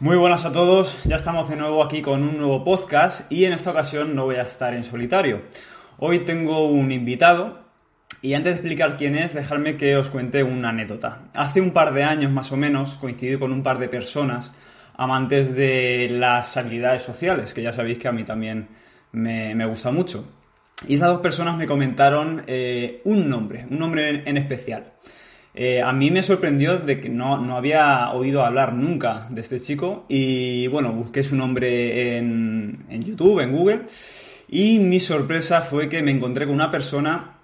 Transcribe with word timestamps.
Muy 0.00 0.16
buenas 0.16 0.44
a 0.44 0.52
todos, 0.52 1.02
ya 1.02 1.16
estamos 1.16 1.50
de 1.50 1.56
nuevo 1.56 1.82
aquí 1.82 2.02
con 2.02 2.22
un 2.22 2.36
nuevo 2.36 2.62
podcast 2.62 3.32
y 3.32 3.46
en 3.46 3.52
esta 3.52 3.72
ocasión 3.72 4.14
no 4.14 4.26
voy 4.26 4.36
a 4.36 4.42
estar 4.42 4.72
en 4.72 4.84
solitario. 4.84 5.42
Hoy 5.98 6.20
tengo 6.20 6.68
un 6.68 6.92
invitado 6.92 7.64
y 8.22 8.34
antes 8.34 8.52
de 8.52 8.58
explicar 8.60 8.96
quién 8.96 9.18
es, 9.18 9.34
dejadme 9.34 9.76
que 9.76 9.96
os 9.96 10.08
cuente 10.08 10.44
una 10.44 10.68
anécdota. 10.68 11.22
Hace 11.34 11.60
un 11.60 11.72
par 11.72 11.92
de 11.94 12.04
años 12.04 12.30
más 12.30 12.52
o 12.52 12.56
menos 12.56 12.96
coincidí 12.98 13.36
con 13.40 13.52
un 13.52 13.64
par 13.64 13.80
de 13.80 13.88
personas 13.88 14.52
amantes 14.96 15.56
de 15.56 16.06
las 16.12 16.56
habilidades 16.56 17.02
sociales, 17.02 17.52
que 17.52 17.62
ya 17.62 17.72
sabéis 17.72 17.98
que 17.98 18.06
a 18.06 18.12
mí 18.12 18.22
también 18.22 18.68
me, 19.10 19.66
gusta 19.66 19.90
mucho. 19.90 20.32
Y 20.86 20.94
esas 20.94 21.08
dos 21.08 21.20
personas 21.20 21.56
me 21.56 21.66
comentaron 21.66 22.44
eh, 22.46 23.02
un 23.04 23.28
nombre, 23.28 23.66
un 23.68 23.80
nombre 23.80 24.22
en 24.24 24.36
especial. 24.36 24.92
Eh, 25.60 25.82
a 25.82 25.92
mí 25.92 26.12
me 26.12 26.22
sorprendió 26.22 26.78
de 26.78 27.00
que 27.00 27.08
no, 27.08 27.36
no, 27.36 27.56
había 27.56 28.12
oído 28.12 28.44
hablar 28.44 28.74
nunca 28.74 29.26
de 29.28 29.40
este 29.40 29.58
chico 29.58 30.04
y 30.08 30.68
bueno, 30.68 30.92
busqué 30.92 31.24
su 31.24 31.34
nombre 31.34 32.16
en, 32.16 32.84
en, 32.88 33.02
YouTube, 33.02 33.40
en 33.40 33.50
Google 33.50 33.80
y 34.48 34.78
mi 34.78 35.00
sorpresa 35.00 35.62
fue 35.62 35.88
que 35.88 36.00
me 36.00 36.12
encontré 36.12 36.46
con 36.46 36.54
una 36.54 36.70
persona 36.70 37.37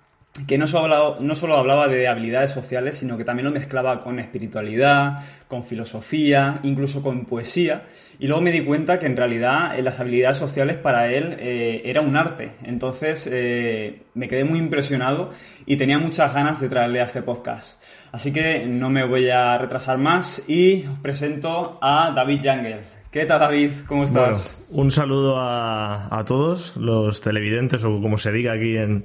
que 0.46 0.58
no 0.58 0.66
solo, 0.66 0.84
hablaba, 0.84 1.16
no 1.20 1.36
solo 1.36 1.54
hablaba 1.54 1.86
de 1.86 2.08
habilidades 2.08 2.50
sociales, 2.50 2.96
sino 2.96 3.16
que 3.16 3.24
también 3.24 3.46
lo 3.46 3.52
mezclaba 3.52 4.02
con 4.02 4.18
espiritualidad, 4.18 5.22
con 5.46 5.62
filosofía, 5.62 6.58
incluso 6.64 7.02
con 7.02 7.24
poesía. 7.24 7.84
Y 8.18 8.26
luego 8.26 8.42
me 8.42 8.50
di 8.50 8.62
cuenta 8.62 8.98
que 8.98 9.06
en 9.06 9.16
realidad 9.16 9.78
eh, 9.78 9.82
las 9.82 10.00
habilidades 10.00 10.36
sociales 10.36 10.76
para 10.76 11.12
él 11.12 11.36
eh, 11.38 11.82
era 11.84 12.00
un 12.00 12.16
arte. 12.16 12.50
Entonces 12.64 13.28
eh, 13.30 14.02
me 14.14 14.26
quedé 14.26 14.42
muy 14.44 14.58
impresionado 14.58 15.30
y 15.66 15.76
tenía 15.76 15.98
muchas 15.98 16.34
ganas 16.34 16.60
de 16.60 16.68
traerle 16.68 17.00
a 17.00 17.04
este 17.04 17.22
podcast. 17.22 17.80
Así 18.10 18.32
que 18.32 18.66
no 18.66 18.90
me 18.90 19.04
voy 19.04 19.30
a 19.30 19.56
retrasar 19.56 19.98
más 19.98 20.42
y 20.48 20.84
os 20.86 20.98
presento 20.98 21.78
a 21.80 22.10
David 22.10 22.40
Jangel. 22.42 22.80
¿Qué 23.14 23.26
tal, 23.26 23.38
David? 23.38 23.70
¿Cómo 23.86 24.02
estás? 24.02 24.58
Bueno, 24.66 24.82
un 24.82 24.90
saludo 24.90 25.38
a, 25.38 26.18
a, 26.18 26.24
todos 26.24 26.76
los 26.76 27.20
televidentes 27.20 27.84
o 27.84 28.00
como 28.02 28.18
se 28.18 28.32
diga 28.32 28.54
aquí 28.54 28.76
en, 28.76 29.04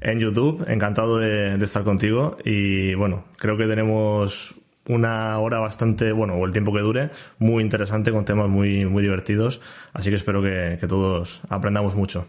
en 0.00 0.20
YouTube. 0.20 0.64
Encantado 0.68 1.18
de, 1.18 1.58
de, 1.58 1.64
estar 1.64 1.82
contigo 1.82 2.36
y 2.44 2.94
bueno, 2.94 3.24
creo 3.36 3.56
que 3.56 3.66
tenemos 3.66 4.54
una 4.86 5.40
hora 5.40 5.58
bastante, 5.58 6.12
bueno, 6.12 6.34
o 6.34 6.46
el 6.46 6.52
tiempo 6.52 6.72
que 6.72 6.82
dure, 6.82 7.10
muy 7.40 7.64
interesante 7.64 8.12
con 8.12 8.24
temas 8.24 8.48
muy, 8.48 8.86
muy 8.86 9.02
divertidos. 9.02 9.60
Así 9.92 10.10
que 10.10 10.14
espero 10.14 10.40
que, 10.40 10.76
que 10.78 10.86
todos 10.86 11.42
aprendamos 11.48 11.96
mucho. 11.96 12.28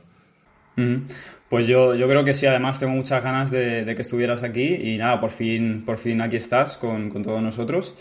Mm. 0.78 0.96
Pues 1.50 1.66
yo, 1.66 1.96
yo 1.96 2.08
creo 2.08 2.24
que 2.24 2.36
sí, 2.36 2.46
además 2.46 2.80
tengo 2.80 2.94
muchas 2.94 3.24
ganas 3.24 3.50
de, 3.50 3.84
de, 3.84 3.96
que 3.96 4.04
estuvieras 4.04 4.44
aquí 4.44 4.76
y 4.76 4.98
nada, 4.98 5.20
por 5.20 5.32
fin, 5.32 5.84
por 5.84 5.98
fin 5.98 6.22
aquí 6.22 6.36
estás 6.36 6.78
con, 6.78 7.10
con 7.10 7.24
todos 7.24 7.42
nosotros. 7.42 7.96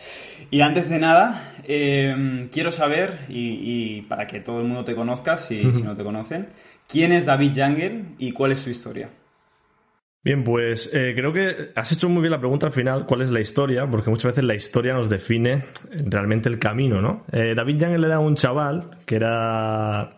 Y 0.51 0.61
antes 0.61 0.91
de 0.91 0.99
nada, 0.99 1.55
eh, 1.67 2.49
quiero 2.53 2.71
saber, 2.71 3.21
y, 3.31 3.61
y, 3.63 4.03
para 4.03 4.27
que 4.27 4.41
todo 4.41 4.61
el 4.61 4.67
mundo 4.67 4.85
te 4.85 4.95
conozca, 4.95 5.39
si, 5.39 5.61
uh 5.65 5.71
-huh. 5.71 5.75
si 5.75 5.83
no 5.83 5.95
te 5.97 6.05
conocen, 6.05 6.49
¿quién 6.87 7.11
es 7.13 7.25
David 7.25 7.53
Jangel 7.55 8.05
y 8.19 8.33
cuál 8.33 8.53
es 8.53 8.61
su 8.61 8.69
historia? 8.69 9.09
Bien, 10.23 10.45
pues 10.45 10.91
eh, 10.93 11.15
creo 11.15 11.33
que 11.33 11.71
has 11.75 11.91
hecho 11.93 12.09
muy 12.11 12.21
bien 12.21 12.33
la 12.33 12.41
pregunta 12.41 12.67
al 12.67 12.73
final, 12.73 13.07
¿cuál 13.07 13.23
es 13.23 13.31
la 13.31 13.41
historia? 13.41 13.87
Porque 13.89 14.11
muchas 14.11 14.33
veces 14.33 14.45
la 14.45 14.55
historia 14.55 14.93
nos 14.93 15.09
define 15.09 15.63
realmente 16.05 16.51
el 16.51 16.59
camino, 16.59 17.01
¿no? 17.01 17.25
Eh, 17.33 17.55
David 17.57 17.81
Jangel 17.81 18.05
era 18.05 18.19
un 18.19 18.35
chaval 18.35 18.91
que 19.07 19.17
era 19.17 20.18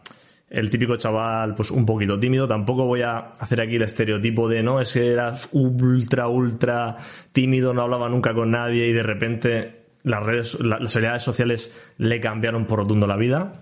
el 0.50 0.68
típico 0.68 0.96
chaval, 0.96 1.54
pues 1.54 1.70
un 1.70 1.86
poquito 1.86 2.18
tímido. 2.18 2.48
Tampoco 2.48 2.84
voy 2.84 3.02
a 3.02 3.18
hacer 3.38 3.60
aquí 3.60 3.76
el 3.76 3.82
estereotipo 3.82 4.48
de 4.48 4.62
no, 4.62 4.80
es 4.80 4.92
que 4.92 5.12
eras 5.12 5.48
ultra, 5.52 6.28
ultra 6.28 6.96
tímido, 7.32 7.72
no 7.72 7.82
hablaba 7.82 8.08
nunca 8.08 8.34
con 8.34 8.50
nadie 8.50 8.88
y 8.88 8.92
de 8.92 9.02
repente 9.02 9.80
las 10.02 10.22
redes, 10.24 10.58
las 10.60 10.96
habilidades 10.96 11.22
sociales 11.22 11.72
le 11.98 12.20
cambiaron 12.20 12.66
por 12.66 12.80
rotundo 12.80 13.06
la 13.06 13.16
vida. 13.16 13.52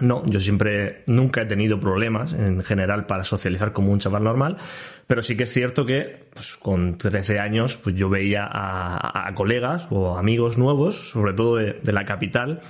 No, 0.00 0.24
yo 0.26 0.38
siempre, 0.38 1.02
nunca 1.08 1.42
he 1.42 1.46
tenido 1.46 1.80
problemas 1.80 2.32
en 2.32 2.62
general 2.62 3.06
para 3.06 3.24
socializar 3.24 3.72
como 3.72 3.90
un 3.90 3.98
chaval 3.98 4.22
normal, 4.22 4.56
pero 5.08 5.22
sí 5.22 5.36
que 5.36 5.42
es 5.42 5.52
cierto 5.52 5.84
que 5.84 6.28
pues, 6.32 6.56
con 6.56 6.98
13 6.98 7.40
años 7.40 7.80
pues 7.82 7.96
yo 7.96 8.08
veía 8.08 8.44
a, 8.44 9.26
a 9.26 9.34
colegas 9.34 9.88
o 9.90 10.16
amigos 10.16 10.56
nuevos, 10.56 11.10
sobre 11.10 11.32
todo 11.32 11.56
de, 11.56 11.80
de 11.82 11.92
la 11.92 12.04
capital, 12.04 12.60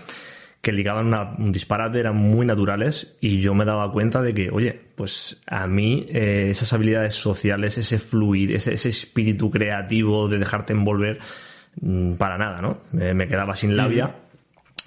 que 0.60 0.72
ligaban 0.72 1.06
una, 1.06 1.34
un 1.38 1.52
disparate, 1.52 2.00
eran 2.00 2.16
muy 2.16 2.44
naturales 2.44 3.16
y 3.20 3.40
yo 3.40 3.54
me 3.54 3.64
daba 3.64 3.90
cuenta 3.92 4.22
de 4.22 4.34
que, 4.34 4.50
oye, 4.50 4.78
pues 4.96 5.40
a 5.46 5.66
mí 5.66 6.04
eh, 6.08 6.48
esas 6.50 6.72
habilidades 6.72 7.14
sociales, 7.14 7.78
ese 7.78 7.98
fluir, 7.98 8.52
ese, 8.52 8.74
ese, 8.74 8.88
espíritu 8.88 9.50
creativo 9.50 10.28
de 10.28 10.38
dejarte 10.38 10.72
envolver, 10.72 11.20
mmm, 11.80 12.14
para 12.14 12.38
nada, 12.38 12.60
¿no? 12.60 12.78
Me, 12.92 13.14
me 13.14 13.28
quedaba 13.28 13.54
sin 13.54 13.76
labia 13.76 14.08
mm. 14.08 14.12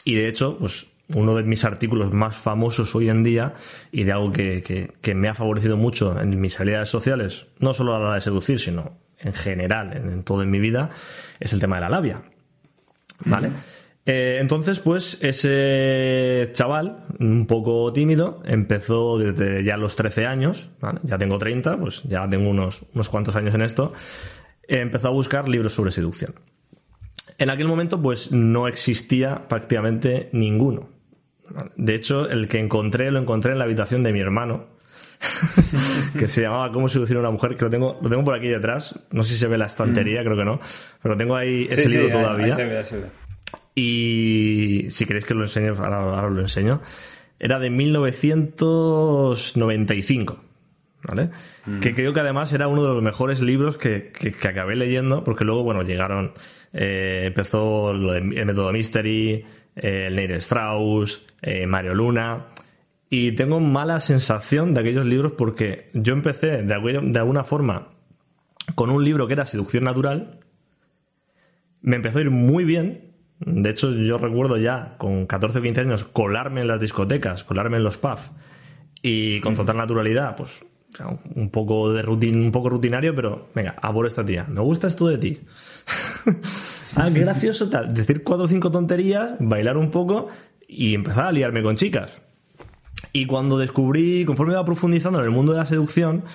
y 0.05 0.15
de 0.15 0.27
hecho, 0.27 0.57
pues 0.57 0.87
uno 1.15 1.35
de 1.35 1.43
mis 1.43 1.63
artículos 1.65 2.13
más 2.13 2.35
famosos 2.35 2.93
hoy 2.95 3.09
en 3.09 3.23
día 3.23 3.53
y 3.91 4.03
de 4.03 4.11
algo 4.11 4.31
que, 4.31 4.61
que, 4.61 4.91
que, 5.01 5.13
me 5.13 5.29
ha 5.29 5.33
favorecido 5.33 5.77
mucho 5.77 6.19
en 6.19 6.39
mis 6.39 6.59
habilidades 6.59 6.89
sociales, 6.89 7.47
no 7.59 7.73
solo 7.73 7.95
a 7.95 7.99
la 7.99 8.05
hora 8.05 8.15
de 8.15 8.21
seducir, 8.21 8.59
sino 8.59 8.97
en 9.19 9.33
general, 9.33 9.95
en, 9.95 10.09
en 10.09 10.23
todo 10.23 10.41
en 10.41 10.49
mi 10.49 10.59
vida, 10.59 10.89
es 11.39 11.53
el 11.53 11.59
tema 11.59 11.75
de 11.75 11.81
la 11.81 11.89
labia. 11.89 12.21
¿Vale? 13.25 13.49
Mm. 13.49 13.53
Eh, 14.05 14.39
entonces, 14.41 14.79
pues 14.79 15.19
ese 15.21 16.49
chaval, 16.53 17.05
un 17.19 17.45
poco 17.45 17.93
tímido, 17.93 18.41
empezó 18.45 19.17
desde 19.19 19.63
ya 19.63 19.77
los 19.77 19.95
13 19.95 20.25
años, 20.25 20.69
¿vale? 20.79 20.99
ya 21.03 21.17
tengo 21.17 21.37
30, 21.37 21.77
pues 21.77 22.01
ya 22.03 22.27
tengo 22.27 22.49
unos, 22.49 22.83
unos 22.93 23.09
cuantos 23.09 23.35
años 23.35 23.53
en 23.53 23.61
esto, 23.61 23.93
eh, 24.67 24.79
empezó 24.79 25.09
a 25.09 25.11
buscar 25.11 25.47
libros 25.47 25.73
sobre 25.73 25.91
seducción. 25.91 26.33
En 27.37 27.49
aquel 27.49 27.67
momento, 27.67 28.01
pues 28.01 28.31
no 28.31 28.67
existía 28.67 29.47
prácticamente 29.47 30.29
ninguno. 30.31 30.89
De 31.75 31.95
hecho, 31.95 32.29
el 32.29 32.47
que 32.47 32.59
encontré 32.59 33.11
lo 33.11 33.19
encontré 33.19 33.51
en 33.51 33.59
la 33.59 33.65
habitación 33.65 34.03
de 34.03 34.13
mi 34.13 34.19
hermano, 34.19 34.67
que 36.17 36.27
se 36.27 36.41
llamaba 36.41 36.71
Cómo 36.71 36.87
seducir 36.87 37.17
a 37.17 37.19
una 37.19 37.31
mujer, 37.31 37.55
que 37.55 37.65
lo 37.65 37.69
tengo, 37.69 37.99
lo 38.01 38.09
tengo 38.09 38.23
por 38.23 38.35
aquí 38.35 38.47
detrás. 38.47 38.99
No 39.11 39.23
sé 39.23 39.33
si 39.33 39.39
se 39.39 39.47
ve 39.47 39.57
la 39.57 39.65
estantería, 39.65 40.21
mm. 40.21 40.25
creo 40.25 40.37
que 40.37 40.45
no. 40.45 40.59
Pero 41.01 41.17
tengo 41.17 41.35
ahí 41.35 41.67
ese 41.69 41.89
sí, 41.89 41.97
libro 41.97 42.07
sí, 42.07 42.13
todavía. 42.13 42.45
Ahí 42.45 42.51
se 42.51 42.65
ve, 42.65 42.77
ahí 42.77 42.85
se 42.85 42.99
ve. 42.99 43.20
Y 43.75 44.85
si 44.89 45.05
queréis 45.05 45.25
que 45.25 45.33
lo 45.33 45.43
enseñe, 45.43 45.67
ahora, 45.69 45.97
ahora 45.97 46.29
lo 46.29 46.39
enseño. 46.41 46.81
Era 47.39 47.59
de 47.59 47.69
1995. 47.69 50.43
¿Vale? 51.03 51.31
Mm. 51.65 51.79
Que 51.79 51.95
creo 51.95 52.13
que 52.13 52.19
además 52.19 52.53
era 52.53 52.67
uno 52.67 52.83
de 52.83 52.89
los 52.89 53.01
mejores 53.01 53.41
libros 53.41 53.75
que, 53.75 54.11
que, 54.11 54.33
que 54.33 54.47
acabé 54.47 54.75
leyendo, 54.75 55.23
porque 55.23 55.45
luego, 55.45 55.63
bueno, 55.63 55.81
llegaron, 55.81 56.33
eh, 56.73 57.23
empezó 57.25 57.91
lo 57.91 58.13
de, 58.13 58.19
el 58.19 58.45
método 58.45 58.71
Mystery, 58.71 59.43
eh, 59.75 60.05
el 60.07 60.15
Neil 60.15 60.31
Strauss, 60.33 61.25
eh, 61.41 61.65
Mario 61.65 61.95
Luna, 61.95 62.47
y 63.09 63.31
tengo 63.31 63.59
mala 63.59 63.99
sensación 63.99 64.73
de 64.73 64.81
aquellos 64.81 65.05
libros 65.05 65.33
porque 65.33 65.89
yo 65.93 66.13
empecé 66.13 66.63
de, 66.63 66.65
de 66.65 67.19
alguna 67.19 67.43
forma 67.43 67.89
con 68.75 68.89
un 68.89 69.03
libro 69.03 69.27
que 69.27 69.33
era 69.33 69.45
Seducción 69.45 69.83
Natural, 69.83 70.39
me 71.81 71.95
empezó 71.95 72.19
a 72.19 72.21
ir 72.21 72.29
muy 72.29 72.63
bien, 72.63 73.10
de 73.45 73.69
hecho, 73.71 73.91
yo 73.91 74.17
recuerdo 74.17 74.57
ya 74.57 74.95
con 74.97 75.25
14 75.25 75.59
o 75.59 75.61
15 75.61 75.81
años 75.81 76.03
colarme 76.05 76.61
en 76.61 76.67
las 76.67 76.79
discotecas, 76.79 77.43
colarme 77.43 77.77
en 77.77 77.83
los 77.83 77.97
pubs 77.97 78.31
y 79.01 79.39
con 79.41 79.55
total 79.55 79.77
naturalidad, 79.77 80.35
pues 80.35 80.63
un 81.35 81.49
poco 81.49 81.91
de 81.91 82.01
rutin, 82.01 82.39
un 82.39 82.51
poco 82.51 82.69
rutinario, 82.69 83.15
pero 83.15 83.49
venga, 83.55 83.75
a 83.81 83.91
por 83.91 84.05
esta 84.05 84.23
tía. 84.23 84.45
Me 84.47 84.61
gusta 84.61 84.87
esto 84.87 85.07
de 85.07 85.17
ti. 85.17 85.39
ah, 86.95 87.09
qué 87.11 87.21
gracioso 87.21 87.69
tal. 87.69 87.93
Decir 87.93 88.23
cuatro 88.23 88.45
o 88.45 88.47
cinco 88.47 88.69
tonterías, 88.69 89.31
bailar 89.39 89.77
un 89.77 89.89
poco 89.89 90.27
y 90.67 90.93
empezar 90.93 91.25
a 91.25 91.31
liarme 91.31 91.63
con 91.63 91.77
chicas. 91.77 92.21
Y 93.13 93.25
cuando 93.25 93.57
descubrí, 93.57 94.23
conforme 94.25 94.53
iba 94.53 94.63
profundizando 94.65 95.19
en 95.19 95.25
el 95.25 95.31
mundo 95.31 95.53
de 95.53 95.59
la 95.59 95.65
seducción, 95.65 96.25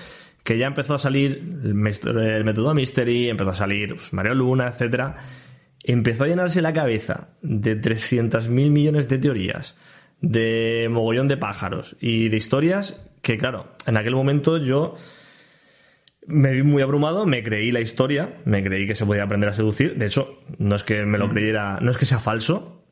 que 0.43 0.58
ya 0.58 0.67
empezó 0.67 0.94
a 0.94 0.99
salir 0.99 1.61
el, 1.62 1.75
método 1.75 2.75
Mystery, 2.75 3.29
empezó 3.29 3.50
a 3.50 3.55
salir 3.55 3.94
pues, 3.94 4.12
Mario 4.12 4.35
Luna, 4.35 4.69
etcétera 4.69 5.17
empezó 5.87 6.25
a 6.25 6.29
llenarse 6.29 6.62
la 6.62 6.73
cabeza 6.73 7.29
de 7.43 7.81
300.000 7.81 8.49
millones 8.71 9.09
de 9.09 9.19
teorías, 9.19 9.77
de 10.21 10.88
mogollón 10.91 11.29
de 11.29 11.37
pájaros 11.37 11.97
y 12.00 12.29
de 12.29 12.37
historias 12.37 13.03
que, 13.23 13.38
claro, 13.38 13.69
en 13.87 13.97
aquel 13.97 14.15
momento 14.15 14.59
yo 14.59 14.94
me 16.27 16.53
vi 16.53 16.62
muy 16.62 16.83
abrumado, 16.83 17.27
me 17.27 17.43
creí 17.43 17.71
la 17.71 17.81
historia, 17.81 18.38
me 18.44 18.62
creí 18.62 18.87
que 18.87 18.94
se 18.94 19.06
podía 19.06 19.25
aprender 19.25 19.50
a 19.50 19.53
seducir. 19.53 19.97
De 19.97 20.06
hecho, 20.06 20.41
no 20.59 20.75
es 20.75 20.83
que 20.83 21.05
me 21.05 21.19
lo 21.19 21.29
creyera, 21.29 21.79
no 21.81 21.91
es 21.91 21.99
que 21.99 22.05
sea 22.05 22.19
falso, 22.19 22.85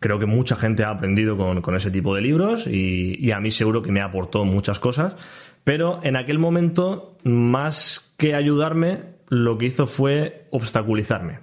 creo 0.00 0.18
que 0.18 0.26
mucha 0.26 0.56
gente 0.56 0.84
ha 0.84 0.90
aprendido 0.90 1.36
con, 1.36 1.74
ese 1.74 1.90
tipo 1.90 2.14
de 2.14 2.22
libros 2.22 2.66
y, 2.66 3.16
y 3.18 3.30
a 3.32 3.40
mí 3.40 3.50
seguro 3.50 3.82
que 3.82 3.92
me 3.92 4.00
aportó 4.00 4.44
muchas 4.44 4.78
cosas. 4.78 5.16
Pero 5.64 6.00
en 6.02 6.16
aquel 6.16 6.38
momento, 6.38 7.18
más 7.24 8.14
que 8.16 8.34
ayudarme, 8.34 9.16
lo 9.28 9.58
que 9.58 9.66
hizo 9.66 9.86
fue 9.86 10.46
obstaculizarme. 10.50 11.40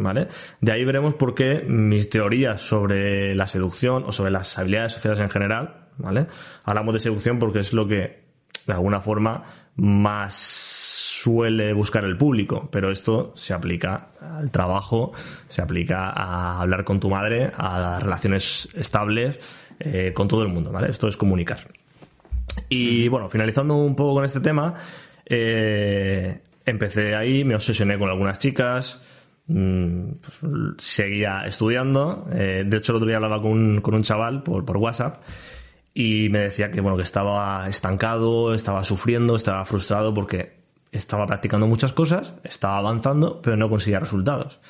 ¿Vale? 0.00 0.28
De 0.60 0.70
ahí 0.70 0.84
veremos 0.84 1.14
por 1.14 1.34
qué 1.34 1.64
mis 1.66 2.08
teorías 2.08 2.60
sobre 2.60 3.34
la 3.34 3.48
seducción 3.48 4.04
o 4.06 4.12
sobre 4.12 4.30
las 4.30 4.56
habilidades 4.56 4.92
sociales 4.92 5.18
en 5.18 5.28
general, 5.28 5.88
¿vale? 5.96 6.28
Hablamos 6.62 6.94
de 6.94 7.00
seducción 7.00 7.40
porque 7.40 7.58
es 7.58 7.72
lo 7.72 7.88
que, 7.88 8.22
de 8.64 8.72
alguna 8.72 9.00
forma, 9.00 9.42
más 9.74 10.36
suele 10.36 11.72
buscar 11.72 12.04
el 12.04 12.16
público, 12.16 12.68
pero 12.70 12.92
esto 12.92 13.32
se 13.34 13.54
aplica 13.54 14.10
al 14.20 14.52
trabajo, 14.52 15.12
se 15.48 15.62
aplica 15.62 16.10
a 16.10 16.60
hablar 16.60 16.84
con 16.84 17.00
tu 17.00 17.10
madre, 17.10 17.50
a 17.56 17.98
relaciones 17.98 18.68
estables, 18.76 19.40
eh, 19.80 20.12
con 20.14 20.28
todo 20.28 20.42
el 20.42 20.48
mundo, 20.48 20.70
¿vale? 20.70 20.90
Esto 20.90 21.08
es 21.08 21.16
comunicar. 21.16 21.66
Y 22.68 23.08
bueno, 23.08 23.28
finalizando 23.28 23.74
un 23.74 23.96
poco 23.96 24.14
con 24.14 24.24
este 24.24 24.38
tema, 24.38 24.74
eh, 25.26 26.40
empecé 26.64 27.16
ahí, 27.16 27.42
me 27.42 27.56
obsesioné 27.56 27.98
con 27.98 28.08
algunas 28.08 28.38
chicas, 28.38 29.02
pues, 29.48 30.40
seguía 30.78 31.42
estudiando. 31.46 32.26
eh, 32.32 32.64
de 32.66 32.76
hecho, 32.76 32.92
el 32.92 32.96
otro 32.96 33.08
día 33.08 33.16
hablaba 33.16 33.40
con 33.40 33.52
un, 33.52 33.80
con 33.80 33.94
un 33.94 34.02
chaval 34.02 34.42
por, 34.42 34.64
por 34.64 34.76
WhatsApp 34.76 35.22
y 35.94 36.28
me 36.28 36.40
decía 36.40 36.70
que 36.70 36.80
bueno, 36.80 36.96
que 36.96 37.02
estaba 37.02 37.66
estancado, 37.68 38.54
estaba 38.54 38.84
sufriendo, 38.84 39.34
estaba 39.34 39.64
frustrado 39.64 40.14
porque 40.14 40.58
estaba 40.92 41.26
practicando 41.26 41.66
muchas 41.66 41.92
cosas, 41.92 42.34
estaba 42.44 42.78
avanzando, 42.78 43.40
pero 43.42 43.56
no 43.56 43.68
conseguía 43.68 44.00
resultados. 44.00 44.60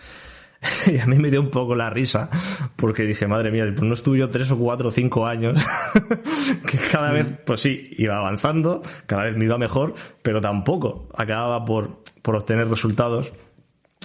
Y 0.87 0.99
a 0.99 1.07
mí 1.07 1.17
me 1.17 1.31
dio 1.31 1.41
un 1.41 1.51
poco 1.51 1.77
la 1.77 1.89
risa, 1.89 2.31
porque 2.75 3.05
dije, 3.05 3.29
madre 3.29 3.53
mía, 3.53 3.65
pues 3.77 3.87
no 3.87 3.93
estuve 3.93 4.19
yo 4.19 4.29
tres 4.29 4.51
o 4.51 4.59
cuatro 4.59 4.89
o 4.89 4.91
cinco 4.91 5.25
años, 5.27 5.57
que 6.67 6.79
cada 6.91 7.13
vez, 7.13 7.33
pues 7.45 7.61
sí, 7.61 7.91
iba 7.97 8.17
avanzando, 8.17 8.83
cada 9.07 9.25
vez 9.25 9.37
me 9.37 9.45
iba 9.45 9.57
mejor, 9.57 9.95
pero 10.23 10.41
tampoco 10.41 11.09
acababa 11.17 11.65
por, 11.65 12.03
por 12.23 12.37
obtener 12.37 12.69
resultados. 12.69 13.33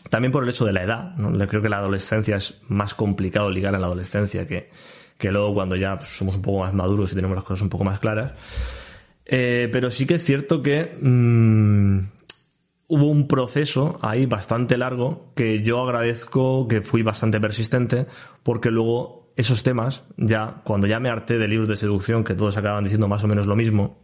También 0.09 0.31
por 0.31 0.43
el 0.43 0.49
hecho 0.49 0.65
de 0.65 0.73
la 0.73 0.83
edad, 0.83 1.15
¿no? 1.15 1.31
Creo 1.47 1.61
que 1.61 1.69
la 1.69 1.77
adolescencia 1.77 2.35
es 2.35 2.61
más 2.67 2.93
complicado 2.93 3.49
ligar 3.49 3.73
a 3.75 3.79
la 3.79 3.87
adolescencia 3.87 4.47
que, 4.47 4.69
que 5.17 5.31
luego 5.31 5.53
cuando 5.53 5.75
ya 5.75 5.97
pues, 5.97 6.09
somos 6.17 6.35
un 6.35 6.41
poco 6.41 6.59
más 6.59 6.73
maduros 6.73 7.11
y 7.11 7.15
tenemos 7.15 7.35
las 7.35 7.45
cosas 7.45 7.61
un 7.61 7.69
poco 7.69 7.83
más 7.83 7.99
claras. 7.99 8.33
Eh, 9.25 9.69
pero 9.71 9.89
sí 9.89 10.05
que 10.05 10.15
es 10.15 10.23
cierto 10.23 10.61
que 10.61 10.97
mm, 11.01 11.99
hubo 12.87 13.05
un 13.09 13.27
proceso 13.27 13.97
ahí 14.01 14.25
bastante 14.25 14.77
largo 14.77 15.31
que 15.35 15.63
yo 15.63 15.81
agradezco 15.81 16.67
que 16.67 16.81
fui 16.81 17.01
bastante 17.01 17.39
persistente 17.39 18.05
porque 18.43 18.69
luego 18.69 19.29
esos 19.35 19.63
temas, 19.63 20.03
ya 20.17 20.61
cuando 20.63 20.85
ya 20.87 20.99
me 20.99 21.09
harté 21.09 21.37
de 21.37 21.47
libros 21.47 21.67
de 21.67 21.75
seducción 21.75 22.23
que 22.23 22.35
todos 22.35 22.57
acaban 22.57 22.83
diciendo 22.83 23.07
más 23.07 23.23
o 23.23 23.27
menos 23.27 23.47
lo 23.47 23.55
mismo, 23.55 23.97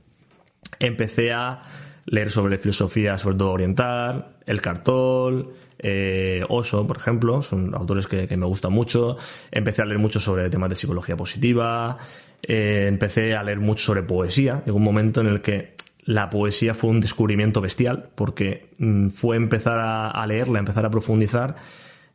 empecé 0.80 1.34
a 1.34 1.62
leer 2.10 2.32
sobre 2.32 2.58
filosofía, 2.58 3.18
sobre 3.18 3.38
todo 3.38 3.52
oriental, 3.52 4.38
El 4.46 4.62
Cartol, 4.62 5.54
eh, 5.78 6.44
Oso, 6.50 6.86
por 6.86 6.98
ejemplo, 6.98 7.42
son 7.42 7.74
autores 7.76 8.08
que, 8.08 8.36
me 8.36 8.46
gustan 8.46 8.74
mucho. 8.74 9.18
Empecé 9.52 9.82
a 9.82 9.86
leer 9.86 10.00
mucho 10.00 10.20
sobre 10.20 10.50
temas 10.50 10.70
de 10.70 10.76
psicología 10.76 11.16
positiva, 11.16 11.98
eh, 12.42 12.86
empecé 12.88 13.36
a 13.36 13.44
leer 13.44 13.60
mucho 13.60 13.86
sobre 13.86 14.04
poesía. 14.04 14.64
Llegó 14.66 14.78
un 14.78 14.84
momento 14.84 15.22
en 15.22 15.28
el 15.28 15.42
que 15.42 15.76
la 16.04 16.30
poesía 16.30 16.74
fue 16.74 16.90
un 16.90 17.00
descubrimiento 17.00 17.62
bestial, 17.62 18.10
porque 18.16 18.70
mm, 18.80 19.10
fue 19.10 19.36
empezar 19.36 19.78
a, 19.80 20.10
a 20.10 20.26
leerla, 20.26 20.60
empezar 20.60 20.86
a 20.86 20.90
profundizar, 20.90 21.56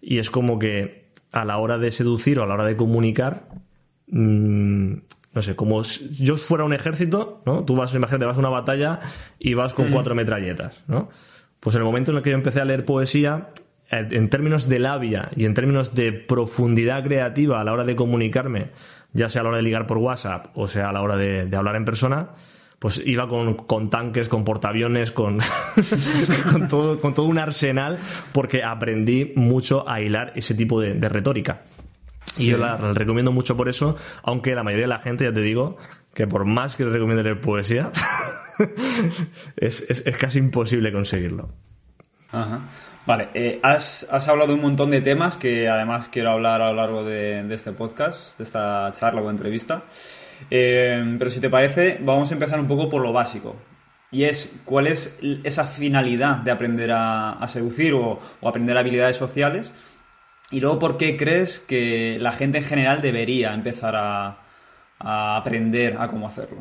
y 0.00 0.18
es 0.18 0.30
como 0.30 0.58
que 0.58 1.04
a 1.32 1.44
la 1.44 1.58
hora 1.58 1.78
de 1.78 1.90
seducir 1.92 2.38
o 2.38 2.42
a 2.42 2.46
la 2.46 2.54
hora 2.54 2.64
de 2.64 2.76
comunicar, 2.76 3.48
mm, 4.08 4.94
no 5.34 5.42
sé, 5.42 5.56
como 5.56 5.82
si 5.84 6.08
yo 6.24 6.36
fuera 6.36 6.64
un 6.64 6.72
ejército, 6.72 7.42
¿no? 7.44 7.64
Tú 7.64 7.74
vas, 7.74 7.94
imagínate, 7.94 8.24
vas 8.24 8.36
a 8.36 8.40
una 8.40 8.50
batalla 8.50 9.00
y 9.38 9.54
vas 9.54 9.74
con 9.74 9.90
cuatro 9.90 10.14
metralletas, 10.14 10.82
¿no? 10.86 11.08
Pues 11.60 11.74
en 11.76 11.82
el 11.82 11.86
momento 11.86 12.10
en 12.10 12.18
el 12.18 12.22
que 12.22 12.30
yo 12.30 12.36
empecé 12.36 12.60
a 12.60 12.64
leer 12.64 12.84
poesía, 12.84 13.48
en 13.90 14.28
términos 14.28 14.68
de 14.68 14.78
labia 14.78 15.30
y 15.36 15.44
en 15.44 15.54
términos 15.54 15.94
de 15.94 16.12
profundidad 16.12 17.04
creativa 17.04 17.60
a 17.60 17.64
la 17.64 17.72
hora 17.72 17.84
de 17.84 17.94
comunicarme, 17.94 18.70
ya 19.12 19.28
sea 19.28 19.40
a 19.40 19.44
la 19.44 19.50
hora 19.50 19.58
de 19.58 19.64
ligar 19.64 19.86
por 19.86 19.98
WhatsApp 19.98 20.46
o 20.54 20.66
sea 20.66 20.88
a 20.88 20.92
la 20.92 21.02
hora 21.02 21.16
de, 21.16 21.46
de 21.46 21.56
hablar 21.56 21.76
en 21.76 21.84
persona, 21.84 22.30
pues 22.78 23.00
iba 23.06 23.28
con, 23.28 23.54
con 23.54 23.88
tanques, 23.88 24.28
con 24.28 24.44
portaaviones, 24.44 25.10
con, 25.10 25.38
con, 26.52 26.68
todo, 26.68 27.00
con 27.00 27.14
todo 27.14 27.26
un 27.26 27.38
arsenal, 27.38 27.98
porque 28.32 28.62
aprendí 28.62 29.32
mucho 29.36 29.88
a 29.88 30.00
hilar 30.02 30.32
ese 30.34 30.54
tipo 30.54 30.80
de, 30.80 30.94
de 30.94 31.08
retórica. 31.08 31.62
Y 32.36 32.46
yo 32.46 32.58
la, 32.58 32.76
la 32.78 32.92
recomiendo 32.92 33.32
mucho 33.32 33.56
por 33.56 33.68
eso, 33.68 33.96
aunque 34.22 34.54
la 34.54 34.62
mayoría 34.62 34.84
de 34.84 34.88
la 34.88 34.98
gente, 34.98 35.24
ya 35.24 35.32
te 35.32 35.40
digo, 35.40 35.76
que 36.14 36.26
por 36.26 36.44
más 36.44 36.76
que 36.76 36.84
les 36.84 36.92
recomiende 36.92 37.22
leer 37.22 37.40
poesía, 37.40 37.90
es, 39.56 39.84
es, 39.88 40.06
es 40.06 40.16
casi 40.16 40.38
imposible 40.38 40.92
conseguirlo. 40.92 41.50
Ajá. 42.30 42.68
Vale, 43.06 43.28
eh, 43.34 43.60
has, 43.62 44.06
has 44.10 44.26
hablado 44.28 44.48
de 44.48 44.54
un 44.54 44.62
montón 44.62 44.90
de 44.90 45.02
temas 45.02 45.36
que 45.36 45.68
además 45.68 46.08
quiero 46.08 46.30
hablar 46.30 46.62
a 46.62 46.70
lo 46.70 46.74
largo 46.74 47.04
de, 47.04 47.42
de 47.42 47.54
este 47.54 47.72
podcast, 47.72 48.38
de 48.38 48.44
esta 48.44 48.90
charla 48.92 49.20
o 49.20 49.30
entrevista. 49.30 49.82
Eh, 50.50 51.16
pero 51.18 51.30
si 51.30 51.40
te 51.40 51.50
parece, 51.50 51.98
vamos 52.00 52.30
a 52.30 52.34
empezar 52.34 52.58
un 52.58 52.66
poco 52.66 52.88
por 52.88 53.02
lo 53.02 53.12
básico. 53.12 53.56
Y 54.10 54.24
es, 54.24 54.50
¿cuál 54.64 54.86
es 54.86 55.18
esa 55.42 55.64
finalidad 55.64 56.36
de 56.36 56.50
aprender 56.50 56.92
a, 56.92 57.32
a 57.32 57.48
seducir 57.48 57.92
o, 57.92 58.20
o 58.40 58.48
aprender 58.48 58.76
habilidades 58.76 59.16
sociales? 59.16 59.72
Y 60.50 60.60
luego, 60.60 60.78
¿por 60.78 60.96
qué 60.98 61.16
crees 61.16 61.60
que 61.60 62.18
la 62.20 62.32
gente 62.32 62.58
en 62.58 62.64
general 62.64 63.02
debería 63.02 63.54
empezar 63.54 63.96
a, 63.96 64.38
a 64.98 65.36
aprender 65.36 65.96
a 65.98 66.08
cómo 66.08 66.26
hacerlo? 66.28 66.58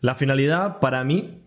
La 0.00 0.14
finalidad 0.14 0.78
para 0.78 1.02
mí, 1.04 1.40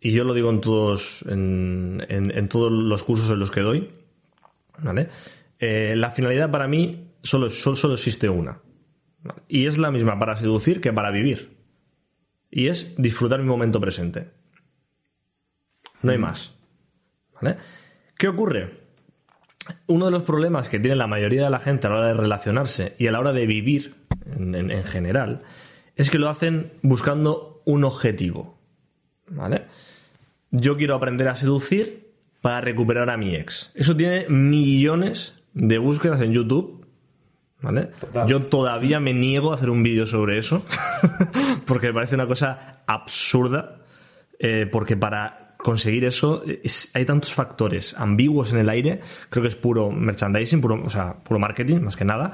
y 0.00 0.12
yo 0.12 0.24
lo 0.24 0.34
digo 0.34 0.50
en 0.50 0.60
todos, 0.60 1.22
en, 1.28 2.04
en- 2.08 2.36
en 2.36 2.48
todos 2.48 2.72
los 2.72 3.02
cursos 3.04 3.30
en 3.30 3.38
los 3.38 3.50
que 3.50 3.60
doy, 3.60 3.90
¿vale? 4.78 5.08
Eh, 5.60 5.94
la 5.96 6.10
finalidad 6.10 6.50
para 6.50 6.66
mí 6.66 7.12
solo, 7.22 7.50
solo, 7.50 7.76
solo 7.76 7.94
existe 7.94 8.28
una. 8.28 8.58
¿vale? 9.22 9.42
Y 9.46 9.66
es 9.66 9.78
la 9.78 9.92
misma 9.92 10.18
para 10.18 10.34
seducir 10.36 10.80
que 10.80 10.92
para 10.92 11.12
vivir. 11.12 11.56
Y 12.50 12.66
es 12.66 12.94
disfrutar 12.96 13.38
mi 13.40 13.46
momento 13.46 13.78
presente. 13.80 14.30
No 16.02 16.10
hay 16.10 16.18
más. 16.18 16.52
¿Vale? 17.40 17.58
¿Qué 18.18 18.26
ocurre? 18.28 18.81
Uno 19.86 20.06
de 20.06 20.10
los 20.10 20.22
problemas 20.24 20.68
que 20.68 20.80
tiene 20.80 20.96
la 20.96 21.06
mayoría 21.06 21.44
de 21.44 21.50
la 21.50 21.60
gente 21.60 21.86
a 21.86 21.90
la 21.90 21.96
hora 21.98 22.08
de 22.08 22.14
relacionarse 22.14 22.94
y 22.98 23.06
a 23.06 23.12
la 23.12 23.20
hora 23.20 23.32
de 23.32 23.46
vivir 23.46 23.94
en, 24.36 24.54
en- 24.54 24.70
en 24.70 24.84
general 24.84 25.42
es 25.96 26.10
que 26.10 26.18
lo 26.18 26.28
hacen 26.28 26.72
buscando 26.82 27.62
un 27.64 27.84
objetivo. 27.84 28.58
¿Vale? 29.28 29.64
Yo 30.50 30.76
quiero 30.76 30.94
aprender 30.96 31.28
a 31.28 31.36
seducir 31.36 32.10
para 32.40 32.60
recuperar 32.60 33.08
a 33.08 33.16
mi 33.16 33.34
ex. 33.36 33.70
Eso 33.74 33.96
tiene 33.96 34.26
millones 34.28 35.34
de 35.54 35.78
búsquedas 35.78 36.20
en 36.20 36.32
YouTube. 36.32 36.84
¿Vale? 37.60 37.90
Total. 38.00 38.26
Yo 38.28 38.42
todavía 38.42 38.98
me 38.98 39.14
niego 39.14 39.52
a 39.52 39.54
hacer 39.54 39.70
un 39.70 39.84
vídeo 39.84 40.04
sobre 40.06 40.38
eso 40.38 40.64
porque 41.66 41.86
me 41.88 41.94
parece 41.94 42.16
una 42.16 42.26
cosa 42.26 42.82
absurda. 42.86 43.78
eh, 44.40 44.66
porque 44.70 44.96
para 44.96 45.41
conseguir 45.62 46.04
eso 46.04 46.42
es- 46.62 46.90
hay 46.94 47.04
tantos 47.04 47.32
factores 47.32 47.94
ambiguos 47.96 48.52
en 48.52 48.58
el 48.58 48.68
aire. 48.68 49.00
Creo 49.30 49.42
que 49.42 49.48
es 49.48 49.56
puro 49.56 49.90
merchandising, 49.90 50.60
puro, 50.60 50.82
o 50.84 50.88
sea, 50.88 51.14
puro 51.22 51.38
marketing, 51.38 51.80
más 51.80 51.96
que 51.96 52.04
nada. 52.04 52.32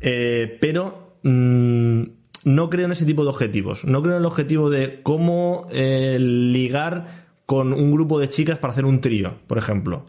Eh, 0.00 0.56
pero 0.60 1.16
mm, 1.22 2.02
no 2.44 2.70
creo 2.70 2.86
en 2.86 2.92
ese 2.92 3.04
tipo 3.04 3.22
de 3.22 3.30
objetivos. 3.30 3.84
No 3.84 4.02
creo 4.02 4.14
en 4.14 4.20
el 4.20 4.26
objetivo 4.26 4.70
de 4.70 5.00
cómo 5.02 5.68
eh, 5.70 6.16
ligar 6.18 7.22
con 7.46 7.72
un 7.72 7.92
grupo 7.92 8.18
de 8.18 8.28
chicas 8.28 8.58
para 8.58 8.72
hacer 8.72 8.84
un 8.86 9.00
trío, 9.00 9.34
por 9.46 9.58
ejemplo. 9.58 10.04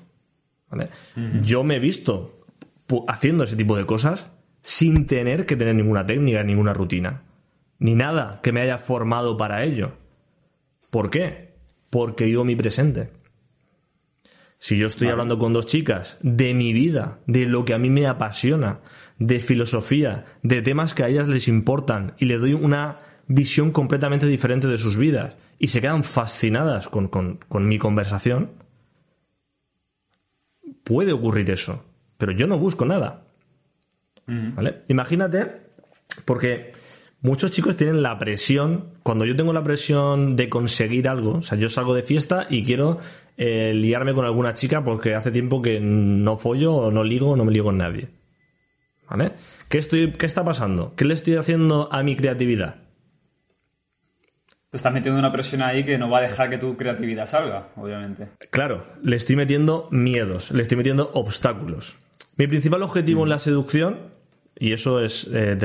¿Vale? 0.69 0.89
Yo 1.43 1.63
me 1.63 1.75
he 1.75 1.79
visto 1.79 2.45
haciendo 3.07 3.43
ese 3.43 3.55
tipo 3.55 3.77
de 3.77 3.85
cosas 3.85 4.27
sin 4.61 5.05
tener 5.05 5.45
que 5.45 5.55
tener 5.55 5.75
ninguna 5.75 6.05
técnica, 6.05 6.41
ninguna 6.43 6.73
rutina, 6.73 7.23
ni 7.77 7.93
nada 7.95 8.39
que 8.41 8.51
me 8.51 8.61
haya 8.61 8.77
formado 8.79 9.37
para 9.37 9.63
ello. 9.63 9.91
¿Por 10.89 11.09
qué? 11.11 11.52
Porque 11.93 12.25
vivo 12.25 12.43
mi 12.43 12.55
presente. 12.55 13.11
Si 14.57 14.77
yo 14.79 14.87
estoy 14.87 15.09
hablando 15.09 15.37
con 15.37 15.53
dos 15.53 15.67
chicas 15.67 16.17
de 16.23 16.55
mi 16.55 16.73
vida, 16.73 17.19
de 17.27 17.45
lo 17.45 17.65
que 17.65 17.75
a 17.75 17.77
mí 17.77 17.91
me 17.91 18.07
apasiona, 18.07 18.79
de 19.19 19.39
filosofía, 19.39 20.25
de 20.41 20.63
temas 20.63 20.95
que 20.95 21.03
a 21.03 21.07
ellas 21.09 21.27
les 21.27 21.47
importan 21.47 22.15
y 22.17 22.25
les 22.25 22.39
doy 22.41 22.53
una 22.53 22.97
visión 23.27 23.71
completamente 23.71 24.25
diferente 24.25 24.67
de 24.67 24.79
sus 24.79 24.97
vidas 24.97 25.35
y 25.59 25.67
se 25.67 25.81
quedan 25.81 26.03
fascinadas 26.03 26.87
con, 26.89 27.09
con- 27.09 27.37
con 27.47 27.67
mi 27.67 27.77
conversación, 27.77 28.49
puede 30.83 31.11
ocurrir 31.13 31.51
eso. 31.51 31.85
Pero 32.17 32.31
yo 32.31 32.47
no 32.47 32.57
busco 32.57 32.85
nada. 32.85 33.25
¿Vale? 34.25 34.81
Imagínate, 34.87 35.61
porque 36.25 36.71
muchos 37.23 37.51
chicos 37.51 37.75
tienen 37.75 38.03
la 38.03 38.19
presión, 38.19 38.89
cuando 39.01 39.25
yo 39.25 39.35
tengo 39.35 39.51
la 39.53 39.63
presión 39.63 40.35
de 40.35 40.49
conseguir 40.49 41.09
algo, 41.09 41.37
o 41.37 41.41
sea, 41.41 41.57
yo 41.57 41.69
salgo 41.69 41.95
de 41.95 42.03
fiesta 42.03 42.45
y 42.49 42.63
quiero 42.63 42.99
eh, 43.37 43.73
liarme 43.73 44.13
con 44.13 44.25
alguna 44.25 44.53
chica 44.53 44.83
porque 44.83 45.15
hace 45.15 45.31
tiempo 45.31 45.61
que 45.61 45.79
no 45.79 46.37
follo 46.37 46.75
o 46.75 46.91
no 46.91 47.03
ligo 47.03 47.31
o 47.31 47.35
no 47.35 47.45
me 47.45 47.51
ligo 47.51 47.65
con 47.65 47.77
nadie. 47.77 48.09
¿Vale? 49.09 49.33
¿Qué, 49.69 49.77
estoy, 49.77 50.11
¿Qué 50.13 50.25
está 50.25 50.43
pasando? 50.43 50.93
¿Qué 50.95 51.05
le 51.05 51.13
estoy 51.13 51.35
haciendo 51.35 51.91
a 51.91 52.03
mi 52.03 52.15
creatividad? 52.15 52.75
Te 54.69 54.77
estás 54.77 54.91
metiendo 54.91 55.19
una 55.19 55.31
presión 55.31 55.61
ahí 55.61 55.83
que 55.83 55.99
no 55.99 56.09
va 56.09 56.17
a 56.17 56.21
dejar 56.21 56.49
que 56.49 56.57
tu 56.57 56.75
creatividad 56.75 57.27
salga, 57.27 57.69
obviamente. 57.75 58.29
Claro, 58.49 58.87
le 59.03 59.15
estoy 59.15 59.35
metiendo 59.35 59.87
miedos, 59.91 60.51
le 60.51 60.63
estoy 60.63 60.77
metiendo 60.77 61.11
obstáculos. 61.13 61.95
Mi 62.37 62.47
principal 62.47 62.81
objetivo 62.81 63.23
en 63.23 63.29
la 63.29 63.37
seducción, 63.37 63.99
y 64.57 64.73
eso 64.73 64.99
es 64.99 65.29
eh, 65.31 65.55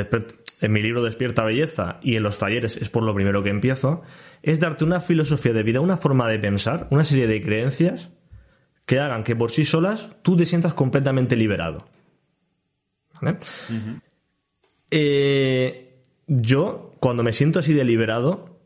en 0.61 0.73
mi 0.73 0.83
libro 0.83 1.03
Despierta 1.03 1.45
Belleza 1.45 1.99
y 2.03 2.17
en 2.17 2.23
los 2.23 2.39
talleres 2.39 2.77
es 2.77 2.89
por 2.91 3.03
lo 3.03 3.15
primero 3.15 3.43
que 3.43 3.51
empiezo, 3.51 4.03
es 4.43 4.61
darte 4.61 4.85
una 4.85 5.01
filosofía 5.01 5.53
de 5.53 5.63
vida, 5.63 5.81
una 5.81 5.97
forma 5.97 6.29
de 6.29 6.39
pensar, 6.39 6.89
una 6.91 7.05
serie 7.05 7.27
de 7.27 7.41
creencias 7.43 8.11
que 8.87 8.99
hagan 8.99 9.23
que 9.23 9.37
por 9.37 9.51
sí 9.51 9.65
solas 9.65 10.11
tú 10.23 10.37
te 10.37 10.47
sientas 10.47 10.75
completamente 10.75 11.37
liberado. 11.37 11.87
¿Vale? 13.21 13.39
Eh, 14.91 16.03
yo, 16.27 16.97
cuando 17.01 17.23
me 17.23 17.33
siento 17.33 17.59
así 17.59 17.75
de 17.75 17.85
liberado, 17.85 18.61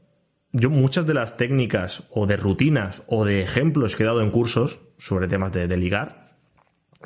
yo 0.52 0.70
muchas 0.70 1.06
de 1.06 1.14
las 1.14 1.36
técnicas 1.36 2.04
o 2.10 2.26
de 2.26 2.36
rutinas 2.36 3.02
o 3.06 3.24
de 3.24 3.42
ejemplos 3.42 3.96
que 3.96 4.04
he 4.04 4.06
dado 4.06 4.20
en 4.20 4.30
cursos 4.30 4.80
sobre 4.98 5.26
temas 5.26 5.52
de, 5.52 5.66
de 5.66 5.76
ligar, 5.76 6.36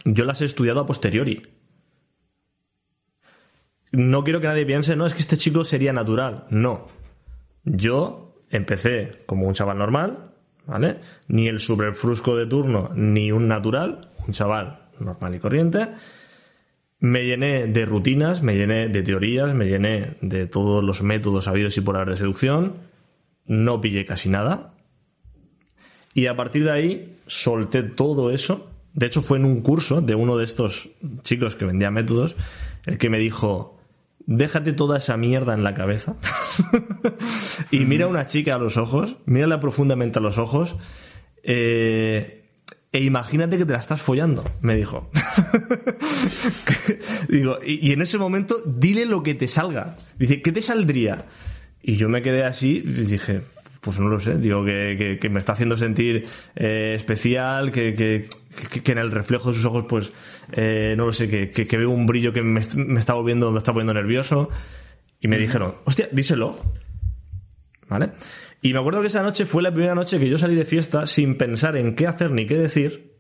yo 0.05 0.25
las 0.25 0.43
he 0.43 0.45
estudiado 0.45 0.81
a 0.81 0.87
posteriori. 0.87 1.56
No 3.93 4.25
quiero 4.25 4.41
que 4.41 4.49
nadie 4.49 4.67
piense, 4.67 4.97
no, 4.97 5.07
es 5.07 5.15
que 5.15 5.21
este 5.21 5.37
chico 5.37 5.65
sería 5.65 5.93
natural. 5.93 6.45
No. 6.51 6.87
Yo 7.65 8.43
empecé 8.51 9.23
como 9.27 9.47
un 9.47 9.55
chaval 9.55 9.79
normal, 9.79 10.33
¿vale? 10.67 10.99
Ni 11.29 11.49
el 11.49 11.61
superfrusco 11.61 12.37
de 12.37 12.47
turno, 12.47 12.91
ni 12.95 13.33
un 13.33 13.49
natural, 13.49 14.11
un 14.27 14.33
chaval 14.33 14.89
normal 14.99 15.35
y 15.35 15.39
corriente. 15.39 15.89
Me 16.99 17.25
llené 17.25 17.67
de 17.67 17.85
rutinas, 17.85 18.43
me 18.43 18.57
llené 18.57 18.89
de 18.89 19.03
teorías, 19.03 19.55
me 19.55 19.67
llené 19.67 20.17
de 20.23 20.47
todos 20.47 20.83
los 20.83 21.03
métodos 21.03 21.47
habidos 21.47 21.77
y 21.77 21.83
por 21.83 21.97
haber 21.97 22.11
de 22.11 22.17
seducción. 22.17 22.75
No 23.45 23.81
pillé 23.81 24.07
casi 24.07 24.29
nada. 24.29 24.75
Y 26.15 26.27
a 26.27 26.37
partir 26.37 26.65
de 26.65 26.71
ahí 26.71 27.17
solté 27.27 27.83
todo 27.83 28.31
eso. 28.31 28.71
De 28.95 29.07
hecho, 29.07 29.21
fue 29.21 29.37
en 29.37 29.45
un 29.45 29.61
curso 29.61 30.01
de 30.01 30.15
uno 30.15 30.39
de 30.39 30.45
estos 30.45 30.89
chicos 31.23 31.55
que 31.55 31.67
vendía 31.67 31.91
métodos 31.91 32.35
el 32.87 32.97
que 32.97 33.11
me 33.11 33.19
dijo: 33.19 33.76
Déjate 34.27 34.73
toda 34.73 34.99
esa 34.99 35.17
mierda 35.17 35.55
en 35.55 35.63
la 35.63 35.75
cabeza 35.75 36.17
y 37.71 37.81
mira 37.81 38.07
a 38.07 38.09
una 38.09 38.27
chica 38.27 38.57
a 38.57 38.59
los 38.59 38.77
ojos, 38.77 39.17
mírala 39.25 39.61
profundamente 39.61 40.19
a 40.19 40.23
los 40.23 40.37
ojos 40.37 40.77
eh, 41.45 42.43
e 42.91 43.03
imagínate 43.03 43.57
que 43.57 43.65
te 43.65 43.73
la 43.73 43.79
estás 43.79 44.03
follando, 44.03 44.43
me 44.63 44.75
dijo. 44.75 45.11
Digo, 47.29 47.59
y, 47.65 47.89
y 47.89 47.93
en 47.93 48.03
ese 48.03 48.19
momento 48.19 48.57
dile 48.67 49.07
lo 49.07 49.23
que 49.23 49.35
te 49.35 49.47
salga. 49.47 49.97
Dice, 50.19 50.43
¿qué 50.43 50.51
te 50.51 50.61
saldría? 50.61 51.27
Y 51.83 51.97
yo 51.97 52.09
me 52.09 52.23
quedé 52.23 52.43
así 52.43 52.83
y 52.85 53.05
dije, 53.05 53.43
pues 53.87 54.01
no 54.01 54.09
lo 54.09 54.19
sé, 54.19 54.37
digo 54.39 54.65
que, 54.65 54.97
que- 54.99 55.19
que 55.21 55.29
me 55.31 55.39
está 55.39 55.53
haciendo 55.53 55.77
sentir 55.77 56.25
eh, 56.57 56.93
especial, 56.97 57.71
que, 57.71 57.95
que- 57.95 58.29
en 58.93 58.99
el 58.99 59.13
reflejo 59.13 59.51
de 59.51 59.55
sus 59.55 59.65
ojos, 59.65 59.87
pues, 59.89 60.13
eh, 60.53 60.95
no 60.97 61.07
lo 61.07 61.13
sé, 61.13 61.29
que, 61.31 61.77
veo 61.79 61.91
un 61.91 62.05
brillo 62.05 62.33
que 62.33 62.43
me 62.43 62.59
está 62.61 63.15
volviendo, 63.15 63.53
me 63.53 63.59
está 63.59 63.73
poniendo 63.73 63.95
nervioso. 63.95 64.51
Y 65.21 65.29
me 65.29 65.39
dijeron, 65.39 65.77
hostia, 65.85 66.09
díselo. 66.11 66.59
¿Vale? 67.89 68.11
Y 68.61 68.73
me 68.73 68.81
acuerdo 68.81 69.01
que 69.01 69.07
esa 69.07 69.23
noche 69.23 69.47
fue 69.47 69.63
la 69.63 69.73
primera 69.73 69.95
noche 69.95 70.19
que 70.19 70.29
yo 70.29 70.37
salí 70.37 70.57
de 70.57 70.65
fiesta 70.65 71.07
sin 71.07 71.37
pensar 71.39 71.77
en 71.77 71.95
qué 71.95 72.09
hacer 72.09 72.33
ni 72.33 72.45
qué 72.47 72.59
decir. 72.59 73.15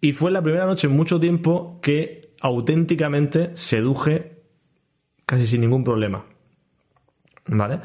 Y 0.00 0.14
fue 0.14 0.30
la 0.30 0.40
primera 0.42 0.64
noche 0.64 0.86
en 0.86 0.94
mucho 0.96 1.20
tiempo 1.20 1.78
que 1.82 2.34
auténticamente 2.40 3.50
seduje 3.54 4.42
casi 5.26 5.46
sin 5.46 5.60
ningún 5.60 5.84
problema. 5.84 6.24
¿Vale? 7.46 7.80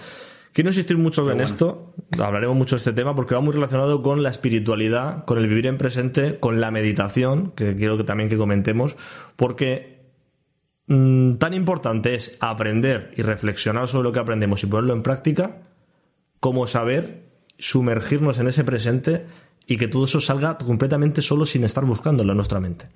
Quiero 0.59 0.71
insistir 0.71 0.97
mucho 0.97 1.21
en 1.21 1.27
bueno. 1.27 1.43
esto, 1.43 1.93
hablaremos 2.21 2.53
mucho 2.53 2.75
de 2.75 2.79
este 2.79 2.91
tema 2.91 3.15
porque 3.15 3.33
va 3.33 3.39
muy 3.39 3.53
relacionado 3.53 4.03
con 4.03 4.21
la 4.23 4.29
espiritualidad, 4.29 5.23
con 5.23 5.37
el 5.37 5.47
vivir 5.47 5.67
en 5.67 5.77
presente, 5.77 6.37
con 6.37 6.59
la 6.59 6.69
meditación, 6.69 7.53
que 7.55 7.77
quiero 7.77 7.95
que 7.95 8.03
también 8.03 8.27
que 8.27 8.35
comentemos, 8.35 8.97
porque 9.37 10.01
mm, 10.87 11.35
tan 11.35 11.53
importante 11.53 12.13
es 12.13 12.37
aprender 12.41 13.13
y 13.15 13.21
reflexionar 13.21 13.87
sobre 13.87 14.03
lo 14.03 14.11
que 14.11 14.19
aprendemos 14.19 14.61
y 14.61 14.67
ponerlo 14.67 14.93
en 14.93 15.01
práctica, 15.01 15.61
como 16.41 16.67
saber 16.67 17.29
sumergirnos 17.57 18.37
en 18.39 18.47
ese 18.49 18.65
presente 18.65 19.27
y 19.65 19.77
que 19.77 19.87
todo 19.87 20.03
eso 20.03 20.19
salga 20.19 20.57
completamente 20.57 21.21
solo 21.21 21.45
sin 21.45 21.63
estar 21.63 21.85
buscándolo 21.85 22.33
en 22.33 22.35
nuestra 22.35 22.59
mente. 22.59 22.89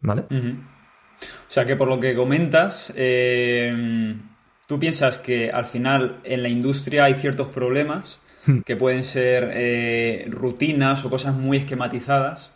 ¿Vale? 0.00 0.22
O 0.30 1.50
sea 1.50 1.66
que 1.66 1.76
por 1.76 1.88
lo 1.88 2.00
que 2.00 2.16
comentas, 2.16 2.90
eh, 2.96 4.16
tú 4.66 4.78
piensas 4.78 5.18
que 5.18 5.50
al 5.50 5.64
final 5.66 6.16
en 6.24 6.42
la 6.42 6.48
industria 6.48 7.04
hay 7.04 7.14
ciertos 7.14 7.48
problemas 7.48 8.18
que 8.64 8.76
pueden 8.76 9.04
ser 9.04 9.50
eh, 9.52 10.26
rutinas 10.30 11.04
o 11.04 11.10
cosas 11.10 11.34
muy 11.34 11.58
esquematizadas. 11.58 12.52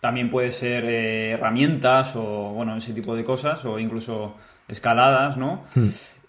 También 0.00 0.30
puede 0.30 0.52
ser 0.52 0.84
eh, 0.84 1.30
herramientas 1.32 2.14
o 2.16 2.52
bueno, 2.54 2.76
ese 2.76 2.92
tipo 2.92 3.16
de 3.16 3.24
cosas, 3.24 3.64
o 3.64 3.78
incluso 3.78 4.36
escaladas, 4.68 5.36
¿no? 5.36 5.64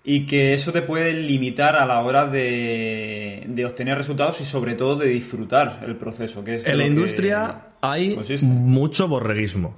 Y 0.04 0.26
que 0.26 0.54
eso 0.54 0.72
te 0.72 0.82
puede 0.82 1.14
limitar 1.14 1.76
a 1.76 1.86
la 1.86 2.00
hora 2.00 2.28
de, 2.28 3.44
de 3.48 3.66
obtener 3.66 3.98
resultados 3.98 4.40
y 4.42 4.46
sobre 4.46 4.76
todo 4.76 4.96
de 4.96 5.08
disfrutar 5.10 5.84
el 5.86 5.98
proceso. 5.98 6.44
Que 6.44 6.56
es 6.56 6.66
En 6.66 6.78
la 6.78 6.86
industria 6.88 7.68
hay 7.82 8.16
consiste. 8.16 8.46
mucho 8.46 9.08
borreguismo. 9.08 9.76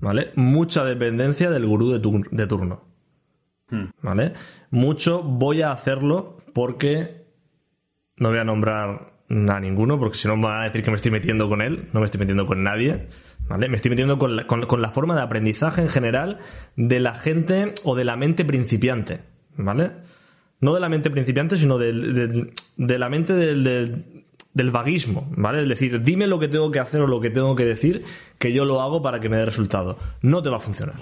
¿Vale? 0.00 0.30
Mucha 0.36 0.84
dependencia 0.84 1.50
del 1.50 1.66
gurú 1.66 1.90
de 1.90 2.46
turno. 2.46 2.87
Hmm. 3.70 3.84
¿Vale? 4.02 4.32
Mucho 4.70 5.22
voy 5.22 5.62
a 5.62 5.72
hacerlo 5.72 6.36
porque 6.54 7.24
no 8.16 8.30
voy 8.30 8.38
a 8.38 8.44
nombrar 8.44 9.12
a 9.30 9.60
ninguno, 9.60 9.98
porque 9.98 10.16
si 10.16 10.26
no 10.26 10.36
me 10.36 10.44
van 10.46 10.62
a 10.62 10.64
decir 10.64 10.82
que 10.82 10.90
me 10.90 10.96
estoy 10.96 11.10
metiendo 11.10 11.48
con 11.50 11.60
él, 11.60 11.88
no 11.92 12.00
me 12.00 12.06
estoy 12.06 12.18
metiendo 12.18 12.46
con 12.46 12.62
nadie, 12.62 13.08
¿vale? 13.46 13.68
Me 13.68 13.76
estoy 13.76 13.90
metiendo 13.90 14.18
con 14.18 14.36
la, 14.36 14.46
con- 14.46 14.64
con 14.66 14.80
la 14.80 14.90
forma 14.90 15.14
de 15.14 15.20
aprendizaje 15.22 15.82
en 15.82 15.88
general 15.88 16.38
de 16.76 16.98
la 16.98 17.12
gente 17.14 17.74
o 17.84 17.94
de 17.94 18.04
la 18.04 18.16
mente 18.16 18.46
principiante, 18.46 19.20
¿vale? 19.56 19.90
No 20.60 20.72
de 20.74 20.80
la 20.80 20.88
mente 20.88 21.10
principiante, 21.10 21.58
sino 21.58 21.76
del- 21.76 22.14
del- 22.14 22.52
de 22.78 22.98
la 22.98 23.10
mente 23.10 23.34
del, 23.34 23.64
del- 23.64 24.24
del 24.54 24.70
vaguismo, 24.70 25.30
¿vale? 25.36 25.62
Es 25.62 25.68
decir, 25.68 26.02
dime 26.02 26.26
lo 26.26 26.38
que 26.40 26.48
tengo 26.48 26.70
que 26.70 26.80
hacer 26.80 27.02
o 27.02 27.06
lo 27.06 27.20
que 27.20 27.28
tengo 27.28 27.54
que 27.54 27.66
decir, 27.66 28.04
que 28.38 28.54
yo 28.54 28.64
lo 28.64 28.80
hago 28.80 29.02
para 29.02 29.20
que 29.20 29.28
me 29.28 29.36
dé 29.36 29.44
resultado. 29.44 29.98
No 30.22 30.42
te 30.42 30.48
va 30.48 30.56
a 30.56 30.60
funcionar. 30.60 30.96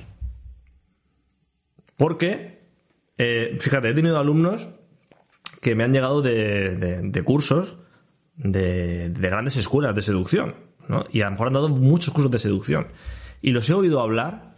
Porque, 1.96 2.55
eh, 3.18 3.56
fíjate, 3.60 3.88
he 3.90 3.94
tenido 3.94 4.18
alumnos 4.18 4.68
que 5.60 5.74
me 5.74 5.84
han 5.84 5.92
llegado 5.92 6.22
de, 6.22 6.76
de- 6.76 7.00
de 7.02 7.22
cursos 7.22 7.78
de, 8.36 9.10
de 9.10 9.28
grandes 9.30 9.56
escuelas 9.56 9.94
de 9.94 10.02
seducción, 10.02 10.54
¿no? 10.88 11.04
Y 11.12 11.22
a 11.22 11.26
lo 11.26 11.30
mejor 11.32 11.46
han 11.48 11.52
dado 11.54 11.68
muchos 11.68 12.12
cursos 12.12 12.30
de 12.30 12.38
seducción. 12.38 12.88
Y 13.42 13.50
los 13.50 13.68
he 13.70 13.74
oído 13.74 14.00
hablar 14.00 14.54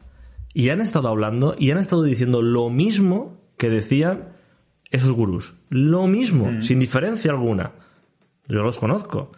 y 0.53 0.71
han 0.71 0.81
estado 0.81 1.09
hablando 1.09 1.55
y 1.59 1.71
han 1.71 1.79
estado 1.79 2.03
diciendo 2.03 2.43
lo 2.43 2.69
mismo 2.71 3.41
que 3.57 3.69
decían 3.71 4.31
esos 4.91 5.13
gurús. 5.13 5.55
Lo 5.69 6.07
mismo, 6.07 6.63
sin 6.63 6.79
diferencia 6.79 7.31
alguna. 7.31 7.73
Yo 8.49 8.63
los 8.63 8.79
conozco. 8.79 9.33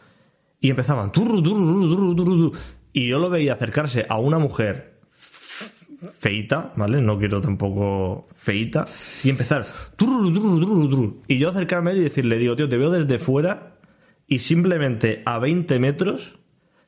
Y 0.61 0.71
empezaban 0.71 1.11
turru, 1.13 1.43
turru, 1.43 1.67
turru, 1.67 1.89
turru, 1.91 2.15
turru, 2.15 2.37
turru. 2.51 2.59
y 2.93 3.09
yo 3.09 3.19
lo 3.19 3.29
veía 3.31 3.55
acercarse 3.55 4.07
a 4.09 4.19
una 4.19 4.39
mujer 4.39 4.90
feita, 6.19 6.73
¿vale? 6.77 7.01
No 7.01 7.19
quiero 7.19 7.41
tampoco 7.41 8.29
feita. 8.35 8.87
Y 9.23 9.31
empezar. 9.31 9.67
Y 11.29 11.39
yo 11.39 11.51
acercarme 11.51 11.91
a 11.91 11.93
él 11.95 12.01
y 12.01 12.05
decirle, 12.05 12.39
digo, 12.39 12.57
tío, 12.57 12.69
te 12.69 12.77
veo 12.77 12.91
desde 12.91 13.19
fuera 13.19 13.77
y 14.27 14.39
simplemente 14.39 15.23
a 15.27 15.39
20 15.39 15.79
metros 15.79 16.39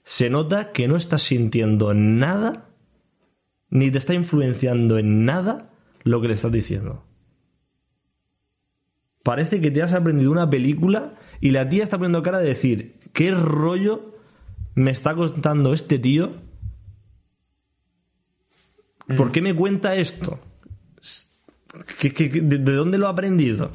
se 0.04 0.30
nota 0.30 0.72
que 0.72 0.88
no 0.88 0.96
estás 0.96 1.22
sintiendo 1.22 1.94
nada 1.94 2.68
ni 3.70 3.90
te 3.90 3.98
está 3.98 4.14
influenciando 4.14 4.98
en 4.98 5.24
nada 5.24 5.70
lo 6.04 6.20
que 6.20 6.28
le 6.28 6.34
estás 6.34 6.52
diciendo. 6.52 7.04
Parece 9.22 9.60
que 9.60 9.70
te 9.70 9.82
has 9.82 9.92
aprendido 9.92 10.30
una 10.30 10.50
película 10.50 11.14
y 11.40 11.50
la 11.50 11.68
tía 11.68 11.84
está 11.84 11.96
poniendo 11.96 12.22
cara 12.22 12.38
de 12.38 12.48
decir, 12.48 12.98
¿qué 13.12 13.30
rollo 13.30 14.16
me 14.74 14.90
está 14.90 15.14
contando 15.14 15.72
este 15.72 15.98
tío? 15.98 16.32
¿Por 19.16 19.32
qué 19.32 19.42
me 19.42 19.54
cuenta 19.54 19.94
esto? 19.96 20.38
¿Qué- 21.98 22.12
qué- 22.12 22.30
qué- 22.30 22.40
de, 22.40 22.58
de 22.58 22.72
dónde 22.72 22.98
lo 22.98 23.06
ha 23.06 23.10
aprendido? 23.10 23.70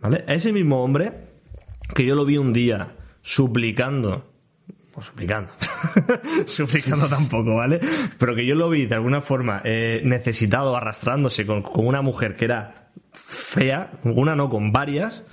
¿Vale? 0.00 0.24
A 0.28 0.34
ese 0.34 0.52
mismo 0.52 0.82
hombre, 0.82 1.12
que 1.94 2.06
yo 2.06 2.14
lo 2.14 2.24
vi 2.24 2.36
un 2.38 2.52
día 2.52 2.92
suplicando, 3.22 4.30
pues 4.94 5.06
suplicando, 5.06 5.50
suplicando 6.46 7.08
tampoco, 7.08 7.56
¿vale? 7.56 7.80
Pero 8.18 8.34
que 8.36 8.46
yo 8.46 8.54
lo 8.54 8.70
vi 8.70 8.86
de 8.86 8.94
alguna 8.94 9.20
forma 9.20 9.60
eh, 9.64 10.00
necesitado, 10.04 10.76
arrastrándose 10.76 11.44
con, 11.46 11.62
con 11.62 11.86
una 11.86 12.00
mujer 12.00 12.36
que 12.36 12.44
era 12.44 12.90
fea, 13.12 13.90
una 14.04 14.36
no, 14.36 14.48
con 14.48 14.70
varias, 14.72 15.24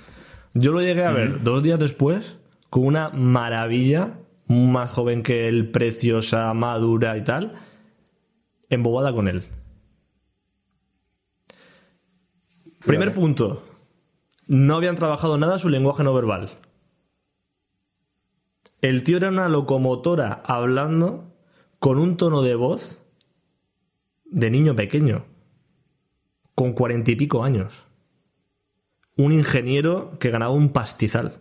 yo 0.54 0.72
lo 0.72 0.80
llegué 0.80 1.04
a 1.04 1.12
ver 1.12 1.42
dos 1.44 1.62
días 1.62 1.78
después 1.78 2.36
con 2.68 2.84
una 2.86 3.10
maravilla, 3.10 4.14
más 4.48 4.90
joven 4.90 5.22
que 5.22 5.48
él, 5.48 5.70
preciosa, 5.70 6.52
madura 6.54 7.16
y 7.16 7.22
tal, 7.24 7.52
embobada 8.68 9.12
con 9.12 9.28
él. 9.28 9.44
Primer 12.84 13.14
punto. 13.14 13.64
No 14.46 14.76
habían 14.76 14.94
trabajado 14.94 15.38
nada 15.38 15.58
su 15.58 15.68
lenguaje 15.68 16.04
no 16.04 16.14
verbal. 16.14 16.50
El 18.80 19.02
tío 19.02 19.16
era 19.16 19.28
una 19.28 19.48
locomotora 19.48 20.42
hablando 20.44 21.34
con 21.80 21.98
un 21.98 22.16
tono 22.16 22.42
de 22.42 22.54
voz 22.54 23.02
de 24.24 24.50
niño 24.50 24.76
pequeño, 24.76 25.24
con 26.54 26.72
cuarenta 26.74 27.10
y 27.10 27.16
pico 27.16 27.42
años. 27.42 27.84
Un 29.16 29.32
ingeniero 29.32 30.18
que 30.20 30.30
ganaba 30.30 30.52
un 30.52 30.70
pastizal. 30.70 31.40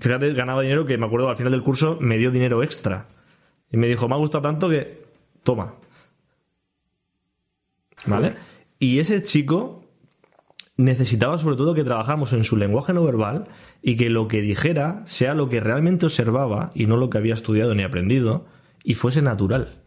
Fíjate, 0.00 0.32
ganaba 0.32 0.62
dinero 0.62 0.86
que 0.86 0.98
me 0.98 1.06
acuerdo 1.06 1.28
al 1.28 1.36
final 1.36 1.52
del 1.52 1.62
curso 1.62 1.98
me 2.00 2.18
dio 2.18 2.30
dinero 2.30 2.62
extra. 2.62 3.06
Y 3.72 3.76
me 3.76 3.88
dijo, 3.88 4.08
me 4.08 4.14
ha 4.14 4.18
gustado 4.18 4.42
tanto 4.42 4.68
que 4.68 5.02
toma. 5.42 5.74
¿Vale? 8.06 8.34
Y 8.78 8.98
ese 8.98 9.22
chico 9.22 9.84
necesitaba 10.76 11.38
sobre 11.38 11.56
todo 11.56 11.74
que 11.74 11.84
trabajáramos 11.84 12.32
en 12.32 12.44
su 12.44 12.56
lenguaje 12.56 12.92
no 12.92 13.04
verbal 13.04 13.44
y 13.82 13.96
que 13.96 14.10
lo 14.10 14.28
que 14.28 14.40
dijera 14.40 15.02
sea 15.04 15.34
lo 15.34 15.48
que 15.48 15.60
realmente 15.60 16.06
observaba 16.06 16.70
y 16.74 16.86
no 16.86 16.96
lo 16.96 17.10
que 17.10 17.18
había 17.18 17.34
estudiado 17.34 17.74
ni 17.74 17.82
aprendido 17.82 18.46
y 18.82 18.94
fuese 18.94 19.22
natural. 19.22 19.82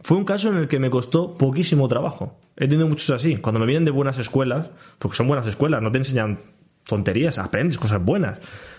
Fue 0.00 0.16
un 0.16 0.24
caso 0.24 0.50
en 0.50 0.56
el 0.56 0.68
que 0.68 0.78
me 0.78 0.90
costó 0.90 1.34
poquísimo 1.36 1.88
trabajo. 1.88 2.38
He 2.56 2.68
tenido 2.68 2.86
muchos 2.88 3.10
así. 3.10 3.36
Cuando 3.36 3.58
me 3.58 3.66
vienen 3.66 3.84
de 3.84 3.90
buenas 3.90 4.18
escuelas, 4.18 4.70
porque 4.98 5.16
son 5.16 5.26
buenas 5.26 5.46
escuelas, 5.46 5.82
no 5.82 5.90
te 5.90 5.98
enseñan 5.98 6.38
tonterías, 6.84 7.38
aprendes 7.38 7.78
cosas 7.78 8.04
buenas. 8.04 8.38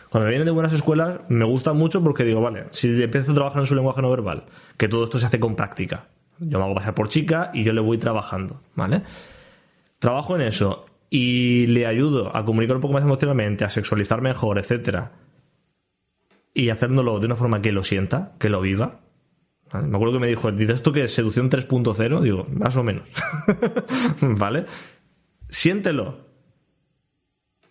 Cuando 0.09 0.29
vienen 0.29 0.45
de 0.45 0.51
buenas 0.51 0.73
escuelas, 0.73 1.19
me 1.29 1.45
gusta 1.45 1.73
mucho 1.73 2.03
porque 2.03 2.23
digo, 2.23 2.41
vale, 2.41 2.65
si 2.71 3.01
empiezo 3.01 3.31
a 3.31 3.35
trabajar 3.35 3.61
en 3.61 3.65
su 3.65 3.75
lenguaje 3.75 4.01
no 4.01 4.09
verbal, 4.09 4.45
que 4.77 4.87
todo 4.87 5.03
esto 5.03 5.19
se 5.19 5.25
hace 5.25 5.39
con 5.39 5.55
práctica. 5.55 6.07
Yo 6.39 6.59
me 6.59 6.65
hago 6.65 6.75
pasar 6.75 6.93
por 6.93 7.09
chica 7.09 7.51
y 7.53 7.63
yo 7.63 7.73
le 7.73 7.81
voy 7.81 7.97
trabajando, 7.97 8.61
¿vale? 8.75 9.03
Trabajo 9.99 10.35
en 10.35 10.43
eso 10.43 10.85
y 11.09 11.67
le 11.67 11.85
ayudo 11.87 12.35
a 12.35 12.45
comunicar 12.45 12.75
un 12.75 12.81
poco 12.81 12.93
más 12.93 13.03
emocionalmente, 13.03 13.65
a 13.65 13.69
sexualizar 13.69 14.21
mejor, 14.21 14.59
etcétera. 14.59 15.11
Y 16.53 16.69
haciéndolo 16.69 17.19
de 17.19 17.25
una 17.25 17.35
forma 17.35 17.61
que 17.61 17.71
lo 17.71 17.83
sienta, 17.83 18.33
que 18.39 18.49
lo 18.49 18.61
viva. 18.61 19.01
Me 19.73 19.95
acuerdo 19.95 20.13
que 20.13 20.19
me 20.19 20.27
dijo, 20.27 20.51
dice 20.51 20.73
esto 20.73 20.93
que 20.93 21.03
es 21.03 21.13
seducción 21.13 21.49
3.0, 21.49 22.21
digo, 22.21 22.47
más 22.49 22.75
o 22.77 22.83
menos. 22.83 23.07
¿Vale? 24.21 24.65
Siéntelo. 25.49 26.19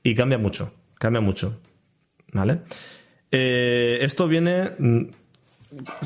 Y 0.02 0.14
cambia 0.14 0.38
mucho, 0.38 0.73
cambia 0.99 1.21
mucho. 1.21 1.59
¿Vale? 2.33 2.61
Eh, 3.30 3.99
esto 4.02 4.26
viene. 4.28 4.73
mm, 4.78 5.02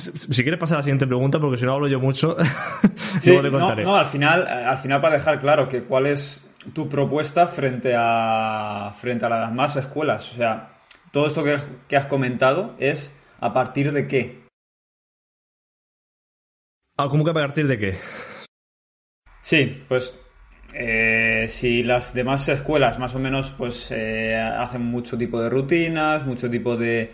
Si 0.07 0.43
quieres 0.43 0.59
pasar 0.61 0.77
a 0.77 0.79
la 0.81 0.83
siguiente 0.85 1.07
pregunta, 1.07 1.39
porque 1.39 1.59
si 1.59 1.65
no 1.65 1.75
hablo 1.75 1.89
yo 1.89 2.00
mucho, 2.00 2.37
Sí, 3.21 3.31
luego 3.31 3.43
te 3.43 3.50
no, 3.50 3.59
contaré. 3.59 3.85
no, 3.85 3.97
al 3.97 4.07
final, 4.07 4.47
al 4.47 4.79
final 4.79 5.00
para 5.00 5.15
dejar 5.17 5.41
claro 5.41 5.69
que 5.69 5.83
cuál 5.85 6.07
es 6.07 6.45
tu 6.75 6.89
propuesta 6.89 7.47
frente 7.49 7.95
a 7.97 8.93
frente 8.99 9.25
a 9.27 9.29
las 9.29 9.53
más 9.53 9.77
escuelas. 9.77 10.31
O 10.33 10.37
sea, 10.37 10.79
todo 11.12 11.27
esto 11.27 11.43
que, 11.45 11.57
que 11.89 11.97
has 11.97 12.07
comentado 12.07 12.75
es 12.79 13.12
a 13.41 13.53
partir 13.53 13.93
de 13.93 14.07
qué. 14.09 14.41
Ah, 16.97 17.09
¿Cómo 17.09 17.25
que 17.25 17.31
a 17.31 17.35
partir 17.35 17.67
de 17.67 17.79
qué? 17.79 17.99
Sí, 19.43 19.85
pues 19.89 20.19
eh, 20.75 21.47
si 21.49 21.83
las 21.83 22.15
demás 22.15 22.49
escuelas 22.49 22.99
más 22.99 23.15
o 23.15 23.19
menos 23.19 23.50
pues 23.50 23.91
eh, 23.91 24.37
hacen 24.37 24.83
mucho 24.83 25.19
tipo 25.19 25.41
de 25.41 25.50
rutinas, 25.50 26.27
mucho 26.27 26.49
tipo 26.49 26.77
de, 26.77 27.12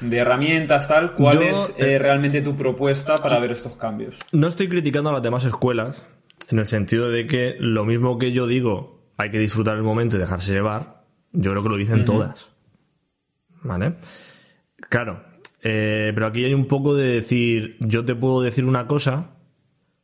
de 0.00 0.16
herramientas, 0.16 0.88
tal, 0.88 1.12
¿cuál 1.12 1.40
Yo, 1.40 1.42
es 1.42 1.74
eh, 1.78 1.98
realmente 1.98 2.42
tu 2.42 2.56
propuesta 2.56 3.18
para 3.18 3.38
ver 3.38 3.52
estos 3.52 3.76
cambios? 3.76 4.18
No 4.32 4.48
estoy 4.48 4.68
criticando 4.68 5.10
a 5.10 5.14
las 5.14 5.22
demás 5.22 5.44
escuelas, 5.44 6.02
en 6.50 6.58
el 6.58 6.66
sentido 6.66 7.10
de 7.10 7.26
que 7.26 7.56
lo 7.58 7.84
mismo 7.84 8.18
que 8.18 8.32
yo 8.32 8.46
digo, 8.46 9.12
hay 9.16 9.30
que 9.30 9.38
disfrutar 9.38 9.76
el 9.76 9.82
momento 9.82 10.16
y 10.16 10.20
dejarse 10.20 10.52
llevar, 10.52 11.02
yo 11.32 11.50
creo 11.50 11.62
que 11.62 11.68
lo 11.68 11.76
dicen 11.76 12.04
todas. 12.04 12.48
¿Vale? 13.62 13.96
Claro, 14.88 15.24
eh, 15.62 16.12
pero 16.14 16.26
aquí 16.26 16.44
hay 16.44 16.54
un 16.54 16.66
poco 16.66 16.94
de 16.94 17.08
decir, 17.08 17.76
yo 17.80 18.04
te 18.04 18.14
puedo 18.14 18.40
decir 18.40 18.64
una 18.64 18.86
cosa, 18.86 19.32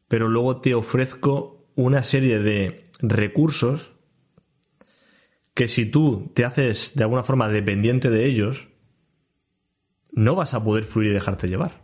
pero 0.09 0.29
luego 0.29 0.61
te 0.61 0.75
ofrezco 0.75 1.64
una 1.77 2.03
serie 2.03 2.39
de 2.39 2.85
recursos 3.01 3.93
que 5.55 5.69
si 5.69 5.87
tú 5.87 6.33
te 6.35 6.45
haces 6.45 6.93
de 6.95 7.05
alguna 7.05 7.23
forma 7.23 7.49
dependiente 7.49 8.11
de 8.11 8.27
ellos, 8.27 8.69
no 10.13 10.35
vas 10.35 10.55
a 10.55 10.63
poder 10.63 10.85
fluir 10.85 11.11
y 11.11 11.15
dejarte 11.15 11.49
llevar. 11.49 11.83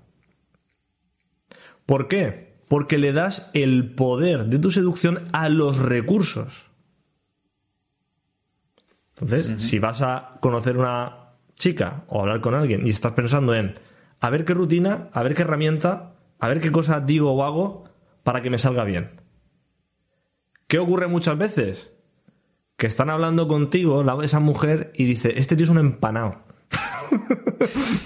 ¿Por 1.86 2.08
qué? 2.08 2.60
Porque 2.68 2.98
le 2.98 3.12
das 3.12 3.50
el 3.52 3.94
poder 3.94 4.46
de 4.46 4.58
tu 4.58 4.70
seducción 4.70 5.28
a 5.32 5.48
los 5.48 5.78
recursos. 5.78 6.66
Entonces, 9.14 9.62
si 9.62 9.78
vas 9.78 10.02
a 10.02 10.38
conocer 10.40 10.78
una 10.78 11.34
chica 11.54 12.04
o 12.08 12.20
hablar 12.20 12.40
con 12.40 12.54
alguien 12.54 12.86
y 12.86 12.90
estás 12.90 13.12
pensando 13.12 13.54
en 13.54 13.74
a 14.18 14.30
ver 14.30 14.44
qué 14.44 14.54
rutina, 14.54 15.08
a 15.12 15.22
ver 15.22 15.34
qué 15.34 15.42
herramienta, 15.42 16.14
a 16.38 16.48
ver 16.48 16.60
qué 16.60 16.72
cosa 16.72 17.00
digo 17.00 17.32
o 17.32 17.44
hago 17.44 17.84
para 18.22 18.40
que 18.40 18.50
me 18.50 18.58
salga 18.58 18.84
bien. 18.84 19.19
¿Qué 20.70 20.78
ocurre 20.78 21.08
muchas 21.08 21.36
veces? 21.36 21.90
Que 22.76 22.86
están 22.86 23.10
hablando 23.10 23.48
contigo, 23.48 24.04
la 24.04 24.16
esa 24.22 24.38
mujer, 24.38 24.92
y 24.94 25.04
dice, 25.04 25.34
este 25.36 25.56
tío 25.56 25.64
es 25.64 25.70
un 25.70 25.78
empanado. 25.78 26.44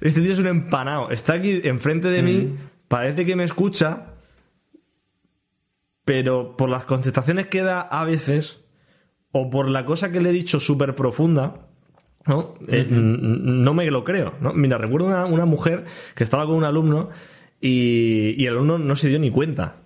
Este 0.00 0.20
tío 0.20 0.32
es 0.32 0.38
un 0.40 0.48
empanado. 0.48 1.10
Está 1.10 1.34
aquí 1.34 1.60
enfrente 1.62 2.08
de 2.08 2.22
mí, 2.22 2.56
parece 2.88 3.24
que 3.24 3.36
me 3.36 3.44
escucha, 3.44 4.14
pero 6.04 6.56
por 6.56 6.68
las 6.68 6.86
contestaciones 6.86 7.46
que 7.46 7.62
da 7.62 7.80
a 7.82 8.04
veces, 8.04 8.58
o 9.30 9.48
por 9.50 9.68
la 9.68 9.84
cosa 9.84 10.10
que 10.10 10.20
le 10.20 10.30
he 10.30 10.32
dicho 10.32 10.58
súper 10.58 10.96
profunda, 10.96 11.68
¿no? 12.26 12.54
Eh, 12.66 12.84
no 12.90 13.74
me 13.74 13.88
lo 13.90 14.02
creo. 14.02 14.34
¿no? 14.40 14.52
Mira, 14.54 14.78
recuerdo 14.78 15.06
una, 15.06 15.26
una 15.26 15.44
mujer 15.44 15.84
que 16.16 16.24
estaba 16.24 16.46
con 16.46 16.56
un 16.56 16.64
alumno 16.64 17.10
y, 17.60 18.34
y 18.36 18.46
el 18.46 18.54
alumno 18.54 18.78
no 18.78 18.96
se 18.96 19.08
dio 19.08 19.20
ni 19.20 19.30
cuenta. 19.30 19.81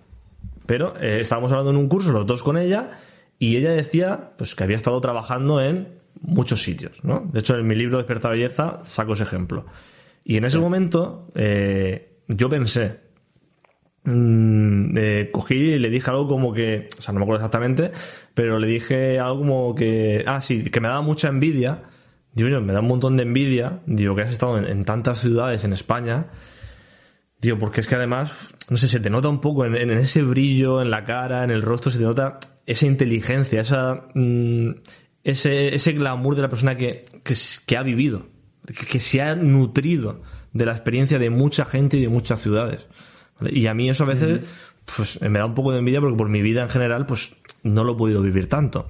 Pero 0.67 0.93
eh, 1.01 1.19
estábamos 1.21 1.51
hablando 1.51 1.71
en 1.71 1.77
un 1.77 1.87
curso, 1.87 2.11
los 2.11 2.27
dos 2.27 2.43
con 2.43 2.57
ella, 2.57 2.91
y 3.39 3.57
ella 3.57 3.71
decía 3.71 4.33
pues, 4.37 4.53
que 4.53 4.63
había 4.63 4.75
estado 4.75 5.01
trabajando 5.01 5.61
en 5.61 5.87
muchos 6.21 6.61
sitios. 6.61 7.03
¿no? 7.03 7.27
De 7.31 7.39
hecho, 7.39 7.55
en 7.55 7.65
mi 7.65 7.73
libro 7.73 7.97
Despertar 7.97 8.33
Belleza 8.33 8.79
saco 8.83 9.13
ese 9.13 9.23
ejemplo. 9.23 9.65
Y 10.23 10.37
en 10.37 10.43
ese 10.45 10.59
momento 10.59 11.31
eh, 11.35 12.17
yo 12.27 12.49
pensé, 12.49 12.99
mm, 14.03 14.97
eh, 14.97 15.29
cogí 15.31 15.55
y 15.55 15.79
le 15.79 15.89
dije 15.89 16.09
algo 16.11 16.27
como 16.27 16.53
que, 16.53 16.89
o 16.99 17.01
sea, 17.01 17.13
no 17.13 17.19
me 17.19 17.23
acuerdo 17.23 17.45
exactamente, 17.45 17.91
pero 18.33 18.59
le 18.59 18.67
dije 18.67 19.19
algo 19.19 19.39
como 19.39 19.75
que, 19.75 20.25
ah, 20.27 20.41
sí, 20.41 20.63
que 20.63 20.81
me 20.81 20.89
daba 20.89 21.01
mucha 21.01 21.29
envidia. 21.29 21.83
Digo 22.33 22.49
yo, 22.49 22.61
me 22.61 22.73
da 22.73 22.81
un 22.81 22.87
montón 22.87 23.15
de 23.15 23.23
envidia, 23.23 23.79
digo, 23.85 24.15
que 24.15 24.23
has 24.23 24.31
estado 24.31 24.57
en, 24.57 24.65
en 24.65 24.85
tantas 24.85 25.19
ciudades 25.21 25.63
en 25.63 25.73
España. 25.73 26.27
Digo, 27.39 27.59
porque 27.59 27.81
es 27.81 27.87
que 27.87 27.95
además, 27.95 28.49
no 28.69 28.77
sé, 28.77 28.87
se 28.87 28.99
te 28.99 29.09
nota 29.09 29.29
un 29.29 29.41
poco 29.41 29.65
en, 29.65 29.75
en 29.75 29.91
ese 29.91 30.23
brillo, 30.23 30.81
en 30.81 30.89
la 30.89 31.03
cara, 31.03 31.43
en 31.43 31.51
el 31.51 31.61
rostro, 31.61 31.91
se 31.91 31.99
te 31.99 32.05
nota 32.05 32.39
esa 32.65 32.87
inteligencia, 32.87 33.61
esa, 33.61 34.07
mm, 34.15 34.71
ese, 35.23 35.75
ese 35.75 35.93
glamour 35.93 36.35
de 36.35 36.41
la 36.41 36.49
persona 36.49 36.77
que, 36.77 37.03
que, 37.23 37.35
que 37.65 37.77
ha 37.77 37.83
vivido, 37.83 38.27
que, 38.65 38.85
que 38.85 38.99
se 38.99 39.21
ha 39.21 39.35
nutrido 39.35 40.23
de 40.51 40.65
la 40.65 40.71
experiencia 40.71 41.19
de 41.19 41.29
mucha 41.29 41.65
gente 41.65 41.97
y 41.97 42.01
de 42.01 42.09
muchas 42.09 42.41
ciudades. 42.41 42.87
¿vale? 43.39 43.57
Y 43.57 43.67
a 43.67 43.75
mí 43.75 43.87
eso 43.87 44.03
a 44.03 44.07
veces 44.07 44.43
pues, 44.95 45.21
me 45.21 45.37
da 45.37 45.45
un 45.45 45.53
poco 45.53 45.71
de 45.71 45.79
envidia 45.79 46.01
porque 46.01 46.17
por 46.17 46.29
mi 46.29 46.41
vida 46.41 46.63
en 46.63 46.69
general 46.69 47.05
pues 47.05 47.35
no 47.61 47.83
lo 47.83 47.93
he 47.93 47.97
podido 47.97 48.23
vivir 48.23 48.49
tanto. 48.49 48.89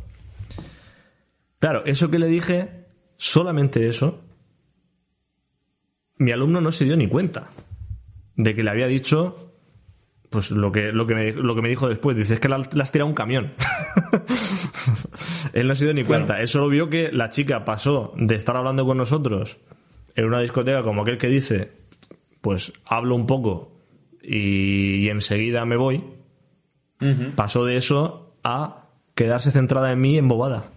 Claro, 1.59 1.83
eso 1.85 2.09
que 2.09 2.19
le 2.19 2.27
dije, 2.27 2.85
solamente 3.17 3.87
eso, 3.89 4.21
mi 6.17 6.31
alumno 6.31 6.61
no 6.61 6.71
se 6.71 6.85
dio 6.85 6.95
ni 6.95 7.09
cuenta 7.09 7.49
de 8.37 8.55
que 8.55 8.63
le 8.63 8.69
había 8.69 8.87
dicho 8.87 9.47
pues 10.29 10.51
lo 10.51 10.71
que, 10.71 10.91
lo 10.91 11.07
que, 11.07 11.15
me, 11.15 11.31
lo 11.31 11.55
que 11.55 11.61
me 11.61 11.69
dijo 11.69 11.87
después. 11.87 12.17
Dice, 12.17 12.35
es 12.35 12.39
que 12.39 12.49
la, 12.49 12.57
la 12.57 12.83
has 12.83 12.91
tirado 12.91 13.07
un 13.07 13.15
camión. 13.15 13.53
Él 15.53 15.67
no 15.67 15.75
se 15.75 15.85
dio 15.85 15.93
ni 15.93 16.03
cuenta. 16.03 16.39
Él 16.39 16.47
solo 16.47 16.69
vio 16.69 16.89
que 16.89 17.11
la 17.11 17.29
chica 17.29 17.63
pasó 17.65 18.13
de 18.17 18.35
estar 18.35 18.55
hablando 18.57 18.85
con 18.85 18.97
nosotros 18.97 19.57
en 20.15 20.25
una 20.25 20.39
discoteca 20.39 20.83
como 20.83 21.03
aquel 21.03 21.17
que 21.17 21.27
dice, 21.27 21.71
pues 22.41 22.73
hablo 22.85 23.15
un 23.15 23.25
poco 23.25 23.79
y, 24.21 25.05
y 25.05 25.09
enseguida 25.09 25.65
me 25.65 25.77
voy. 25.77 26.03
Pasó 27.35 27.63
de 27.63 27.77
eso 27.77 28.35
a 28.43 28.89
quedarse 29.13 29.51
centrada 29.51 29.91
en 29.91 30.01
mí 30.01 30.17
embobada. 30.17 30.71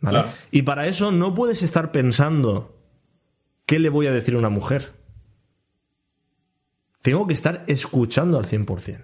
¿Vale? 0.00 0.18
Claro. 0.18 0.36
Y 0.50 0.62
para 0.62 0.88
eso 0.88 1.12
no 1.12 1.34
puedes 1.34 1.62
estar 1.62 1.92
pensando 1.92 2.76
qué 3.64 3.78
le 3.78 3.88
voy 3.88 4.08
a 4.08 4.12
decir 4.12 4.34
a 4.34 4.38
una 4.38 4.48
mujer. 4.48 4.92
Tengo 7.02 7.26
que 7.26 7.34
estar 7.34 7.64
escuchando 7.66 8.38
al 8.38 8.46
100%. 8.46 9.00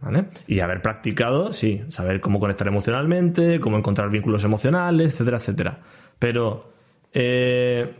¿Vale? 0.00 0.26
Y 0.46 0.60
haber 0.60 0.82
practicado, 0.82 1.52
sí, 1.52 1.82
saber 1.88 2.20
cómo 2.20 2.40
conectar 2.40 2.66
emocionalmente, 2.66 3.60
cómo 3.60 3.76
encontrar 3.76 4.10
vínculos 4.10 4.42
emocionales, 4.42 5.12
etcétera, 5.12 5.36
etcétera. 5.36 5.80
Pero 6.18 6.72
eh, 7.12 7.94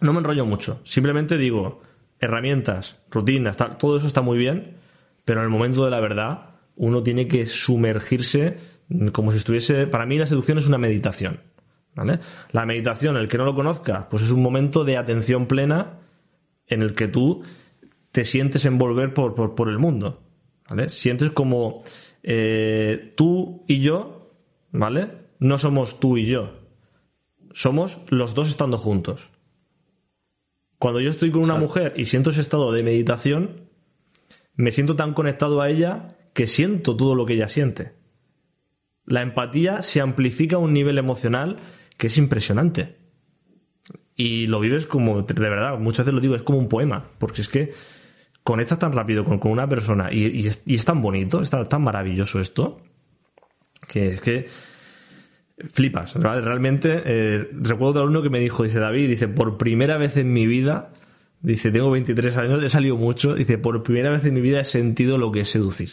no 0.00 0.12
me 0.12 0.18
enrollo 0.18 0.44
mucho. 0.44 0.80
Simplemente 0.84 1.38
digo, 1.38 1.80
herramientas, 2.20 2.96
rutinas, 3.10 3.56
tal, 3.56 3.78
todo 3.78 3.96
eso 3.96 4.06
está 4.06 4.20
muy 4.20 4.36
bien, 4.36 4.76
pero 5.24 5.40
en 5.40 5.44
el 5.44 5.50
momento 5.50 5.84
de 5.84 5.90
la 5.90 6.00
verdad 6.00 6.50
uno 6.76 7.02
tiene 7.02 7.26
que 7.28 7.46
sumergirse 7.46 8.56
como 9.12 9.32
si 9.32 9.38
estuviese... 9.38 9.86
Para 9.86 10.06
mí 10.06 10.18
la 10.18 10.26
seducción 10.26 10.58
es 10.58 10.66
una 10.66 10.78
meditación. 10.78 11.40
¿vale? 11.94 12.20
La 12.52 12.64
meditación, 12.64 13.16
el 13.16 13.28
que 13.28 13.38
no 13.38 13.44
lo 13.44 13.54
conozca, 13.54 14.08
pues 14.08 14.22
es 14.22 14.30
un 14.30 14.42
momento 14.42 14.84
de 14.84 14.96
atención 14.96 15.46
plena 15.46 15.98
en 16.68 16.82
el 16.82 16.94
que 16.94 17.08
tú 17.08 17.42
te 18.12 18.24
sientes 18.24 18.64
envolver 18.64 19.14
por, 19.14 19.34
por, 19.34 19.54
por 19.54 19.68
el 19.68 19.78
mundo. 19.78 20.22
¿vale? 20.68 20.88
Sientes 20.88 21.30
como 21.30 21.82
eh, 22.22 23.14
tú 23.16 23.64
y 23.66 23.80
yo, 23.80 24.32
¿vale? 24.70 25.10
No 25.38 25.58
somos 25.58 26.00
tú 26.00 26.16
y 26.16 26.26
yo. 26.26 26.60
Somos 27.52 27.98
los 28.10 28.34
dos 28.34 28.48
estando 28.48 28.78
juntos. 28.78 29.30
Cuando 30.78 31.00
yo 31.00 31.10
estoy 31.10 31.30
con 31.30 31.42
una 31.42 31.56
mujer 31.56 31.94
y 31.96 32.04
siento 32.04 32.30
ese 32.30 32.40
estado 32.40 32.70
de 32.72 32.82
meditación, 32.82 33.68
me 34.54 34.70
siento 34.70 34.94
tan 34.94 35.14
conectado 35.14 35.60
a 35.60 35.70
ella 35.70 36.16
que 36.34 36.46
siento 36.46 36.96
todo 36.96 37.14
lo 37.14 37.26
que 37.26 37.34
ella 37.34 37.48
siente. 37.48 37.94
La 39.04 39.22
empatía 39.22 39.82
se 39.82 40.00
amplifica 40.00 40.56
a 40.56 40.60
un 40.60 40.72
nivel 40.72 40.98
emocional 40.98 41.56
que 41.96 42.08
es 42.08 42.18
impresionante. 42.18 42.96
Y 44.20 44.48
lo 44.48 44.58
vives 44.58 44.86
como, 44.86 45.22
de 45.22 45.34
verdad, 45.34 45.78
muchas 45.78 46.04
veces 46.04 46.14
lo 46.14 46.20
digo, 46.20 46.34
es 46.34 46.42
como 46.42 46.58
un 46.58 46.68
poema, 46.68 47.04
porque 47.18 47.40
es 47.40 47.48
que 47.48 47.70
conectas 48.42 48.80
tan 48.80 48.92
rápido 48.92 49.24
con, 49.24 49.38
con 49.38 49.52
una 49.52 49.68
persona 49.68 50.12
y, 50.12 50.26
y, 50.26 50.48
es, 50.48 50.62
y, 50.66 50.74
es, 50.74 50.84
tan 50.84 51.00
bonito, 51.00 51.40
es 51.40 51.50
tan, 51.50 51.68
tan 51.68 51.82
maravilloso 51.82 52.40
esto, 52.40 52.80
que 53.86 54.08
es 54.08 54.20
que 54.20 54.48
flipas. 55.72 56.16
Realmente, 56.16 57.00
eh, 57.04 57.48
recuerdo 57.52 57.90
otro 57.90 58.02
alumno 58.02 58.22
que 58.22 58.30
me 58.30 58.40
dijo, 58.40 58.64
dice 58.64 58.80
David, 58.80 59.08
dice, 59.08 59.28
por 59.28 59.56
primera 59.56 59.96
vez 59.98 60.16
en 60.16 60.32
mi 60.32 60.48
vida, 60.48 60.90
dice, 61.40 61.70
tengo 61.70 61.88
23 61.92 62.36
años, 62.38 62.62
he 62.64 62.68
salido 62.68 62.96
mucho, 62.96 63.36
dice, 63.36 63.56
por 63.56 63.84
primera 63.84 64.10
vez 64.10 64.24
en 64.24 64.34
mi 64.34 64.40
vida 64.40 64.60
he 64.60 64.64
sentido 64.64 65.16
lo 65.16 65.30
que 65.30 65.40
es 65.40 65.48
seducir. 65.48 65.92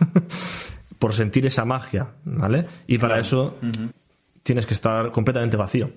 por 0.98 1.12
sentir 1.12 1.44
esa 1.44 1.66
magia, 1.66 2.14
¿vale? 2.24 2.64
Y 2.86 2.96
para 2.96 3.16
claro. 3.16 3.20
eso 3.20 3.58
uh 3.60 3.66
-huh. 3.66 3.92
tienes 4.42 4.64
que 4.64 4.72
estar 4.72 5.12
completamente 5.12 5.58
vacío. 5.58 5.90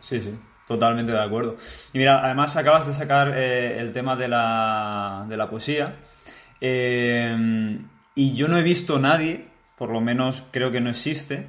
Sí, 0.00 0.20
sí. 0.20 0.30
Totalmente 0.66 1.12
de 1.12 1.20
acuerdo. 1.20 1.56
Y 1.92 1.98
mira, 1.98 2.24
además 2.24 2.56
acabas 2.56 2.86
de 2.86 2.94
sacar 2.94 3.32
eh, 3.36 3.78
el 3.78 3.92
tema 3.92 4.16
de 4.16 4.28
la, 4.28 5.26
de 5.28 5.36
la 5.36 5.50
poesía. 5.50 5.96
Eh, 6.60 7.78
y 8.14 8.34
yo 8.34 8.48
no 8.48 8.58
he 8.58 8.62
visto 8.62 8.98
nadie, 8.98 9.48
por 9.76 9.90
lo 9.90 10.00
menos 10.00 10.44
creo 10.50 10.70
que 10.70 10.80
no 10.80 10.90
existe, 10.90 11.46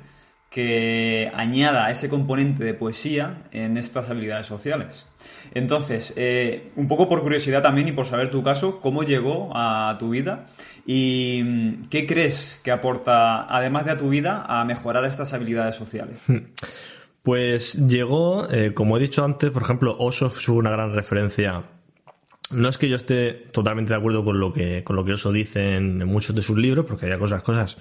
que 0.49 1.29
añada 1.33 1.91
ese 1.91 2.07
componente 2.07 2.63
de 2.63 2.73
poesía 2.73 3.43
en 3.51 3.77
estas 3.77 4.09
habilidades 4.09 4.47
sociales. 4.47 5.05
Entonces, 5.53 6.13
eh, 6.15 6.71
un 6.75 6.87
poco 6.87 7.09
por 7.09 7.21
curiosidad 7.21 7.61
también 7.61 7.89
y 7.89 7.91
por 7.91 8.05
saber 8.07 8.31
tu 8.31 8.41
caso, 8.41 8.79
¿cómo 8.79 9.03
llegó 9.03 9.51
a 9.53 9.97
tu 9.99 10.11
vida? 10.11 10.45
¿Y 10.85 11.87
qué 11.89 12.05
crees 12.05 12.61
que 12.63 12.71
aporta, 12.71 13.45
además 13.53 13.85
de 13.85 13.91
a 13.91 13.97
tu 13.97 14.09
vida, 14.09 14.45
a 14.47 14.63
mejorar 14.65 15.03
estas 15.05 15.33
habilidades 15.33 15.75
sociales? 15.75 16.19
Pues 17.25 17.73
llegó, 17.87 18.47
eh, 18.51 18.75
como 18.75 18.97
he 18.97 18.99
dicho 18.99 19.25
antes, 19.25 19.49
por 19.49 19.63
ejemplo, 19.63 19.97
Osho 19.97 20.29
fue 20.29 20.57
una 20.57 20.69
gran 20.69 20.93
referencia. 20.93 21.63
No 22.51 22.69
es 22.69 22.77
que 22.77 22.87
yo 22.87 22.95
esté 22.95 23.31
totalmente 23.51 23.93
de 23.93 23.97
acuerdo 23.97 24.23
con 24.23 24.39
lo 24.39 24.53
que, 24.53 24.83
con 24.83 24.95
lo 24.95 25.03
que 25.03 25.13
Osho 25.13 25.31
dice 25.31 25.75
en 25.75 26.05
muchos 26.05 26.35
de 26.35 26.43
sus 26.43 26.55
libros, 26.55 26.85
porque 26.85 27.11
hay 27.11 27.17
cosas, 27.17 27.41
cosas 27.41 27.77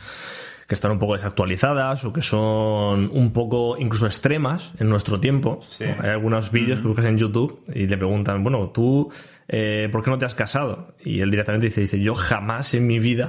que 0.67 0.75
están 0.75 0.93
un 0.93 0.99
poco 0.99 1.15
desactualizadas 1.15 2.05
o 2.05 2.13
que 2.13 2.23
son 2.23 3.11
un 3.13 3.33
poco 3.33 3.77
incluso 3.79 4.07
extremas 4.07 4.73
en 4.79 4.89
nuestro 4.89 5.21
tiempo. 5.21 5.61
Sí. 5.63 5.85
Hay 5.85 6.11
algunos 6.11 6.51
vídeos 6.51 6.81
que 6.81 6.89
buscas 6.89 7.07
en 7.07 7.19
YouTube 7.19 7.61
y 7.75 7.87
le 7.87 7.97
preguntan, 7.97 8.43
bueno, 8.43 8.71
tú, 8.71 9.11
eh, 9.49 9.89
¿por 9.93 10.03
qué 10.03 10.11
no 10.11 10.19
te 10.19 10.25
has 10.25 10.35
casado? 10.35 10.95
Y 11.05 11.21
él 11.21 11.31
directamente 11.31 11.67
dice, 11.67 11.83
dice, 11.83 12.01
yo 12.01 12.15
jamás 12.15 12.73
en 12.75 12.87
mi 12.87 12.99
vida 12.99 13.29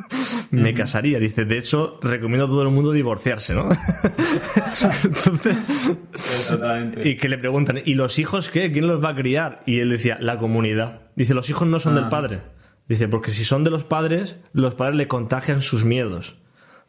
me 0.50 0.74
casaría. 0.74 1.20
Dice, 1.20 1.44
de 1.44 1.58
hecho, 1.58 1.98
recomiendo 2.02 2.46
a 2.46 2.48
todo 2.48 2.62
el 2.62 2.70
mundo 2.70 2.92
divorciarse, 2.92 3.54
¿no? 3.54 3.68
Entonces, 5.04 5.98
y 7.04 7.16
que 7.16 7.28
le 7.28 7.38
preguntan, 7.38 7.78
¿y 7.84 7.94
los 7.94 8.18
hijos 8.18 8.48
qué? 8.50 8.72
¿Quién 8.72 8.88
los 8.88 9.02
va 9.02 9.10
a 9.10 9.14
criar? 9.14 9.62
Y 9.66 9.78
él 9.78 9.90
decía, 9.90 10.18
la 10.20 10.38
comunidad. 10.38 11.02
Dice, 11.14 11.34
los 11.34 11.48
hijos 11.48 11.68
no 11.68 11.78
son 11.78 11.96
ah. 11.96 12.00
del 12.00 12.08
padre. 12.08 12.40
Dice, 12.88 13.06
porque 13.06 13.30
si 13.30 13.44
son 13.44 13.62
de 13.62 13.70
los 13.70 13.84
padres, 13.84 14.38
los 14.52 14.74
padres 14.74 14.96
le 14.96 15.06
contagian 15.08 15.62
sus 15.62 15.84
miedos. 15.84 16.36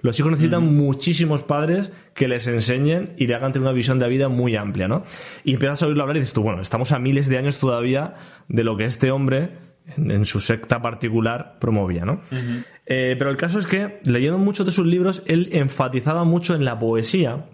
Los 0.04 0.20
hijos 0.20 0.32
necesitan 0.32 0.64
mm. 0.66 0.76
muchísimos 0.78 1.42
padres 1.44 1.92
que 2.14 2.28
les 2.28 2.46
enseñen 2.46 3.14
y 3.18 3.26
le 3.26 3.36
hagan 3.36 3.54
tener 3.54 3.66
una 3.68 3.74
visión 3.74 4.00
de 4.00 4.08
vida 4.10 4.28
muy 4.28 4.56
amplia, 4.56 4.88
¿no? 4.88 5.04
Y 5.46 5.54
empiezas 5.54 5.82
a 5.82 5.88
oírlo 5.88 6.04
hablar 6.04 6.18
y 6.18 6.20
dices 6.20 6.34
tú, 6.34 6.44
bueno, 6.44 6.62
estamos 6.62 6.92
a 6.92 7.00
miles 7.00 7.30
de 7.30 7.38
años 7.38 7.58
todavía 7.58 8.16
de 8.50 8.64
lo 8.66 8.76
que 8.76 8.84
este 8.84 9.12
hombre 9.12 9.52
en, 9.96 10.12
en 10.12 10.26
su 10.26 10.42
secta 10.42 10.82
particular 10.82 11.58
promovía, 11.60 12.04
¿no? 12.04 12.22
Uh 12.32 12.36
-huh. 12.36 12.64
eh, 12.86 13.16
pero 13.18 13.32
el 13.32 13.38
caso 13.38 13.60
es 13.60 13.66
que, 13.66 14.00
leyendo 14.04 14.38
muchos 14.38 14.66
de 14.66 14.74
sus 14.74 14.86
libros, 14.86 15.24
él 15.26 15.50
enfatizaba 15.54 16.26
mucho 16.26 16.54
en 16.54 16.66
la 16.66 16.78
poesía, 16.78 17.46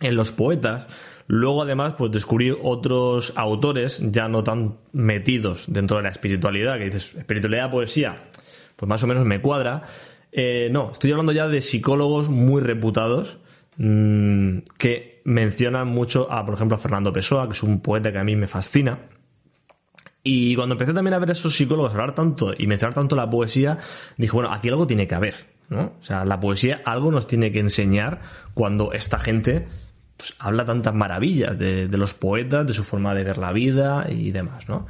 en 0.00 0.16
los 0.16 0.32
poetas. 0.32 0.86
Luego, 1.28 1.62
además, 1.62 1.94
pues 1.96 2.10
descubrí 2.10 2.52
otros 2.60 3.32
autores 3.36 4.02
ya 4.10 4.28
no 4.28 4.42
tan 4.42 4.78
metidos 4.92 5.66
dentro 5.68 5.96
de 5.98 6.02
la 6.02 6.08
espiritualidad, 6.10 6.76
que 6.76 6.86
dices, 6.86 7.14
espiritualidad, 7.14 7.70
poesía, 7.70 8.16
pues 8.76 8.88
más 8.88 9.02
o 9.02 9.06
menos 9.06 9.24
me 9.24 9.40
cuadra. 9.40 9.82
Eh, 10.36 10.68
no, 10.72 10.90
estoy 10.90 11.12
hablando 11.12 11.30
ya 11.30 11.46
de 11.46 11.60
psicólogos 11.60 12.28
muy 12.28 12.60
reputados 12.60 13.38
mmm, 13.76 14.58
que 14.76 15.22
mencionan 15.24 15.86
mucho 15.86 16.30
a, 16.30 16.44
por 16.44 16.54
ejemplo, 16.56 16.74
a 16.74 16.78
Fernando 16.78 17.12
Pessoa, 17.12 17.46
que 17.46 17.52
es 17.52 17.62
un 17.62 17.80
poeta 17.80 18.10
que 18.10 18.18
a 18.18 18.24
mí 18.24 18.34
me 18.34 18.48
fascina. 18.48 18.98
Y 20.24 20.56
cuando 20.56 20.74
empecé 20.74 20.92
también 20.92 21.14
a 21.14 21.20
ver 21.20 21.28
a 21.28 21.32
esos 21.32 21.54
psicólogos 21.54 21.92
hablar 21.92 22.16
tanto 22.16 22.52
y 22.56 22.66
mencionar 22.66 22.94
tanto 22.94 23.14
la 23.14 23.30
poesía, 23.30 23.78
dije, 24.16 24.32
bueno, 24.32 24.52
aquí 24.52 24.68
algo 24.68 24.88
tiene 24.88 25.06
que 25.06 25.14
haber, 25.14 25.34
¿no? 25.68 25.92
O 26.00 26.02
sea, 26.02 26.24
la 26.24 26.40
poesía 26.40 26.82
algo 26.84 27.12
nos 27.12 27.28
tiene 27.28 27.52
que 27.52 27.60
enseñar 27.60 28.20
cuando 28.54 28.92
esta 28.92 29.20
gente 29.20 29.68
pues, 30.16 30.34
habla 30.40 30.64
tantas 30.64 30.94
maravillas 30.94 31.56
de, 31.56 31.86
de, 31.86 31.98
los 31.98 32.14
poetas, 32.14 32.66
de 32.66 32.72
su 32.72 32.82
forma 32.82 33.14
de 33.14 33.22
ver 33.22 33.38
la 33.38 33.52
vida 33.52 34.06
y 34.10 34.32
demás, 34.32 34.68
¿no? 34.68 34.88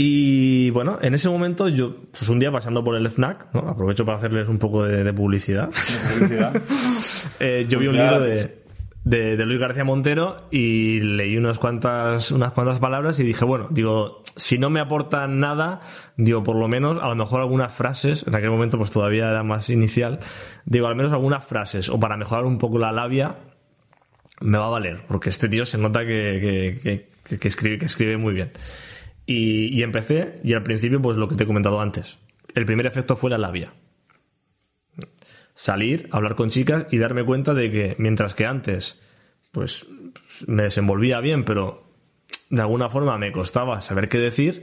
Y 0.00 0.70
bueno, 0.70 1.00
en 1.02 1.14
ese 1.14 1.28
momento 1.28 1.66
yo, 1.68 1.92
pues 2.12 2.28
un 2.28 2.38
día 2.38 2.52
pasando 2.52 2.84
por 2.84 2.94
el 2.94 3.10
FNAC, 3.10 3.52
¿no? 3.52 3.68
aprovecho 3.68 4.04
para 4.04 4.16
hacerles 4.16 4.48
un 4.48 4.56
poco 4.56 4.84
de, 4.84 5.02
de 5.02 5.12
publicidad. 5.12 5.70
De 5.70 6.20
publicidad. 6.20 6.62
eh, 7.40 7.66
yo 7.68 7.80
vi 7.80 7.88
un 7.88 7.96
libro 7.96 8.20
de, 8.20 8.62
de, 9.02 9.36
de, 9.36 9.44
Luis 9.44 9.58
García 9.58 9.82
Montero 9.82 10.46
y 10.52 11.00
leí 11.00 11.36
unas 11.36 11.58
cuantas, 11.58 12.30
unas 12.30 12.52
cuantas 12.52 12.78
palabras 12.78 13.18
y 13.18 13.24
dije, 13.24 13.44
bueno, 13.44 13.66
digo, 13.70 14.22
si 14.36 14.56
no 14.56 14.70
me 14.70 14.78
aportan 14.78 15.40
nada, 15.40 15.80
digo, 16.16 16.44
por 16.44 16.54
lo 16.54 16.68
menos, 16.68 17.02
a 17.02 17.08
lo 17.08 17.16
mejor 17.16 17.40
algunas 17.40 17.74
frases, 17.74 18.24
en 18.24 18.36
aquel 18.36 18.50
momento 18.50 18.78
pues 18.78 18.92
todavía 18.92 19.28
era 19.28 19.42
más 19.42 19.68
inicial, 19.68 20.20
digo, 20.64 20.86
al 20.86 20.94
menos 20.94 21.12
algunas 21.12 21.44
frases, 21.44 21.88
o 21.88 21.98
para 21.98 22.16
mejorar 22.16 22.44
un 22.44 22.58
poco 22.58 22.78
la 22.78 22.92
labia, 22.92 23.34
me 24.42 24.58
va 24.58 24.66
a 24.66 24.70
valer, 24.70 25.00
porque 25.08 25.30
este 25.30 25.48
tío 25.48 25.66
se 25.66 25.76
nota 25.76 26.06
que, 26.06 26.78
que, 26.84 27.08
que, 27.28 27.38
que 27.40 27.48
escribe, 27.48 27.78
que 27.80 27.86
escribe 27.86 28.16
muy 28.16 28.34
bien. 28.34 28.52
Y, 29.30 29.82
empecé, 29.82 30.40
y 30.42 30.54
al 30.54 30.62
principio, 30.62 31.02
pues 31.02 31.18
lo 31.18 31.28
que 31.28 31.34
te 31.34 31.44
he 31.44 31.46
comentado 31.46 31.82
antes. 31.82 32.18
El 32.54 32.64
primer 32.64 32.86
efecto 32.86 33.14
fue 33.14 33.28
la 33.28 33.36
labia. 33.36 33.74
Salir, 35.52 36.08
hablar 36.12 36.34
con 36.34 36.48
chicas 36.48 36.86
y 36.90 36.96
darme 36.96 37.26
cuenta 37.26 37.52
de 37.52 37.70
que 37.70 37.94
mientras 37.98 38.34
que 38.34 38.46
antes, 38.46 38.98
pues 39.52 39.86
me 40.46 40.62
desenvolvía 40.62 41.20
bien, 41.20 41.44
pero 41.44 41.92
de 42.48 42.62
alguna 42.62 42.88
forma 42.88 43.18
me 43.18 43.30
costaba 43.30 43.82
saber 43.82 44.08
qué 44.08 44.16
decir, 44.16 44.62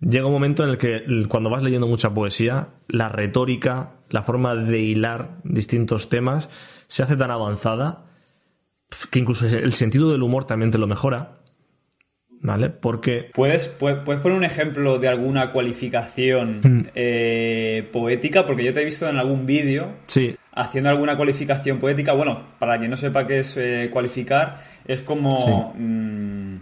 llega 0.00 0.24
un 0.24 0.32
momento 0.32 0.64
en 0.64 0.70
el 0.70 0.78
que 0.78 1.02
cuando 1.28 1.50
vas 1.50 1.62
leyendo 1.62 1.86
mucha 1.86 2.14
poesía, 2.14 2.68
la 2.88 3.10
retórica, 3.10 3.96
la 4.08 4.22
forma 4.22 4.54
de 4.54 4.78
hilar 4.80 5.42
distintos 5.44 6.08
temas, 6.08 6.48
se 6.86 7.02
hace 7.02 7.18
tan 7.18 7.30
avanzada 7.30 8.06
que 9.10 9.18
incluso 9.18 9.44
el 9.44 9.72
sentido 9.74 10.10
del 10.10 10.22
humor 10.22 10.44
también 10.44 10.70
te 10.70 10.78
lo 10.78 10.86
mejora 10.86 11.42
¿vale? 12.40 12.70
Porque... 12.70 13.30
¿Puedes, 13.34 13.68
puedes, 13.68 14.00
¿Puedes, 14.04 14.20
poner 14.20 14.36
un 14.36 14.44
ejemplo 14.44 14.98
de 14.98 15.08
alguna 15.08 15.50
cualificación 15.50 16.60
mm. 16.62 16.86
eh, 16.94 17.88
poética? 17.92 18.46
Porque 18.46 18.64
yo 18.64 18.72
te 18.72 18.82
he 18.82 18.84
visto 18.84 19.08
en 19.08 19.16
algún 19.16 19.46
vídeo 19.46 19.94
sí. 20.06 20.36
haciendo 20.52 20.90
alguna 20.90 21.16
cualificación 21.16 21.78
poética. 21.78 22.12
Bueno, 22.12 22.44
para 22.58 22.78
quien 22.78 22.90
no 22.90 22.96
sepa 22.96 23.26
qué 23.26 23.40
es 23.40 23.56
eh, 23.56 23.90
cualificar, 23.92 24.58
es 24.86 25.02
como... 25.02 25.72
Sí. 25.74 25.82
Mmm, 25.82 26.56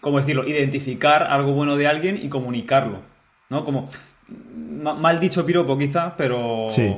¿Cómo 0.00 0.20
decirlo? 0.20 0.46
Identificar 0.46 1.24
algo 1.24 1.52
bueno 1.52 1.76
de 1.76 1.88
alguien 1.88 2.16
y 2.22 2.28
comunicarlo, 2.28 3.00
¿no? 3.50 3.64
Como... 3.64 3.90
Mal 4.28 5.20
dicho 5.20 5.46
piropo 5.46 5.78
quizá, 5.78 6.16
pero... 6.16 6.66
Sí. 6.70 6.92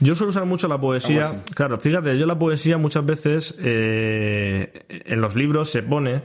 Yo 0.00 0.14
suelo 0.14 0.30
usar 0.30 0.44
mucho 0.44 0.68
la 0.68 0.78
poesía. 0.78 1.42
Claro, 1.54 1.78
fíjate, 1.78 2.18
yo 2.18 2.26
la 2.26 2.38
poesía 2.38 2.76
muchas 2.76 3.04
veces 3.04 3.54
eh, 3.58 4.84
en 4.88 5.20
los 5.20 5.34
libros 5.34 5.70
se 5.70 5.82
pone 5.82 6.22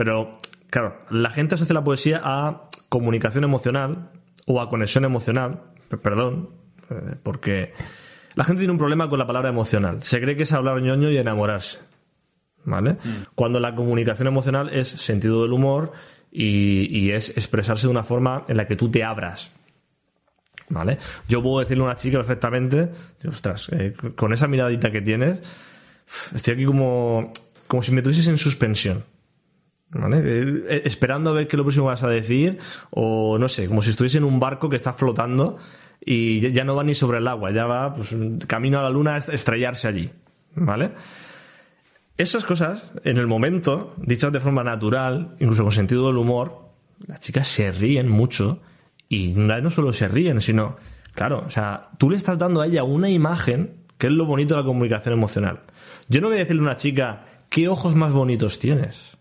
pero, 0.00 0.38
claro, 0.70 0.96
la 1.10 1.28
gente 1.28 1.56
asocia 1.56 1.74
la 1.74 1.84
poesía 1.84 2.22
a 2.24 2.70
comunicación 2.88 3.44
emocional 3.44 4.08
o 4.46 4.62
a 4.62 4.70
conexión 4.70 5.04
emocional, 5.04 5.60
perdón, 6.02 6.48
eh, 6.88 7.16
porque 7.22 7.74
la 8.34 8.44
gente 8.44 8.60
tiene 8.60 8.72
un 8.72 8.78
problema 8.78 9.10
con 9.10 9.18
la 9.18 9.26
palabra 9.26 9.50
emocional. 9.50 10.02
Se 10.02 10.18
cree 10.18 10.36
que 10.36 10.44
es 10.44 10.52
hablar 10.54 10.80
ñoño 10.80 11.10
y 11.10 11.18
enamorarse. 11.18 11.80
¿vale? 12.64 12.96
Cuando 13.34 13.60
la 13.60 13.74
comunicación 13.74 14.28
emocional 14.28 14.70
es 14.70 14.88
sentido 14.88 15.42
del 15.42 15.52
humor 15.52 15.92
y, 16.32 16.98
y 16.98 17.12
es 17.12 17.36
expresarse 17.36 17.86
de 17.86 17.90
una 17.90 18.02
forma 18.02 18.46
en 18.48 18.56
la 18.56 18.66
que 18.66 18.76
tú 18.76 18.90
te 18.90 19.04
abras. 19.04 19.50
¿Vale? 20.70 20.96
Yo 21.28 21.42
puedo 21.42 21.60
decirle 21.60 21.82
a 21.82 21.88
una 21.88 21.96
chica 21.96 22.16
perfectamente, 22.16 22.88
ostras, 23.28 23.68
eh, 23.72 23.92
con 24.16 24.32
esa 24.32 24.46
miradita 24.46 24.90
que 24.90 25.02
tienes, 25.02 25.42
estoy 26.34 26.54
aquí 26.54 26.64
como, 26.64 27.34
como 27.66 27.82
si 27.82 27.92
me 27.92 28.00
tuvieses 28.00 28.28
en 28.28 28.38
suspensión. 28.38 29.04
¿Vale? 29.92 30.18
Eh, 30.18 30.64
eh, 30.68 30.82
esperando 30.84 31.30
a 31.30 31.32
ver 31.32 31.48
qué 31.48 31.56
es 31.56 31.58
lo 31.58 31.64
próximo 31.64 31.86
vas 31.86 32.04
a 32.04 32.08
decir, 32.08 32.58
o 32.90 33.38
no 33.38 33.48
sé, 33.48 33.66
como 33.66 33.82
si 33.82 33.90
estuviese 33.90 34.18
en 34.18 34.24
un 34.24 34.38
barco 34.38 34.68
que 34.68 34.76
está 34.76 34.92
flotando 34.92 35.56
y 36.04 36.40
ya- 36.52 36.64
no 36.64 36.76
va 36.76 36.84
ni 36.84 36.94
sobre 36.94 37.18
el 37.18 37.26
agua, 37.26 37.50
ya 37.50 37.66
va 37.66 37.92
pues, 37.94 38.14
camino 38.46 38.78
a 38.78 38.82
la 38.82 38.90
luna 38.90 39.14
a 39.14 39.18
estrellarse 39.18 39.88
allí. 39.88 40.10
¿Vale? 40.54 40.92
Esas 42.16 42.44
cosas, 42.44 42.90
en 43.04 43.16
el 43.16 43.26
momento, 43.26 43.94
dichas 43.96 44.32
de 44.32 44.40
forma 44.40 44.62
natural, 44.62 45.36
incluso 45.40 45.62
con 45.62 45.72
sentido 45.72 46.06
del 46.08 46.18
humor, 46.18 46.68
las 47.06 47.20
chicas 47.20 47.48
se 47.48 47.72
ríen 47.72 48.08
mucho 48.08 48.60
y 49.08 49.28
no 49.28 49.70
solo 49.70 49.92
se 49.92 50.06
ríen, 50.06 50.40
sino, 50.40 50.76
claro, 51.14 51.44
o 51.46 51.50
sea, 51.50 51.90
tú 51.98 52.10
le 52.10 52.16
estás 52.16 52.38
dando 52.38 52.60
a 52.60 52.66
ella 52.66 52.84
una 52.84 53.08
imagen 53.08 53.86
que 53.96 54.06
es 54.08 54.12
lo 54.12 54.26
bonito 54.26 54.54
de 54.54 54.60
la 54.60 54.66
comunicación 54.66 55.14
emocional. 55.14 55.60
Yo 56.08 56.20
no 56.20 56.28
voy 56.28 56.36
a 56.36 56.40
decirle 56.40 56.60
a 56.60 56.64
una 56.64 56.76
chica, 56.76 57.24
¿qué 57.48 57.68
ojos 57.68 57.94
más 57.94 58.12
bonitos 58.12 58.58
tienes? 58.58 59.16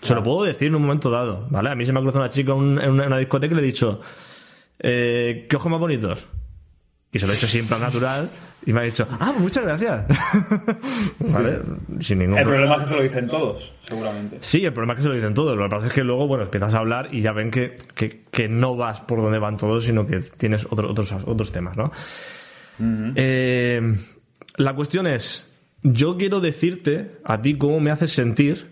Se 0.00 0.14
lo 0.14 0.22
puedo 0.22 0.42
decir 0.44 0.68
en 0.68 0.74
un 0.76 0.82
momento 0.82 1.10
dado, 1.10 1.46
¿vale? 1.50 1.70
A 1.70 1.74
mí 1.74 1.84
se 1.86 1.92
me 1.92 1.98
ha 2.00 2.02
cruzado 2.02 2.24
una 2.24 2.30
chica 2.32 2.52
en 2.52 2.58
una, 2.58 2.84
en 2.84 2.90
una 2.90 3.18
discoteca 3.18 3.52
y 3.52 3.56
le 3.56 3.62
he 3.62 3.66
dicho, 3.66 4.00
eh, 4.78 5.46
¿qué 5.48 5.56
ojos 5.56 5.70
más 5.70 5.80
bonitos? 5.80 6.26
Y 7.12 7.18
se 7.18 7.26
lo 7.26 7.32
he 7.34 7.36
hecho 7.36 7.46
siempre 7.46 7.78
natural 7.78 8.30
y 8.64 8.72
me 8.72 8.80
ha 8.80 8.84
dicho, 8.84 9.06
ah, 9.10 9.26
pues 9.32 9.40
muchas 9.40 9.64
gracias. 9.64 10.06
¿Vale? 11.34 11.58
Sin 12.00 12.20
ningún 12.20 12.38
El 12.38 12.44
problema. 12.44 12.74
problema 12.74 12.74
es 12.76 12.80
que 12.82 12.86
se 12.88 12.96
lo 12.96 13.02
dicen 13.02 13.28
todos, 13.28 13.74
seguramente. 13.82 14.38
Sí, 14.40 14.64
el 14.64 14.72
problema 14.72 14.94
es 14.94 14.96
que 14.96 15.02
se 15.02 15.08
lo 15.10 15.14
dicen 15.14 15.34
todos. 15.34 15.56
Lo 15.58 15.64
que 15.64 15.70
pasa 15.70 15.86
es 15.88 15.92
que 15.92 16.02
luego, 16.04 16.26
bueno, 16.26 16.44
empiezas 16.44 16.72
a 16.74 16.78
hablar 16.78 17.08
y 17.14 17.20
ya 17.20 17.32
ven 17.32 17.50
que, 17.50 17.76
que, 17.94 18.22
que 18.30 18.48
no 18.48 18.76
vas 18.76 19.02
por 19.02 19.20
donde 19.20 19.38
van 19.38 19.58
todos, 19.58 19.84
sino 19.84 20.06
que 20.06 20.20
tienes 20.20 20.66
otro- 20.70 20.90
otros, 20.90 21.12
otros 21.26 21.52
temas, 21.52 21.76
¿no? 21.76 21.92
Eh, 23.14 23.94
la 24.56 24.74
cuestión 24.74 25.06
es, 25.06 25.52
yo 25.82 26.16
quiero 26.16 26.40
decirte 26.40 27.18
a 27.24 27.40
ti 27.42 27.58
cómo 27.58 27.78
me 27.80 27.90
haces 27.90 28.12
sentir, 28.12 28.71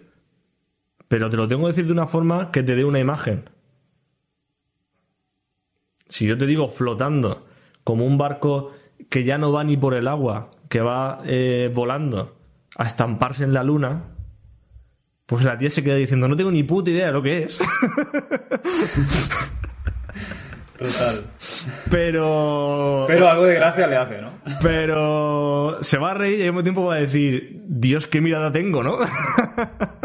pero 1.10 1.28
te 1.28 1.36
lo 1.36 1.48
tengo 1.48 1.62
que 1.62 1.72
decir 1.72 1.86
de 1.86 1.92
una 1.92 2.06
forma 2.06 2.52
que 2.52 2.62
te 2.62 2.76
dé 2.76 2.84
una 2.84 3.00
imagen. 3.00 3.50
Si 6.06 6.24
yo 6.24 6.38
te 6.38 6.46
digo 6.46 6.68
flotando, 6.68 7.48
como 7.82 8.06
un 8.06 8.16
barco 8.16 8.70
que 9.08 9.24
ya 9.24 9.36
no 9.36 9.50
va 9.50 9.64
ni 9.64 9.76
por 9.76 9.94
el 9.94 10.06
agua, 10.06 10.52
que 10.68 10.80
va 10.80 11.18
eh, 11.24 11.68
volando 11.74 12.36
a 12.76 12.84
estamparse 12.84 13.42
en 13.42 13.52
la 13.52 13.64
luna, 13.64 14.04
pues 15.26 15.42
la 15.42 15.58
tía 15.58 15.68
se 15.68 15.82
queda 15.82 15.96
diciendo, 15.96 16.28
no 16.28 16.36
tengo 16.36 16.52
ni 16.52 16.62
puta 16.62 16.90
idea 16.90 17.06
de 17.06 17.12
lo 17.12 17.22
que 17.22 17.42
es. 17.42 17.58
Total. 20.78 21.24
Pero. 21.90 23.04
Pero 23.08 23.28
algo 23.28 23.46
de 23.46 23.56
gracia 23.56 23.88
le 23.88 23.96
hace, 23.96 24.22
¿no? 24.22 24.30
Pero. 24.62 25.78
Se 25.82 25.98
va 25.98 26.12
a 26.12 26.14
reír 26.14 26.38
y 26.38 26.42
al 26.42 26.50
mismo 26.50 26.62
tiempo 26.62 26.84
va 26.84 26.94
a 26.94 27.00
decir, 27.00 27.64
Dios, 27.66 28.06
qué 28.06 28.20
mirada 28.20 28.52
tengo, 28.52 28.84
¿no? 28.84 28.98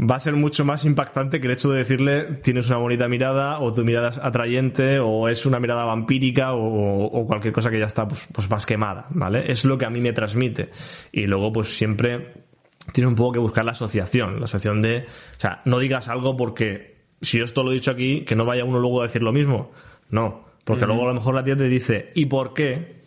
va 0.00 0.16
a 0.16 0.18
ser 0.18 0.34
mucho 0.34 0.64
más 0.64 0.84
impactante 0.84 1.40
que 1.40 1.46
el 1.46 1.52
hecho 1.52 1.70
de 1.70 1.78
decirle 1.78 2.24
tienes 2.42 2.68
una 2.68 2.78
bonita 2.78 3.08
mirada 3.08 3.60
o 3.60 3.72
tu 3.72 3.84
mirada 3.84 4.10
es 4.10 4.18
atrayente 4.18 4.98
o 4.98 5.28
es 5.28 5.46
una 5.46 5.60
mirada 5.60 5.84
vampírica 5.84 6.52
o, 6.52 7.04
o 7.04 7.26
cualquier 7.26 7.52
cosa 7.52 7.70
que 7.70 7.78
ya 7.78 7.86
está 7.86 8.06
pues, 8.06 8.28
pues 8.32 8.50
más 8.50 8.66
quemada, 8.66 9.06
¿vale? 9.10 9.50
Es 9.50 9.64
lo 9.64 9.78
que 9.78 9.86
a 9.86 9.90
mí 9.90 10.00
me 10.00 10.12
transmite. 10.12 10.70
Y 11.12 11.26
luego 11.26 11.52
pues 11.52 11.76
siempre 11.76 12.44
tiene 12.92 13.08
un 13.08 13.14
poco 13.14 13.32
que 13.32 13.38
buscar 13.38 13.64
la 13.64 13.72
asociación, 13.72 14.38
la 14.38 14.44
asociación 14.44 14.82
de, 14.82 15.04
o 15.36 15.40
sea, 15.40 15.62
no 15.64 15.78
digas 15.78 16.08
algo 16.08 16.36
porque 16.36 16.92
si 17.20 17.38
yo 17.38 17.44
esto 17.44 17.62
lo 17.62 17.70
he 17.70 17.74
dicho 17.74 17.90
aquí, 17.90 18.24
que 18.24 18.34
no 18.34 18.44
vaya 18.44 18.64
uno 18.64 18.78
luego 18.78 19.00
a 19.00 19.04
decir 19.04 19.22
lo 19.22 19.32
mismo. 19.32 19.70
No, 20.10 20.44
porque 20.64 20.86
luego 20.86 21.02
a 21.04 21.08
lo 21.08 21.14
mejor 21.14 21.34
la 21.34 21.44
tía 21.44 21.56
te 21.56 21.68
dice, 21.68 22.10
¿y 22.14 22.26
por 22.26 22.52
qué? 22.52 23.01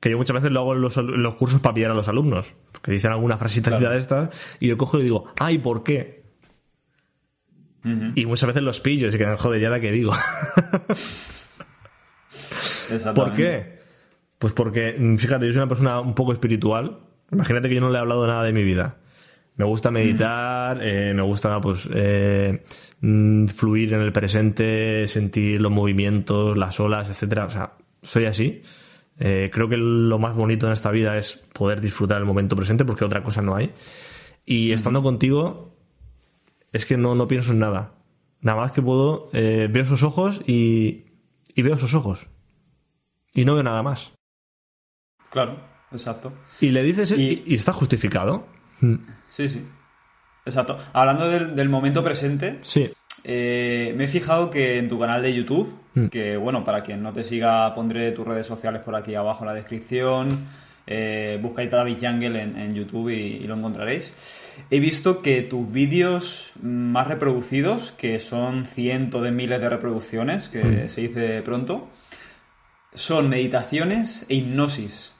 Que 0.00 0.10
yo 0.10 0.16
muchas 0.16 0.34
veces 0.34 0.50
lo 0.50 0.60
hago 0.60 0.74
en 0.74 0.80
los, 0.80 0.96
en 0.96 1.22
los 1.22 1.34
cursos 1.36 1.60
para 1.60 1.74
pillar 1.74 1.90
a 1.90 1.94
los 1.94 2.08
alumnos, 2.08 2.54
que 2.82 2.92
dicen 2.92 3.12
alguna 3.12 3.36
frasita 3.36 3.70
Claro. 3.70 3.90
de 3.90 3.98
estas, 3.98 4.56
y 4.58 4.68
yo 4.68 4.78
cojo 4.78 4.98
y 4.98 5.02
digo, 5.02 5.26
¡ay, 5.38 5.58
por 5.58 5.82
qué! 5.84 6.20
Y 8.14 8.26
muchas 8.26 8.46
veces 8.48 8.62
los 8.62 8.80
pillo 8.80 9.08
y 9.08 9.12
se 9.12 9.18
quedan, 9.18 9.36
joder, 9.36 9.60
ya 9.60 9.70
la 9.70 9.80
que 9.80 9.90
digo. 9.90 10.12
¿Por 13.14 13.34
qué? 13.34 13.80
Pues 14.38 14.52
porque, 14.52 14.96
fíjate, 15.18 15.46
yo 15.46 15.52
soy 15.52 15.60
una 15.60 15.68
persona 15.68 16.00
un 16.00 16.14
poco 16.14 16.32
espiritual. 16.32 16.98
Imagínate 17.30 17.68
que 17.68 17.74
yo 17.76 17.80
no 17.80 17.90
le 17.90 17.96
he 17.96 18.00
hablado 18.00 18.26
nada 18.26 18.42
de 18.44 18.52
mi 18.52 18.64
vida. 18.64 18.96
Me 19.56 19.64
gusta 19.64 19.90
meditar, 19.90 20.78
eh, 20.82 21.12
me 21.14 21.22
gusta 21.22 21.60
pues 21.60 21.88
eh, 21.92 22.62
mm, 23.00 23.46
fluir 23.46 23.92
en 23.94 24.00
el 24.00 24.12
presente, 24.12 25.06
sentir 25.06 25.60
los 25.60 25.70
movimientos, 25.70 26.56
las 26.56 26.80
olas, 26.80 27.08
etcétera. 27.10 27.46
O 27.46 27.50
sea, 27.50 27.72
soy 28.02 28.26
así. 28.26 28.62
Eh, 29.22 29.50
creo 29.52 29.68
que 29.68 29.76
lo 29.76 30.18
más 30.18 30.34
bonito 30.34 30.66
en 30.66 30.72
esta 30.72 30.90
vida 30.90 31.16
es 31.18 31.34
poder 31.52 31.80
disfrutar 31.80 32.18
el 32.18 32.24
momento 32.24 32.56
presente 32.56 32.84
porque 32.86 33.04
otra 33.04 33.22
cosa 33.22 33.42
no 33.42 33.54
hay. 33.54 33.72
Y 34.46 34.72
estando 34.72 35.02
contigo, 35.02 35.76
es 36.72 36.86
que 36.86 36.96
no, 36.96 37.14
no 37.14 37.28
pienso 37.28 37.52
en 37.52 37.58
nada. 37.58 37.92
Nada 38.40 38.58
más 38.62 38.72
que 38.72 38.80
puedo, 38.80 39.28
eh, 39.34 39.68
veo 39.70 39.82
esos 39.82 40.02
ojos 40.02 40.40
y, 40.46 41.04
y 41.54 41.62
veo 41.62 41.74
esos 41.74 41.92
ojos. 41.94 42.26
Y 43.34 43.44
no 43.44 43.54
veo 43.54 43.62
nada 43.62 43.82
más. 43.82 44.12
Claro, 45.30 45.60
exacto. 45.92 46.32
Y 46.60 46.70
le 46.70 46.82
dices, 46.82 47.10
y, 47.12 47.14
Y- 47.22 47.42
y 47.46 47.54
está 47.54 47.72
justificado. 47.72 48.46
Mm, 48.80 48.94
Sí, 49.28 49.48
sí. 49.48 49.64
Exacto. 50.46 50.78
Hablando 50.94 51.28
del, 51.28 51.54
del 51.54 51.68
momento 51.68 52.02
presente, 52.02 52.58
Sí. 52.62 52.90
eh, 53.24 53.92
me 53.96 54.04
he 54.04 54.08
fijado 54.08 54.48
que 54.50 54.78
en 54.78 54.88
tu 54.88 54.98
canal 54.98 55.22
de 55.22 55.34
YouTube, 55.34 55.74
Mm. 55.94 56.06
que 56.06 56.36
bueno, 56.36 56.62
para 56.64 56.82
quien 56.82 57.02
no 57.02 57.12
te 57.12 57.24
siga, 57.24 57.74
pondré 57.74 58.12
tus 58.12 58.26
redes 58.26 58.46
sociales 58.46 58.80
por 58.82 58.94
aquí 58.94 59.14
abajo 59.14 59.42
en 59.44 59.48
la 59.48 59.54
descripción. 59.54 60.46
Eh, 60.86 61.38
buscáis 61.42 61.70
David 61.70 61.98
Jungle 62.00 62.42
en, 62.42 62.56
en 62.58 62.74
YouTube 62.74 63.10
y, 63.10 63.14
y 63.36 63.44
lo 63.44 63.54
encontraréis. 63.56 64.12
He 64.70 64.80
visto 64.80 65.20
que 65.22 65.42
tus 65.42 65.70
vídeos 65.70 66.52
más 66.62 67.06
reproducidos, 67.06 67.92
que 67.92 68.18
son 68.18 68.64
cientos 68.66 69.22
de 69.22 69.30
miles 69.30 69.60
de 69.60 69.68
reproducciones, 69.68 70.48
que 70.48 70.62
Mm. 70.64 70.88
se 70.88 71.00
dice 71.02 71.42
pronto, 71.42 71.88
son 72.94 73.28
meditaciones 73.28 74.26
e 74.28 74.34
hipnosis. 74.36 75.12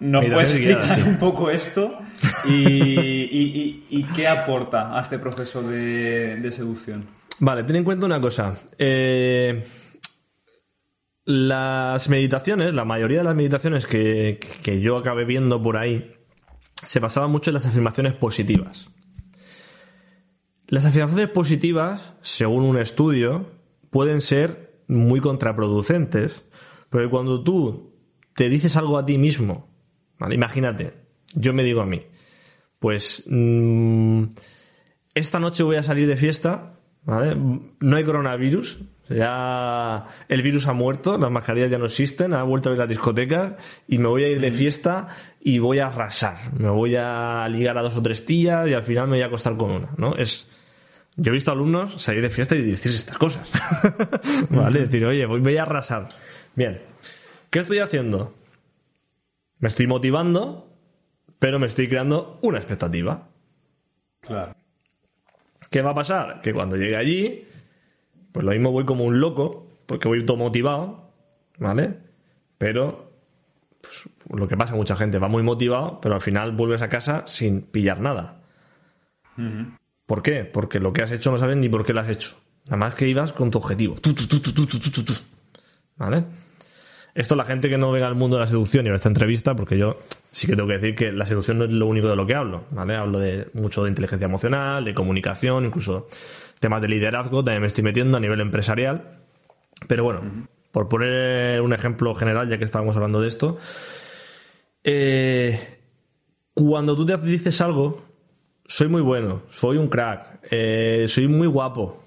¿Nos 0.00 0.24
puedes 0.26 0.50
explicar 0.52 0.88
sí. 0.94 1.00
un 1.02 1.16
poco 1.18 1.50
esto 1.50 1.98
y, 2.44 2.52
y- 2.52 3.84
y- 3.90 3.98
y 3.98 4.02
qué 4.14 4.26
aporta 4.28 4.96
a 4.96 5.00
este 5.00 5.18
proceso 5.18 5.62
de, 5.62 6.36
de 6.36 6.50
seducción? 6.50 7.06
Vale, 7.40 7.64
ten 7.64 7.76
en 7.76 7.84
cuenta 7.84 8.06
una 8.06 8.20
cosa. 8.20 8.60
Eh, 8.78 9.64
las 11.24 12.08
meditaciones, 12.08 12.74
la 12.74 12.84
mayoría 12.84 13.18
de 13.18 13.24
las 13.24 13.34
meditaciones 13.34 13.86
que, 13.86 14.38
que 14.62 14.80
yo 14.80 14.96
acabé 14.96 15.24
viendo 15.24 15.60
por 15.60 15.76
ahí, 15.76 16.14
se 16.84 17.00
basaban 17.00 17.30
mucho 17.30 17.50
en 17.50 17.54
las 17.54 17.66
afirmaciones 17.66 18.14
positivas. 18.14 18.88
Las 20.68 20.86
afirmaciones 20.86 21.28
positivas, 21.28 22.14
según 22.22 22.64
un 22.64 22.78
estudio, 22.78 23.50
pueden 23.90 24.20
ser 24.20 24.82
muy 24.88 25.20
contraproducentes, 25.20 26.44
porque 26.90 27.08
cuando 27.08 27.42
tú 27.42 27.94
te 28.34 28.48
dices 28.48 28.76
algo 28.76 28.98
a 28.98 29.06
ti 29.06 29.18
mismo, 29.18 29.68
¿vale? 30.18 30.34
imagínate, 30.34 30.94
yo 31.34 31.52
me 31.52 31.64
digo 31.64 31.80
a 31.80 31.86
mí, 31.86 32.02
pues 32.78 33.24
mm, 33.26 34.24
esta 35.14 35.38
noche 35.38 35.62
voy 35.62 35.76
a 35.76 35.82
salir 35.82 36.06
de 36.06 36.16
fiesta, 36.16 36.73
¿vale? 37.04 37.36
No 37.80 37.96
hay 37.96 38.04
coronavirus, 38.04 38.80
ya 39.08 40.06
el 40.28 40.42
virus 40.42 40.66
ha 40.66 40.72
muerto, 40.72 41.18
las 41.18 41.30
mascarillas 41.30 41.70
ya 41.70 41.78
no 41.78 41.86
existen, 41.86 42.32
ha 42.34 42.42
vuelto 42.42 42.70
a 42.70 42.72
ir 42.72 42.78
las 42.78 42.88
discotecas 42.88 43.54
y 43.86 43.98
me 43.98 44.08
voy 44.08 44.24
a 44.24 44.28
ir 44.28 44.40
de 44.40 44.52
fiesta 44.52 45.08
y 45.40 45.58
voy 45.58 45.78
a 45.78 45.88
arrasar, 45.88 46.52
me 46.58 46.70
voy 46.70 46.96
a 46.96 47.46
ligar 47.48 47.76
a 47.76 47.82
dos 47.82 47.96
o 47.96 48.02
tres 48.02 48.24
tías 48.24 48.68
y 48.68 48.74
al 48.74 48.82
final 48.82 49.06
me 49.06 49.16
voy 49.16 49.22
a 49.22 49.26
acostar 49.26 49.56
con 49.56 49.70
una, 49.70 49.90
¿no? 49.96 50.14
Es 50.16 50.46
yo 51.16 51.30
he 51.30 51.34
visto 51.34 51.52
alumnos 51.52 52.02
salir 52.02 52.22
de 52.22 52.30
fiesta 52.30 52.56
y 52.56 52.62
decirse 52.62 52.98
estas 52.98 53.18
cosas. 53.18 53.48
¿Vale? 54.50 54.80
Decir, 54.80 55.04
oye, 55.04 55.26
voy, 55.26 55.40
voy 55.40 55.56
a 55.56 55.62
arrasar. 55.62 56.08
Bien. 56.56 56.82
¿Qué 57.50 57.60
estoy 57.60 57.78
haciendo? 57.78 58.34
Me 59.60 59.68
estoy 59.68 59.86
motivando, 59.86 60.68
pero 61.38 61.60
me 61.60 61.66
estoy 61.66 61.88
creando 61.88 62.40
una 62.42 62.58
expectativa. 62.58 63.28
Claro. 64.20 64.56
¿Qué 65.74 65.82
va 65.82 65.90
a 65.90 65.94
pasar? 65.94 66.40
Que 66.40 66.54
cuando 66.54 66.76
llegue 66.76 66.94
allí, 66.94 67.48
pues 68.30 68.46
lo 68.46 68.52
mismo 68.52 68.70
voy 68.70 68.84
como 68.84 69.02
un 69.02 69.18
loco, 69.18 69.66
porque 69.86 70.06
voy 70.06 70.24
todo 70.24 70.36
motivado, 70.36 71.10
¿vale? 71.58 71.98
Pero 72.58 73.10
pues, 73.80 74.08
lo 74.40 74.46
que 74.46 74.56
pasa, 74.56 74.76
mucha 74.76 74.94
gente 74.94 75.18
va 75.18 75.26
muy 75.26 75.42
motivado, 75.42 76.00
pero 76.00 76.14
al 76.14 76.20
final 76.20 76.52
vuelves 76.52 76.80
a 76.80 76.88
casa 76.88 77.26
sin 77.26 77.62
pillar 77.62 77.98
nada. 77.98 78.40
¿Por 80.06 80.22
qué? 80.22 80.44
Porque 80.44 80.78
lo 80.78 80.92
que 80.92 81.02
has 81.02 81.10
hecho 81.10 81.32
no 81.32 81.38
sabes 81.38 81.56
ni 81.56 81.68
por 81.68 81.84
qué 81.84 81.92
lo 81.92 82.02
has 82.02 82.08
hecho. 82.08 82.36
Nada 82.66 82.76
más 82.76 82.94
que 82.94 83.08
ibas 83.08 83.32
con 83.32 83.50
tu 83.50 83.58
objetivo. 83.58 83.96
Tu, 83.96 84.14
tu, 84.14 84.28
tu. 84.28 85.12
¿Vale? 85.96 86.24
Esto 87.14 87.36
la 87.36 87.44
gente 87.44 87.68
que 87.68 87.78
no 87.78 87.92
venga 87.92 88.08
al 88.08 88.16
mundo 88.16 88.36
de 88.36 88.40
la 88.40 88.46
seducción 88.48 88.86
y 88.86 88.90
a 88.90 88.94
esta 88.94 89.08
entrevista, 89.08 89.54
porque 89.54 89.78
yo 89.78 89.98
sí 90.32 90.48
que 90.48 90.56
tengo 90.56 90.66
que 90.66 90.74
decir 90.74 90.96
que 90.96 91.12
la 91.12 91.24
seducción 91.24 91.58
no 91.58 91.64
es 91.64 91.70
lo 91.70 91.86
único 91.86 92.08
de 92.08 92.16
lo 92.16 92.26
que 92.26 92.34
hablo, 92.34 92.64
¿vale? 92.70 92.96
Hablo 92.96 93.20
de 93.20 93.46
mucho 93.52 93.84
de 93.84 93.90
inteligencia 93.90 94.24
emocional, 94.24 94.84
de 94.84 94.94
comunicación, 94.94 95.64
incluso 95.64 96.08
temas 96.58 96.82
de 96.82 96.88
liderazgo, 96.88 97.44
también 97.44 97.60
me 97.60 97.68
estoy 97.68 97.84
metiendo 97.84 98.16
a 98.16 98.20
nivel 98.20 98.40
empresarial. 98.40 99.20
Pero 99.86 100.02
bueno, 100.02 100.22
por 100.72 100.88
poner 100.88 101.60
un 101.60 101.72
ejemplo 101.72 102.16
general, 102.16 102.48
ya 102.48 102.58
que 102.58 102.64
estábamos 102.64 102.96
hablando 102.96 103.20
de 103.20 103.28
esto, 103.28 103.58
eh, 104.82 105.78
cuando 106.52 106.96
tú 106.96 107.06
te 107.06 107.16
dices 107.18 107.60
algo, 107.60 108.02
soy 108.66 108.88
muy 108.88 109.02
bueno, 109.02 109.42
soy 109.50 109.76
un 109.76 109.88
crack, 109.88 110.40
eh, 110.50 111.04
soy 111.06 111.28
muy 111.28 111.46
guapo, 111.46 112.02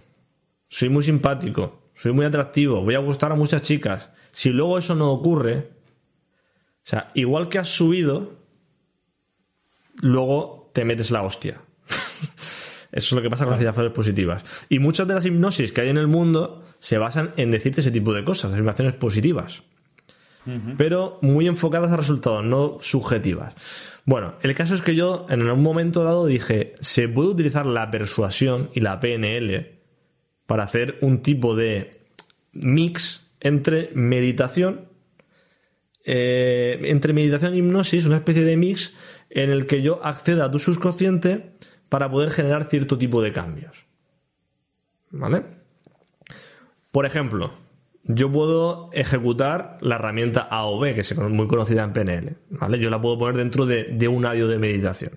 soy 0.67 0.89
muy 0.89 1.04
simpático, 1.04 1.91
soy 1.93 2.12
muy 2.12 2.26
atractivo, 2.26 2.82
voy 2.82 2.96
a 2.96 3.00
gustar 3.00 3.32
a 3.32 3.36
muchas 3.36 3.62
chicas. 3.62 4.10
Si 4.38 4.52
luego 4.52 4.78
eso 4.78 4.93
no 4.93 5.12
ocurre, 5.12 5.58
o 5.58 6.84
sea, 6.84 7.10
igual 7.15 7.50
que 7.50 7.58
has 7.58 7.69
subido, 7.69 8.36
luego 10.04 10.69
te 10.76 10.86
metes 10.86 11.10
la 11.10 11.23
hostia. 11.23 11.60
Eso 12.91 12.91
es 12.91 13.12
lo 13.13 13.23
que 13.23 13.32
pasa 13.32 13.45
con 13.45 13.54
las 13.54 13.58
afirmaciones 13.58 13.93
positivas. 13.93 14.45
Y 14.69 14.78
muchas 14.78 15.08
de 15.08 15.15
las 15.15 15.26
hipnosis 15.26 15.71
que 15.71 15.82
hay 15.82 15.89
en 15.89 15.97
el 15.97 16.06
mundo 16.06 16.63
se 16.78 17.00
basan 17.00 17.34
en 17.36 17.50
decirte 17.50 17.82
ese 17.82 17.89
tipo 17.89 18.13
de 18.13 18.23
cosas, 18.23 18.52
afirmaciones 18.52 18.93
positivas. 18.93 19.63
Pero 20.78 21.17
muy 21.23 21.47
enfocadas 21.47 21.91
a 21.91 21.97
resultados, 21.97 22.45
no 22.45 22.78
subjetivas. 22.80 23.56
Bueno, 24.06 24.36
el 24.43 24.54
caso 24.54 24.76
es 24.76 24.84
que 24.84 24.93
yo 24.93 25.26
en 25.30 25.50
un 25.50 25.63
momento 25.63 26.04
dado 26.04 26.28
dije, 26.28 26.76
se 26.80 27.08
puede 27.08 27.30
utilizar 27.30 27.65
la 27.65 27.89
persuasión 27.89 28.69
y 28.76 28.82
la 28.82 29.00
PNL 29.00 29.80
para 30.45 30.63
hacer 30.63 31.00
un 31.02 31.23
tipo 31.23 31.56
de 31.56 32.06
mix 32.54 33.27
entre 33.48 33.90
meditación, 33.94 34.90
eh, 36.06 36.80
entre 36.86 37.14
meditación 37.14 37.54
y 37.54 37.60
hipnosis, 37.60 38.06
una 38.06 38.18
especie 38.18 38.44
de 38.44 38.58
mix 38.58 38.94
en 39.30 39.50
el 39.50 39.66
que 39.66 39.82
yo 39.82 40.04
acceda 40.06 40.46
a 40.46 40.52
tu 40.52 40.60
subconsciente 40.60 41.52
para 41.90 42.10
poder 42.10 42.32
generar 42.32 42.66
cierto 42.66 42.98
tipo 42.98 43.22
de 43.22 43.34
cambios. 43.34 43.86
¿Vale? 45.12 45.44
Por 46.92 47.06
ejemplo, 47.06 47.54
yo 48.04 48.32
puedo 48.32 48.90
ejecutar 48.94 49.78
la 49.82 49.96
herramienta 49.96 50.42
AOB, 50.42 50.94
que 50.94 51.02
es 51.02 51.18
muy 51.18 51.48
conocida 51.48 51.84
en 51.84 51.94
PNL. 51.94 52.36
¿vale? 52.50 52.80
Yo 52.80 52.90
la 52.90 53.02
puedo 53.02 53.18
poner 53.20 53.38
dentro 53.38 53.66
de, 53.66 54.08
un 54.08 54.26
audio 54.26 54.48
de 54.48 54.58
meditación. 54.58 55.12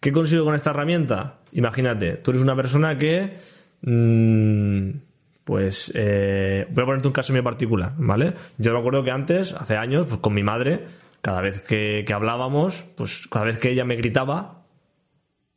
¿Qué 0.00 0.12
consigo 0.12 0.44
con 0.44 0.54
esta 0.54 0.70
herramienta? 0.70 1.38
Imagínate, 1.52 2.14
tú 2.16 2.30
eres 2.30 2.42
una 2.42 2.56
persona 2.56 2.98
que. 2.98 3.36
Mm, 3.82 5.09
pues. 5.50 5.90
Eh, 5.96 6.64
voy 6.70 6.82
a 6.84 6.86
ponerte 6.86 7.08
un 7.08 7.12
caso 7.12 7.32
muy 7.32 7.42
particular, 7.42 7.94
¿vale? 7.96 8.34
Yo 8.58 8.72
me 8.72 8.78
acuerdo 8.78 9.02
que 9.02 9.10
antes, 9.10 9.52
hace 9.52 9.76
años, 9.76 10.06
pues 10.06 10.20
con 10.20 10.32
mi 10.32 10.44
madre, 10.44 10.86
cada 11.22 11.40
vez 11.40 11.60
que, 11.60 12.04
que 12.06 12.12
hablábamos, 12.12 12.84
pues 12.96 13.26
cada 13.28 13.46
vez 13.46 13.58
que 13.58 13.68
ella 13.68 13.84
me 13.84 13.96
gritaba, 13.96 14.62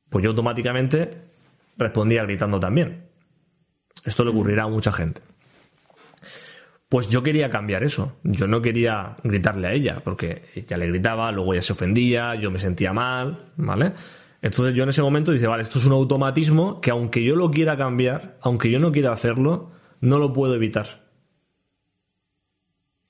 pues 0.09 0.23
yo 0.23 0.31
automáticamente 0.31 1.11
respondía 1.77 2.23
gritando 2.23 2.59
también. 2.59 3.03
Esto 4.03 4.23
le 4.23 4.31
ocurrirá 4.31 4.63
a 4.63 4.67
mucha 4.67 4.91
gente. 4.91 5.21
Pues 6.89 7.07
yo 7.09 7.21
quería 7.21 7.51
cambiar 7.51 7.83
eso. 7.83 8.17
Yo 8.23 8.47
no 8.47 8.63
quería 8.63 9.15
gritarle 9.23 9.67
a 9.67 9.73
ella, 9.73 10.01
porque 10.03 10.41
ella 10.55 10.77
le 10.77 10.87
gritaba, 10.87 11.31
luego 11.31 11.53
ella 11.53 11.61
se 11.61 11.73
ofendía, 11.73 12.33
yo 12.33 12.49
me 12.49 12.57
sentía 12.57 12.93
mal, 12.93 13.51
¿vale? 13.57 13.93
Entonces 14.41 14.73
yo 14.73 14.81
en 14.81 14.89
ese 14.89 15.03
momento 15.03 15.31
dice, 15.31 15.45
vale, 15.45 15.61
esto 15.61 15.77
es 15.77 15.85
un 15.85 15.93
automatismo 15.93 16.81
que 16.81 16.89
aunque 16.89 17.23
yo 17.23 17.35
lo 17.35 17.51
quiera 17.51 17.77
cambiar, 17.77 18.39
aunque 18.41 18.71
yo 18.71 18.79
no 18.79 18.91
quiera 18.91 19.11
hacerlo, 19.11 19.69
no 20.03 20.19
lo 20.19 20.33
puedo 20.33 20.53
evitar. 20.53 21.01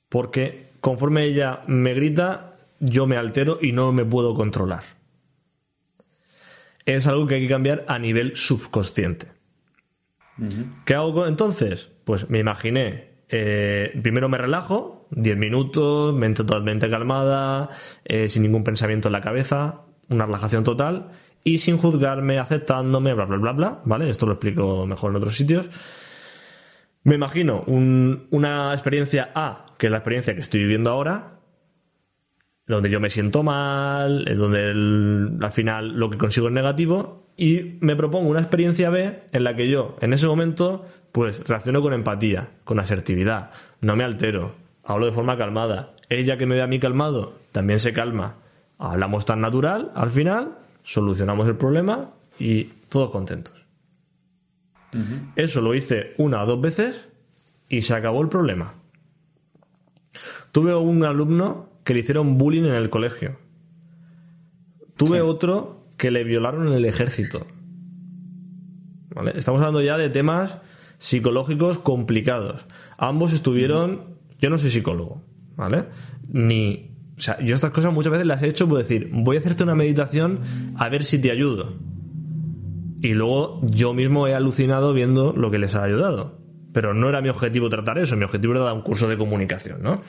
Porque 0.10 0.70
conforme 0.80 1.24
ella 1.24 1.64
me 1.66 1.94
grita, 1.96 2.54
yo 2.80 3.08
me 3.08 3.18
altero 3.18 3.58
y 3.60 3.72
no 3.72 3.92
me 3.92 4.06
puedo 4.06 4.36
controlar. 4.36 4.84
Es 6.86 7.08
algo 7.08 7.26
que 7.26 7.36
hay 7.36 7.42
que 7.42 7.54
cambiar 7.54 7.84
a 7.88 7.98
nivel 7.98 8.36
subconsciente. 8.36 9.28
¿Qué 10.86 10.94
hago 10.94 11.26
entonces? 11.26 11.90
Pues 12.06 12.30
me 12.30 12.40
imaginé 12.40 13.14
eh, 13.36 14.00
primero 14.04 14.30
me 14.30 14.38
relajo, 14.38 15.08
10 15.10 15.38
minutos, 15.38 16.14
mente 16.14 16.44
totalmente 16.44 16.88
calmada, 16.88 17.70
eh, 18.06 18.30
sin 18.30 18.44
ningún 18.44 18.64
pensamiento 18.64 19.08
en 19.08 19.14
la 19.14 19.22
cabeza, 19.22 19.82
una 20.10 20.28
relajación 20.28 20.64
total 20.64 21.10
y 21.44 21.58
sin 21.58 21.80
juzgarme, 21.80 22.38
aceptándome, 22.38 23.16
bla, 23.16 23.26
bla, 23.26 23.38
bla, 23.38 23.52
bla, 23.54 23.82
¿vale? 23.86 24.08
Esto 24.10 24.28
lo 24.28 24.34
explico 24.34 24.86
mejor 24.86 25.10
en 25.10 25.16
otros 25.16 25.36
sitios. 25.36 25.68
Me 27.04 27.16
imagino 27.16 27.64
una 27.68 28.74
experiencia 28.74 29.32
A, 29.36 29.66
que 29.78 29.88
es 29.88 29.92
la 29.92 29.98
experiencia 29.98 30.34
que 30.34 30.40
estoy 30.40 30.62
viviendo 30.62 30.90
ahora, 30.90 31.40
donde 32.66 32.90
yo 32.90 33.00
me 33.02 33.10
siento 33.10 33.44
mal, 33.44 34.24
donde 34.38 35.46
al 35.46 35.52
final 35.52 36.00
lo 36.00 36.10
que 36.10 36.18
consigo 36.18 36.48
es 36.48 36.54
negativo, 36.54 37.28
y 37.36 37.78
me 37.82 37.96
propongo 37.96 38.30
una 38.30 38.40
experiencia 38.40 38.90
B 38.90 39.24
en 39.32 39.44
la 39.44 39.56
que 39.56 39.68
yo, 39.68 39.98
en 40.00 40.14
ese 40.14 40.28
momento, 40.28 40.86
pues 41.12 41.46
reacciono 41.46 41.82
con 41.82 41.94
empatía, 41.94 42.50
con 42.64 42.80
asertividad, 42.80 43.52
no 43.82 43.96
me 43.96 44.04
altero, 44.04 44.56
hablo 44.84 45.08
de 45.08 45.12
forma 45.12 45.38
calmada. 45.38 45.96
Ella 46.10 46.38
que 46.38 46.46
me 46.46 46.56
ve 46.56 46.62
a 46.62 46.68
mí 46.68 46.80
calmado 46.80 47.40
también 47.52 47.80
se 47.80 47.94
calma. 47.94 48.36
Hablamos 48.78 49.26
tan 49.26 49.42
natural, 49.42 49.92
al 49.96 50.12
final, 50.12 50.58
solucionamos 50.84 51.48
el 51.48 51.56
problema 51.56 52.12
y 52.40 52.66
todos 52.90 53.10
contentos. 53.10 53.63
Eso 55.36 55.62
lo 55.62 55.74
hice 55.74 56.14
una 56.18 56.44
o 56.44 56.46
dos 56.46 56.62
veces 56.62 57.08
y 57.70 57.82
se 57.82 57.94
acabó 57.94 58.22
el 58.22 58.30
problema. 58.30 58.76
Tuve 60.52 60.76
un 60.76 61.04
alumno 61.04 61.70
que 61.84 61.94
le 61.94 62.02
hicieron 62.02 62.38
bullying 62.38 62.64
en 62.64 62.76
el 62.76 62.90
colegio. 62.90 63.38
Tuve 64.96 65.22
otro 65.22 65.88
que 65.98 66.12
le 66.12 66.24
violaron 66.24 66.68
en 66.68 66.74
el 66.74 66.86
ejército. 66.86 67.48
Estamos 69.36 69.60
hablando 69.62 69.82
ya 69.82 69.98
de 69.98 70.10
temas 70.10 70.58
psicológicos 70.98 71.80
complicados. 71.80 72.66
Ambos 72.98 73.34
estuvieron, 73.34 74.18
yo 74.40 74.50
no 74.50 74.58
soy 74.58 74.72
psicólogo, 74.72 75.22
¿vale? 75.56 75.86
Ni, 76.30 76.92
o 77.18 77.22
sea, 77.22 77.40
yo 77.40 77.56
estas 77.56 77.72
cosas 77.72 77.94
muchas 77.94 78.12
veces 78.12 78.26
las 78.26 78.42
he 78.42 78.48
hecho 78.48 78.68
por 78.68 78.78
decir, 78.78 79.10
voy 79.12 79.38
a 79.38 79.40
hacerte 79.40 79.64
una 79.64 79.76
meditación 79.76 80.40
a 80.78 80.90
ver 80.90 81.04
si 81.04 81.20
te 81.20 81.32
ayudo. 81.32 81.74
Y 83.04 83.14
luego 83.14 83.60
yo 83.64 83.94
mismo 83.94 84.26
he 84.28 84.34
alucinado 84.34 84.94
viendo 84.94 85.32
lo 85.34 85.52
que 85.52 85.60
les 85.60 85.76
ha 85.76 85.84
ayudado. 85.84 86.40
Pero 86.74 86.96
no 86.96 87.10
era 87.10 87.22
mi 87.22 87.30
objetivo 87.30 87.70
tratar 87.70 88.00
eso, 88.00 88.16
mi 88.16 88.24
objetivo 88.24 88.54
era 88.54 88.64
dar 88.64 88.74
un 88.74 88.82
curso 88.82 89.08
de 89.08 89.18
comunicación, 89.18 89.84
¿no? 89.84 90.02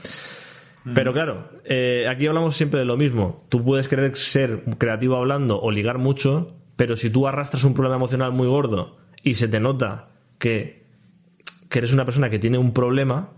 Pero 0.94 1.12
claro, 1.12 1.50
eh, 1.64 2.06
aquí 2.08 2.26
hablamos 2.26 2.56
siempre 2.56 2.80
de 2.80 2.86
lo 2.86 2.96
mismo. 2.96 3.46
Tú 3.50 3.62
puedes 3.62 3.88
querer 3.88 4.16
ser 4.16 4.62
creativo 4.78 5.16
hablando 5.16 5.60
o 5.60 5.70
ligar 5.70 5.98
mucho, 5.98 6.56
pero 6.76 6.96
si 6.96 7.10
tú 7.10 7.26
arrastras 7.26 7.64
un 7.64 7.74
problema 7.74 7.96
emocional 7.96 8.32
muy 8.32 8.46
gordo 8.46 8.96
y 9.22 9.34
se 9.34 9.48
te 9.48 9.60
nota 9.60 10.08
que 10.38 10.84
que 11.74 11.78
eres 11.78 11.92
una 11.92 12.04
persona 12.04 12.30
que 12.30 12.38
tiene 12.38 12.56
un 12.56 12.72
problema, 12.72 13.32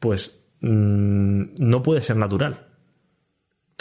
pues 0.00 0.40
mm, 0.62 1.42
no 1.58 1.82
puede 1.82 2.00
ser 2.00 2.16
natural. 2.16 2.68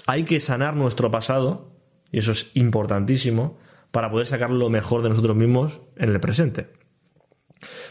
Hay 0.05 0.25
que 0.25 0.41
sanar 0.41 0.75
nuestro 0.75 1.09
pasado, 1.11 1.70
y 2.11 2.19
eso 2.19 2.31
es 2.31 2.51
importantísimo, 2.53 3.57
para 3.91 4.09
poder 4.09 4.27
sacar 4.27 4.49
lo 4.49 4.69
mejor 4.69 5.03
de 5.03 5.09
nosotros 5.09 5.35
mismos 5.35 5.81
en 5.97 6.09
el 6.09 6.19
presente. 6.19 6.67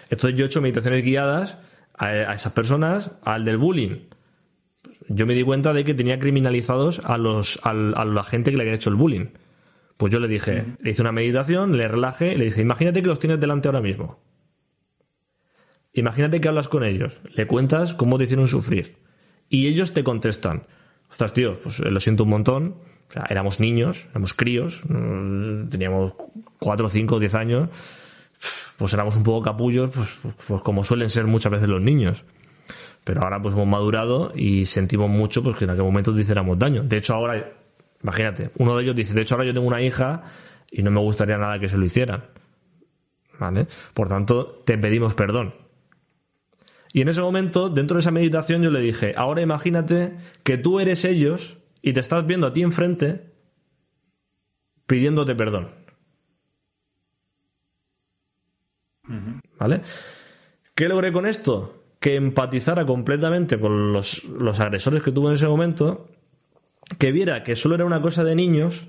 Entonces 0.09 0.39
yo 0.39 0.45
he 0.45 0.47
hecho 0.47 0.61
meditaciones 0.61 1.05
guiadas 1.05 1.59
a, 1.95 2.35
esas 2.35 2.53
personas, 2.53 3.13
al 3.23 3.45
del 3.45 3.59
bullying. 3.59 4.09
Yo 5.09 5.27
me 5.27 5.35
di 5.35 5.43
cuenta 5.43 5.73
de 5.73 5.85
que 5.85 5.95
tenía 5.95 6.19
criminalizados 6.19 7.01
a, 7.05 7.19
los, 7.19 7.61
a, 7.65 7.75
la 7.75 8.25
gente 8.25 8.51
que 8.51 8.57
le 8.57 8.63
había 8.63 8.75
hecho 8.75 8.91
el 8.91 8.97
bullying. 8.97 9.27
Pues 9.97 10.13
yo 10.13 10.19
le 10.19 10.29
dije, 10.29 10.65
le 10.81 10.91
hice 10.91 11.03
una 11.03 11.13
meditación, 11.13 11.77
le 11.77 11.87
relajé, 11.87 12.37
le 12.37 12.47
dije, 12.47 12.63
imagínate 12.63 13.03
que 13.03 13.09
los 13.09 13.19
tienes 13.19 13.39
delante 13.39 13.69
ahora 13.69 13.83
mismo. 13.83 14.19
Imagínate 15.93 16.41
que 16.41 16.49
hablas 16.49 16.69
con 16.69 16.85
ellos, 16.85 17.21
le 17.35 17.47
cuentas 17.47 17.95
cómo 17.95 18.17
te 18.17 18.25
hicieron 18.25 18.49
sufrir 18.49 18.97
y 19.49 19.67
ellos 19.67 19.93
te 19.93 20.05
contestan, 20.05 20.67
ostras 21.11 21.33
tío, 21.33 21.59
pues 21.61 21.81
eh, 21.81 21.91
lo 21.91 22.01
siento 22.01 22.25
un 22.25 22.31
montón, 22.31 22.77
o 23.09 23.13
sea, 23.13 23.25
éramos 23.29 23.61
niños, 23.61 24.07
éramos 24.11 24.35
críos, 24.35 24.81
teníamos 25.71 26.15
4, 26.59 26.89
5, 26.89 27.19
10 27.19 27.35
años, 27.35 27.69
pues 28.77 28.95
éramos 28.95 29.17
un 29.17 29.23
poco 29.23 29.43
capullos, 29.43 29.91
pues, 29.91 30.21
pues, 30.47 30.63
como 30.63 30.85
suelen 30.85 31.11
ser 31.11 31.27
muchas 31.27 31.53
veces 31.53 31.69
los 31.69 31.83
niños. 31.83 32.25
Pero 33.05 33.23
ahora 33.23 33.41
pues 33.41 33.55
hemos 33.55 33.67
madurado 33.67 34.33
y 34.35 34.67
sentimos 34.67 35.09
mucho 35.09 35.43
pues 35.43 35.57
que 35.57 35.65
en 35.65 35.71
aquel 35.71 35.85
momento 35.85 36.15
te 36.15 36.21
hiciéramos 36.21 36.59
daño. 36.59 36.83
De 36.83 36.99
hecho 36.99 37.15
ahora, 37.15 37.53
imagínate, 38.03 38.51
uno 38.59 38.77
de 38.77 38.85
ellos 38.85 38.95
dice, 38.95 39.15
de 39.15 39.23
hecho 39.23 39.35
ahora 39.35 39.47
yo 39.47 39.55
tengo 39.55 39.67
una 39.67 39.81
hija 39.81 40.23
y 40.71 40.83
no 40.83 40.91
me 40.91 41.01
gustaría 41.01 41.39
nada 41.39 41.59
que 41.59 41.69
se 41.69 41.77
lo 41.77 41.85
hicieran. 41.85 42.25
¿Vale? 43.39 43.67
Por 43.95 44.09
tanto, 44.09 44.63
te 44.67 44.77
pedimos 44.77 45.15
perdón. 45.15 45.55
Y 46.93 47.03
en 47.03 47.09
ese 47.09 47.21
momento, 47.21 47.69
dentro 47.69 47.97
de 47.97 48.01
esa 48.01 48.11
meditación, 48.11 48.63
yo 48.63 48.71
le 48.71 48.81
dije, 48.81 49.15
ahora 49.17 49.43
imagínate 49.43 50.17
que 50.43 50.59
tú 50.59 50.81
eres 50.81 51.05
ellos 51.05 51.59
y 51.83 51.93
te 51.93 52.01
estás 52.01 52.27
viendo 52.27 52.49
a 52.49 52.53
ti 52.53 52.63
enfrente 52.63 53.33
pidiéndote 54.87 55.35
perdón. 55.37 55.71
¿Vale? 59.59 59.83
¿Qué 60.75 60.89
logré 60.89 61.13
con 61.13 61.27
esto? 61.27 61.81
que 62.01 62.15
empatizara 62.15 62.87
completamente 62.87 63.61
con 63.61 63.93
los, 63.93 64.25
los 64.25 64.59
agresores 64.59 65.03
que 65.03 65.13
tuvo 65.13 65.29
en 65.29 65.35
ese 65.35 65.47
momento, 65.47 66.09
que 66.99 67.13
viera 67.13 67.45
que 67.45 67.57
solo 67.57 67.75
era 67.75 67.85
una 67.85 68.01
cosa 68.01 68.25
de 68.25 68.35
niños, 68.35 68.89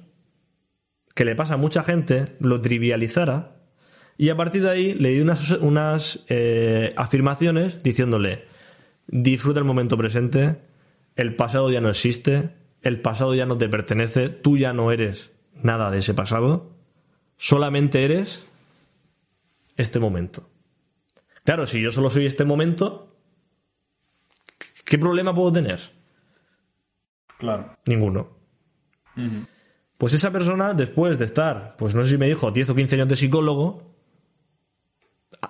que 1.14 1.26
le 1.26 1.36
pasa 1.36 1.56
a 1.56 1.58
mucha 1.58 1.84
gente, 1.84 2.38
lo 2.40 2.62
trivializara, 2.62 3.61
y 4.18 4.30
a 4.30 4.38
partir 4.38 4.62
de 4.64 4.70
ahí 4.70 4.94
le 4.94 5.10
di 5.10 5.22
unas, 5.22 5.52
unas 5.52 6.24
eh, 6.28 6.94
afirmaciones 6.96 7.82
diciéndole, 7.84 8.46
disfruta 9.08 9.60
el 9.60 9.66
momento 9.66 9.98
presente, 9.98 10.58
el 11.16 11.36
pasado 11.36 11.72
ya 11.72 11.82
no 11.82 11.90
existe, 11.90 12.52
el 12.82 13.02
pasado 13.02 13.36
ya 13.36 13.46
no 13.46 13.58
te 13.58 13.70
pertenece, 13.70 14.30
tú 14.30 14.58
ya 14.58 14.74
no 14.74 14.92
eres 14.92 15.32
nada 15.56 15.92
de 15.92 16.00
ese 16.00 16.14
pasado, 16.14 16.72
solamente 17.38 18.04
eres 18.06 18.46
este 19.78 20.00
momento. 20.00 20.50
Claro, 21.44 21.66
si 21.66 21.82
yo 21.82 21.92
solo 21.92 22.10
soy 22.10 22.26
este 22.26 22.46
momento, 22.46 23.16
¿qué 24.86 24.98
problema 24.98 25.34
puedo 25.34 25.52
tener? 25.52 25.80
Claro. 27.38 27.76
Ninguno. 27.86 28.30
Pues 29.98 30.14
esa 30.14 30.32
persona, 30.32 30.74
después 30.74 31.18
de 31.18 31.26
estar, 31.26 31.76
pues 31.78 31.96
no 31.96 32.04
sé 32.04 32.12
si 32.12 32.18
me 32.18 32.28
dijo 32.28 32.52
10 32.52 32.70
o 32.70 32.76
15 32.76 32.96
años 32.96 33.08
de 33.08 33.16
psicólogo, 33.16 33.91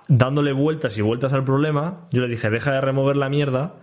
dándole 0.08 0.52
vueltas 0.52 0.96
y 0.98 1.02
vueltas 1.02 1.32
al 1.32 1.44
problema, 1.44 2.08
yo 2.10 2.22
le 2.22 2.28
dije, 2.28 2.50
deja 2.50 2.72
de 2.72 2.80
remover 2.80 3.16
la 3.16 3.28
mierda 3.28 3.74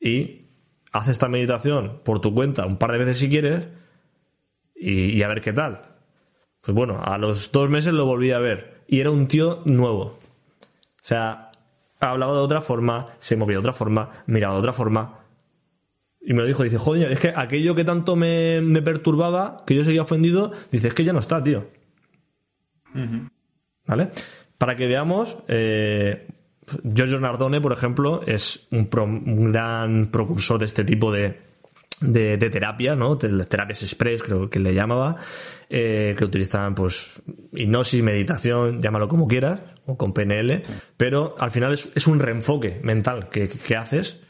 y 0.00 0.46
haz 0.92 1.08
esta 1.08 1.28
meditación 1.28 2.00
por 2.04 2.20
tu 2.20 2.34
cuenta 2.34 2.66
un 2.66 2.78
par 2.78 2.92
de 2.92 2.98
veces 2.98 3.18
si 3.18 3.28
quieres 3.28 3.68
y, 4.74 5.10
y 5.10 5.22
a 5.22 5.28
ver 5.28 5.40
qué 5.40 5.52
tal. 5.52 5.82
Pues 6.62 6.74
bueno, 6.74 7.00
a 7.02 7.18
los 7.18 7.52
dos 7.52 7.68
meses 7.68 7.92
lo 7.92 8.06
volví 8.06 8.30
a 8.30 8.38
ver 8.38 8.84
y 8.86 9.00
era 9.00 9.10
un 9.10 9.28
tío 9.28 9.60
nuevo. 9.64 10.02
O 10.02 11.06
sea, 11.06 11.50
hablaba 12.00 12.32
de 12.32 12.38
otra 12.38 12.60
forma, 12.60 13.06
se 13.18 13.36
movía 13.36 13.56
de 13.56 13.60
otra 13.60 13.72
forma, 13.72 14.10
miraba 14.26 14.54
de 14.54 14.60
otra 14.60 14.72
forma. 14.72 15.18
Y 16.20 16.32
me 16.32 16.40
lo 16.40 16.46
dijo, 16.46 16.62
dice, 16.62 16.78
joder, 16.78 17.12
es 17.12 17.18
que 17.18 17.32
aquello 17.36 17.74
que 17.74 17.84
tanto 17.84 18.16
me, 18.16 18.62
me 18.62 18.80
perturbaba, 18.80 19.62
que 19.66 19.74
yo 19.74 19.84
seguía 19.84 20.02
ofendido, 20.02 20.52
dice, 20.70 20.88
es 20.88 20.94
que 20.94 21.04
ya 21.04 21.12
no 21.12 21.18
está, 21.18 21.42
tío. 21.42 21.66
¿Vale? 23.86 24.10
Para 24.58 24.76
que 24.76 24.86
veamos, 24.86 25.36
eh, 25.48 26.26
Giorgio 26.84 27.20
Nardone, 27.20 27.60
por 27.60 27.72
ejemplo, 27.72 28.22
es 28.26 28.66
un, 28.70 28.88
un 29.26 29.52
gran 29.52 30.06
propulsor 30.10 30.58
de 30.58 30.64
este 30.64 30.84
tipo 30.84 31.12
de, 31.12 31.38
de, 32.00 32.38
terapia, 32.50 32.94
¿no? 32.94 33.18
Terapias 33.18 33.82
express, 33.82 34.22
creo 34.22 34.48
que 34.48 34.58
le 34.58 34.74
llamaba, 34.74 35.16
eh, 35.68 36.14
que 36.16 36.24
utilizan, 36.24 36.74
pues, 36.74 37.22
hipnosis, 37.52 38.02
meditación, 38.02 38.80
llámalo 38.80 39.08
como 39.08 39.26
quieras, 39.26 39.60
o 39.86 39.96
con 39.96 40.12
PNL, 40.12 40.62
pero 40.96 41.34
al 41.38 41.50
final 41.50 41.72
es, 41.72 42.06
un 42.06 42.18
reenfoque 42.18 42.80
mental 42.82 43.28
que, 43.28 43.48
que 43.48 43.76
haces 43.76 44.20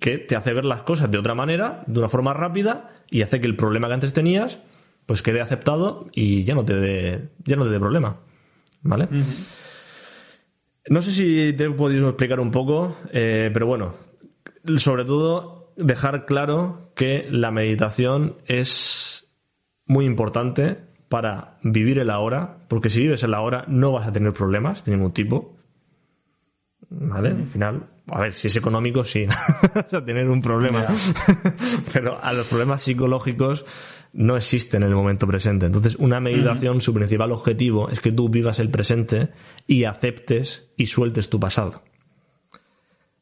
que 0.00 0.18
te 0.18 0.36
hace 0.36 0.52
ver 0.52 0.64
las 0.64 0.82
cosas 0.82 1.10
de 1.10 1.18
otra 1.18 1.34
manera, 1.34 1.82
de 1.86 1.98
una 1.98 2.08
forma 2.08 2.34
rápida, 2.34 2.90
y 3.10 3.22
hace 3.22 3.40
que 3.40 3.46
el 3.46 3.56
problema 3.56 3.88
que 3.88 3.94
antes 3.94 4.12
tenías, 4.12 4.58
pues 5.06 5.22
quede 5.22 5.40
aceptado 5.40 6.08
y 6.12 6.44
ya 6.44 6.54
no 6.54 6.64
te 6.64 6.74
dé, 6.74 7.28
ya 7.44 7.56
no 7.56 7.64
te 7.64 7.70
dé 7.70 7.80
problema. 7.80 8.18
¿Vale? 8.82 9.08
No 10.88 11.02
sé 11.02 11.12
si 11.12 11.52
te 11.52 11.64
he 11.64 11.70
podido 11.70 12.08
explicar 12.08 12.40
un 12.40 12.50
poco, 12.50 12.96
eh, 13.12 13.50
pero 13.52 13.66
bueno, 13.66 13.94
sobre 14.76 15.04
todo 15.04 15.72
dejar 15.76 16.24
claro 16.24 16.92
que 16.94 17.28
la 17.30 17.50
meditación 17.50 18.36
es 18.46 19.26
muy 19.86 20.06
importante 20.06 20.78
para 21.08 21.58
vivir 21.62 21.98
el 21.98 22.10
ahora, 22.10 22.58
porque 22.68 22.90
si 22.90 23.02
vives 23.02 23.22
el 23.22 23.34
ahora 23.34 23.64
no 23.68 23.92
vas 23.92 24.08
a 24.08 24.12
tener 24.12 24.32
problemas 24.32 24.84
de 24.84 24.92
ningún 24.92 25.12
tipo. 25.12 25.56
¿Vale? 26.90 27.30
Al 27.30 27.46
final, 27.46 27.86
a 28.06 28.20
ver, 28.20 28.32
si 28.32 28.46
es 28.46 28.56
económico, 28.56 29.04
sí, 29.04 29.26
vas 29.74 29.92
a 29.92 30.04
tener 30.04 30.28
un 30.28 30.40
problema. 30.40 30.86
Pero 31.92 32.18
a 32.22 32.32
los 32.32 32.46
problemas 32.46 32.82
psicológicos 32.82 33.64
no 34.12 34.36
existen 34.36 34.82
en 34.82 34.88
el 34.88 34.94
momento 34.94 35.26
presente. 35.26 35.66
Entonces, 35.66 35.96
una 35.96 36.20
meditación, 36.20 36.80
su 36.80 36.94
principal 36.94 37.32
objetivo 37.32 37.88
es 37.88 38.00
que 38.00 38.12
tú 38.12 38.28
vivas 38.28 38.58
el 38.58 38.70
presente 38.70 39.30
y 39.66 39.84
aceptes 39.84 40.68
y 40.76 40.86
sueltes 40.86 41.28
tu 41.28 41.38
pasado. 41.38 41.82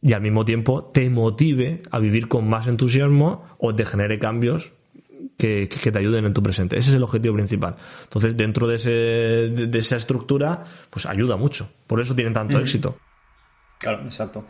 Y 0.02 0.12
al 0.12 0.20
mismo 0.20 0.44
tiempo 0.44 0.84
te 0.84 1.08
motive 1.10 1.82
a 1.90 1.98
vivir 1.98 2.28
con 2.28 2.48
más 2.48 2.66
entusiasmo 2.66 3.44
o 3.58 3.74
te 3.74 3.84
genere 3.84 4.18
cambios 4.18 4.72
que, 5.36 5.68
que 5.68 5.90
te 5.90 5.98
ayuden 5.98 6.26
en 6.26 6.34
tu 6.34 6.42
presente. 6.42 6.78
Ese 6.78 6.90
es 6.90 6.96
el 6.96 7.02
objetivo 7.02 7.34
principal. 7.34 7.76
Entonces, 8.04 8.36
dentro 8.36 8.66
de, 8.66 8.76
ese, 8.76 8.90
de, 8.90 9.66
de 9.66 9.78
esa 9.78 9.96
estructura, 9.96 10.64
pues 10.90 11.06
ayuda 11.06 11.36
mucho. 11.36 11.68
Por 11.86 12.00
eso 12.00 12.14
tiene 12.14 12.30
tanto 12.30 12.58
éxito. 12.58 12.96
Claro, 13.78 14.02
exacto. 14.04 14.44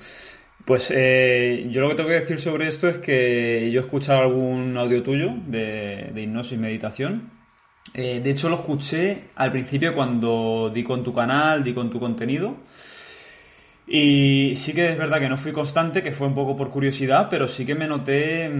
Pues 0.67 0.93
eh, 0.95 1.69
yo 1.71 1.81
lo 1.81 1.89
que 1.89 1.95
tengo 1.95 2.09
que 2.09 2.21
decir 2.21 2.41
sobre 2.41 2.67
esto 2.67 2.89
es 2.89 2.99
que 2.99 3.71
yo 3.73 3.81
he 3.81 3.85
escuchado 3.85 4.21
algún 4.21 4.77
audio 4.77 5.03
tuyo 5.03 5.31
de, 5.47 6.11
de 6.13 6.23
hipnosis 6.23 6.55
y 6.55 6.57
meditación. 6.57 7.31
Eh, 7.95 8.21
de 8.23 8.31
hecho, 8.31 8.49
lo 8.49 8.57
escuché 8.57 9.29
al 9.37 9.53
principio 9.53 9.95
cuando 9.95 10.71
di 10.75 10.83
con 10.83 11.05
tu 11.05 11.15
canal, 11.15 11.63
di 11.63 11.73
con 11.73 11.89
tu 11.89 12.01
contenido. 12.01 12.57
Y 13.87 14.55
sí 14.57 14.73
que 14.75 14.91
es 14.91 14.99
verdad 14.99 15.21
que 15.21 15.29
no 15.29 15.39
fui 15.39 15.53
constante, 15.53 16.03
que 16.03 16.11
fue 16.11 16.27
un 16.27 16.35
poco 16.35 16.57
por 16.57 16.71
curiosidad, 16.71 17.29
pero 17.31 17.47
sí 17.47 17.65
que 17.65 17.77
me 17.77 17.87
noté 17.87 18.51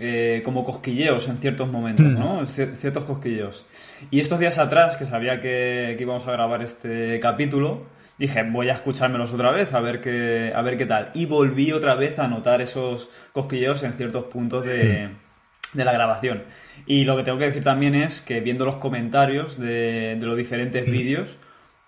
eh, 0.00 0.42
como 0.44 0.64
cosquilleos 0.64 1.28
en 1.28 1.38
ciertos 1.38 1.70
momentos, 1.70 2.06
¿no? 2.06 2.42
Cier- 2.48 2.74
ciertos 2.74 3.04
cosquilleos. 3.04 3.64
Y 4.10 4.18
estos 4.18 4.40
días 4.40 4.58
atrás, 4.58 4.96
que 4.96 5.06
sabía 5.06 5.40
que, 5.40 5.94
que 5.96 6.02
íbamos 6.02 6.26
a 6.26 6.32
grabar 6.32 6.62
este 6.62 7.20
capítulo, 7.20 7.86
dije, 8.22 8.44
voy 8.44 8.68
a 8.68 8.74
escuchármelos 8.74 9.32
otra 9.32 9.50
vez, 9.50 9.74
a 9.74 9.80
ver 9.80 10.00
qué, 10.00 10.52
a 10.54 10.62
ver 10.62 10.78
qué 10.78 10.86
tal. 10.86 11.10
Y 11.12 11.26
volví 11.26 11.72
otra 11.72 11.96
vez 11.96 12.20
a 12.20 12.28
notar 12.28 12.62
esos 12.62 13.10
cosquilleos 13.32 13.82
en 13.82 13.94
ciertos 13.94 14.26
puntos 14.26 14.64
de, 14.64 15.08
de 15.72 15.84
la 15.84 15.92
grabación. 15.92 16.44
Y 16.86 17.04
lo 17.04 17.16
que 17.16 17.24
tengo 17.24 17.38
que 17.38 17.46
decir 17.46 17.64
también 17.64 17.96
es 17.96 18.20
que 18.20 18.40
viendo 18.40 18.64
los 18.64 18.76
comentarios 18.76 19.58
de, 19.58 20.16
de 20.20 20.24
los 20.26 20.36
diferentes 20.36 20.86
vídeos, 20.86 21.36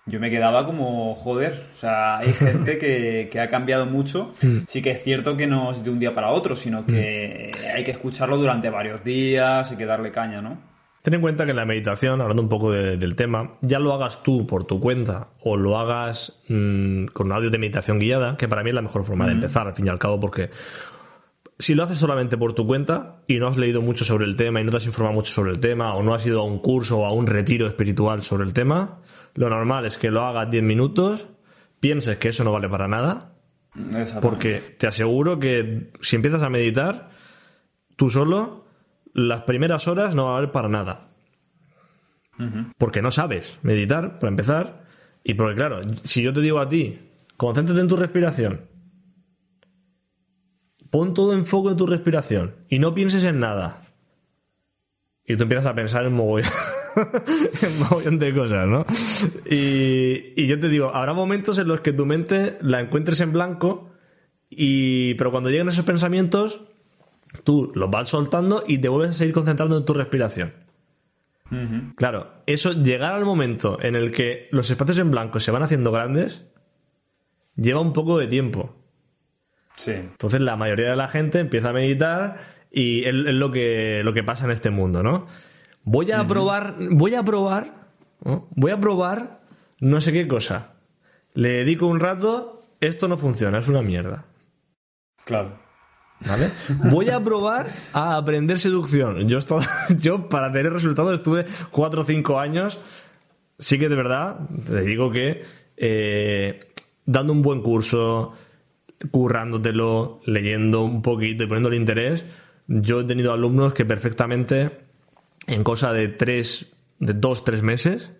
yo 0.05 0.19
me 0.19 0.29
quedaba 0.29 0.65
como, 0.65 1.15
joder, 1.15 1.67
o 1.73 1.77
sea, 1.77 2.17
hay 2.17 2.33
gente 2.33 2.77
que, 2.79 3.29
que 3.31 3.39
ha 3.39 3.47
cambiado 3.47 3.85
mucho. 3.85 4.35
Sí 4.67 4.81
que 4.81 4.91
es 4.91 5.03
cierto 5.03 5.37
que 5.37 5.47
no 5.47 5.71
es 5.71 5.85
de 5.85 5.89
un 5.89 5.99
día 5.99 6.13
para 6.13 6.31
otro, 6.31 6.57
sino 6.57 6.85
que 6.85 7.51
hay 7.73 7.85
que 7.85 7.91
escucharlo 7.91 8.35
durante 8.35 8.69
varios 8.69 9.05
días, 9.05 9.71
hay 9.71 9.77
que 9.77 9.85
darle 9.85 10.11
caña, 10.11 10.41
¿no? 10.41 10.74
Ten 11.05 11.13
en 11.13 11.21
cuenta 11.21 11.45
que 11.45 11.51
en 11.51 11.57
la 11.57 11.65
meditación, 11.65 12.19
hablando 12.19 12.41
un 12.41 12.49
poco 12.49 12.71
de- 12.71 12.97
del 12.97 13.15
tema, 13.15 13.51
ya 13.61 13.77
lo 13.77 13.93
hagas 13.93 14.23
tú 14.23 14.47
por 14.47 14.63
tu 14.63 14.79
cuenta 14.79 15.27
o 15.41 15.55
lo 15.55 15.77
hagas 15.77 16.41
mm, 16.49 17.05
con 17.13 17.27
un 17.27 17.33
audio 17.33 17.51
de 17.51 17.59
meditación 17.59 17.99
guiada, 17.99 18.35
que 18.37 18.47
para 18.47 18.63
mí 18.63 18.69
es 18.71 18.75
la 18.75 18.81
mejor 18.81 19.03
forma 19.03 19.27
de 19.27 19.33
empezar, 19.33 19.67
al 19.67 19.75
fin 19.75 19.85
y 19.85 19.89
al 19.89 19.99
cabo, 19.99 20.19
porque 20.19 20.49
si 21.59 21.75
lo 21.75 21.83
haces 21.83 21.99
solamente 21.99 22.37
por 22.37 22.53
tu 22.53 22.65
cuenta 22.65 23.17
y 23.27 23.37
no 23.37 23.47
has 23.47 23.55
leído 23.55 23.83
mucho 23.83 24.03
sobre 24.03 24.25
el 24.25 24.35
tema 24.35 24.59
y 24.61 24.63
no 24.63 24.71
te 24.71 24.77
has 24.77 24.85
informado 24.87 25.13
mucho 25.13 25.31
sobre 25.31 25.51
el 25.51 25.59
tema 25.59 25.93
o 25.93 26.01
no 26.01 26.15
has 26.15 26.25
ido 26.25 26.41
a 26.41 26.43
un 26.43 26.57
curso 26.57 26.97
o 26.97 27.05
a 27.05 27.13
un 27.13 27.27
retiro 27.27 27.67
espiritual 27.67 28.23
sobre 28.23 28.43
el 28.43 28.53
tema, 28.53 28.97
lo 29.35 29.47
normal 29.47 29.85
es 29.85 29.99
que 29.99 30.09
lo 30.09 30.25
hagas 30.25 30.49
10 30.49 30.63
minutos, 30.63 31.27
pienses 31.79 32.17
que 32.17 32.29
eso 32.29 32.43
no 32.43 32.51
vale 32.51 32.67
para 32.67 32.87
nada, 32.87 33.31
porque 34.21 34.59
te 34.79 34.87
aseguro 34.87 35.37
que 35.37 35.91
si 36.01 36.15
empiezas 36.15 36.41
a 36.41 36.49
meditar, 36.49 37.11
tú 37.95 38.09
solo, 38.09 38.64
las 39.15 39.43
primeras 39.43 39.87
horas 39.87 40.13
no 40.13 40.25
va 40.25 40.31
a 40.31 40.33
valer 40.35 40.51
para 40.51 40.67
nada. 40.67 41.07
Porque 42.77 43.01
no 43.01 43.11
sabes 43.11 43.59
meditar, 43.63 44.19
para 44.19 44.29
empezar. 44.29 44.83
Y 45.23 45.35
porque, 45.35 45.55
claro, 45.55 45.79
si 46.03 46.21
yo 46.21 46.33
te 46.33 46.41
digo 46.41 46.59
a 46.59 46.67
ti, 46.67 46.99
concéntrate 47.37 47.79
en 47.79 47.87
tu 47.87 47.95
respiración, 47.95 48.61
pon 50.89 51.13
todo 51.13 51.33
en 51.33 51.45
foco 51.45 51.71
en 51.71 51.77
tu 51.77 51.87
respiración 51.87 52.55
y 52.69 52.77
no 52.77 52.93
pienses 52.93 53.23
en 53.23 53.39
nada. 53.39 53.83
Y 55.25 55.37
tú 55.37 55.43
empiezas 55.43 55.65
a 55.67 55.73
pensar 55.73 56.05
en 56.05 56.13
mogollón, 56.13 56.51
en 57.61 57.79
mogollón 57.79 58.19
de 58.19 58.35
cosas, 58.35 58.67
¿no? 58.67 58.85
Y, 59.49 60.33
y 60.35 60.45
yo 60.47 60.59
te 60.59 60.67
digo, 60.67 60.93
habrá 60.93 61.13
momentos 61.13 61.57
en 61.57 61.69
los 61.69 61.79
que 61.79 61.93
tu 61.93 62.05
mente 62.05 62.57
la 62.59 62.81
encuentres 62.81 63.21
en 63.21 63.31
blanco, 63.31 63.91
y, 64.49 65.13
pero 65.13 65.31
cuando 65.31 65.49
lleguen 65.49 65.69
esos 65.69 65.85
pensamientos, 65.85 66.61
tú 67.43 67.71
los 67.75 67.89
vas 67.89 68.09
soltando 68.09 68.63
y 68.67 68.77
te 68.77 68.89
vuelves 68.89 69.11
a 69.11 69.13
seguir 69.13 69.33
concentrando 69.33 69.77
en 69.77 69.85
tu 69.85 69.93
respiración. 69.93 70.53
Claro, 71.95 72.41
eso, 72.47 72.71
llegar 72.71 73.13
al 73.13 73.23
momento 73.23 73.77
en 73.81 73.95
el 73.95 74.11
que 74.11 74.47
los 74.51 74.69
espacios 74.69 74.97
en 74.97 75.11
blanco 75.11 75.39
se 75.39 75.51
van 75.51 75.61
haciendo 75.61 75.91
grandes, 75.91 76.43
lleva 77.55 77.81
un 77.81 77.93
poco 77.93 78.17
de 78.17 78.27
tiempo. 78.27 78.75
Sí. 79.75 79.91
Entonces 79.91 80.41
la 80.41 80.55
mayoría 80.55 80.89
de 80.89 80.95
la 80.95 81.07
gente 81.07 81.39
empieza 81.39 81.69
a 81.69 81.73
meditar 81.73 82.39
y 82.71 83.01
es, 83.01 83.13
es 83.13 83.33
lo, 83.33 83.51
que, 83.51 84.01
lo 84.03 84.13
que 84.13 84.23
pasa 84.23 84.45
en 84.45 84.51
este 84.51 84.71
mundo, 84.71 85.03
¿no? 85.03 85.27
Voy 85.83 86.11
a 86.11 86.25
probar, 86.25 86.75
voy 86.79 87.13
a 87.13 87.23
probar, 87.23 87.89
¿no? 88.23 88.47
voy 88.55 88.71
a 88.71 88.79
probar 88.79 89.41
no 89.79 90.01
sé 90.01 90.11
qué 90.11 90.27
cosa. 90.27 90.73
Le 91.33 91.49
dedico 91.49 91.85
un 91.85 91.99
rato, 91.99 92.61
esto 92.79 93.07
no 93.07 93.17
funciona, 93.17 93.59
es 93.59 93.67
una 93.67 93.81
mierda. 93.81 94.25
Claro. 95.25 95.59
¿Vale? 96.21 96.49
Voy 96.89 97.09
a 97.09 97.23
probar 97.23 97.67
a 97.93 98.15
aprender 98.17 98.57
seducción. 98.59 99.27
Yo, 99.27 99.37
esto- 99.37 99.59
yo 99.99 100.29
para 100.29 100.51
tener 100.51 100.71
resultados 100.73 101.13
estuve 101.13 101.45
4 101.71 102.01
o 102.01 102.03
5 102.03 102.39
años. 102.39 102.79
Sí 103.59 103.77
que 103.79 103.89
de 103.89 103.95
verdad, 103.95 104.39
te 104.65 104.81
digo 104.81 105.11
que 105.11 105.43
eh, 105.77 106.59
dando 107.05 107.33
un 107.33 107.41
buen 107.41 107.61
curso, 107.61 108.33
currándotelo, 109.11 110.19
leyendo 110.25 110.83
un 110.83 111.01
poquito 111.01 111.43
y 111.43 111.47
poniéndole 111.47 111.75
interés, 111.77 112.25
yo 112.67 113.01
he 113.01 113.03
tenido 113.03 113.31
alumnos 113.33 113.73
que 113.73 113.85
perfectamente 113.85 114.71
en 115.47 115.63
cosa 115.63 115.93
de 115.93 116.07
tres, 116.07 116.71
de 116.99 117.13
dos, 117.13 117.43
tres 117.43 117.61
meses, 117.61 118.11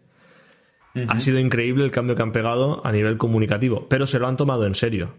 ha 1.10 1.20
sido 1.20 1.40
increíble 1.40 1.84
el 1.84 1.92
cambio 1.92 2.16
que 2.16 2.22
han 2.22 2.32
pegado 2.32 2.86
a 2.86 2.92
nivel 2.92 3.18
comunicativo, 3.18 3.88
pero 3.90 4.06
se 4.08 4.20
lo 4.20 4.28
han 4.28 4.38
tomado 4.38 4.66
en 4.66 4.76
serio. 4.76 5.16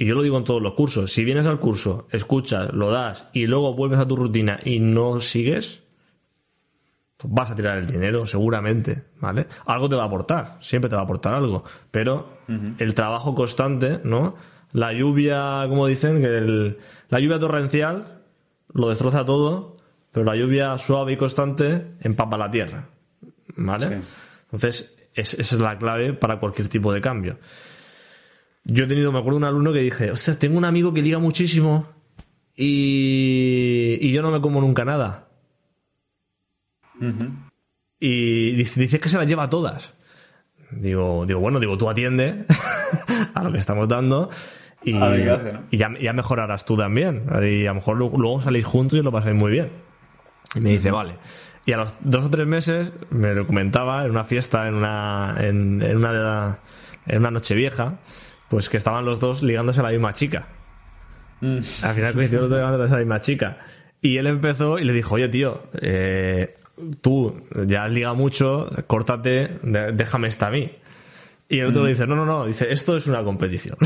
Y 0.00 0.06
yo 0.06 0.14
lo 0.14 0.22
digo 0.22 0.38
en 0.38 0.44
todos 0.44 0.62
los 0.62 0.72
cursos. 0.72 1.12
Si 1.12 1.24
vienes 1.24 1.44
al 1.44 1.60
curso, 1.60 2.08
escuchas, 2.10 2.72
lo 2.72 2.90
das 2.90 3.26
y 3.34 3.46
luego 3.46 3.74
vuelves 3.74 3.98
a 3.98 4.08
tu 4.08 4.16
rutina 4.16 4.58
y 4.64 4.80
no 4.80 5.20
sigues, 5.20 5.82
pues 7.18 7.34
vas 7.34 7.50
a 7.50 7.54
tirar 7.54 7.76
el 7.76 7.84
dinero, 7.86 8.24
seguramente, 8.24 9.02
¿vale? 9.20 9.46
Algo 9.66 9.90
te 9.90 9.96
va 9.96 10.04
a 10.04 10.06
aportar, 10.06 10.56
siempre 10.62 10.88
te 10.88 10.96
va 10.96 11.02
a 11.02 11.04
aportar 11.04 11.34
algo. 11.34 11.64
Pero 11.90 12.38
el 12.78 12.94
trabajo 12.94 13.34
constante, 13.34 14.00
¿no? 14.02 14.36
La 14.72 14.94
lluvia, 14.94 15.66
como 15.68 15.86
dicen, 15.86 16.22
que 16.22 16.28
el- 16.38 16.78
la 17.10 17.20
lluvia 17.20 17.38
torrencial 17.38 18.22
lo 18.72 18.88
destroza 18.88 19.26
todo, 19.26 19.76
pero 20.12 20.24
la 20.24 20.34
lluvia 20.34 20.78
suave 20.78 21.12
y 21.12 21.16
constante 21.18 21.88
empapa 22.00 22.38
la 22.38 22.50
tierra, 22.50 22.86
¿vale? 23.56 23.86
Sí. 23.86 23.94
Entonces, 24.44 24.96
es- 25.14 25.34
esa 25.34 25.54
es 25.56 25.60
la 25.60 25.76
clave 25.76 26.14
para 26.14 26.40
cualquier 26.40 26.68
tipo 26.68 26.90
de 26.90 27.02
cambio. 27.02 27.36
Yo 28.64 28.84
he 28.84 28.86
tenido, 28.86 29.10
me 29.12 29.18
acuerdo 29.18 29.38
de 29.38 29.44
un 29.44 29.48
alumno 29.48 29.72
que 29.72 29.80
dije, 29.80 30.10
ostras, 30.10 30.38
tengo 30.38 30.58
un 30.58 30.64
amigo 30.64 30.92
que 30.92 31.02
liga 31.02 31.18
muchísimo 31.18 31.86
y, 32.54 33.98
y 34.00 34.12
yo 34.12 34.22
no 34.22 34.30
me 34.30 34.40
como 34.40 34.60
nunca 34.60 34.84
nada. 34.84 35.28
Y 37.98 38.52
dice, 38.52 38.80
dice 38.80 39.00
que 39.00 39.08
se 39.08 39.18
las 39.18 39.26
lleva 39.26 39.48
todas. 39.48 39.94
Digo, 40.70 41.24
digo, 41.26 41.40
bueno, 41.40 41.58
digo, 41.58 41.76
tú 41.76 41.88
atiende 41.88 42.44
a 43.34 43.42
lo 43.42 43.50
que 43.52 43.58
estamos 43.58 43.88
dando 43.88 44.30
y, 44.84 44.92
ya, 45.76 45.90
ya 46.00 46.12
mejorarás 46.12 46.64
tú 46.64 46.76
también. 46.76 47.24
Y 47.42 47.64
a 47.66 47.70
lo 47.70 47.74
mejor 47.76 47.96
lu- 47.96 48.16
luego 48.16 48.40
salís 48.40 48.64
juntos 48.64 48.98
y 48.98 49.02
lo 49.02 49.10
pasáis 49.10 49.34
muy 49.34 49.50
bien. 49.50 49.70
Y 50.54 50.60
me 50.60 50.70
dice, 50.70 50.90
vale. 50.90 51.16
Y 51.66 51.72
a 51.72 51.76
los 51.78 51.94
dos 52.00 52.26
o 52.26 52.30
tres 52.30 52.46
meses 52.46 52.92
me 53.10 53.34
lo 53.34 53.46
comentaba 53.46 54.04
en 54.04 54.10
una 54.10 54.24
fiesta, 54.24 54.68
en 54.68 54.74
una, 54.74 55.36
en, 55.38 55.82
en 55.82 55.96
una, 55.96 56.58
en 57.06 57.18
una 57.18 57.30
noche 57.30 57.54
vieja, 57.54 57.98
pues 58.50 58.68
que 58.68 58.76
estaban 58.76 59.04
los 59.04 59.20
dos 59.20 59.42
ligándose 59.42 59.80
a 59.80 59.84
la 59.84 59.90
misma 59.90 60.12
chica. 60.12 60.48
Mm. 61.40 61.58
Al 61.82 61.94
final 61.94 62.14
coincidieron 62.14 62.42
los 62.42 62.50
dos 62.50 62.58
ligándose 62.58 62.92
a 62.92 62.96
la 62.96 63.02
misma 63.04 63.20
chica. 63.20 63.58
Y 64.02 64.16
él 64.16 64.26
empezó 64.26 64.78
y 64.78 64.84
le 64.84 64.92
dijo, 64.92 65.14
oye 65.14 65.28
tío, 65.28 65.62
eh, 65.80 66.54
tú 67.00 67.44
ya 67.66 67.84
has 67.84 67.92
ligado 67.92 68.16
mucho, 68.16 68.68
córtate, 68.88 69.60
déjame 69.62 70.28
esta 70.28 70.48
a 70.48 70.50
mí. 70.50 70.72
Y 71.48 71.58
el 71.60 71.66
otro 71.66 71.84
le 71.84 71.90
dice, 71.90 72.06
no, 72.06 72.16
no, 72.16 72.24
no, 72.24 72.46
dice, 72.46 72.70
esto 72.70 72.96
es 72.96 73.06
una 73.06 73.22
competición. 73.24 73.76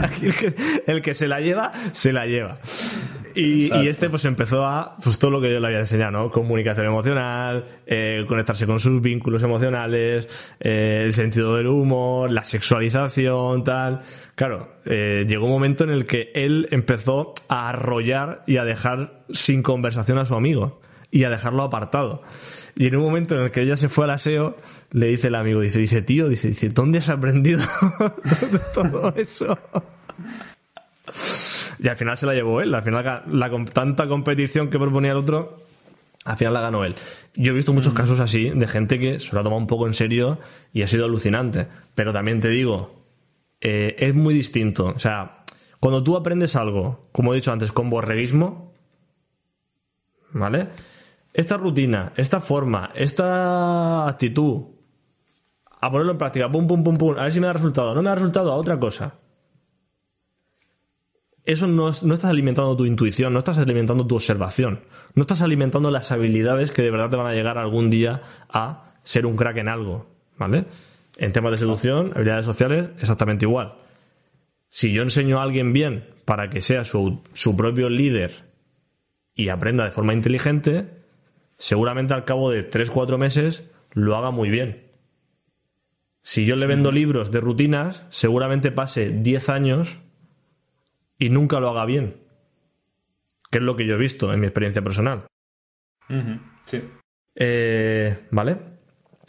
Aquí 0.00 0.26
el, 0.26 0.34
que, 0.34 0.54
el 0.86 1.02
que 1.02 1.14
se 1.14 1.28
la 1.28 1.40
lleva, 1.40 1.72
se 1.92 2.12
la 2.12 2.26
lleva. 2.26 2.58
Y, 3.34 3.72
y 3.74 3.88
este 3.88 4.10
pues 4.10 4.24
empezó 4.24 4.64
a, 4.64 4.96
pues 5.02 5.18
todo 5.18 5.30
lo 5.30 5.40
que 5.40 5.52
yo 5.52 5.60
le 5.60 5.66
había 5.66 5.80
enseñado, 5.80 6.12
¿no? 6.12 6.30
Comunicación 6.30 6.86
emocional, 6.86 7.64
eh, 7.86 8.24
conectarse 8.26 8.66
con 8.66 8.80
sus 8.80 9.00
vínculos 9.00 9.42
emocionales, 9.42 10.28
eh, 10.60 11.02
el 11.04 11.12
sentido 11.12 11.56
del 11.56 11.66
humor, 11.66 12.30
la 12.30 12.42
sexualización, 12.42 13.64
tal. 13.64 14.00
Claro, 14.34 14.76
eh, 14.84 15.24
llegó 15.28 15.46
un 15.46 15.52
momento 15.52 15.84
en 15.84 15.90
el 15.90 16.06
que 16.06 16.30
él 16.34 16.68
empezó 16.70 17.34
a 17.48 17.68
arrollar 17.70 18.42
y 18.46 18.56
a 18.56 18.64
dejar 18.64 19.24
sin 19.30 19.62
conversación 19.62 20.18
a 20.18 20.24
su 20.24 20.34
amigo 20.34 20.80
y 21.10 21.24
a 21.24 21.30
dejarlo 21.30 21.62
apartado. 21.62 22.22
Y 22.76 22.86
en 22.86 22.96
un 22.96 23.02
momento 23.02 23.34
en 23.34 23.42
el 23.42 23.50
que 23.50 23.62
ella 23.62 23.76
se 23.76 23.88
fue 23.88 24.04
al 24.04 24.10
aseo, 24.10 24.56
le 24.92 25.08
dice 25.08 25.28
el 25.28 25.34
amigo, 25.34 25.60
dice, 25.60 25.80
dice, 25.80 26.02
tío, 26.02 26.28
dice, 26.28 26.48
dice, 26.48 26.68
¿dónde 26.68 26.98
has 26.98 27.08
aprendido 27.08 27.64
todo 28.74 29.12
eso? 29.16 29.58
Y 31.78 31.88
al 31.88 31.96
final 31.96 32.16
se 32.16 32.26
la 32.26 32.34
llevó 32.34 32.60
él, 32.60 32.74
al 32.74 32.82
final 32.82 33.24
la, 33.26 33.50
tanta 33.72 34.08
competición 34.08 34.70
que 34.70 34.78
proponía 34.78 35.12
el 35.12 35.18
otro, 35.18 35.62
al 36.24 36.36
final 36.36 36.54
la 36.54 36.60
ganó 36.60 36.84
él. 36.84 36.94
Yo 37.34 37.52
he 37.52 37.54
visto 37.54 37.72
muchos 37.72 37.94
casos 37.94 38.20
así 38.20 38.50
de 38.50 38.66
gente 38.66 38.98
que 38.98 39.20
se 39.20 39.32
lo 39.32 39.40
ha 39.40 39.44
tomado 39.44 39.60
un 39.60 39.66
poco 39.66 39.86
en 39.86 39.94
serio 39.94 40.38
y 40.72 40.82
ha 40.82 40.86
sido 40.86 41.04
alucinante. 41.04 41.66
Pero 41.94 42.12
también 42.12 42.40
te 42.40 42.48
digo, 42.48 43.04
eh, 43.60 43.96
es 43.98 44.14
muy 44.14 44.34
distinto. 44.34 44.86
O 44.86 44.98
sea, 44.98 45.44
cuando 45.80 46.02
tú 46.02 46.16
aprendes 46.16 46.56
algo, 46.56 47.08
como 47.12 47.32
he 47.32 47.36
dicho 47.36 47.52
antes, 47.52 47.72
con 47.72 47.90
borreguismo, 47.90 48.72
¿vale? 50.32 50.68
Esta 51.32 51.56
rutina, 51.56 52.12
esta 52.16 52.40
forma, 52.40 52.90
esta 52.94 54.08
actitud, 54.08 54.64
a 55.80 55.90
ponerlo 55.90 56.12
en 56.12 56.18
práctica, 56.18 56.50
pum, 56.50 56.66
pum, 56.66 56.82
pum, 56.82 56.96
pum, 56.96 57.18
a 57.18 57.22
ver 57.22 57.32
si 57.32 57.40
me 57.40 57.46
da 57.46 57.52
resultado. 57.52 57.94
No 57.94 58.02
me 58.02 58.08
da 58.08 58.16
resultado 58.16 58.52
a 58.52 58.56
otra 58.56 58.78
cosa. 58.78 59.14
Eso 61.48 61.66
no, 61.66 61.88
es- 61.88 62.02
no 62.02 62.12
estás 62.12 62.28
alimentando 62.30 62.76
tu 62.76 62.84
intuición, 62.84 63.32
no 63.32 63.38
estás 63.38 63.56
alimentando 63.56 64.06
tu 64.06 64.16
observación, 64.16 64.80
no 65.14 65.22
estás 65.22 65.40
alimentando 65.40 65.90
las 65.90 66.12
habilidades 66.12 66.70
que 66.70 66.82
de 66.82 66.90
verdad 66.90 67.08
te 67.08 67.16
van 67.16 67.26
a 67.26 67.32
llegar 67.32 67.56
algún 67.56 67.88
día 67.88 68.20
a 68.50 68.92
ser 69.02 69.24
un 69.24 69.34
crack 69.34 69.56
en 69.56 69.68
algo, 69.70 70.10
¿vale? 70.36 70.66
En 71.16 71.32
temas 71.32 71.52
de 71.52 71.56
seducción, 71.56 72.12
habilidades 72.14 72.44
sociales, 72.44 72.90
exactamente 73.00 73.46
igual. 73.46 73.76
Si 74.68 74.92
yo 74.92 75.00
enseño 75.02 75.40
a 75.40 75.42
alguien 75.42 75.72
bien 75.72 76.04
para 76.26 76.50
que 76.50 76.60
sea 76.60 76.84
su, 76.84 77.22
su 77.32 77.56
propio 77.56 77.88
líder 77.88 78.44
y 79.34 79.48
aprenda 79.48 79.84
de 79.86 79.90
forma 79.90 80.12
inteligente, 80.12 80.90
seguramente 81.56 82.12
al 82.12 82.26
cabo 82.26 82.50
de 82.50 82.68
3-4 82.68 83.16
meses 83.16 83.64
lo 83.94 84.16
haga 84.18 84.30
muy 84.30 84.50
bien. 84.50 84.82
Si 86.20 86.44
yo 86.44 86.56
le 86.56 86.66
vendo 86.66 86.92
libros 86.92 87.30
de 87.30 87.40
rutinas, 87.40 88.04
seguramente 88.10 88.70
pase 88.70 89.08
10 89.08 89.48
años 89.48 89.98
y 91.18 91.30
nunca 91.30 91.60
lo 91.60 91.68
haga 91.70 91.84
bien. 91.84 92.16
Que 93.50 93.58
es 93.58 93.64
lo 93.64 93.76
que 93.76 93.86
yo 93.86 93.94
he 93.94 93.98
visto 93.98 94.32
en 94.32 94.40
mi 94.40 94.46
experiencia 94.46 94.82
personal. 94.82 95.24
Sí. 96.66 96.82
Eh, 97.34 98.18
¿Vale? 98.30 98.56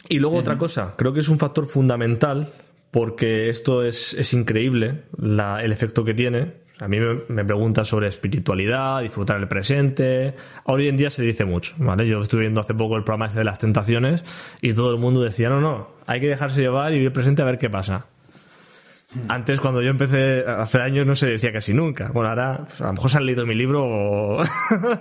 Y 0.08 0.18
luego 0.18 0.36
otra 0.36 0.58
cosa, 0.58 0.94
creo 0.96 1.12
que 1.12 1.20
es 1.20 1.28
un 1.28 1.38
factor 1.38 1.66
fundamental 1.66 2.52
porque 2.90 3.48
esto 3.48 3.84
es, 3.84 4.14
es 4.14 4.32
increíble 4.32 5.04
la- 5.16 5.62
el 5.62 5.72
efecto 5.72 6.04
que 6.04 6.14
tiene. 6.14 6.60
A 6.80 6.88
mí 6.88 6.98
me, 6.98 7.20
me 7.28 7.44
preguntan 7.44 7.84
sobre 7.84 8.08
espiritualidad, 8.08 9.02
disfrutar 9.02 9.36
el 9.38 9.46
presente. 9.46 10.34
Hoy 10.64 10.88
en 10.88 10.96
día 10.96 11.10
se 11.10 11.22
dice 11.22 11.44
mucho, 11.44 11.74
¿vale? 11.78 12.08
Yo 12.08 12.20
estuve 12.20 12.40
viendo 12.42 12.60
hace 12.62 12.74
poco 12.74 12.96
el 12.96 13.04
programa 13.04 13.26
ese 13.26 13.38
de 13.38 13.44
las 13.44 13.58
tentaciones 13.58 14.24
y 14.62 14.72
todo 14.72 14.90
el 14.90 14.98
mundo 14.98 15.20
decía, 15.22 15.50
no, 15.50 15.60
no, 15.60 15.90
hay 16.06 16.20
que 16.20 16.28
dejarse 16.28 16.62
llevar 16.62 16.90
y 16.92 16.94
vivir 16.94 17.08
el 17.08 17.12
presente 17.12 17.42
a 17.42 17.44
ver 17.44 17.58
qué 17.58 17.68
pasa. 17.68 18.06
Antes, 19.28 19.60
cuando 19.60 19.82
yo 19.82 19.90
empecé, 19.90 20.44
hace 20.46 20.80
años, 20.80 21.04
no 21.04 21.16
se 21.16 21.26
decía 21.26 21.52
casi 21.52 21.74
nunca. 21.74 22.10
Bueno, 22.12 22.28
ahora, 22.28 22.64
pues, 22.64 22.80
a 22.80 22.86
lo 22.86 22.92
mejor 22.92 23.10
se 23.10 23.18
han 23.18 23.26
leído 23.26 23.44
mi 23.44 23.56
libro 23.56 23.84
o, 23.84 24.42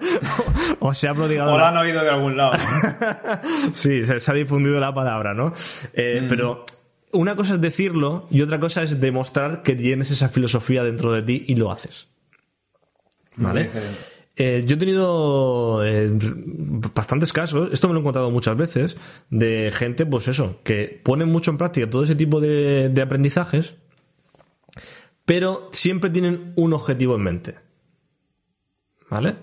o 0.79 0.93
se 0.95 1.07
ha 1.07 1.13
prodigado. 1.13 1.53
O 1.53 1.57
lo 1.57 1.65
han 1.65 1.77
oído 1.77 2.03
de 2.03 2.09
algún 2.09 2.35
lado. 2.35 2.53
¿no? 2.53 3.39
Sí, 3.73 4.03
se, 4.03 4.19
se 4.19 4.31
ha 4.31 4.33
difundido 4.33 4.79
la 4.79 4.93
palabra, 4.93 5.33
¿no? 5.35 5.53
Eh, 5.93 6.25
Pero 6.27 6.65
una 7.11 7.35
cosa 7.35 7.53
es 7.53 7.61
decirlo 7.61 8.27
y 8.31 8.41
otra 8.41 8.59
cosa 8.59 8.81
es 8.83 8.99
demostrar 8.99 9.61
que 9.61 9.75
tienes 9.75 10.09
esa 10.11 10.29
filosofía 10.29 10.83
dentro 10.83 11.11
de 11.11 11.21
ti 11.21 11.43
y 11.47 11.55
lo 11.55 11.71
haces. 11.71 12.07
¿Vale? 13.35 13.69
Eh, 14.35 14.63
yo 14.65 14.75
he 14.75 14.79
tenido 14.79 15.85
eh, 15.85 16.09
bastantes 16.95 17.31
casos, 17.31 17.69
esto 17.71 17.87
me 17.87 17.93
lo 17.93 17.99
he 17.99 18.01
encontrado 18.01 18.31
muchas 18.31 18.57
veces, 18.57 18.97
de 19.29 19.71
gente, 19.71 20.05
pues 20.05 20.27
eso, 20.27 20.61
que 20.63 20.99
pone 21.03 21.25
mucho 21.25 21.51
en 21.51 21.57
práctica 21.57 21.89
todo 21.89 22.03
ese 22.03 22.15
tipo 22.15 22.39
de, 22.39 22.89
de 22.89 23.01
aprendizajes, 23.01 23.75
pero 25.29 25.69
siempre 25.71 26.09
tienen 26.09 26.53
un 26.55 26.73
objetivo 26.73 27.13
en 27.13 27.21
mente. 27.21 27.55
¿Vale? 29.11 29.35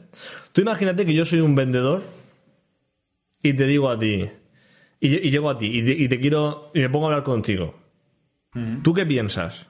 Tú 0.50 0.60
imagínate 0.60 1.06
que 1.06 1.14
yo 1.14 1.24
soy 1.24 1.38
un 1.38 1.54
vendedor 1.54 2.02
y 3.40 3.52
te 3.52 3.68
digo 3.68 3.88
a 3.88 3.96
ti, 3.96 4.28
y, 4.98 5.14
y 5.14 5.30
llego 5.30 5.48
a 5.48 5.56
ti, 5.56 5.66
y 5.66 5.84
te, 5.84 5.92
y 5.92 6.08
te 6.08 6.18
quiero, 6.18 6.72
y 6.74 6.80
me 6.80 6.90
pongo 6.90 7.06
a 7.06 7.10
hablar 7.10 7.22
contigo. 7.22 7.76
¿Tú 8.82 8.94
qué 8.94 9.06
piensas? 9.06 9.68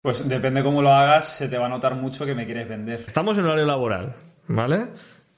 Pues 0.00 0.26
depende 0.26 0.62
cómo 0.62 0.80
lo 0.80 0.94
hagas, 0.94 1.36
se 1.36 1.50
te 1.50 1.58
va 1.58 1.66
a 1.66 1.68
notar 1.68 1.94
mucho 1.94 2.24
que 2.24 2.34
me 2.34 2.46
quieres 2.46 2.66
vender. 2.66 3.04
Estamos 3.06 3.36
en 3.36 3.44
horario 3.44 3.66
laboral, 3.66 4.16
¿vale? 4.48 4.92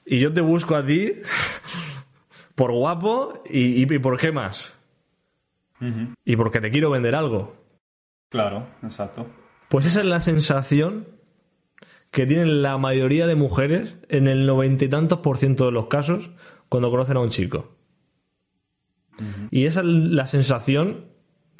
Y 0.05 0.19
yo 0.19 0.31
te 0.31 0.39
busco 0.39 0.77
a 0.77 0.85
ti 0.85 1.15
por 2.55 2.71
guapo 2.71 3.43
y, 3.49 3.85
por 3.99 4.17
qué 4.17 4.31
más. 4.31 4.73
Ujú. 5.81 6.13
Y 6.23 6.37
porque 6.37 6.61
te 6.61 6.71
quiero 6.71 6.89
vender 6.91 7.13
algo. 7.13 7.66
Claro, 8.29 8.67
exacto. 8.83 9.27
Pues 9.69 9.85
esa 9.85 9.99
es 10.01 10.05
la 10.05 10.19
sensación 10.19 11.07
que 12.11 12.25
tienen 12.25 12.61
la 12.61 12.77
mayoría 12.77 13.27
de 13.27 13.35
mujeres 13.35 13.97
en 14.09 14.27
el 14.27 14.45
noventa 14.45 14.85
y 14.85 14.89
tantos 14.89 15.19
por 15.19 15.37
ciento 15.37 15.65
de 15.65 15.71
los 15.71 15.87
casos 15.87 16.29
cuando 16.69 16.89
conocen 16.89 17.17
a 17.17 17.21
un 17.21 17.29
chico. 17.29 17.75
Y 19.49 19.65
esa 19.65 19.79
es 19.81 19.85
la 19.87 20.27
sensación, 20.27 21.05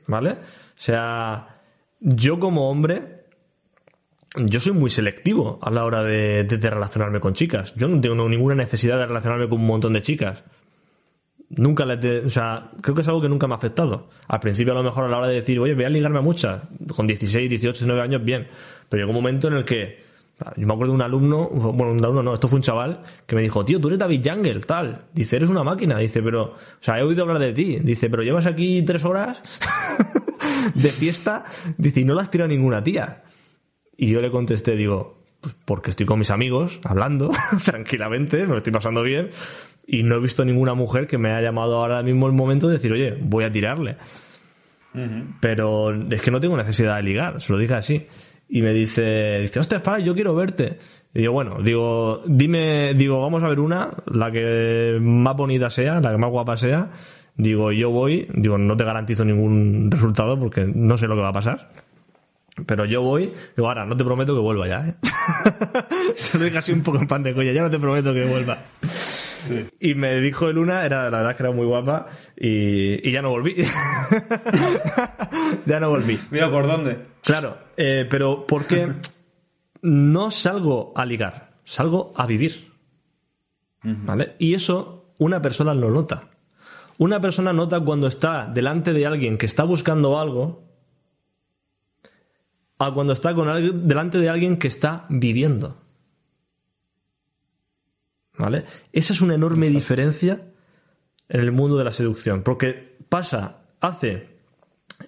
¿vale? 0.06 0.32
O 0.32 0.36
sea, 0.76 1.62
yo 2.00 2.40
como 2.40 2.70
hombre, 2.70 3.26
yo 4.36 4.60
soy 4.60 4.74
muy 4.74 4.90
selectivo 4.92 5.58
a 5.64 5.72
la 5.72 5.84
hora 5.84 6.04
de, 6.04 6.44
de- 6.44 6.58
de 6.58 6.70
relacionarme 6.70 7.20
con 7.20 7.34
chicas. 7.34 7.74
Yo 7.76 7.88
no 7.88 8.00
tengo 8.00 8.30
ninguna 8.30 8.54
necesidad 8.56 9.00
de 9.00 9.08
relacionarme 9.08 9.50
con 9.50 9.60
un 9.62 9.68
montón 9.68 9.94
de 9.94 10.02
chicas. 10.04 10.44
Nunca 11.50 11.86
le, 11.86 11.96
te- 11.98 12.20
o 12.26 12.30
sea, 12.30 12.72
creo 12.82 12.94
que 12.94 13.02
es 13.02 13.08
algo 13.08 13.22
que 13.22 13.30
nunca 13.30 13.48
me 13.48 13.54
ha 13.54 13.58
afectado. 13.58 14.10
Al 14.28 14.40
principio 14.40 14.74
a 14.74 14.76
lo 14.76 14.84
mejor 14.84 15.06
a 15.06 15.08
la 15.08 15.18
hora 15.18 15.28
de 15.28 15.36
decir, 15.36 15.60
oye, 15.60 15.74
voy 15.76 15.86
a 15.86 15.90
ligarme 15.90 16.20
a 16.20 16.22
muchas, 16.22 16.62
con 16.96 17.08
16, 17.08 17.50
18, 17.50 17.72
19 17.80 18.02
años, 18.02 18.24
bien. 18.24 18.48
Pero 18.90 19.02
llegó 19.04 19.12
un 19.12 19.24
momento 19.24 19.48
en 19.48 19.54
el 19.54 19.64
que, 19.64 20.04
yo 20.58 20.68
me 20.68 20.74
acuerdo 20.74 20.92
de 20.92 20.96
un 20.96 21.02
alumno, 21.02 21.48
bueno, 21.50 21.94
un 21.94 22.04
alumno 22.04 22.22
no, 22.24 22.34
esto 22.34 22.50
fue 22.50 22.58
un 22.58 22.64
chaval, 22.64 23.02
que 23.26 23.36
me 23.36 23.42
dijo, 23.44 23.64
tío, 23.64 23.80
tú 23.80 23.88
eres 23.88 23.98
David 24.00 24.22
Jungle, 24.30 24.60
tal. 24.60 25.04
Dice, 25.14 25.38
eres 25.38 25.50
una 25.50 25.64
máquina. 25.64 25.98
Dice, 26.00 26.22
pero, 26.22 26.44
o 26.44 26.56
sea, 26.82 27.00
he 27.00 27.04
oído 27.04 27.24
hablar 27.24 27.40
de 27.40 27.54
ti. 27.54 27.80
Dice, 27.82 28.10
pero 28.10 28.24
llevas 28.24 28.46
aquí 28.46 28.82
tres 28.84 29.06
horas 29.06 29.42
de 30.76 30.90
fiesta. 30.90 31.46
Dice, 31.78 32.02
y 32.02 32.06
no 32.06 32.14
la 32.14 32.24
has 32.24 32.30
tirado 32.32 32.50
ninguna 32.50 32.84
tía. 32.84 33.24
Y 33.96 34.10
yo 34.12 34.22
le 34.22 34.30
contesté, 34.32 34.76
digo, 34.76 35.24
pues 35.42 35.56
porque 35.66 35.92
estoy 35.92 36.06
con 36.06 36.20
mis 36.20 36.30
amigos, 36.30 36.80
hablando, 36.84 37.30
tranquilamente, 37.66 38.38
me 38.42 38.48
lo 38.52 38.58
estoy 38.58 38.74
pasando 38.74 39.02
bien, 39.02 39.30
y 39.88 40.04
no 40.04 40.16
he 40.16 40.20
visto 40.20 40.44
ninguna 40.44 40.74
mujer 40.74 41.08
que 41.08 41.18
me 41.18 41.32
haya 41.32 41.48
llamado 41.48 41.78
ahora 41.78 42.04
mismo 42.04 42.28
el 42.28 42.34
momento 42.34 42.68
de 42.68 42.74
decir, 42.74 42.92
oye, 42.92 43.18
voy 43.20 43.46
a 43.46 43.52
tirarle. 43.52 43.96
Pero 45.40 45.94
es 46.10 46.22
que 46.22 46.32
no 46.32 46.40
tengo 46.40 46.58
necesidad 46.58 46.98
de 46.98 47.04
ligar, 47.04 47.40
se 47.40 47.54
lo 47.54 47.60
dije 47.60 47.76
así. 47.76 48.08
Y 48.50 48.62
me 48.62 48.74
dice, 48.74 49.40
dice, 49.42 49.60
ostras, 49.60 49.82
para, 49.82 50.00
yo 50.00 50.14
quiero 50.14 50.34
verte. 50.34 50.78
Y 51.14 51.22
digo, 51.22 51.34
bueno, 51.34 51.58
digo, 51.64 52.22
dime, 52.26 52.94
digo, 52.96 53.22
vamos 53.22 53.44
a 53.44 53.48
ver 53.48 53.60
una, 53.60 53.92
la 54.08 54.32
que 54.32 54.98
más 55.00 55.36
bonita 55.36 55.70
sea, 55.70 56.00
la 56.00 56.12
que 56.12 56.18
más 56.18 56.32
guapa 56.32 56.58
sea. 56.58 56.90
Digo, 57.36 57.72
yo 57.72 57.92
voy, 57.92 58.28
digo, 58.34 58.58
no 58.58 58.76
te 58.76 58.84
garantizo 58.84 59.24
ningún 59.24 59.90
resultado 59.92 60.40
porque 60.40 60.66
no 60.66 60.98
sé 60.98 61.08
lo 61.08 61.16
que 61.16 61.22
va 61.22 61.30
a 61.30 61.34
pasar. 61.34 61.70
Pero 62.66 62.86
yo 62.86 63.04
voy, 63.04 63.32
digo, 63.56 63.68
ahora, 63.68 63.86
no 63.86 63.96
te 63.96 64.04
prometo 64.04 64.34
que 64.34 64.42
vuelva 64.42 64.68
ya, 64.68 64.88
¿eh? 64.88 64.96
Se 66.16 66.40
lo 66.40 66.46
dije 66.46 66.58
así 66.58 66.72
un 66.72 66.82
poco 66.82 66.98
en 67.00 67.08
pan 67.08 67.22
de 67.22 67.36
coña, 67.36 67.52
ya 67.52 67.62
no 67.62 67.70
te 67.70 67.78
prometo 67.78 68.14
que 68.14 68.26
vuelva. 68.26 68.58
Y 69.80 69.96
me 69.96 70.20
dijo 70.20 70.50
el 70.50 70.58
una, 70.58 70.86
era, 70.86 71.10
la 71.10 71.20
verdad 71.20 71.36
que 71.36 71.44
era 71.44 71.52
muy 71.52 71.66
guapa, 71.66 72.08
y, 72.36 73.08
y 73.08 73.12
ya 73.12 73.22
no 73.22 73.30
volví. 73.30 73.56
ya 75.66 75.80
no 75.80 75.90
volví. 75.90 76.20
Mira, 76.32 76.50
¿por 76.50 76.68
dónde? 76.68 77.00
Claro, 77.24 77.58
eh, 77.76 78.08
pero 78.10 78.46
porque 78.48 78.94
no 79.82 80.32
salgo 80.32 80.94
a 80.96 81.06
ligar, 81.06 81.52
salgo 81.66 82.14
a 82.16 82.26
vivir. 82.26 82.68
¿Vale? 83.84 84.36
Y 84.38 84.54
eso 84.54 85.14
una 85.18 85.42
persona 85.42 85.74
lo 85.74 85.92
nota. 85.92 86.30
Una 86.98 87.22
persona 87.22 87.54
nota 87.54 87.80
cuando 87.80 88.08
está 88.08 88.48
delante 88.48 88.92
de 88.92 89.06
alguien 89.06 89.38
que 89.38 89.46
está 89.46 89.64
buscando 89.64 90.20
algo 90.20 90.68
a 92.80 92.92
cuando 92.92 93.14
está 93.14 93.34
con 93.34 93.50
alguien, 93.50 93.88
delante 93.88 94.18
de 94.18 94.30
alguien 94.30 94.58
que 94.58 94.68
está 94.68 95.06
viviendo. 95.10 95.78
¿Vale? 98.38 98.66
Esa 98.94 99.14
es 99.14 99.22
una 99.22 99.36
enorme 99.36 99.70
diferencia 99.70 100.42
en 101.30 101.40
el 101.40 101.52
mundo 101.52 101.78
de 101.78 101.84
la 101.84 101.92
seducción, 101.92 102.44
porque 102.44 102.96
pasa, 103.10 103.64
hace 103.82 104.38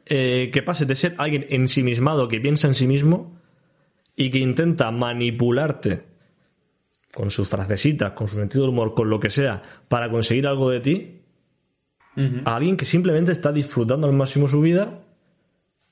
eh, 0.06 0.50
que 0.52 0.62
pase 0.64 0.86
de 0.86 0.96
ser 0.96 1.16
alguien 1.18 1.46
ensimismado 1.50 2.28
que 2.28 2.40
piensa 2.40 2.68
en 2.68 2.74
sí 2.74 2.88
mismo 2.88 3.40
y 4.16 4.30
que 4.30 4.40
intenta 4.40 4.92
manipularte 4.92 6.04
con 7.14 7.32
sus 7.32 7.50
frasecitas, 7.50 8.14
con 8.14 8.28
su 8.28 8.36
sentido 8.36 8.64
del 8.64 8.72
humor, 8.72 8.94
con 8.94 9.10
lo 9.10 9.20
que 9.20 9.30
sea, 9.30 9.62
para 9.88 10.10
conseguir 10.10 10.48
algo 10.48 10.70
de 10.70 10.80
ti, 10.80 11.16
a 12.44 12.58
alguien 12.58 12.76
que 12.76 12.84
simplemente 12.84 13.32
está 13.32 13.54
disfrutando 13.54 14.06
al 14.06 14.14
máximo 14.14 14.50
su 14.50 14.60
vida 14.60 15.06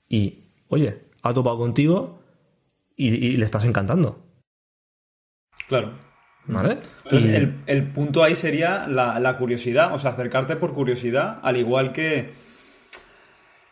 y, 0.10 0.44
oye, 0.68 1.06
ha 1.22 1.34
topado 1.34 1.58
contigo 1.58 2.22
y, 2.98 3.08
y 3.08 3.38
le 3.38 3.46
estás 3.46 3.64
encantando. 3.64 4.26
Claro. 5.70 6.07
¿Vale? 6.48 6.78
Entonces, 7.04 7.30
Y- 7.32 7.36
el, 7.36 7.56
el 7.68 7.84
punto 7.92 8.24
ahí 8.24 8.36
sería 8.36 8.88
la, 8.88 9.20
la 9.20 9.38
curiosidad, 9.38 9.94
o 9.94 10.00
sea, 10.00 10.12
acercarte 10.12 10.56
por 10.56 10.74
curiosidad, 10.74 11.40
al 11.44 11.58
igual 11.58 11.92
que 11.92 12.32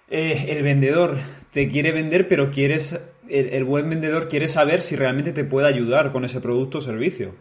eh, 0.09 0.45
el 0.49 0.63
vendedor 0.63 1.15
te 1.51 1.67
quiere 1.69 1.91
vender, 1.91 2.27
pero 2.27 2.51
quieres, 2.51 2.99
el, 3.29 3.47
el 3.49 3.63
buen 3.63 3.89
vendedor 3.89 4.27
quiere 4.27 4.47
saber 4.47 4.81
si 4.81 4.95
realmente 4.95 5.31
te 5.31 5.43
puede 5.45 5.67
ayudar 5.67 6.11
con 6.11 6.25
ese 6.25 6.41
producto 6.41 6.79
o 6.79 6.81
servicio. 6.81 7.33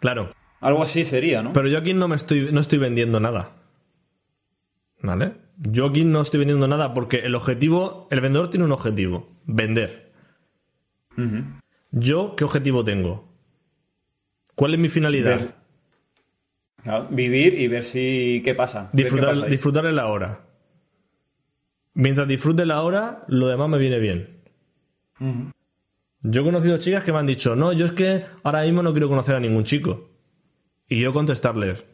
Claro. 0.00 0.32
Algo 0.60 0.82
así 0.82 1.04
sería, 1.04 1.42
¿no? 1.42 1.52
Pero 1.52 1.68
yo 1.68 1.78
aquí 1.78 1.92
no 1.92 2.08
me 2.08 2.16
estoy, 2.16 2.48
no 2.50 2.60
estoy 2.60 2.78
vendiendo 2.78 3.20
nada. 3.20 3.52
¿Vale? 5.02 5.32
Yo 5.58 5.86
aquí 5.86 6.04
no 6.04 6.22
estoy 6.22 6.38
vendiendo 6.38 6.66
nada 6.66 6.94
porque 6.94 7.18
el 7.18 7.34
objetivo, 7.34 8.08
el 8.10 8.20
vendedor 8.22 8.48
tiene 8.50 8.64
un 8.64 8.72
objetivo, 8.72 9.28
vender. 9.44 10.12
Yo, 11.92 12.34
¿qué 12.36 12.44
objetivo 12.44 12.84
tengo? 12.84 13.35
¿Cuál 14.56 14.74
es 14.74 14.80
mi 14.80 14.88
finalidad? 14.88 15.36
Ver- 15.38 15.66
Claro, 16.82 17.08
vivir 17.10 17.54
y 17.58 17.66
ver 17.68 17.82
si 17.82 18.40
qué 18.44 18.54
pasa. 18.54 18.82
ver 18.82 18.90
qué 18.92 19.02
disfrutar, 19.02 19.28
pasa 19.30 19.44
ahí. 19.44 19.50
disfrutar 19.50 19.86
en 19.86 19.96
la 19.96 20.06
hora. 20.06 20.40
Mientras 21.94 22.28
disfrute 22.28 22.64
la 22.66 22.82
hora, 22.82 23.24
lo 23.28 23.48
demás 23.48 23.68
me 23.68 23.78
viene 23.78 23.98
bien. 23.98 24.40
Yo 26.22 26.40
he 26.40 26.44
conocido 26.44 26.78
chicas 26.78 27.02
que 27.02 27.12
me 27.12 27.18
han 27.18 27.26
dicho, 27.26 27.56
no, 27.56 27.72
yo 27.72 27.86
es 27.86 27.92
que 27.92 28.24
ahora 28.44 28.62
mismo 28.62 28.82
no 28.82 28.92
quiero 28.92 29.08
conocer 29.08 29.34
a 29.34 29.40
ningún 29.40 29.64
chico. 29.64 30.10
Y 30.88 31.00
yo 31.00 31.12
contestarles, 31.12 31.84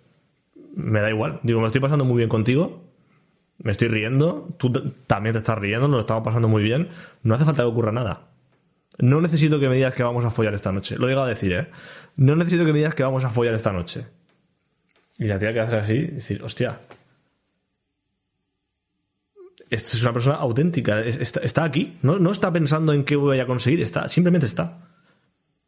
me 0.74 1.00
da 1.00 1.08
igual. 1.08 1.40
Digo, 1.42 1.60
me 1.60 1.66
estoy 1.66 1.80
pasando 1.80 2.04
muy 2.04 2.18
bien 2.18 2.28
contigo, 2.28 2.82
me 3.58 3.70
estoy 3.70 3.88
riendo, 3.88 4.48
tú 4.58 4.72
también 5.06 5.32
te 5.32 5.38
estás 5.38 5.56
riendo, 5.58 5.86
nos 5.88 5.94
lo 5.96 6.00
estamos 6.00 6.24
pasando 6.24 6.48
muy 6.48 6.62
bien. 6.62 6.88
No 7.22 7.34
hace 7.34 7.44
falta 7.46 7.62
que 7.62 7.68
ocurra 7.68 7.92
nada. 7.92 8.28
No 8.98 9.20
necesito 9.20 9.58
que 9.58 9.68
me 9.68 9.76
digas 9.76 9.94
que 9.94 10.02
vamos 10.02 10.24
a 10.24 10.30
follar 10.30 10.54
esta 10.54 10.70
noche. 10.72 10.96
Lo 10.98 11.06
digo 11.06 11.20
a 11.22 11.28
decir, 11.28 11.52
¿eh? 11.52 11.68
No 12.16 12.36
necesito 12.36 12.64
que 12.64 12.72
me 12.72 12.78
digas 12.78 12.94
que 12.94 13.02
vamos 13.02 13.24
a 13.24 13.30
follar 13.30 13.54
esta 13.54 13.72
noche. 13.72 14.06
Y 15.18 15.24
la 15.24 15.38
tía 15.38 15.52
que 15.52 15.60
hacer 15.60 15.78
así 15.78 15.98
decir, 16.08 16.42
hostia. 16.42 16.78
Esta 19.70 19.96
es 19.96 20.02
una 20.02 20.12
persona 20.12 20.36
auténtica, 20.36 21.00
es- 21.00 21.16
está, 21.18 21.40
está 21.40 21.64
aquí, 21.64 21.96
no, 22.02 22.18
no 22.18 22.30
está 22.30 22.52
pensando 22.52 22.92
en 22.92 23.04
qué 23.04 23.16
voy 23.16 23.40
a 23.40 23.46
conseguir, 23.46 23.80
está, 23.80 24.06
simplemente 24.08 24.44
está. 24.46 24.78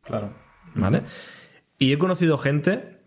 Claro. 0.02 0.34
¿Vale? 0.74 1.02
Y 1.78 1.92
he 1.92 1.98
conocido 1.98 2.36
gente. 2.36 2.98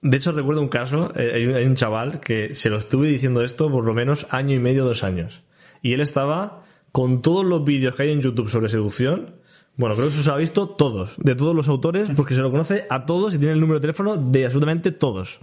De 0.00 0.16
hecho, 0.16 0.32
recuerdo 0.32 0.62
un 0.62 0.68
caso. 0.68 1.12
eh, 1.14 1.32
hay, 1.34 1.46
un, 1.46 1.54
hay 1.56 1.64
un 1.66 1.74
chaval 1.74 2.20
que 2.20 2.54
se 2.54 2.70
lo 2.70 2.78
estuve 2.78 3.08
diciendo 3.08 3.42
esto 3.42 3.70
por 3.70 3.84
lo 3.84 3.92
menos 3.92 4.26
año 4.30 4.54
y 4.54 4.58
medio, 4.58 4.84
dos 4.86 5.04
años. 5.04 5.42
Y 5.82 5.92
él 5.92 6.00
estaba 6.00 6.62
con 6.92 7.22
todos 7.22 7.44
los 7.44 7.64
vídeos 7.64 7.94
que 7.94 8.04
hay 8.04 8.12
en 8.12 8.20
YouTube 8.20 8.48
sobre 8.48 8.68
seducción. 8.68 9.36
Bueno, 9.76 9.94
creo 9.94 10.08
que 10.08 10.12
se 10.12 10.18
los 10.18 10.28
ha 10.28 10.36
visto 10.36 10.68
todos, 10.68 11.14
de 11.18 11.36
todos 11.36 11.54
los 11.54 11.68
autores, 11.68 12.10
porque 12.16 12.34
se 12.34 12.40
lo 12.40 12.50
conoce 12.50 12.86
a 12.90 13.06
todos 13.06 13.34
y 13.34 13.38
tiene 13.38 13.52
el 13.52 13.60
número 13.60 13.78
de 13.78 13.82
teléfono 13.82 14.16
de 14.16 14.44
absolutamente 14.44 14.90
todos. 14.90 15.40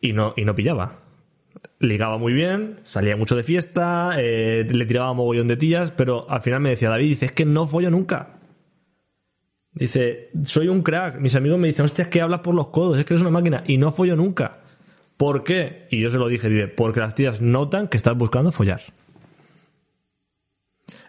Y 0.00 0.12
no, 0.12 0.34
y 0.36 0.44
no 0.44 0.54
pillaba. 0.54 0.98
Ligaba 1.78 2.18
muy 2.18 2.34
bien, 2.34 2.76
salía 2.82 3.16
mucho 3.16 3.36
de 3.36 3.42
fiesta, 3.42 4.12
eh, 4.18 4.66
le 4.70 4.84
tiraba 4.84 5.14
mogollón 5.14 5.48
de 5.48 5.56
tías, 5.56 5.92
pero 5.92 6.30
al 6.30 6.42
final 6.42 6.60
me 6.60 6.70
decía, 6.70 6.90
David, 6.90 7.08
dice, 7.08 7.26
es 7.26 7.32
que 7.32 7.46
no 7.46 7.66
follo 7.66 7.90
nunca. 7.90 8.40
Dice, 9.72 10.30
soy 10.44 10.68
un 10.68 10.82
crack. 10.82 11.20
Mis 11.20 11.36
amigos 11.36 11.58
me 11.58 11.68
dicen, 11.68 11.84
hostia, 11.84 12.02
es 12.02 12.08
que 12.08 12.20
hablas 12.20 12.40
por 12.40 12.54
los 12.54 12.68
codos, 12.68 12.98
es 12.98 13.04
que 13.04 13.14
eres 13.14 13.22
una 13.22 13.30
máquina. 13.30 13.62
Y 13.66 13.78
no 13.78 13.92
follo 13.92 14.16
nunca. 14.16 14.60
¿Por 15.16 15.44
qué? 15.44 15.86
Y 15.90 16.00
yo 16.00 16.10
se 16.10 16.18
lo 16.18 16.28
dije, 16.28 16.48
dice, 16.48 16.68
porque 16.68 17.00
las 17.00 17.14
tías 17.14 17.40
notan 17.40 17.88
que 17.88 17.96
estás 17.96 18.16
buscando 18.16 18.52
follar. 18.52 18.80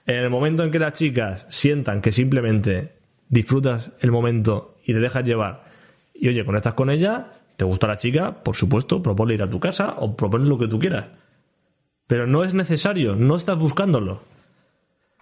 En 0.07 0.15
el 0.15 0.29
momento 0.29 0.63
en 0.63 0.71
que 0.71 0.79
las 0.79 0.93
chicas 0.93 1.45
sientan 1.49 2.01
que 2.01 2.11
simplemente 2.11 2.91
disfrutas 3.29 3.91
el 4.01 4.11
momento 4.11 4.75
y 4.85 4.93
te 4.93 4.99
dejas 4.99 5.23
llevar, 5.23 5.63
y 6.13 6.27
oye, 6.29 6.43
conectas 6.45 6.73
con 6.73 6.89
ella, 6.89 7.33
te 7.57 7.65
gusta 7.65 7.87
la 7.87 7.95
chica, 7.97 8.43
por 8.43 8.55
supuesto, 8.55 9.01
propone 9.03 9.33
ir 9.35 9.43
a 9.43 9.49
tu 9.49 9.59
casa 9.59 9.95
o 9.99 10.15
propone 10.15 10.45
lo 10.47 10.57
que 10.57 10.67
tú 10.67 10.79
quieras. 10.79 11.05
Pero 12.07 12.27
no 12.27 12.43
es 12.43 12.53
necesario, 12.53 13.15
no 13.15 13.35
estás 13.35 13.57
buscándolo. 13.57 14.21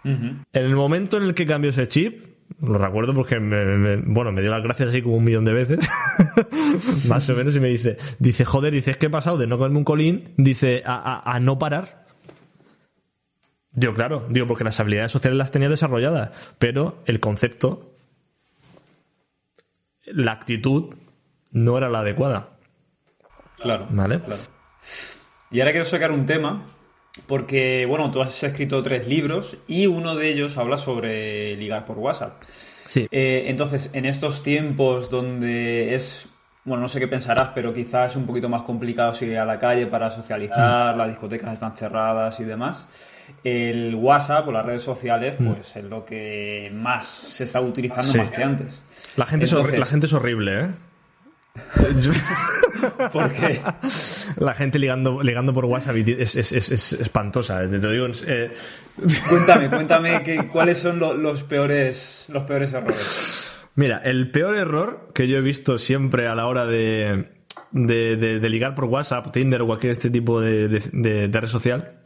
En 0.04 0.46
el 0.54 0.76
momento 0.76 1.18
en 1.18 1.24
el 1.24 1.34
que 1.36 1.46
cambio 1.46 1.70
ese 1.72 1.88
chip, 1.88 2.24
lo 2.62 2.78
recuerdo 2.78 3.14
porque 3.14 3.40
me, 3.40 3.66
me- 3.78 3.98
bueno, 3.98 4.32
me 4.32 4.42
dio 4.42 4.50
las 4.50 4.64
gracias 4.64 4.90
así 4.90 5.02
como 5.02 5.18
un 5.18 5.24
millón 5.26 5.44
de 5.46 5.54
veces, 5.54 5.80
más 7.08 7.30
o 7.30 7.36
menos, 7.36 7.56
y 7.56 7.60
me 7.60 7.68
dice, 7.68 7.98
dice, 8.18 8.46
joder, 8.46 8.74
dice, 8.74 8.92
es 8.92 8.98
que 8.98 9.08
he 9.08 9.10
pasado 9.10 9.38
de 9.38 9.46
no 9.46 9.58
comerme 9.58 9.78
un 9.78 9.84
colín, 9.84 10.30
dice, 10.38 10.82
a, 10.86 10.96
a- 10.96 11.36
a 11.36 11.40
no 11.40 11.60
parar. 11.60 11.99
Digo, 13.72 13.94
claro, 13.94 14.26
digo, 14.30 14.48
porque 14.48 14.64
las 14.64 14.80
habilidades 14.80 15.12
sociales 15.12 15.38
las 15.38 15.52
tenía 15.52 15.70
desarrolladas, 15.70 16.32
pero 16.58 17.04
el 17.06 17.20
concepto, 17.20 17.94
la 20.06 20.32
actitud, 20.32 20.96
no 21.52 21.78
era 21.78 21.90
la 21.90 22.00
adecuada, 22.00 22.50
Claro. 23.58 23.88
¿vale? 23.90 24.20
Claro. 24.20 24.42
Y 25.52 25.60
ahora 25.60 25.72
quiero 25.72 25.86
sacar 25.86 26.12
un 26.12 26.26
tema, 26.26 26.66
porque, 27.28 27.86
bueno, 27.86 28.10
tú 28.12 28.22
has 28.22 28.42
escrito 28.44 28.82
tres 28.82 29.08
libros 29.08 29.58
y 29.68 29.88
uno 29.88 30.16
de 30.16 30.30
ellos 30.30 30.58
habla 30.58 30.78
sobre 30.78 31.56
ligar 31.58 31.86
por 31.86 31.98
WhatsApp. 31.98 32.42
Sí. 32.88 33.08
Eh, 33.12 33.46
entonces, 33.48 33.90
en 33.94 34.06
estos 34.06 34.42
tiempos 34.42 35.10
donde 35.12 35.94
es, 35.96 36.28
bueno, 36.64 36.82
no 36.82 36.90
sé 36.90 37.00
qué 37.00 37.08
pensarás, 37.08 37.50
pero 37.54 37.74
quizás 37.74 38.12
es 38.12 38.18
un 38.18 38.26
poquito 38.26 38.50
más 38.50 38.62
complicado 38.64 39.14
salir 39.14 39.38
a 39.38 39.46
la 39.46 39.60
calle 39.60 39.86
para 39.88 40.10
socializar, 40.10 40.96
las 40.96 41.08
discotecas 41.10 41.54
están 41.54 41.76
cerradas 41.76 42.40
y 42.40 42.46
demás. 42.46 42.88
El 43.44 43.96
WhatsApp 43.96 44.48
o 44.48 44.52
las 44.52 44.66
redes 44.66 44.84
sociales, 44.84 45.36
pues 45.38 45.76
es 45.76 45.84
lo 45.86 46.06
que 46.06 46.70
más 46.74 47.06
se 47.06 47.44
está 47.46 47.62
utilizando 47.62 48.12
Sí. 48.12 48.18
más 48.18 48.32
que 48.32 48.44
antes. 48.44 48.84
La 49.16 49.26
gente, 49.26 49.46
es 49.46 49.54
la 49.54 49.86
gente 49.86 50.06
es 50.06 50.14
horrible, 50.14 50.60
¿eh? 50.62 50.68
Porque 53.12 53.60
la 54.38 54.54
gente 54.54 54.80
ligando, 54.80 55.22
ligando 55.24 55.54
por 55.54 55.66
WhatsApp 55.66 55.96
es, 55.98 56.36
es- 56.36 56.52
es- 56.52 56.72
es 56.72 56.94
espantosa. 56.94 57.60
Te 57.70 57.78
lo 57.78 57.92
digo, 57.92 58.08
eh, 58.28 58.52
cuéntame, 59.30 59.70
cuéntame 59.70 60.24
que, 60.24 60.48
cuáles 60.48 60.78
son 60.80 61.00
lo- 61.00 61.14
los 61.16 61.44
peores 61.44 62.26
los 62.30 62.44
peores 62.44 62.74
errores. 62.74 63.52
Mira, 63.76 64.02
el 64.04 64.32
peor 64.32 64.56
error 64.56 65.10
que 65.14 65.28
yo 65.28 65.38
he 65.38 65.42
visto 65.42 65.78
siempre 65.78 66.28
a 66.28 66.36
la 66.36 66.46
hora 66.48 66.66
de, 66.66 67.30
de, 67.72 68.16
de- 68.18 68.40
de 68.40 68.50
ligar 68.50 68.76
por 68.76 68.86
WhatsApp, 68.86 69.32
Tinder 69.32 69.62
o 69.62 69.68
cualquier 69.68 69.92
este 69.92 70.10
tipo 70.10 70.42
de 70.42 71.30
red 71.32 71.48
social 71.48 71.99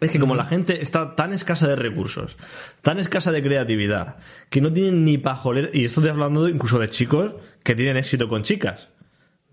es 0.00 0.10
que 0.10 0.18
como 0.18 0.34
la 0.34 0.44
gente 0.44 0.82
está 0.82 1.14
tan 1.14 1.32
escasa 1.32 1.68
de 1.68 1.76
recursos, 1.76 2.36
tan 2.82 2.98
escasa 2.98 3.32
de 3.32 3.42
creatividad, 3.42 4.16
que 4.50 4.60
no 4.60 4.72
tienen 4.72 5.04
ni 5.04 5.18
pajoler, 5.18 5.70
y 5.72 5.84
esto 5.84 6.00
estoy 6.00 6.10
hablando 6.10 6.48
incluso 6.48 6.78
de 6.78 6.88
chicos 6.88 7.34
que 7.62 7.74
tienen 7.74 7.96
éxito 7.96 8.28
con 8.28 8.42
chicas, 8.42 8.88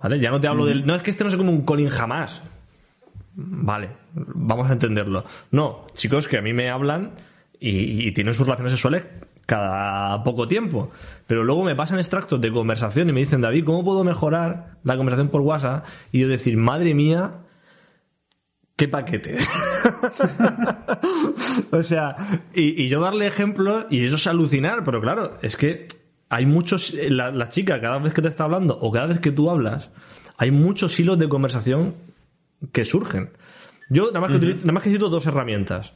¿vale? 0.02 0.20
Ya 0.20 0.32
no 0.32 0.40
te 0.40 0.48
hablo 0.48 0.66
del... 0.66 0.86
No 0.86 0.96
es 0.96 1.02
que 1.02 1.10
este 1.10 1.24
no 1.24 1.30
sea 1.30 1.38
como 1.38 1.52
un 1.52 1.64
Colin 1.64 1.90
jamás, 1.90 2.42
Vale, 3.36 3.90
vamos 4.14 4.70
a 4.70 4.74
entenderlo. 4.74 5.26
No, 5.52 5.88
chicos 5.96 6.28
que 6.28 6.38
a 6.38 6.42
mí 6.42 6.54
me 6.54 6.70
hablan 6.70 7.14
y, 7.60 8.08
y 8.08 8.12
tienen 8.12 8.34
sus 8.34 8.46
relaciones 8.46 8.74
sexuales 8.74 9.04
cada 9.46 10.24
poco 10.24 10.46
tiempo. 10.46 10.92
Pero 11.26 11.44
luego 11.44 11.64
me 11.64 11.76
pasan 11.76 11.98
extractos 11.98 12.40
de 12.40 12.52
conversación 12.52 13.10
y 13.10 13.14
me 13.14 13.22
dicen, 13.22 13.42
David, 13.42 13.66
¿cómo 13.66 13.84
puedo 13.84 14.04
mejorar 14.04 14.78
la 14.84 14.98
conversación 14.98 15.30
por 15.30 15.42
WhatsApp? 15.42 15.86
Y 16.12 16.20
yo 16.20 16.28
decir, 16.28 16.58
madre 16.58 16.94
mía, 16.94 17.40
qué 18.76 18.88
paquete. 18.88 19.38
o 21.72 21.84
sea, 21.84 22.16
y, 22.54 22.84
y 22.84 22.88
yo 22.90 23.02
darle 23.02 23.28
ejemplos 23.28 23.86
y 23.90 24.06
eso 24.06 24.16
es 24.16 24.28
alucinar, 24.28 24.84
pero 24.84 25.02
claro, 25.02 25.38
es 25.42 25.56
que 25.58 25.88
hay 26.30 26.46
muchos, 26.46 26.94
la, 26.94 27.32
la 27.32 27.50
chica 27.50 27.80
cada 27.80 28.00
vez 28.00 28.14
que 28.14 28.22
te 28.22 28.28
está 28.28 28.46
hablando 28.46 28.78
o 28.80 28.92
cada 28.92 29.08
vez 29.08 29.20
que 29.20 29.32
tú 29.32 29.50
hablas, 29.50 29.90
hay 30.38 30.52
muchos 30.52 31.00
hilos 31.00 31.20
de 31.20 31.30
conversación 31.30 31.96
que 32.72 32.86
surgen. 32.86 33.32
Yo 33.90 34.08
nada 34.08 34.22
más 34.22 34.32
que, 34.32 34.38
utilizo- 34.38 34.62
nada 34.62 34.74
más 34.74 34.84
que 34.84 34.90
necesito 34.90 35.10
dos 35.10 35.26
herramientas. 35.28 35.94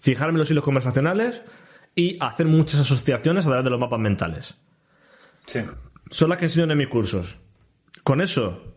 Fijarme 0.00 0.34
en 0.34 0.38
los 0.40 0.50
hilos 0.50 0.62
conversacionales 0.62 1.42
y 1.94 2.16
hacer 2.20 2.46
muchas 2.46 2.80
asociaciones 2.80 3.46
a 3.46 3.48
través 3.48 3.64
de 3.64 3.70
los 3.70 3.80
mapas 3.80 3.98
mentales. 3.98 4.54
Sí. 5.46 5.60
Son 6.10 6.28
las 6.28 6.38
que 6.38 6.44
enseño 6.44 6.70
en 6.70 6.78
mis 6.78 6.88
cursos. 6.88 7.38
Con 8.04 8.20
eso 8.20 8.74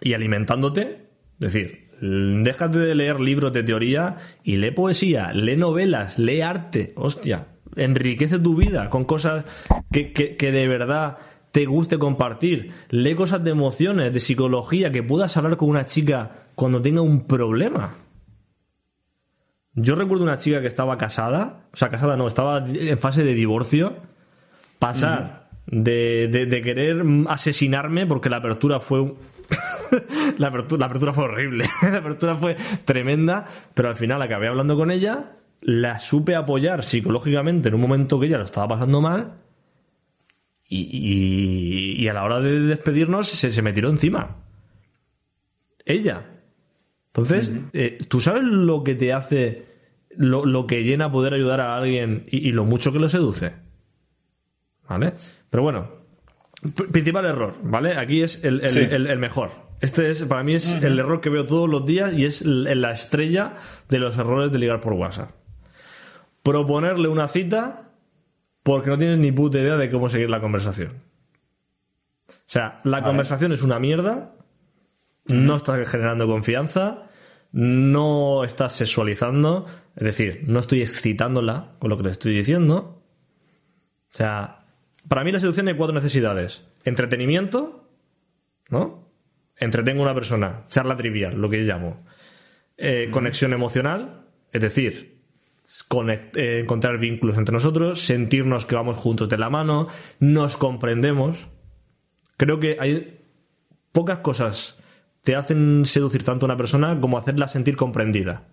y 0.00 0.14
alimentándote, 0.14 1.06
es 1.34 1.38
decir, 1.52 1.87
déjate 2.00 2.78
de 2.78 2.94
leer 2.94 3.20
libros 3.20 3.52
de 3.52 3.62
teoría 3.62 4.16
y 4.44 4.56
lee 4.56 4.70
poesía, 4.70 5.32
lee 5.32 5.56
novelas, 5.56 6.18
lee 6.18 6.40
arte, 6.40 6.92
hostia, 6.96 7.46
enriquece 7.76 8.38
tu 8.38 8.54
vida 8.56 8.90
con 8.90 9.04
cosas 9.04 9.44
que, 9.92 10.12
que- 10.12 10.36
que 10.36 10.52
de 10.52 10.68
verdad 10.68 11.18
te 11.52 11.64
guste 11.66 11.98
compartir, 11.98 12.72
lee 12.90 13.14
cosas 13.14 13.42
de 13.42 13.50
emociones, 13.50 14.12
de 14.12 14.20
psicología, 14.20 14.92
que 14.92 15.02
puedas 15.02 15.36
hablar 15.36 15.56
con 15.56 15.70
una 15.70 15.86
chica 15.86 16.46
cuando 16.54 16.80
tenga 16.82 17.00
un 17.00 17.26
problema. 17.26 17.94
Yo 19.74 19.94
recuerdo 19.94 20.24
una 20.24 20.38
chica 20.38 20.60
que 20.60 20.66
estaba 20.66 20.98
casada, 20.98 21.66
o 21.72 21.76
sea, 21.76 21.88
casada 21.88 22.16
no, 22.16 22.26
estaba 22.26 22.66
en 22.66 22.98
fase 22.98 23.22
de 23.24 23.34
divorcio, 23.34 23.96
pasar 24.78 25.48
de, 25.66 26.28
de- 26.28 26.46
de 26.46 26.62
querer 26.62 27.02
asesinarme 27.28 28.06
porque 28.06 28.28
la 28.30 28.38
apertura 28.38 28.80
fue 28.80 29.14
la, 30.38 30.48
apertura, 30.48 30.80
la 30.80 30.86
apertura 30.86 31.12
fue 31.12 31.24
horrible 31.24 31.64
la 31.82 31.98
apertura 31.98 32.36
fue 32.36 32.56
tremenda 32.84 33.46
pero 33.74 33.88
al 33.88 33.96
final 33.96 34.20
acabé 34.22 34.48
hablando 34.48 34.76
con 34.76 34.90
ella 34.90 35.32
la 35.60 35.98
supe 35.98 36.34
apoyar 36.36 36.84
psicológicamente 36.84 37.68
en 37.68 37.74
un 37.74 37.80
momento 37.80 38.20
que 38.20 38.26
ella 38.26 38.38
lo 38.38 38.44
estaba 38.44 38.68
pasando 38.68 39.00
mal 39.00 39.34
y, 40.68 40.80
y- 40.82 42.02
y 42.02 42.08
a 42.08 42.12
la 42.12 42.24
hora 42.24 42.40
de 42.40 42.60
despedirnos 42.60 43.26
se, 43.28 43.50
se 43.52 43.62
me 43.62 43.72
tiró 43.72 43.88
encima. 43.88 44.36
Ella. 45.86 46.26
Entonces 47.06 47.50
eh, 47.72 47.98
tú 48.08 48.20
sabes 48.20 48.44
lo 48.44 48.84
que 48.84 48.94
te 48.94 49.12
hace 49.14 49.66
lo, 50.10 50.44
lo 50.44 50.66
que 50.66 50.84
llena 50.84 51.10
poder 51.10 51.32
ayudar 51.34 51.60
a 51.62 51.74
alguien 51.76 52.26
y- 52.30 52.46
y 52.48 52.52
lo 52.52 52.64
mucho 52.64 52.92
que 52.92 52.98
lo 52.98 53.08
seduce 53.08 53.54
¿Vale? 54.88 55.14
Pero 55.50 55.62
bueno, 55.62 55.90
principal 56.90 57.24
error, 57.26 57.56
¿vale? 57.62 57.96
Aquí 57.96 58.22
es 58.22 58.42
el, 58.44 58.60
el- 58.62 58.70
Sí. 58.70 58.80
el- 58.80 59.06
el 59.06 59.18
mejor. 59.18 59.50
Este 59.80 60.10
es, 60.10 60.24
para 60.24 60.42
mí, 60.42 60.54
es 60.54 60.74
el 60.82 60.98
error 60.98 61.20
que 61.20 61.30
veo 61.30 61.46
todos 61.46 61.68
los 61.70 61.86
días 61.86 62.12
y 62.12 62.24
es 62.24 62.42
la 62.44 62.90
estrella 62.90 63.54
de 63.88 63.98
los 64.00 64.18
errores 64.18 64.50
de 64.50 64.58
ligar 64.58 64.80
por 64.80 64.92
WhatsApp. 64.94 65.30
Proponerle 66.42 67.08
una 67.08 67.28
cita 67.28 67.90
porque 68.64 68.90
no 68.90 68.98
tienes 68.98 69.18
ni 69.18 69.30
puta 69.30 69.58
idea 69.58 69.76
de 69.76 69.88
cómo 69.90 70.08
seguir 70.08 70.30
la 70.30 70.40
conversación. 70.40 70.94
O 72.28 72.32
sea, 72.50 72.80
la 72.84 73.02
conversación 73.02 73.52
es 73.52 73.62
una 73.62 73.78
mierda, 73.78 74.34
no 75.26 75.56
estás 75.56 75.86
generando 75.88 76.26
confianza, 76.26 77.04
no 77.52 78.42
estás 78.44 78.72
sexualizando, 78.74 79.66
es 79.96 80.04
decir, 80.04 80.42
no 80.46 80.58
estoy 80.58 80.80
excitándola 80.82 81.72
con 81.78 81.90
lo 81.90 81.96
que 81.98 82.02
le 82.04 82.10
estoy 82.10 82.34
diciendo. 82.34 83.02
O 84.12 84.16
sea, 84.16 84.57
para 85.08 85.24
mí 85.24 85.32
la 85.32 85.40
seducción 85.40 85.68
hay 85.68 85.74
cuatro 85.74 85.94
necesidades. 85.94 86.64
Entretenimiento, 86.84 87.88
¿no? 88.70 89.08
Entretengo 89.56 90.02
a 90.02 90.06
una 90.06 90.14
persona, 90.14 90.64
charla 90.68 90.96
trivial, 90.96 91.40
lo 91.40 91.50
que 91.50 91.58
yo 91.58 91.64
llamo. 91.72 92.04
Eh, 92.76 93.08
Conexión 93.10 93.52
emocional, 93.52 94.26
es 94.52 94.60
decir, 94.60 95.18
conect- 95.88 96.36
eh, 96.36 96.60
encontrar 96.60 96.98
vínculos 96.98 97.36
entre 97.36 97.52
nosotros, 97.52 98.00
sentirnos 98.00 98.66
que 98.66 98.76
vamos 98.76 98.96
juntos 98.96 99.28
de 99.28 99.38
la 99.38 99.50
mano, 99.50 99.88
nos 100.20 100.56
comprendemos. 100.56 101.48
Creo 102.36 102.60
que 102.60 102.76
hay 102.78 103.20
pocas 103.92 104.18
cosas 104.20 104.78
te 105.24 105.34
hacen 105.36 105.84
seducir 105.84 106.22
tanto 106.22 106.46
a 106.46 106.48
una 106.48 106.56
persona 106.56 106.98
como 107.00 107.18
hacerla 107.18 107.48
sentir 107.48 107.76
comprendida. 107.76 108.46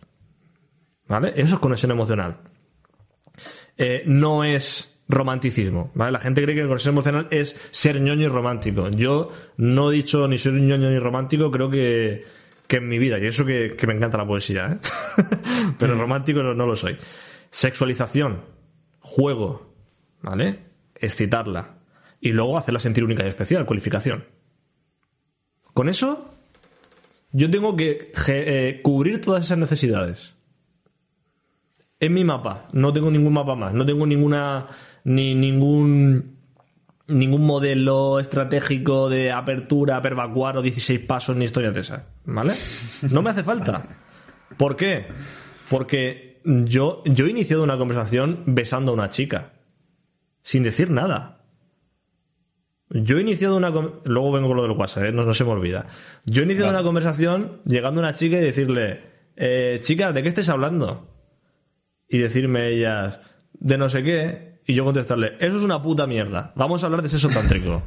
¿Vale? 1.08 1.34
Eso 1.36 1.56
es 1.56 1.62
conexión 1.62 1.92
emocional. 1.92 2.38
Eh, 3.78 4.04
no 4.08 4.44
es 4.44 4.95
romanticismo, 5.08 5.92
¿vale? 5.94 6.12
La 6.12 6.20
gente 6.20 6.42
cree 6.42 6.56
que 6.56 6.66
conexión 6.66 6.96
emocional 6.96 7.28
es 7.32 7.56
ser 7.72 8.02
ñoño 8.02 8.26
y 8.26 8.28
romántico. 8.28 8.90
Yo 8.90 9.32
no 9.58 9.92
he 9.92 9.96
dicho 9.96 10.28
ni 10.28 10.38
soy 10.38 10.54
ñoño 10.54 10.90
ni 10.90 11.00
romántico, 11.00 11.52
creo 11.52 11.70
que, 11.70 12.24
que 12.68 12.78
en 12.78 12.88
mi 12.88 12.98
vida, 12.98 13.20
y 13.20 13.28
eso 13.28 13.46
que, 13.46 13.76
que 13.78 13.88
me 13.88 13.94
encanta 13.94 14.18
la 14.18 14.26
poesía, 14.26 14.68
¿eh? 14.68 14.78
pero 15.80 15.96
romántico 15.96 16.42
no, 16.42 16.54
no 16.54 16.66
lo 16.66 16.76
soy. 16.76 16.98
Sexualización, 17.50 18.42
juego, 19.00 19.76
¿vale? 20.22 20.60
Excitarla. 20.96 21.76
Y 22.20 22.32
luego 22.32 22.58
hacerla 22.58 22.80
sentir 22.80 23.04
única 23.04 23.26
y 23.26 23.30
especial, 23.30 23.66
cualificación. 23.66 24.26
Con 25.74 25.90
eso, 25.90 26.30
yo 27.32 27.52
tengo 27.52 27.76
que 27.76 28.12
eh, 28.28 28.80
cubrir 28.82 29.22
todas 29.22 29.46
esas 29.46 29.58
necesidades 29.58 30.36
en 32.00 32.14
mi 32.14 32.24
mapa. 32.24 32.68
No 32.74 32.94
tengo 32.94 33.12
ningún 33.12 33.34
mapa 33.34 33.56
más. 33.56 33.74
No 33.74 33.86
tengo 33.86 34.06
ninguna. 34.06 34.68
Ni 35.06 35.34
ningún. 35.36 36.36
ningún 37.08 37.46
modelo 37.46 38.20
estratégico 38.20 39.10
de 39.10 39.32
apertura, 39.32 40.02
pervacuar 40.02 40.58
o 40.58 40.62
16 40.62 41.00
pasos 41.02 41.38
ni 41.38 41.46
historias 41.46 41.74
de 41.74 41.82
esas. 41.82 42.04
¿Vale? 42.26 42.54
No 43.12 43.22
me 43.22 43.30
hace 43.30 43.44
falta. 43.44 43.84
¿Por 44.58 44.76
qué? 44.76 45.08
Porque 45.70 46.42
yo, 46.44 47.04
yo 47.06 47.26
he 47.26 47.30
iniciado 47.30 47.64
una 47.64 47.78
conversación 47.78 48.44
besando 48.48 48.92
a 48.92 48.96
una 48.96 49.10
chica. 49.10 49.54
Sin 50.42 50.64
decir 50.64 50.92
nada. 50.92 51.44
Yo 52.90 53.18
he 53.18 53.22
iniciado 53.22 53.58
una... 53.58 53.70
Luego 53.70 54.32
vengo 54.32 54.48
con 54.48 54.58
lo 54.58 54.64
del 54.64 54.72
WhatsApp, 54.72 55.06
¿eh? 55.06 55.12
no, 55.12 55.24
no 55.24 55.34
se 55.34 55.44
me 55.44 55.52
olvida. 55.52 55.88
Yo 56.26 56.42
he 56.42 56.46
iniciado 56.46 56.68
Vale. 56.68 56.80
una 56.80 56.86
conversación 56.86 57.62
llegando 57.66 58.00
a 58.00 58.04
una 58.04 58.14
chica 58.14 58.38
y 58.38 58.42
decirle, 58.42 59.02
eh, 59.36 59.80
chica, 59.82 60.12
¿de 60.12 60.22
qué 60.22 60.28
estáis 60.28 60.50
hablando? 60.50 61.08
Y 62.08 62.20
decirme 62.20 62.70
ellas, 62.70 63.20
de 63.54 63.78
no 63.80 63.90
sé 63.90 64.04
qué, 64.04 64.55
y 64.66 64.74
yo 64.74 64.84
contestarle, 64.84 65.36
eso 65.40 65.58
es 65.58 65.64
una 65.64 65.82
puta 65.82 66.08
mierda, 66.08 66.52
vamos 66.56 66.84
a 66.84 66.88
hablar 66.88 67.02
de 67.02 67.10
sexo 67.10 67.30
tántrico. 67.30 67.84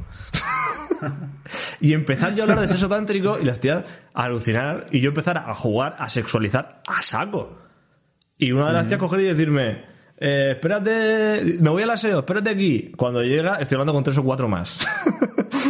y 1.81 1.93
empezar 1.93 2.35
yo 2.35 2.41
a 2.41 2.43
hablar 2.43 2.59
de 2.61 2.67
sexo 2.67 2.89
tántrico 2.89 3.37
y 3.41 3.45
las 3.45 3.59
tías 3.59 3.83
a 4.13 4.23
alucinar 4.23 4.87
y 4.91 4.99
yo 4.99 5.09
empezar 5.09 5.37
a 5.37 5.53
jugar, 5.53 5.95
a 5.99 6.09
sexualizar 6.09 6.81
a 6.87 7.01
saco. 7.01 7.57
Y 8.37 8.51
una 8.51 8.67
de 8.67 8.73
las 8.73 8.87
tías 8.87 8.99
coger 8.99 9.19
y 9.21 9.25
decirme, 9.25 9.83
eh, 10.17 10.51
espérate, 10.51 11.57
me 11.61 11.69
voy 11.69 11.83
al 11.83 11.89
aseo, 11.89 12.19
espérate 12.19 12.49
aquí. 12.49 12.91
Cuando 12.95 13.21
llega, 13.23 13.55
estoy 13.55 13.75
hablando 13.75 13.93
con 13.93 14.03
tres 14.03 14.17
o 14.17 14.23
cuatro 14.23 14.47
más. 14.47 14.79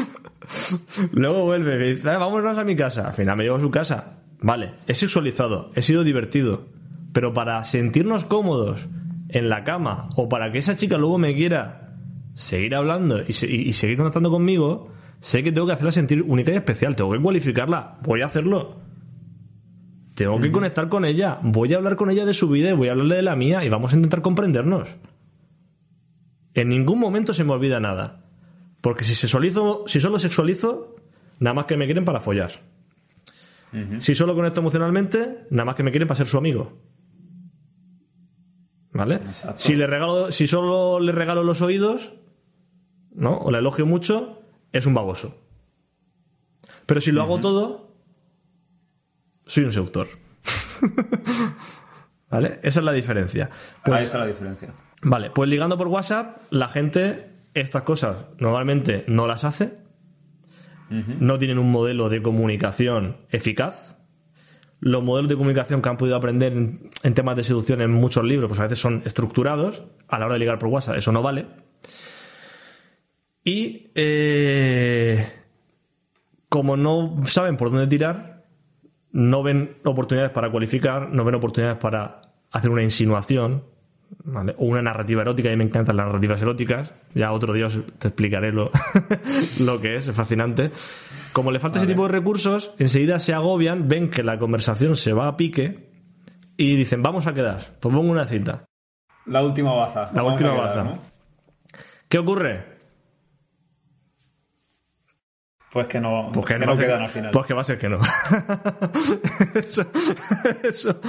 Luego 1.12 1.46
vuelve 1.46 1.88
y 1.88 1.94
dice, 1.94 2.10
"Ah, 2.10 2.18
vámonos 2.18 2.58
a 2.58 2.64
mi 2.64 2.76
casa. 2.76 3.08
Al 3.08 3.14
final 3.14 3.38
me 3.38 3.44
llevo 3.44 3.58
a 3.58 3.60
su 3.60 3.72
casa. 3.72 4.20
Vale, 4.42 4.74
he 4.88 4.94
sexualizado, 4.94 5.72
he 5.76 5.82
sido 5.82 6.04
divertido. 6.04 6.68
Pero 7.14 7.34
para 7.34 7.64
sentirnos 7.64 8.26
cómodos 8.26 8.88
en 9.30 9.50
la 9.50 9.64
cama 9.64 10.10
o 10.16 10.28
para 10.28 10.52
que 10.52 10.58
esa 10.58 10.76
chica 10.76 10.98
luego 10.98 11.18
me 11.18 11.36
quiera 11.36 11.96
seguir 12.34 12.76
hablando 12.76 13.22
y, 13.28 13.34
se- 13.34 13.50
y- 13.50 13.62
y 13.70 13.74
seguir 13.74 13.98
conectando 13.98 14.30
conmigo, 14.32 14.92
sé 15.20 15.44
que 15.44 15.52
tengo 15.52 15.68
que 15.68 15.74
hacerla 15.74 15.92
sentir 15.92 16.22
única 16.24 16.52
y 16.52 16.56
especial. 16.56 16.96
Tengo 16.96 17.12
que 17.12 17.20
cualificarla. 17.22 17.98
Voy 18.04 18.22
a 18.22 18.26
hacerlo. 18.28 18.78
Tengo 20.16 20.40
que 20.42 20.52
conectar 20.52 20.90
con 20.90 21.06
ella. 21.06 21.40
Voy 21.44 21.74
a 21.74 21.78
hablar 21.78 21.96
con 21.96 22.10
ella 22.10 22.26
de 22.26 22.34
su 22.34 22.50
vida 22.50 22.70
y 22.70 22.74
voy 22.74 22.90
a 22.90 22.92
hablarle 22.92 23.16
de 23.16 23.22
la 23.22 23.36
mía 23.36 23.64
y 23.64 23.70
vamos 23.70 23.94
a 23.94 23.96
intentar 23.96 24.22
comprendernos. 24.22 24.90
En 26.54 26.70
ningún 26.70 27.00
momento 27.00 27.34
se 27.34 27.44
me 27.44 27.54
olvida 27.54 27.80
nada. 27.80 28.26
Porque 28.82 29.04
si 29.04 29.16
sexualizo, 29.16 29.84
si 29.88 30.02
solo 30.02 30.20
sexualizo, 30.20 30.96
nada 31.40 31.54
más 31.54 31.66
que 31.66 31.78
me 31.78 31.86
quieren 31.86 32.06
para 32.06 32.20
follar. 32.20 32.52
Si 34.00 34.16
solo 34.16 34.34
conecto 34.34 34.62
emocionalmente, 34.62 35.46
nada 35.52 35.66
más 35.66 35.76
que 35.76 35.84
me 35.84 35.92
quieren 35.92 36.08
para 36.08 36.18
ser 36.18 36.28
su 36.28 36.38
amigo. 36.38 36.74
¿Vale? 38.92 39.16
Exacto. 39.16 39.58
Si 39.60 39.76
le 39.76 39.86
regalo, 39.88 40.32
si 40.32 40.48
solo 40.48 41.00
le 41.00 41.12
regalo 41.12 41.44
los 41.44 41.62
oídos, 41.62 42.14
¿no? 43.14 43.38
O 43.38 43.52
le 43.52 43.60
elogio 43.60 43.86
mucho, 43.86 44.42
es 44.72 44.86
un 44.86 44.94
baboso. 44.94 45.38
Pero 46.86 47.00
si 47.02 47.12
lo 47.12 47.22
hago 47.22 47.40
todo, 47.40 47.96
soy 49.46 49.66
un 49.66 49.72
seductor. 49.72 50.08
¿Vale? 52.30 52.60
Esa 52.64 52.80
es 52.80 52.86
la 52.86 52.92
diferencia. 52.92 53.50
Pues- 53.84 53.98
Ahí 53.98 54.06
está 54.06 54.20
la 54.20 54.28
diferencia. 54.28 54.74
Vale, 55.02 55.30
pues 55.32 55.50
ligando 55.50 55.78
por 55.78 55.88
WhatsApp, 55.88 56.38
la 56.50 56.68
gente 56.68 57.32
estas 57.54 57.84
cosas 57.84 58.18
normalmente 58.38 59.06
no 59.08 59.28
las 59.28 59.44
hace, 59.46 59.78
no 60.90 61.38
tienen 61.38 61.60
un 61.60 61.72
modelo 61.72 62.10
de 62.10 62.22
comunicación 62.22 63.18
eficaz. 63.30 63.96
Los 64.82 65.04
modelos 65.04 65.30
de 65.30 65.36
comunicación 65.36 65.82
que 65.82 65.90
han 65.90 65.98
podido 65.98 66.16
aprender 66.16 66.54
en, 66.54 66.92
en 67.04 67.14
temas 67.14 67.36
de 67.36 67.44
seducción 67.44 67.82
en 67.82 67.92
muchos 67.92 68.24
libros, 68.24 68.48
pues 68.48 68.60
a 68.60 68.64
veces 68.64 68.80
son 68.80 69.02
estructurados. 69.06 69.84
A 70.08 70.20
la 70.20 70.26
hora 70.26 70.34
de 70.36 70.40
ligar 70.40 70.58
por 70.60 70.70
WhatsApp, 70.70 70.98
eso 70.98 71.12
no 71.12 71.22
vale. 71.22 71.46
Y 73.44 73.92
eh, 73.96 75.26
como 76.50 76.78
no 76.78 77.22
saben 77.26 77.58
por 77.58 77.72
dónde 77.72 77.88
tirar, 77.88 78.46
no 79.12 79.44
ven 79.44 79.78
oportunidades 79.86 80.32
para 80.32 80.52
cualificar, 80.52 81.10
no 81.10 81.24
ven 81.24 81.36
oportunidades 81.36 81.80
para 81.80 82.22
hacer 82.52 82.70
una 82.70 82.84
insinuación, 82.84 83.64
¿vale? 84.24 84.56
o 84.58 84.66
una 84.66 84.82
narrativa 84.82 85.22
erótica. 85.22 85.52
Y 85.52 85.56
me 85.58 85.64
encantan 85.64 85.98
las 85.98 86.06
narrativas 86.08 86.42
eróticas. 86.42 86.94
Ya 87.14 87.32
otro 87.32 87.54
día 87.54 87.68
os- 87.68 87.80
te 88.00 88.08
explicaré 88.10 88.52
lo, 88.52 88.72
lo 89.60 89.82
que 89.82 89.98
es, 89.98 90.08
es 90.08 90.16
fascinante. 90.16 90.72
Como 91.34 91.52
le 91.52 91.60
falta 91.60 91.78
ese 91.80 91.88
tipo 91.88 92.04
de 92.08 92.10
recursos, 92.14 92.74
enseguida 92.80 93.20
se 93.20 93.34
agobian, 93.34 93.88
ven 93.88 94.10
que 94.10 94.24
la 94.24 94.40
conversación 94.40 94.96
se 94.96 95.14
va 95.14 95.28
a 95.28 95.38
pique 95.38 95.90
y 96.58 96.76
dicen, 96.76 97.02
vamos 97.02 97.28
a 97.28 97.34
quedar, 97.34 97.78
pues 97.80 97.94
pongo 97.96 98.10
una 98.12 98.26
cita. 98.26 98.66
La 99.26 99.44
última 99.44 99.74
baza. 99.74 100.08
La 100.14 100.24
última 100.24 100.50
a 100.52 100.54
quedar, 100.56 100.68
baza. 100.68 100.84
¿no? 100.84 101.00
¿Qué 102.10 102.18
ocurre? 102.18 102.79
Pues 105.72 105.88
que 105.88 106.00
no, 106.00 106.32
Pues 106.34 106.46
que, 106.48 106.54
que 106.58 106.66
no, 106.66 106.76
quedan 106.78 107.04
al 107.04 107.10
final. 107.10 107.30
Pues 107.32 107.46
que 107.46 107.54
va 107.54 107.62
a 107.62 107.64
ser 107.64 107.78
que 107.78 107.90
no. 107.90 108.00
eso, 110.64 111.00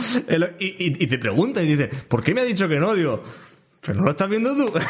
y, 0.58 0.66
y- 0.66 0.96
y 1.04 1.06
te 1.06 1.18
pregunta 1.18 1.62
y 1.62 1.66
dice, 1.74 1.88
¿por 2.08 2.22
qué 2.22 2.34
me 2.34 2.42
ha 2.42 2.44
dicho 2.44 2.68
que 2.68 2.78
no? 2.78 2.94
Digo, 2.94 3.22
¿pero 3.80 3.98
no 4.00 4.04
lo 4.04 4.10
estás 4.10 4.28
viendo 4.28 4.54
tú? 4.54 4.66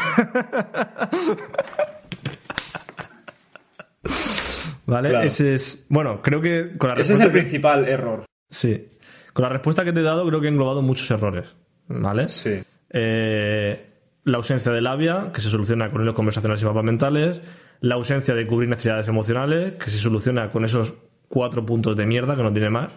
vale, 4.86 5.10
Claro. 5.10 5.26
ese 5.26 5.54
es. 5.54 5.86
Bueno, 5.88 6.20
creo 6.22 6.40
que 6.40 6.76
con 6.76 6.90
la 6.90 6.96
Ese 7.00 7.14
es 7.14 7.20
el 7.20 7.26
que- 7.26 7.32
principal 7.32 7.86
error. 7.86 8.24
Sí. 8.48 8.88
Con 9.32 9.44
la 9.44 9.48
respuesta 9.50 9.84
que 9.84 9.92
te 9.92 10.00
he 10.00 10.02
dado, 10.02 10.26
creo 10.26 10.40
que 10.40 10.46
he 10.48 10.50
englobado 10.50 10.82
muchos 10.82 11.08
errores. 11.10 11.54
¿Vale? 11.86 12.28
Sí. 12.28 12.60
Eh, 12.90 13.89
la 14.24 14.36
ausencia 14.38 14.70
de 14.72 14.80
labia, 14.80 15.30
que 15.32 15.40
se 15.40 15.48
soluciona 15.50 15.90
con 15.90 16.02
hilos 16.02 16.14
conversacionales 16.14 16.62
y 16.62 16.66
mapas 16.66 16.84
mentales. 16.84 17.40
La 17.80 17.94
ausencia 17.94 18.34
de 18.34 18.46
cubrir 18.46 18.68
necesidades 18.68 19.08
emocionales, 19.08 19.74
que 19.82 19.90
se 19.90 19.98
soluciona 19.98 20.50
con 20.50 20.64
esos 20.64 20.94
cuatro 21.28 21.64
puntos 21.64 21.96
de 21.96 22.06
mierda 22.06 22.36
que 22.36 22.42
no 22.42 22.52
tiene 22.52 22.70
más. 22.70 22.92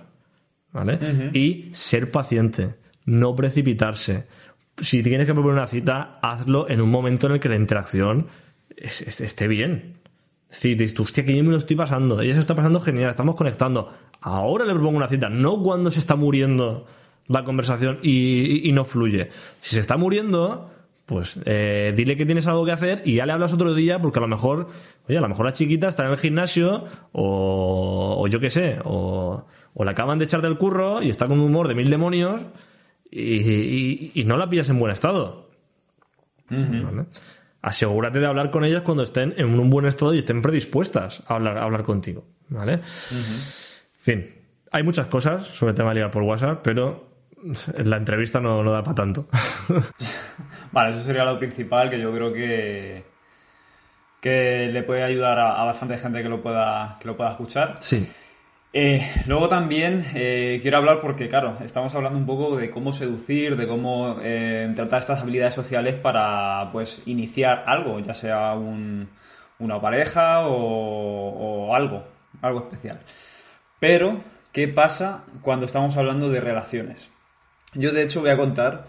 ¿Vale? 0.71 0.97
Y 1.33 1.69
ser 1.73 2.09
paciente, 2.09 2.75
no 3.05 3.35
precipitarse. 3.35 4.25
Si 4.77 5.03
tienes 5.03 5.27
que 5.27 5.33
proponer 5.33 5.57
una 5.59 5.67
cita, 5.67 6.17
hazlo 6.21 6.67
en 6.67 6.81
un 6.81 6.89
momento 6.89 7.27
en 7.27 7.33
el 7.33 7.39
que 7.39 7.47
la 7.49 7.55
interacción 7.57 8.25
es- 8.75 9.01
es- 9.01 9.21
esté 9.21 9.47
bien. 9.47 9.97
Es 10.49 10.57
decir, 10.57 10.75
dices, 10.77 10.99
hostia, 10.99 11.23
que 11.25 11.37
yo 11.37 11.43
me 11.43 11.51
lo 11.51 11.57
estoy 11.57 11.75
pasando. 11.75 12.19
Ella 12.21 12.33
se 12.33 12.39
está 12.39 12.55
pasando 12.55 12.79
genial, 12.81 13.11
estamos 13.11 13.35
conectando. 13.35 13.93
Ahora 14.19 14.65
le 14.65 14.73
propongo 14.73 14.97
una 14.97 15.07
cita, 15.07 15.29
no 15.29 15.61
cuando 15.61 15.91
se 15.91 15.99
está 15.99 16.15
muriendo 16.15 16.87
la 17.27 17.43
conversación 17.43 17.99
y, 18.01 18.09
y- 18.11 18.69
y 18.69 18.71
no 18.71 18.83
fluye. 18.83 19.29
Si 19.59 19.75
se 19.75 19.79
está 19.81 19.95
muriendo, 19.95 20.71
pues 21.05 21.37
eh, 21.45 21.93
dile 21.95 22.15
que 22.15 22.25
tienes 22.25 22.47
algo 22.47 22.65
que 22.65 22.71
hacer 22.71 23.01
y 23.03 23.15
ya 23.15 23.25
le 23.25 23.33
hablas 23.33 23.51
otro 23.53 23.73
día 23.73 23.99
porque 24.01 24.19
a 24.19 24.21
lo 24.21 24.27
mejor, 24.29 24.69
oye, 25.09 25.17
a 25.17 25.21
lo 25.21 25.27
mejor 25.29 25.45
la 25.45 25.51
chiquita 25.51 25.87
está 25.89 26.05
en 26.05 26.11
el 26.11 26.17
gimnasio 26.17 26.85
o, 27.11 28.15
o 28.19 28.27
yo 28.27 28.39
qué 28.39 28.49
sé, 28.49 28.77
o, 28.85 29.45
o 29.73 29.83
la 29.83 29.91
acaban 29.91 30.17
de 30.19 30.25
echar 30.25 30.41
del 30.41 30.57
curro 30.57 31.01
y 31.01 31.09
está 31.09 31.27
con 31.27 31.39
un 31.39 31.45
humor 31.47 31.67
de 31.67 31.75
mil 31.75 31.89
demonios 31.89 32.41
y, 33.11 33.21
y- 33.21 34.11
y 34.15 34.23
no 34.23 34.37
la 34.37 34.49
pillas 34.49 34.69
en 34.69 34.79
buen 34.79 34.91
estado. 34.93 35.49
¿vale? 36.49 37.05
Asegúrate 37.61 38.19
de 38.19 38.25
hablar 38.25 38.51
con 38.51 38.63
ellas 38.65 38.81
cuando 38.81 39.03
estén 39.03 39.33
en 39.37 39.59
un 39.59 39.69
buen 39.69 39.85
estado 39.85 40.13
y 40.13 40.19
estén 40.19 40.41
predispuestas 40.41 41.23
a 41.27 41.35
hablar, 41.35 41.57
a 41.57 41.63
hablar 41.63 41.83
contigo. 41.83 42.25
¿Vale? 42.49 42.73
En 42.73 42.81
fin, 43.99 44.25
hay 44.71 44.83
muchas 44.83 45.07
cosas 45.07 45.47
sobre 45.47 45.71
el 45.71 45.75
tema 45.77 45.89
de 45.89 45.95
ligar 45.95 46.11
por 46.11 46.23
WhatsApp, 46.23 46.59
pero 46.63 47.12
la 47.83 47.97
entrevista 47.97 48.39
no, 48.39 48.63
no 48.63 48.71
da 48.71 48.83
para 48.83 48.95
tanto. 48.95 49.27
Vale, 50.71 50.89
eso 50.91 51.03
sería 51.03 51.25
lo 51.25 51.37
principal 51.37 51.89
que 51.89 51.99
yo 51.99 52.11
creo 52.13 52.33
que, 52.33 53.03
que 54.21 54.69
le 54.71 54.83
puede 54.83 55.03
ayudar 55.03 55.37
a, 55.39 55.61
a 55.61 55.65
bastante 55.65 55.97
gente 55.97 56.23
que 56.23 56.29
lo 56.29 56.41
pueda, 56.41 56.97
que 56.99 57.07
lo 57.07 57.17
pueda 57.17 57.31
escuchar. 57.31 57.75
sí. 57.79 58.07
Eh, 58.75 59.07
luego 59.27 59.49
también 59.49 60.03
eh, 60.15 60.57
quiero 60.63 60.77
hablar 60.77 60.99
porque, 60.99 61.27
claro, 61.29 61.57
estamos 61.63 61.93
hablando 61.93 62.17
un 62.17 62.25
poco 62.25 62.57
de 62.57 62.71
cómo 62.71 62.91
seducir, 62.91 63.55
de 63.55 63.67
cómo 63.67 64.17
eh, 64.23 64.71
tratar 64.75 64.97
estas 64.97 65.21
habilidades 65.21 65.53
sociales 65.53 65.93
para, 65.93 66.69
pues, 66.71 67.03
iniciar 67.05 67.65
algo, 67.67 67.99
ya 67.99 68.15
sea 68.15 68.53
un- 68.53 69.09
una 69.59 69.79
pareja 69.79 70.47
o, 70.47 71.67
o 71.69 71.75
algo, 71.75 72.03
algo 72.41 72.61
especial. 72.61 72.99
Pero, 73.79 74.21
¿qué 74.51 74.67
pasa 74.67 75.23
cuando 75.43 75.67
estamos 75.67 75.95
hablando 75.97 76.31
de 76.31 76.41
relaciones? 76.41 77.11
Yo, 77.75 77.91
de 77.91 78.03
hecho, 78.03 78.21
voy 78.21 78.29
a 78.29 78.37
contar 78.37 78.87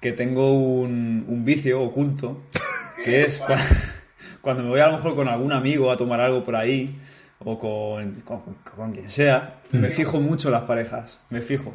que 0.00 0.12
tengo 0.12 0.52
un, 0.54 1.24
un 1.28 1.44
vicio 1.44 1.82
oculto, 1.82 2.42
que 3.04 3.22
es 3.22 3.40
cua- 3.42 3.58
cuando 4.40 4.62
me 4.62 4.70
voy 4.70 4.80
a 4.80 4.86
lo 4.86 4.94
mejor 4.94 5.14
con 5.14 5.28
algún 5.28 5.52
amigo 5.52 5.90
a 5.90 5.96
tomar 5.96 6.20
algo 6.20 6.44
por 6.44 6.56
ahí, 6.56 6.98
o 7.38 7.58
con, 7.58 8.20
con, 8.22 8.40
con 8.76 8.92
quien 8.92 9.08
sea, 9.08 9.60
me 9.72 9.88
fijo 9.90 10.20
mucho 10.20 10.48
en 10.48 10.52
las 10.52 10.62
parejas, 10.62 11.18
me 11.30 11.40
fijo. 11.40 11.74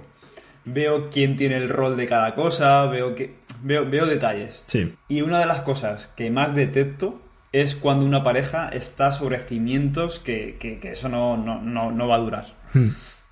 Veo 0.63 1.09
quién 1.09 1.35
tiene 1.37 1.57
el 1.57 1.69
rol 1.69 1.95
de 1.97 2.07
cada 2.07 2.33
cosa, 2.33 2.85
veo, 2.87 3.13
que, 3.15 3.35
veo, 3.61 3.87
veo 3.89 4.05
detalles. 4.07 4.63
Sí. 4.65 4.95
Y 5.07 5.21
una 5.21 5.39
de 5.39 5.45
las 5.45 5.61
cosas 5.61 6.07
que 6.15 6.29
más 6.31 6.55
detecto 6.55 7.21
es 7.51 7.75
cuando 7.75 8.05
una 8.05 8.23
pareja 8.23 8.69
está 8.69 9.11
sobre 9.11 9.39
cimientos 9.39 10.19
que, 10.19 10.57
que- 10.59 10.79
que 10.79 10.91
eso 10.93 11.07
no, 11.09 11.37
no, 11.37 11.61
no, 11.61 11.91
no 11.91 12.07
va 12.07 12.15
a 12.15 12.19
durar. 12.19 12.45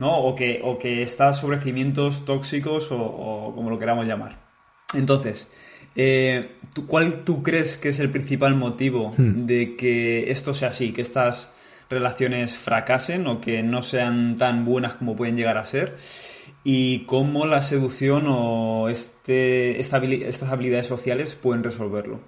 ¿No? 0.03 0.11
O, 0.19 0.35
que, 0.35 0.59
o 0.63 0.77
que 0.77 1.01
está 1.01 1.31
sobre 1.33 1.57
cimientos 1.59 2.25
tóxicos 2.25 2.91
o, 2.91 2.97
o 3.01 3.55
como 3.55 3.69
lo 3.69 3.79
queramos 3.79 4.05
llamar. 4.05 4.33
Entonces, 4.93 5.49
eh, 5.95 6.57
¿tú- 6.73 6.85
¿cuál 6.87 7.23
tú 7.23 7.41
crees 7.41 7.77
que 7.77 7.89
es 7.89 7.99
el 7.99 8.09
principal 8.09 8.53
motivo 8.55 9.13
de 9.17 9.75
que 9.77 10.29
esto 10.29 10.53
sea 10.53 10.69
así, 10.69 10.91
que 10.91 11.01
estas 11.01 11.49
relaciones 11.89 12.57
fracasen 12.57 13.27
o 13.27 13.39
que 13.39 13.63
no 13.63 13.81
sean 13.81 14.37
tan 14.37 14.65
buenas 14.65 14.93
como 14.95 15.15
pueden 15.15 15.37
llegar 15.37 15.57
a 15.57 15.63
ser? 15.63 15.95
Y 16.65 17.05
cómo 17.05 17.45
la 17.45 17.61
seducción 17.61 18.25
o 18.27 18.89
este, 18.89 19.79
esta 19.79 19.97
estas 20.03 20.49
habilidades 20.51 20.87
sociales 20.87 21.35
pueden 21.35 21.63
resolverlo. 21.63 22.19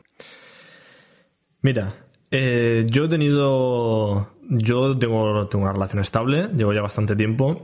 Mira, 1.61 1.95
eh, 2.31 2.85
yo 2.89 3.05
he 3.05 3.09
tenido. 3.09 4.34
Yo 4.49 4.97
tengo, 4.97 5.47
tengo 5.47 5.63
una 5.63 5.73
relación 5.73 6.01
estable, 6.01 6.49
llevo 6.55 6.73
ya 6.73 6.81
bastante 6.81 7.15
tiempo. 7.15 7.63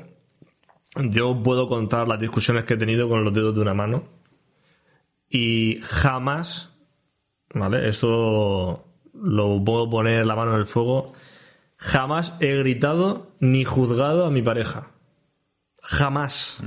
Yo 0.96 1.42
puedo 1.42 1.68
contar 1.68 2.08
las 2.08 2.20
discusiones 2.20 2.66
que 2.66 2.74
he 2.74 2.78
tenido 2.78 3.08
con 3.08 3.24
los 3.24 3.34
dedos 3.34 3.56
de 3.56 3.62
una 3.62 3.74
mano. 3.74 4.04
Y 5.30 5.80
jamás, 5.82 6.74
¿vale? 7.54 7.88
Esto 7.88 8.84
lo 9.14 9.64
puedo 9.64 9.90
poner 9.90 10.26
la 10.26 10.36
mano 10.36 10.54
en 10.54 10.60
el 10.60 10.66
fuego. 10.66 11.14
Jamás 11.78 12.36
he 12.40 12.58
gritado 12.58 13.32
ni 13.40 13.64
juzgado 13.64 14.26
a 14.26 14.32
mi 14.32 14.42
pareja. 14.42 14.88
Jamás. 15.82 16.62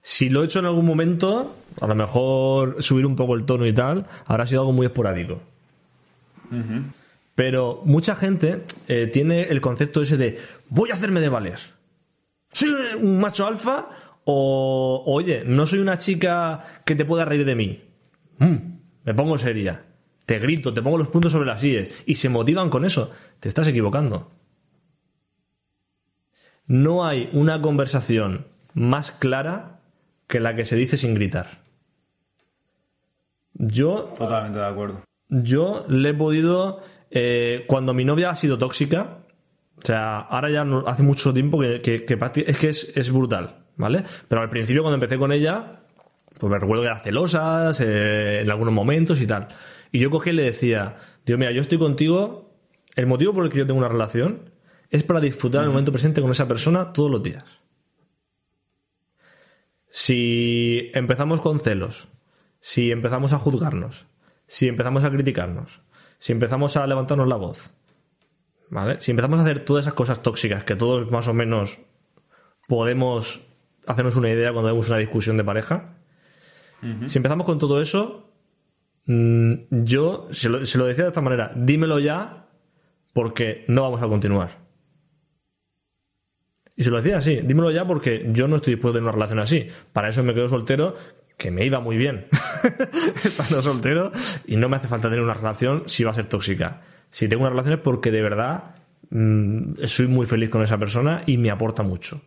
Si 0.00 0.28
lo 0.30 0.42
he 0.42 0.46
hecho 0.46 0.58
en 0.58 0.66
algún 0.66 0.86
momento, 0.86 1.54
a 1.80 1.86
lo 1.86 1.94
mejor 1.94 2.82
subir 2.82 3.06
un 3.06 3.14
poco 3.14 3.34
el 3.34 3.44
tono 3.44 3.66
y 3.66 3.72
tal, 3.72 4.06
habrá 4.26 4.46
sido 4.46 4.62
algo 4.62 4.72
muy 4.72 4.86
esporádico. 4.86 5.40
Pero 7.34 7.80
mucha 7.84 8.14
gente 8.14 8.64
eh, 8.88 9.06
tiene 9.06 9.44
el 9.44 9.60
concepto 9.60 10.02
ese 10.02 10.16
de 10.16 10.38
voy 10.68 10.90
a 10.90 10.94
hacerme 10.94 11.20
de 11.20 11.28
valer. 11.28 11.58
¿Soy 12.52 12.68
un 13.00 13.20
macho 13.20 13.46
alfa? 13.46 13.88
O, 14.24 15.02
oye, 15.06 15.42
no 15.46 15.66
soy 15.66 15.78
una 15.80 15.98
chica 15.98 16.82
que 16.84 16.94
te 16.94 17.04
pueda 17.04 17.24
reír 17.24 17.44
de 17.44 17.54
mí. 17.54 17.82
Mm, 18.38 18.56
me 19.04 19.14
pongo 19.14 19.38
seria. 19.38 19.84
Te 20.26 20.38
grito, 20.38 20.72
te 20.72 20.82
pongo 20.82 20.98
los 20.98 21.08
puntos 21.08 21.32
sobre 21.32 21.46
las 21.46 21.64
IES. 21.64 22.04
Y 22.06 22.14
se 22.16 22.28
motivan 22.28 22.70
con 22.70 22.84
eso. 22.84 23.10
Te 23.40 23.48
estás 23.48 23.66
equivocando. 23.68 24.30
No 26.66 27.04
hay 27.04 27.28
una 27.32 27.60
conversación 27.60 28.46
más 28.74 29.10
clara 29.12 29.80
que 30.28 30.38
la 30.40 30.54
que 30.54 30.64
se 30.64 30.76
dice 30.76 30.96
sin 30.96 31.14
gritar. 31.14 31.62
Yo 33.54 34.12
Totalmente 34.16 34.58
de 34.58 34.66
acuerdo. 34.66 35.02
yo 35.28 35.84
le 35.88 36.10
he 36.10 36.14
podido, 36.14 36.82
eh, 37.12 37.64
cuando 37.68 37.94
mi 37.94 38.04
novia 38.04 38.30
ha 38.30 38.34
sido 38.34 38.58
tóxica, 38.58 39.18
O 39.78 39.84
sea, 39.84 40.18
ahora 40.20 40.48
ya 40.50 40.64
no- 40.64 40.84
hace 40.86 41.02
mucho 41.02 41.32
tiempo 41.34 41.58
que, 41.58 41.80
que- 41.80 42.04
que 42.04 42.16
prácti- 42.18 42.44
es 42.46 42.56
que 42.56 42.68
es, 42.68 42.92
es 42.94 43.10
brutal, 43.10 43.64
¿vale? 43.76 44.04
Pero 44.28 44.40
al 44.40 44.48
principio 44.48 44.82
cuando 44.82 44.94
empecé 44.94 45.18
con 45.18 45.32
ella, 45.32 45.80
pues 46.38 46.50
me 46.52 46.58
recuerdo 46.58 46.82
que 46.84 46.88
era 46.88 47.00
celosa 47.00 47.70
eh, 47.80 48.42
en 48.44 48.50
algunos 48.50 48.72
momentos 48.72 49.20
y 49.20 49.26
tal. 49.26 49.48
Y 49.90 49.98
yo 49.98 50.08
cogí 50.10 50.30
y 50.30 50.34
le 50.34 50.44
decía, 50.44 50.96
digo, 51.26 51.36
mira, 51.38 51.50
yo 51.50 51.60
estoy 51.62 51.78
contigo, 51.78 52.54
el 52.94 53.06
motivo 53.06 53.32
por 53.34 53.44
el 53.44 53.50
que 53.50 53.58
yo 53.58 53.66
tengo 53.66 53.78
una 53.80 53.88
relación 53.88 54.50
es 54.90 55.02
para 55.02 55.20
disfrutar 55.20 55.64
el 55.64 55.70
momento 55.70 55.90
presente 55.90 56.20
con 56.20 56.30
esa 56.30 56.46
persona 56.46 56.92
todos 56.92 57.10
los 57.10 57.22
días. 57.22 57.44
Si 59.88 60.90
empezamos 60.94 61.40
con 61.40 61.60
celos, 61.60 62.08
si 62.60 62.90
empezamos 62.92 63.32
a 63.32 63.38
juzgarnos, 63.38 64.06
si 64.46 64.68
empezamos 64.68 65.04
a 65.04 65.10
criticarnos, 65.10 65.82
si 66.22 66.30
empezamos 66.30 66.76
a 66.76 66.86
levantarnos 66.86 67.26
la 67.26 67.34
voz, 67.34 67.68
¿vale? 68.70 69.00
Si 69.00 69.10
empezamos 69.10 69.40
a 69.40 69.42
hacer 69.42 69.64
todas 69.64 69.86
esas 69.86 69.94
cosas 69.94 70.22
tóxicas 70.22 70.62
que 70.62 70.76
todos 70.76 71.10
más 71.10 71.26
o 71.26 71.34
menos 71.34 71.80
podemos 72.68 73.40
hacernos 73.88 74.14
una 74.14 74.30
idea 74.30 74.52
cuando 74.52 74.70
vemos 74.70 74.88
una 74.88 74.98
discusión 74.98 75.36
de 75.36 75.42
pareja, 75.42 75.96
si 77.06 77.18
empezamos 77.18 77.44
con 77.44 77.58
todo 77.58 77.82
eso, 77.82 78.30
mm, 79.06 79.54
yo 79.84 80.28
se 80.30 80.48
lo, 80.48 80.64
se 80.64 80.78
lo 80.78 80.86
decía 80.86 81.02
de 81.02 81.10
esta 81.10 81.20
manera, 81.20 81.50
dímelo 81.56 81.98
ya 81.98 82.46
porque 83.12 83.64
no 83.66 83.82
vamos 83.82 84.00
a 84.00 84.06
continuar. 84.06 84.62
Y 86.76 86.84
se 86.84 86.90
lo 86.90 86.98
decía 86.98 87.18
así, 87.18 87.40
dímelo 87.42 87.72
ya 87.72 87.84
porque 87.84 88.28
yo 88.32 88.46
no 88.46 88.56
estoy 88.56 88.74
dispuesto 88.74 88.96
a 88.96 89.00
tener 89.00 89.08
una 89.08 89.12
relación 89.12 89.40
así. 89.40 89.66
Para 89.92 90.08
eso 90.08 90.22
me 90.22 90.34
quedo 90.34 90.48
soltero, 90.48 90.94
que 91.42 91.50
me 91.50 91.66
iba 91.66 91.80
muy 91.80 91.96
bien 91.96 92.26
estando 93.24 93.60
soltero 93.60 94.12
y 94.46 94.56
no 94.56 94.68
me 94.68 94.76
hace 94.76 94.86
falta 94.86 95.08
tener 95.08 95.24
una 95.24 95.34
relación 95.34 95.82
si 95.86 96.04
va 96.04 96.12
a 96.12 96.14
ser 96.14 96.28
tóxica. 96.28 96.82
Si 97.10 97.28
tengo 97.28 97.42
una 97.42 97.50
relación 97.50 97.74
es 97.74 97.80
porque 97.80 98.12
de 98.12 98.22
verdad 98.22 98.76
mm, 99.10 99.84
soy 99.86 100.06
muy 100.06 100.24
feliz 100.24 100.50
con 100.50 100.62
esa 100.62 100.78
persona 100.78 101.22
y 101.26 101.38
me 101.38 101.50
aporta 101.50 101.82
mucho. 101.82 102.22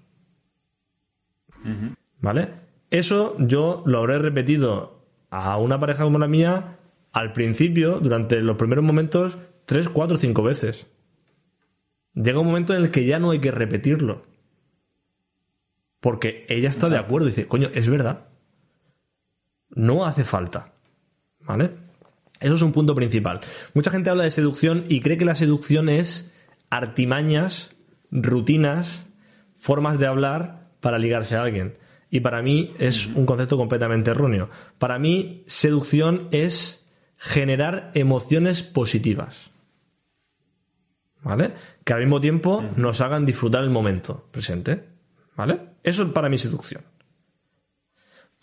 ¿Vale? 2.19 2.49
Eso 2.91 3.37
yo 3.39 3.83
lo 3.85 3.99
habré 3.99 4.19
repetido 4.19 5.07
a 5.29 5.57
una 5.57 5.79
pareja 5.79 6.03
como 6.03 6.19
la 6.19 6.27
mía 6.27 6.77
al 7.13 7.31
principio, 7.31 8.01
durante 8.01 8.41
los 8.41 8.57
primeros 8.57 8.83
momentos, 8.83 9.37
tres, 9.63 9.87
cuatro, 9.87 10.17
cinco 10.17 10.43
veces. 10.43 10.87
Llega 12.13 12.39
un 12.39 12.47
momento 12.47 12.75
en 12.75 12.83
el 12.83 12.91
que 12.91 13.05
ya 13.05 13.19
no 13.19 13.31
hay 13.31 13.39
que 13.39 13.51
repetirlo. 13.51 14.23
Porque 16.01 16.45
ella 16.49 16.67
está 16.67 16.89
de 16.89 16.97
acuerdo 16.97 17.27
y 17.27 17.31
dice, 17.31 17.47
coño, 17.47 17.69
es 17.73 17.89
verdad. 17.89 18.25
No 19.75 20.05
hace 20.05 20.23
falta. 20.23 20.73
¿Vale? 21.41 21.71
Eso 22.39 22.55
es 22.55 22.61
un 22.61 22.71
punto 22.71 22.95
principal. 22.95 23.41
Mucha 23.73 23.91
gente 23.91 24.09
habla 24.09 24.23
de 24.23 24.31
seducción 24.31 24.83
y 24.89 25.01
cree 25.01 25.17
que 25.17 25.25
la 25.25 25.35
seducción 25.35 25.89
es 25.89 26.33
artimañas, 26.69 27.69
rutinas, 28.11 29.05
formas 29.55 29.99
de 29.99 30.07
hablar 30.07 30.69
para 30.79 30.99
ligarse 30.99 31.35
a 31.35 31.43
alguien. 31.43 31.77
Y 32.09 32.19
para 32.19 32.41
mí 32.41 32.73
es 32.79 33.07
un 33.07 33.25
concepto 33.25 33.57
completamente 33.57 34.11
erróneo. 34.11 34.49
Para 34.77 34.99
mí, 34.99 35.43
seducción 35.47 36.27
es 36.31 36.85
generar 37.17 37.91
emociones 37.93 38.61
positivas. 38.61 39.51
¿Vale? 41.23 41.53
Que 41.83 41.93
al 41.93 42.01
mismo 42.01 42.19
tiempo 42.19 42.63
nos 42.75 43.01
hagan 43.01 43.25
disfrutar 43.25 43.63
el 43.63 43.71
momento 43.71 44.27
presente. 44.31 44.83
¿Vale? 45.35 45.59
Eso 45.83 46.03
es 46.03 46.09
para 46.09 46.29
mí 46.29 46.37
seducción. 46.37 46.83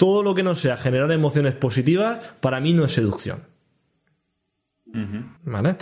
Todo 0.02 0.24
lo 0.24 0.34
que 0.34 0.42
no 0.42 0.56
sea 0.56 0.76
generar 0.76 1.12
emociones 1.12 1.54
positivas, 1.54 2.34
para 2.40 2.58
mí 2.58 2.72
no 2.72 2.86
es 2.86 2.90
seducción. 2.90 3.44
¿Vale? 5.44 5.76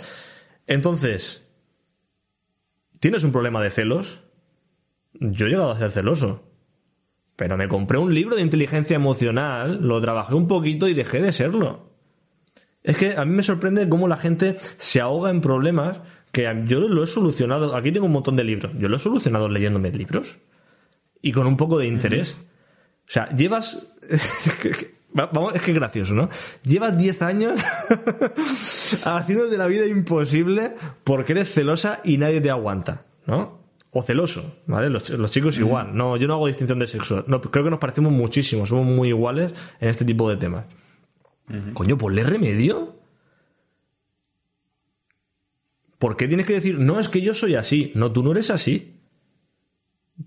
Entonces, 0.67 1.43
¿tienes 2.99 3.23
un 3.23 3.31
problema 3.31 3.63
de 3.63 3.71
celos? 3.71 4.21
Yo 5.13 5.47
he 5.47 5.49
llegado 5.49 5.71
a 5.71 5.75
ser 5.79 5.89
celoso. 5.89 6.43
Pero 7.35 7.57
me 7.57 7.67
compré 7.67 7.97
un 7.97 8.13
libro 8.13 8.35
de 8.35 8.43
inteligencia 8.43 8.95
emocional, 8.95 9.79
lo 9.81 9.99
trabajé 9.99 10.35
un 10.35 10.47
poquito 10.47 10.87
y 10.87 10.93
dejé 10.93 11.19
de 11.19 11.31
serlo. 11.31 11.89
Es 12.83 12.97
que 12.97 13.15
a 13.15 13.25
mí 13.25 13.35
me 13.35 13.41
sorprende 13.41 13.89
cómo 13.89 14.07
la 14.07 14.17
gente 14.17 14.57
se 14.77 15.01
ahoga 15.01 15.31
en 15.31 15.41
problemas 15.41 15.99
que 16.31 16.43
yo 16.67 16.79
lo 16.81 17.03
he 17.03 17.07
solucionado. 17.07 17.75
Aquí 17.75 17.91
tengo 17.91 18.05
un 18.05 18.13
montón 18.13 18.35
de 18.35 18.43
libros. 18.43 18.71
Yo 18.77 18.87
lo 18.87 18.97
he 18.97 18.99
solucionado 18.99 19.49
leyéndome 19.49 19.89
libros 19.89 20.37
y 21.23 21.31
con 21.31 21.47
un 21.47 21.57
poco 21.57 21.79
de 21.79 21.87
interés. 21.87 22.37
O 23.11 23.13
sea, 23.13 23.29
llevas. 23.35 23.77
Vamos, 25.13 25.53
es 25.53 25.61
que 25.61 25.71
es 25.71 25.77
gracioso, 25.77 26.13
¿no? 26.13 26.29
Llevas 26.63 26.97
10 26.97 27.21
años 27.23 27.61
haciendo 29.03 29.49
de 29.49 29.57
la 29.57 29.67
vida 29.67 29.85
imposible 29.85 30.75
porque 31.03 31.33
eres 31.33 31.53
celosa 31.53 31.99
y 32.05 32.17
nadie 32.17 32.39
te 32.39 32.49
aguanta, 32.49 33.03
¿no? 33.27 33.59
O 33.91 34.01
celoso, 34.01 34.55
¿vale? 34.65 34.89
Los, 34.89 35.09
los 35.09 35.29
chicos 35.29 35.59
igual. 35.59 35.93
No, 35.93 36.15
yo 36.15 36.29
no 36.29 36.35
hago 36.35 36.47
distinción 36.47 36.79
de 36.79 36.87
sexo. 36.87 37.25
No, 37.27 37.41
creo 37.41 37.65
que 37.65 37.69
nos 37.69 37.79
parecemos 37.79 38.13
muchísimo, 38.13 38.65
somos 38.65 38.85
muy 38.85 39.09
iguales 39.09 39.53
en 39.81 39.89
este 39.89 40.05
tipo 40.05 40.29
de 40.29 40.37
temas. 40.37 40.63
Coño, 41.73 41.97
ponle 41.97 42.23
remedio. 42.23 42.95
¿Por 45.99 46.15
qué 46.15 46.29
tienes 46.29 46.45
que 46.45 46.53
decir, 46.53 46.79
no, 46.79 46.97
es 46.97 47.09
que 47.09 47.19
yo 47.19 47.33
soy 47.33 47.55
así? 47.55 47.91
No, 47.93 48.13
tú 48.13 48.23
no 48.23 48.31
eres 48.31 48.49
así. 48.49 48.90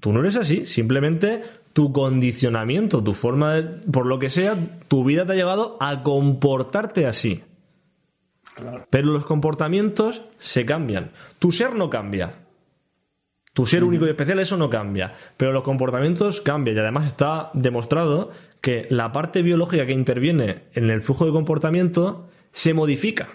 Tú 0.01 0.13
no 0.13 0.21
eres 0.21 0.37
así. 0.37 0.65
Simplemente 0.65 1.43
tu 1.73 1.93
condicionamiento, 1.93 3.03
tu 3.03 3.15
forma 3.15 3.55
de. 3.55 3.63
Por 3.63 4.07
lo 4.07 4.19
que 4.19 4.31
sea, 4.31 4.57
tu 4.89 5.05
vida 5.05 5.27
te 5.27 5.33
ha 5.33 5.37
llevado 5.37 5.77
a 5.81 6.03
comportarte 6.03 7.07
así. 7.07 7.43
Pero 8.91 9.09
los 9.09 9.27
comportamientos 9.27 10.25
se 10.39 10.65
cambian. 10.65 11.11
Tu 11.39 11.53
ser 11.53 11.75
no 11.75 11.91
cambia. 11.91 12.35
Tu 13.53 13.67
ser 13.67 13.85
único 13.85 14.07
y 14.07 14.11
especial, 14.11 14.41
eso 14.41 14.57
no 14.57 14.69
cambia. 14.69 15.13
Pero 15.37 15.53
los 15.53 15.63
comportamientos 15.63 16.41
cambian. 16.41 16.77
Y 16.77 16.81
además 16.81 17.07
está 17.07 17.51
demostrado 17.55 18.31
que 18.61 18.87
la 18.91 19.13
parte 19.13 19.43
biológica 19.43 19.87
que 19.87 19.93
interviene 19.93 20.65
en 20.73 20.91
el 20.91 21.03
flujo 21.03 21.27
de 21.27 21.33
comportamiento 21.33 22.29
se 22.51 22.75
modifica. 22.75 23.29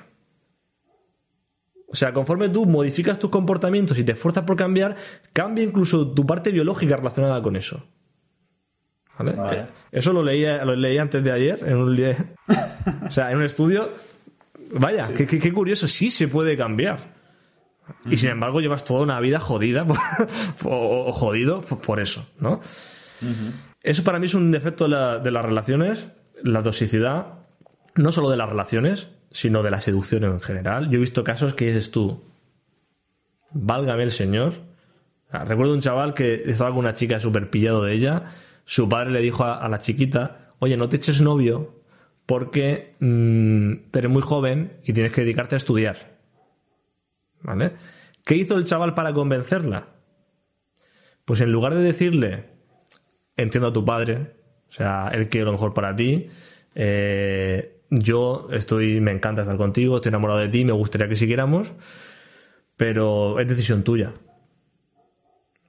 O 1.92 1.96
sea, 1.96 2.14
conforme 2.14 2.50
tú 2.50 2.66
modificas 2.66 3.18
tus 3.18 3.30
comportamientos 3.32 3.98
y 3.98 4.04
te 4.04 4.12
esfuerzas 4.12 4.44
por 4.44 4.56
cambiar, 4.56 4.96
cambia 5.34 5.64
incluso 5.64 6.12
tu 6.12 6.26
parte 6.26 6.52
biológica 6.52 6.96
relacionada 6.96 7.42
con 7.42 7.56
eso. 7.56 7.84
¿Vale? 9.18 9.32
Vale. 9.34 9.66
Eso 9.92 10.14
lo 10.14 10.24
leí, 10.24 10.46
lo 10.46 10.76
leí 10.76 10.98
antes 10.98 11.24
de 11.24 11.32
ayer 11.32 11.60
en 11.68 11.76
un, 11.78 12.00
o 13.08 13.12
sea, 13.12 13.32
en 13.32 13.38
un 13.38 13.44
estudio. 13.44 13.90
Vaya, 14.72 15.10
qué, 15.16 15.26
qué- 15.26 15.40
qué 15.40 15.52
curioso, 15.52 15.88
sí 15.88 16.10
se 16.12 16.28
puede 16.28 16.56
cambiar. 16.56 17.18
Y 18.06 18.18
sin 18.18 18.30
embargo 18.30 18.62
llevas 18.62 18.86
toda 18.86 19.02
una 19.02 19.20
vida 19.20 19.40
jodida 19.40 19.84
por- 19.84 19.98
o, 20.66 21.12
jodido 21.12 21.62
por, 21.62 21.82
por 21.82 22.00
eso, 22.00 22.28
¿no? 22.40 22.60
Eso 23.82 24.04
para 24.04 24.20
mí 24.20 24.28
es 24.28 24.36
un 24.36 24.52
defecto 24.52 24.84
de, 24.84 24.92
la- 24.92 25.18
de 25.18 25.32
las 25.32 25.44
relaciones, 25.44 26.08
la 26.44 26.62
toxicidad, 26.62 27.40
no 27.96 28.12
solo 28.12 28.30
de 28.30 28.38
las 28.38 28.48
relaciones, 28.48 29.10
sino 29.32 29.63
de 29.63 29.71
la 29.71 29.80
seducción 29.80 30.23
en 30.23 30.41
general. 30.41 30.89
Yo 30.89 30.97
he 30.97 31.01
visto 31.01 31.23
casos 31.23 31.53
que 31.53 31.65
dices 31.65 31.91
tú, 31.91 32.21
válgame 33.51 34.03
el 34.03 34.11
señor. 34.11 34.53
Recuerdo 35.32 35.73
un 35.73 35.82
chaval 35.82 36.13
que 36.13 36.43
estaba 36.45 36.71
con 36.71 36.80
una 36.80 36.93
chica 36.93 37.19
súper 37.19 37.49
pillado 37.49 37.84
de 37.84 37.93
ella. 37.93 38.23
Su 38.65 38.89
padre 38.89 39.11
le 39.11 39.21
dijo 39.21 39.43
a, 39.43 39.57
a 39.57 39.69
la 39.69 39.80
chiquita, 39.80 40.53
oye, 40.59 40.77
no 40.77 40.89
te 40.89 40.97
eches 40.97 41.21
novio 41.21 41.80
porque 42.25 42.93
mm, 42.99 43.73
eres 43.91 44.11
muy 44.11 44.21
joven 44.21 44.73
y 44.84 44.93
tienes 44.93 45.11
que 45.11 45.21
dedicarte 45.21 45.55
a 45.55 45.57
estudiar. 45.57 46.19
¿Vale? 47.41 47.73
¿Qué 48.23 48.36
hizo 48.36 48.55
el 48.55 48.65
chaval 48.65 48.93
para 48.93 49.13
convencerla? 49.13 49.88
Pues 51.25 51.41
en 51.41 51.51
lugar 51.51 51.73
de 51.73 51.82
decirle, 51.82 52.45
entiendo 53.36 53.69
a 53.69 53.73
tu 53.73 53.84
padre, 53.84 54.34
o 54.69 54.71
sea, 54.71 55.09
él 55.11 55.30
quiere 55.30 55.45
lo 55.45 55.53
mejor 55.53 55.73
para 55.73 55.95
ti, 55.95 56.27
eh, 56.75 57.78
yo 57.90 58.48
estoy, 58.52 59.02
me 59.02 59.12
encanta 59.12 59.42
estar 59.42 59.58
contigo, 59.58 59.98
estoy 59.98 60.10
enamorado 60.10 60.40
de 60.40 60.50
ti, 60.50 60.64
me 60.64 60.74
gustaría 60.74 61.08
que 61.08 61.16
siguiéramos, 61.16 61.74
pero 62.78 63.40
es 63.40 63.48
decisión 63.48 63.84
tuya. 63.84 64.14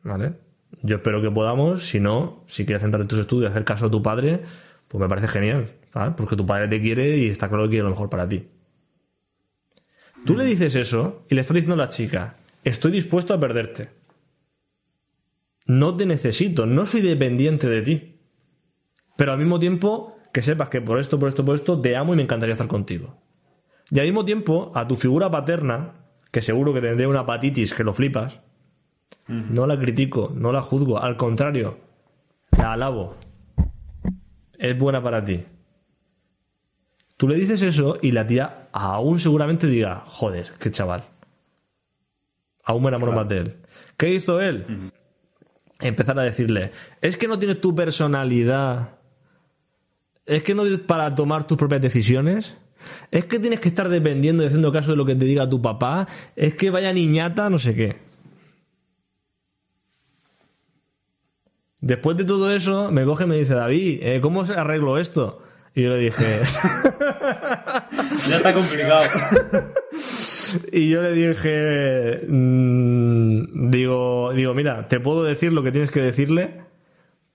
¿Vale? 0.02 0.34
Yo 0.82 0.96
espero 0.96 1.20
que 1.20 1.30
podamos, 1.30 1.84
si 1.84 2.00
no, 2.00 2.44
si 2.46 2.64
quieres 2.64 2.82
centrar 2.82 3.02
en 3.02 3.08
tus 3.08 3.18
estudios 3.18 3.50
hacer 3.50 3.64
caso 3.64 3.86
a 3.86 3.90
tu 3.90 4.02
padre, 4.02 4.40
pues 4.88 5.00
me 5.00 5.08
parece 5.08 5.28
genial, 5.28 5.72
¿vale? 5.92 6.14
Porque 6.16 6.36
tu 6.36 6.46
padre 6.46 6.68
te 6.68 6.80
quiere 6.80 7.16
y 7.18 7.28
está 7.28 7.48
claro 7.48 7.64
que 7.64 7.70
quiere 7.70 7.84
lo 7.84 7.90
mejor 7.90 8.08
para 8.08 8.28
ti. 8.28 8.48
Tú 10.24 10.36
le 10.36 10.44
dices 10.44 10.74
eso 10.74 11.24
y 11.28 11.34
le 11.34 11.40
estás 11.40 11.54
diciendo 11.54 11.74
a 11.74 11.86
la 11.86 11.88
chica, 11.88 12.36
estoy 12.64 12.92
dispuesto 12.92 13.34
a 13.34 13.40
perderte. 13.40 13.88
No 15.66 15.96
te 15.96 16.06
necesito, 16.06 16.66
no 16.66 16.86
soy 16.86 17.00
dependiente 17.00 17.68
de 17.68 17.82
ti. 17.82 18.16
Pero 19.16 19.32
al 19.32 19.38
mismo 19.38 19.58
tiempo, 19.58 20.16
que 20.32 20.42
sepas 20.42 20.68
que 20.68 20.80
por 20.80 20.98
esto, 20.98 21.18
por 21.18 21.28
esto, 21.28 21.44
por 21.44 21.54
esto, 21.54 21.80
te 21.80 21.96
amo 21.96 22.12
y 22.12 22.16
me 22.16 22.22
encantaría 22.22 22.52
estar 22.52 22.68
contigo. 22.68 23.16
Y 23.90 23.98
al 23.98 24.06
mismo 24.06 24.24
tiempo, 24.24 24.70
a 24.74 24.86
tu 24.86 24.96
figura 24.96 25.30
paterna, 25.30 25.94
que 26.30 26.40
seguro 26.42 26.72
que 26.72 26.80
tendré 26.80 27.06
una 27.06 27.22
hepatitis 27.22 27.74
que 27.74 27.82
lo 27.84 27.92
flipas, 27.92 28.40
no 29.26 29.66
la 29.66 29.78
critico, 29.78 30.32
no 30.34 30.52
la 30.52 30.60
juzgo, 30.62 31.00
al 31.02 31.16
contrario, 31.16 31.78
la 32.56 32.72
alabo. 32.72 33.16
Es 34.58 34.76
buena 34.78 35.02
para 35.02 35.24
ti. 35.24 35.42
Tú 37.16 37.28
le 37.28 37.36
dices 37.36 37.62
eso 37.62 37.96
y 38.00 38.12
la 38.12 38.26
tía 38.26 38.68
aún 38.72 39.20
seguramente 39.20 39.66
diga, 39.66 40.04
joder, 40.06 40.52
qué 40.58 40.70
chaval. 40.70 41.04
aún 42.64 42.82
me 42.82 42.88
enamoro 42.88 43.12
Claro. 43.12 43.22
más 43.24 43.28
de 43.28 43.38
él. 43.38 43.56
¿Qué 43.96 44.10
hizo 44.10 44.40
él? 44.40 44.92
Empezar 45.80 46.18
a 46.18 46.22
decirle, 46.22 46.70
es 47.00 47.16
que 47.16 47.26
no 47.26 47.38
tienes 47.38 47.60
tu 47.60 47.74
personalidad, 47.74 48.99
es 50.26 50.42
que 50.42 50.54
no 50.54 50.64
para 50.86 51.14
tomar 51.14 51.46
tus 51.46 51.56
propias 51.56 51.80
decisiones, 51.80 52.56
es 53.10 53.24
que 53.26 53.38
tienes 53.38 53.60
que 53.60 53.68
estar 53.68 53.88
dependiendo 53.88 54.42
y 54.42 54.46
haciendo 54.46 54.72
caso 54.72 54.92
de 54.92 54.96
lo 54.96 55.04
que 55.04 55.14
te 55.14 55.24
diga 55.24 55.48
tu 55.48 55.60
papá, 55.60 56.08
es 56.36 56.54
que 56.54 56.70
vaya 56.70 56.92
niñata, 56.92 57.50
no 57.50 57.58
sé 57.58 57.74
qué. 57.74 57.96
Después 61.80 62.16
de 62.16 62.24
todo 62.24 62.54
eso, 62.54 62.90
me 62.90 63.04
coge 63.04 63.24
y 63.24 63.26
me 63.26 63.36
dice, 63.36 63.54
David, 63.54 64.00
eh, 64.02 64.20
¿cómo 64.20 64.44
se 64.44 64.52
arreglo 64.52 64.98
esto? 64.98 65.42
Y 65.74 65.82
yo 65.82 65.90
le 65.90 65.98
dije, 65.98 66.40
Ya 68.28 68.36
está 68.36 68.52
complicado. 68.52 69.04
y 70.72 70.90
yo 70.90 71.00
le 71.00 71.12
dije, 71.12 72.26
mm, 72.28 73.70
digo, 73.70 74.32
digo, 74.34 74.52
mira, 74.52 74.88
te 74.88 75.00
puedo 75.00 75.22
decir 75.22 75.52
lo 75.52 75.62
que 75.62 75.72
tienes 75.72 75.90
que 75.90 76.00
decirle 76.00 76.64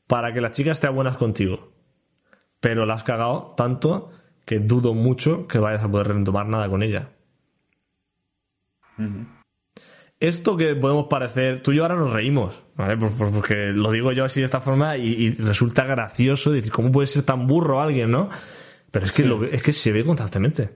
para 0.05 0.33
que 0.33 0.41
la 0.41 0.51
chica 0.51 0.71
esté 0.71 0.87
a 0.87 0.91
buenas 0.91 1.17
contigo. 1.17 1.74
Pero 2.59 2.85
la 2.85 2.95
has 2.95 3.03
cagado 3.03 3.53
tanto 3.57 4.11
que 4.45 4.59
dudo 4.59 4.93
mucho 4.93 5.47
que 5.47 5.59
vayas 5.59 5.83
a 5.83 5.89
poder 5.89 6.07
retomar 6.09 6.47
nada 6.47 6.69
con 6.69 6.83
ella. 6.83 7.09
Esto 10.19 10.55
que 10.55 10.75
podemos 10.75 11.07
parecer, 11.07 11.61
tú 11.61 11.71
y 11.73 11.77
yo 11.77 11.83
ahora 11.83 11.95
nos 11.95 12.13
reímos, 12.13 12.63
¿vale? 12.75 12.95
Por- 12.97 13.11
por- 13.17 13.31
Porque 13.31 13.71
lo 13.73 13.91
digo 13.91 14.11
yo 14.13 14.23
así 14.23 14.39
de 14.39 14.45
esta 14.45 14.61
forma 14.61 14.97
y, 14.97 15.07
y 15.09 15.31
resulta 15.33 15.83
gracioso 15.85 16.51
decir, 16.51 16.71
¿cómo 16.71 16.91
puede 16.91 17.07
ser 17.07 17.23
tan 17.23 17.45
burro 17.47 17.81
alguien, 17.81 18.11
no? 18.11 18.29
Pero 18.91 19.05
es 19.05 19.11
que, 19.11 19.23
lo 19.25 19.43
es 19.43 19.61
que 19.61 19.73
se 19.73 19.91
ve 19.91 20.05
constantemente. 20.05 20.69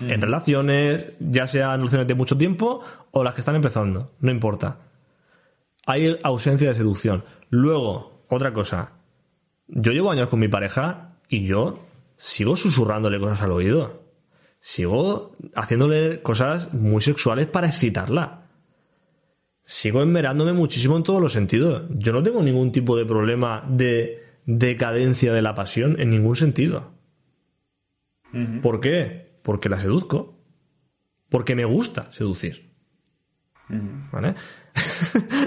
En 0.00 0.20
relaciones, 0.20 1.14
ya 1.18 1.46
sean 1.46 1.78
relaciones 1.78 2.06
de 2.06 2.14
mucho 2.14 2.36
tiempo 2.36 2.82
o 3.12 3.24
las 3.24 3.32
que 3.34 3.40
están 3.40 3.56
empezando, 3.56 4.12
no 4.20 4.30
importa. 4.30 4.80
Hay 5.86 6.18
ausencia 6.22 6.68
de 6.68 6.74
seducción. 6.74 7.24
Luego, 7.48 8.26
otra 8.28 8.52
cosa. 8.52 8.92
Yo 9.68 9.92
llevo 9.92 10.10
años 10.10 10.28
con 10.28 10.40
mi 10.40 10.48
pareja 10.48 11.16
y 11.28 11.44
yo 11.44 11.86
sigo 12.16 12.56
susurrándole 12.56 13.18
cosas 13.18 13.42
al 13.42 13.52
oído. 13.52 14.02
Sigo 14.60 15.32
haciéndole 15.54 16.22
cosas 16.22 16.72
muy 16.72 17.00
sexuales 17.02 17.46
para 17.46 17.68
excitarla. 17.68 18.48
Sigo 19.62 20.02
enmerándome 20.02 20.52
muchísimo 20.52 20.96
en 20.96 21.02
todos 21.02 21.20
los 21.20 21.32
sentidos. 21.32 21.84
Yo 21.90 22.12
no 22.12 22.22
tengo 22.22 22.42
ningún 22.42 22.72
tipo 22.72 22.96
de 22.96 23.04
problema 23.04 23.64
de 23.68 24.22
decadencia 24.44 25.32
de 25.32 25.42
la 25.42 25.54
pasión 25.54 26.00
en 26.00 26.10
ningún 26.10 26.36
sentido. 26.36 26.92
¿Por 28.62 28.80
qué? 28.80 29.38
Porque 29.42 29.68
la 29.68 29.80
seduzco. 29.80 30.38
Porque 31.28 31.56
me 31.56 31.64
gusta 31.64 32.12
seducir. 32.12 32.72
¿Vale? 34.12 34.34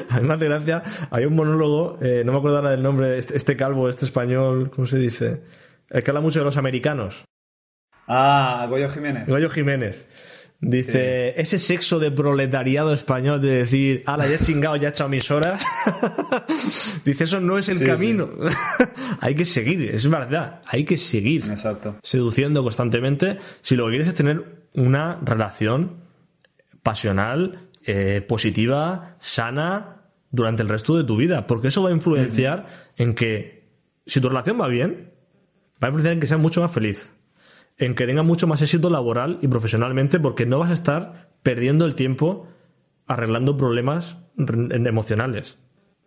A 0.09 0.19
mí 0.19 0.27
me 0.27 0.33
hace 0.33 0.45
gracia. 0.45 0.83
Hay 1.11 1.25
un 1.25 1.35
monólogo, 1.35 1.97
eh, 2.01 2.23
no 2.25 2.31
me 2.33 2.37
acuerdo 2.39 2.57
ahora 2.57 2.71
del 2.71 2.83
nombre, 2.83 3.17
este, 3.17 3.35
este 3.37 3.55
calvo, 3.55 3.89
este 3.89 4.05
español, 4.05 4.69
¿cómo 4.69 4.85
se 4.85 4.97
dice? 4.97 5.41
El 5.89 6.03
que 6.03 6.11
habla 6.11 6.21
mucho 6.21 6.39
de 6.39 6.45
los 6.45 6.57
americanos. 6.57 7.23
Ah, 8.07 8.65
Goyo 8.69 8.89
Jiménez. 8.89 9.27
Goyo 9.27 9.49
Jiménez. 9.49 10.07
Dice, 10.61 11.39
ese 11.39 11.57
sexo 11.57 11.99
de 11.99 12.11
proletariado 12.11 12.91
español 12.91 13.39
de 13.39 13.49
decir, 13.59 14.03
ala, 14.05 14.27
ya 14.27 14.35
he 14.35 14.39
chingado, 14.39 14.75
ya 14.75 14.89
he 14.89 14.91
echado 14.91 15.09
mis 15.09 15.31
horas. 15.31 15.63
Dice, 17.05 17.23
eso 17.23 17.39
no 17.39 17.57
es 17.57 17.69
el 17.69 17.77
Sí, 17.77 17.85
camino. 17.85 18.29
hay 19.21 19.35
que 19.35 19.45
seguir, 19.45 19.89
es 19.95 20.09
verdad, 20.09 20.61
hay 20.65 20.83
que 20.83 20.97
seguir 20.97 21.45
Exacto. 21.49 21.95
seduciendo 22.03 22.61
constantemente 22.61 23.37
si 23.61 23.77
lo 23.77 23.85
que 23.85 23.91
quieres 23.91 24.07
es 24.09 24.15
tener 24.15 24.67
una 24.73 25.17
relación 25.23 26.03
pasional, 26.83 27.68
eh, 27.85 28.23
positiva, 28.27 29.15
sana 29.19 30.03
durante 30.31 30.63
el 30.63 30.69
resto 30.69 30.97
de 30.97 31.03
tu 31.03 31.15
vida. 31.17 31.47
Porque 31.47 31.69
eso 31.69 31.83
va 31.83 31.89
a 31.89 31.93
influenciar 31.93 32.67
en 32.97 33.15
que, 33.15 33.69
si 34.05 34.21
tu 34.21 34.29
relación 34.29 34.59
va 34.59 34.67
bien, 34.67 35.11
va 35.81 35.87
a 35.87 35.89
influenciar 35.89 36.13
en 36.13 36.19
que 36.19 36.27
seas 36.27 36.39
mucho 36.39 36.61
más 36.61 36.71
feliz. 36.71 37.13
En 37.77 37.95
que 37.95 38.05
tengas 38.05 38.25
mucho 38.25 38.47
más 38.47 38.61
éxito 38.61 38.89
laboral 38.89 39.39
y 39.41 39.47
profesionalmente, 39.47 40.19
porque 40.19 40.45
no 40.45 40.59
vas 40.59 40.69
a 40.69 40.73
estar 40.73 41.29
perdiendo 41.43 41.85
el 41.85 41.95
tiempo 41.95 42.47
arreglando 43.07 43.57
problemas 43.57 44.17
emocionales. 44.37 45.57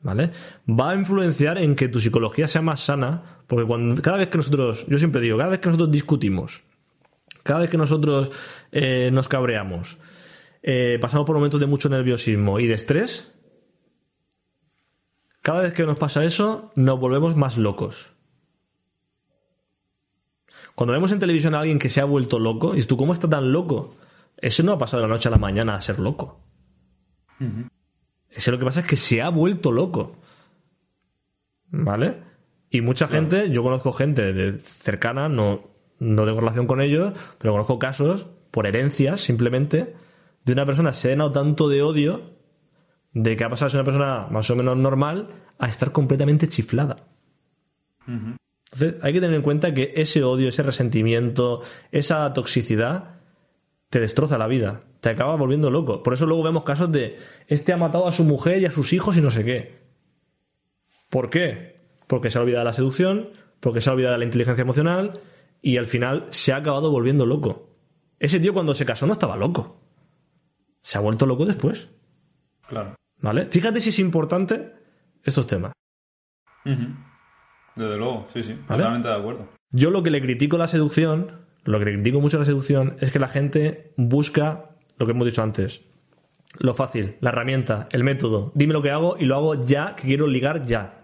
¿Vale? 0.03 0.31
Va 0.69 0.91
a 0.91 0.95
influenciar 0.97 1.59
en 1.59 1.77
que 1.77 1.89
tu 1.89 2.01
psicología 2.01 2.49
sea 2.49 2.61
más 2.61 2.81
sana, 2.81 3.43
porque 3.47 3.67
cuando, 3.67 4.03
cada 4.03 4.17
vez 4.17 4.29
que 4.29 4.39
nosotros, 4.39 4.85
yo 4.89 4.99
siempre 4.99 5.21
digo, 5.21 5.39
cada 5.39 5.51
vez 5.51 5.61
que 5.61 5.69
nosotros 5.69 5.93
discutimos, 5.93 6.63
cada 7.45 7.61
vez 7.61 7.71
que 7.71 7.79
nosotros 7.79 8.31
eh, 8.73 9.11
nos 9.13 9.29
cabreamos, 9.29 9.99
eh, 10.63 10.99
pasamos 11.01 11.27
por 11.27 11.37
momentos 11.37 11.61
de 11.61 11.67
mucho 11.67 11.89
nerviosismo 11.89 12.61
y 12.61 12.67
de 12.67 12.75
estrés, 12.75 13.33
cada 15.43 15.63
vez 15.63 15.73
que 15.73 15.85
nos 15.85 15.99
pasa 15.99 16.25
eso, 16.25 16.71
nos 16.77 17.01
volvemos 17.01 17.37
más 17.37 17.59
locos. 17.59 18.13
Cuando 20.75 20.93
vemos 20.93 21.13
en 21.13 21.19
televisión 21.19 21.55
a 21.55 21.61
alguien 21.61 21.79
que 21.79 21.89
se 21.89 22.01
ha 22.01 22.05
vuelto 22.05 22.39
loco, 22.39 22.77
y 22.77 22.85
tú, 22.85 22.97
¿cómo 22.97 23.13
está 23.13 23.29
tan 23.29 23.53
loco? 23.53 23.97
Ese 24.37 24.63
no 24.63 24.73
ha 24.73 24.79
pasado 24.79 25.03
de 25.03 25.09
la 25.09 25.15
noche 25.15 25.29
a 25.29 25.33
la 25.33 25.39
mañana 25.39 25.75
a 25.75 25.81
ser 25.81 25.99
loco. 25.99 26.41
Ese 28.31 28.51
lo 28.51 28.59
que 28.59 28.65
pasa 28.65 28.81
es 28.81 28.87
que 28.87 28.97
se 28.97 29.21
ha 29.21 29.29
vuelto 29.29 29.73
loco. 29.73 30.17
¿Vale? 31.71 32.23
Y 32.71 32.81
mucha 32.81 33.09
gente, 33.09 33.51
yo 33.51 33.63
conozco 33.63 33.93
gente 33.93 34.33
de 34.33 34.59
cercana, 34.59 35.29
no, 35.29 35.63
no 35.99 36.25
tengo 36.25 36.41
relación 36.41 36.67
con 36.67 36.81
ellos, 36.81 37.13
pero 37.39 37.53
conozco 37.53 37.79
casos, 37.79 38.27
por 38.51 38.67
herencias 38.67 39.21
simplemente, 39.21 39.95
de 40.45 40.53
una 40.53 40.67
persona 40.67 40.93
se 40.93 41.13
ha 41.13 41.33
tanto 41.33 41.69
de 41.69 41.83
odio 41.83 42.33
de 43.13 43.37
que 43.37 43.45
ha 43.45 43.51
pasado 43.51 43.67
de 43.67 43.71
ser 43.73 43.81
una 43.81 43.85
persona 43.85 44.27
más 44.31 44.51
o 44.51 44.57
menos 44.57 44.77
normal 44.77 45.29
a 45.59 45.69
estar 45.69 45.93
completamente 45.93 46.49
chiflada. 46.49 47.05
Entonces, 48.07 48.95
hay 49.03 49.13
que 49.13 49.21
tener 49.21 49.37
en 49.37 49.43
cuenta 49.43 49.75
que 49.75 49.93
ese 49.97 50.25
odio, 50.25 50.49
ese 50.49 50.63
resentimiento, 50.63 51.63
esa 51.91 52.33
toxicidad 52.33 53.21
te 53.91 54.01
destroza 54.01 54.39
la 54.39 54.47
vida, 54.47 54.83
te 55.01 55.11
acaba 55.11 55.37
volviendo 55.37 55.71
loco. 55.71 56.03
Por 56.03 56.15
eso 56.15 56.27
luego 56.27 56.43
vemos 56.43 56.65
casos 56.65 56.91
de 56.91 57.19
este 57.47 57.73
ha 57.73 57.77
matado 57.77 58.09
a 58.09 58.13
su 58.13 58.25
mujer 58.25 58.63
y 58.63 58.65
a 58.65 58.71
sus 58.71 58.93
hijos 58.93 59.17
y 59.17 59.21
no 59.21 59.31
sé 59.31 59.45
qué. 59.45 59.83
¿Por 61.11 61.29
qué? 61.29 61.77
Porque 62.07 62.31
se 62.31 62.39
ha 62.39 62.41
olvidado 62.41 62.65
de 62.65 62.71
la 62.71 62.73
seducción, 62.73 63.31
porque 63.61 63.83
se 63.83 63.91
ha 63.91 63.93
olvidado 63.93 64.15
de 64.15 64.21
la 64.21 64.25
inteligencia 64.25 64.63
emocional 64.63 65.21
y 65.61 65.77
al 65.77 65.87
final 65.87 66.27
se 66.31 66.53
ha 66.53 66.57
acabado 66.57 66.91
volviendo 66.91 67.27
loco. 67.27 67.69
Ese 68.19 68.41
tío 68.41 68.55
cuando 68.55 68.75
se 68.75 68.87
casó 68.87 69.07
no 69.07 69.13
estaba 69.13 69.37
loco. 69.37 69.82
Se 70.83 70.99
ha 70.99 71.01
vuelto 71.01 71.27
loco 71.27 71.45
después. 71.47 71.89
Claro. 72.69 72.95
¿Vale? 73.21 73.47
Fíjate 73.47 73.81
si 73.81 73.91
es 73.91 73.99
importante 73.99 74.73
estos 75.23 75.47
temas. 75.47 75.73
Desde 76.65 77.97
luego, 77.97 78.27
sí, 78.33 78.43
sí. 78.43 78.53
¿Vale? 78.69 78.83
Totalmente 78.83 79.09
de 79.09 79.15
acuerdo. 79.15 79.49
Yo 79.71 79.91
lo 79.91 80.03
que 80.03 80.11
le 80.11 80.21
critico 80.21 80.57
a 80.57 80.59
la 80.61 80.69
seducción, 80.69 81.41
lo 81.65 81.79
que 81.79 81.85
le 81.87 81.93
critico 81.95 82.21
mucho 82.21 82.37
a 82.37 82.41
la 82.41 82.45
seducción, 82.47 82.97
es 83.01 83.11
que 83.11 83.19
la 83.19 83.29
gente 83.29 83.93
busca 83.97 84.71
lo 84.99 85.07
que 85.07 85.13
hemos 85.13 85.25
dicho 85.25 85.43
antes. 85.43 85.83
Lo 86.59 86.75
fácil, 86.75 87.17
la 87.21 87.31
herramienta, 87.31 87.89
el 87.93 88.05
método. 88.05 88.53
Dime 88.55 88.75
lo 88.75 88.83
que 88.83 88.91
hago 88.91 89.17
y 89.19 89.25
lo 89.25 89.37
hago 89.37 89.65
ya, 89.65 89.97
que 89.97 90.03
quiero 90.03 90.27
ligar 90.27 90.67
ya. 90.67 90.99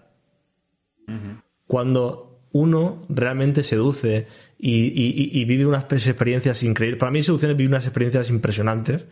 Cuando 1.66 2.40
uno 2.52 3.00
realmente 3.08 3.62
seduce 3.62 4.26
y, 4.58 4.72
y- 4.86 5.14
y- 5.16 5.40
y 5.40 5.44
vive 5.44 5.64
unas 5.66 5.84
experiencias 5.90 6.62
increíbles. 6.62 6.98
Para 7.00 7.12
mí, 7.12 7.22
seducción 7.22 7.52
es 7.52 7.56
vivir 7.56 7.70
unas 7.70 7.84
experiencias 7.86 8.28
impresionantes. 8.28 9.06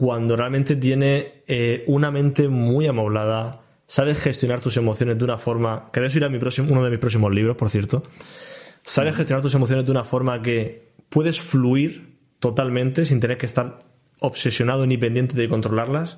Cuando 0.00 0.34
realmente 0.34 0.76
tiene 0.76 1.42
eh, 1.46 1.84
una 1.86 2.10
mente 2.10 2.48
muy 2.48 2.86
amoblada, 2.86 3.60
sabes 3.86 4.18
gestionar 4.18 4.62
tus 4.62 4.78
emociones 4.78 5.18
de 5.18 5.24
una 5.24 5.36
forma. 5.36 5.90
Que 5.92 6.00
de 6.00 6.06
eso 6.06 6.16
irá 6.16 6.30
mi 6.30 6.38
próximo, 6.38 6.72
uno 6.72 6.82
de 6.82 6.88
mis 6.88 6.98
próximos 6.98 7.30
libros, 7.34 7.54
por 7.54 7.68
cierto. 7.68 8.02
Sabes 8.82 9.14
gestionar 9.14 9.42
tus 9.42 9.54
emociones 9.54 9.84
de 9.84 9.90
una 9.90 10.02
forma 10.02 10.40
que 10.40 10.94
puedes 11.10 11.38
fluir 11.38 12.16
totalmente 12.38 13.04
sin 13.04 13.20
tener 13.20 13.36
que 13.36 13.44
estar 13.44 13.80
obsesionado 14.20 14.86
ni 14.86 14.96
pendiente 14.96 15.36
de 15.36 15.50
controlarlas, 15.50 16.16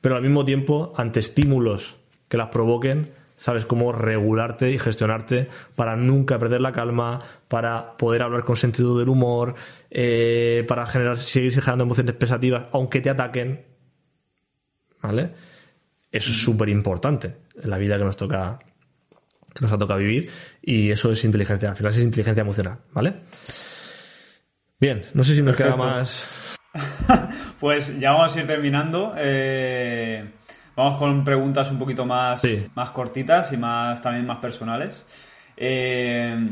pero 0.00 0.16
al 0.16 0.22
mismo 0.22 0.46
tiempo, 0.46 0.94
ante 0.96 1.20
estímulos 1.20 1.98
que 2.30 2.38
las 2.38 2.48
provoquen, 2.48 3.10
sabes 3.38 3.64
cómo 3.64 3.92
regularte 3.92 4.70
y 4.70 4.78
gestionarte 4.78 5.48
para 5.74 5.96
nunca 5.96 6.38
perder 6.38 6.60
la 6.60 6.72
calma, 6.72 7.20
para 7.48 7.96
poder 7.96 8.22
hablar 8.22 8.44
con 8.44 8.56
sentido 8.56 8.98
del 8.98 9.08
humor, 9.08 9.54
eh, 9.90 10.64
para 10.68 10.84
generar, 10.84 11.16
seguir 11.16 11.52
generando 11.52 11.84
emociones 11.84 12.14
pesativas, 12.16 12.66
aunque 12.72 13.00
te 13.00 13.08
ataquen. 13.08 13.64
¿Vale? 15.00 15.32
Eso 16.12 16.30
es 16.30 16.42
súper 16.42 16.68
importante 16.68 17.36
en 17.62 17.70
la 17.70 17.78
vida 17.78 17.96
que 17.96 18.04
nos 18.04 18.16
toca 18.16 18.58
que 19.54 19.62
nos 19.62 19.72
ha 19.72 19.78
tocado 19.78 19.98
vivir 19.98 20.30
y 20.62 20.90
eso 20.90 21.10
es 21.10 21.24
inteligencia, 21.24 21.70
al 21.70 21.76
final 21.76 21.92
es 21.92 21.98
inteligencia 21.98 22.42
emocional, 22.42 22.78
¿vale? 22.92 23.14
Bien, 24.78 25.02
no 25.14 25.24
sé 25.24 25.34
si 25.34 25.42
nos 25.42 25.56
queda 25.56 25.76
más. 25.76 26.28
Pues 27.58 27.98
ya 27.98 28.12
vamos 28.12 28.36
a 28.36 28.40
ir 28.40 28.46
terminando. 28.46 29.12
Eh, 29.16 30.24
vamos 30.78 30.96
con 30.96 31.24
preguntas 31.24 31.70
un 31.70 31.78
poquito 31.78 32.06
más, 32.06 32.40
Sí. 32.40 32.66
más 32.74 32.90
cortitas 32.92 33.52
y 33.52 33.56
más 33.56 34.00
también 34.00 34.24
más 34.26 34.38
personales. 34.38 35.04
Eh, 35.56 36.48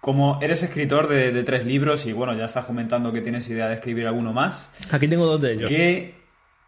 como 0.00 0.38
eres 0.42 0.62
escritor 0.62 1.08
de, 1.08 1.32
de 1.32 1.42
tres 1.42 1.64
libros 1.64 2.06
y 2.06 2.12
bueno, 2.12 2.34
ya 2.34 2.44
estás 2.44 2.66
comentando 2.66 3.12
que 3.12 3.22
tienes 3.22 3.48
idea 3.48 3.66
de 3.66 3.74
escribir 3.74 4.06
alguno 4.06 4.32
más, 4.32 4.70
Aquí 4.92 5.08
tengo 5.08 5.26
dos 5.26 5.40
de 5.40 5.54
ellos. 5.54 5.68
¿qué, 5.70 6.14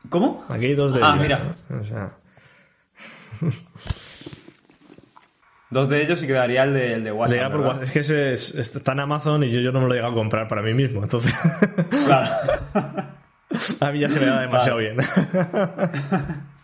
¿Cómo? 0.09 0.45
Aquí 0.49 0.65
hay 0.67 0.75
dos 0.75 0.93
de 0.95 1.01
Ah, 1.03 1.11
ellos, 1.11 1.21
mira. 1.23 1.55
¿no? 1.69 1.81
O 1.81 1.85
sea, 1.85 2.11
Dos 5.71 5.87
de 5.91 6.03
ellos 6.03 6.23
y 6.23 6.27
quedaría 6.27 6.65
el 6.65 6.73
de, 6.73 6.95
el 6.95 7.05
de. 7.05 7.13
WhatsApp. 7.13 7.83
es 7.83 7.91
que 7.91 7.99
ese 7.99 8.33
es- 8.33 8.55
está 8.55 8.93
en 8.93 9.01
Amazon 9.01 9.45
y 9.45 9.51
yo, 9.51 9.61
yo 9.61 9.71
no 9.71 9.81
me 9.83 9.87
lo 9.87 9.93
he 9.93 9.97
llegado 9.97 10.15
a 10.15 10.17
comprar 10.17 10.49
para 10.49 10.63
mí 10.63 10.73
mismo. 10.73 11.03
Entonces, 11.03 11.35
Claro. 12.07 12.27
a 13.81 13.93
mí 13.93 13.99
ya 13.99 14.09
se 14.09 14.19
me 14.19 14.25
da 14.27 14.41
demasiado 14.41 14.77
Vale. 14.79 14.95
bien. 14.95 15.07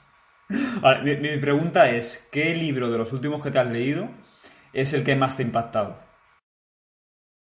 Mi 0.49 1.39
pregunta 1.39 1.91
es, 1.91 2.27
¿qué 2.31 2.55
libro 2.55 2.91
de 2.91 2.99
los 2.99 3.13
últimos 3.13 3.43
que 3.43 3.51
te 3.51 3.59
has 3.59 3.71
leído 3.71 4.09
es 4.73 4.93
el 4.93 5.05
que 5.05 5.17
más 5.17 5.37
te 5.37 5.43
ha 5.43 5.47
impactado? 5.47 6.05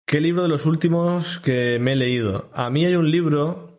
¿Qué 0.08 0.22
libro 0.22 0.42
de 0.42 0.48
los 0.48 0.64
últimos 0.64 1.38
que 1.38 1.78
me 1.78 1.92
he 1.92 1.96
leído? 1.96 2.48
A 2.54 2.70
mí 2.70 2.86
hay 2.86 2.94
un 2.94 3.10
libro. 3.10 3.78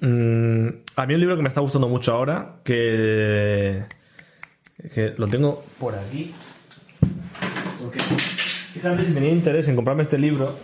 mm, 0.00 0.68
a 0.94 1.06
mí 1.06 1.12
hay 1.12 1.14
un 1.14 1.20
libro 1.20 1.36
que 1.36 1.42
me 1.42 1.48
está 1.48 1.60
gustando 1.60 1.88
mucho 1.88 2.12
ahora. 2.12 2.60
Que. 2.62 3.82
que 4.94 5.14
lo 5.16 5.26
tengo 5.26 5.64
por 5.80 5.96
aquí. 5.96 6.32
Porque. 7.82 7.98
Fíjate 7.98 9.04
si 9.04 9.12
tenía 9.12 9.30
interés 9.30 9.66
en 9.66 9.74
comprarme 9.74 10.04
este 10.04 10.16
libro. 10.16 10.56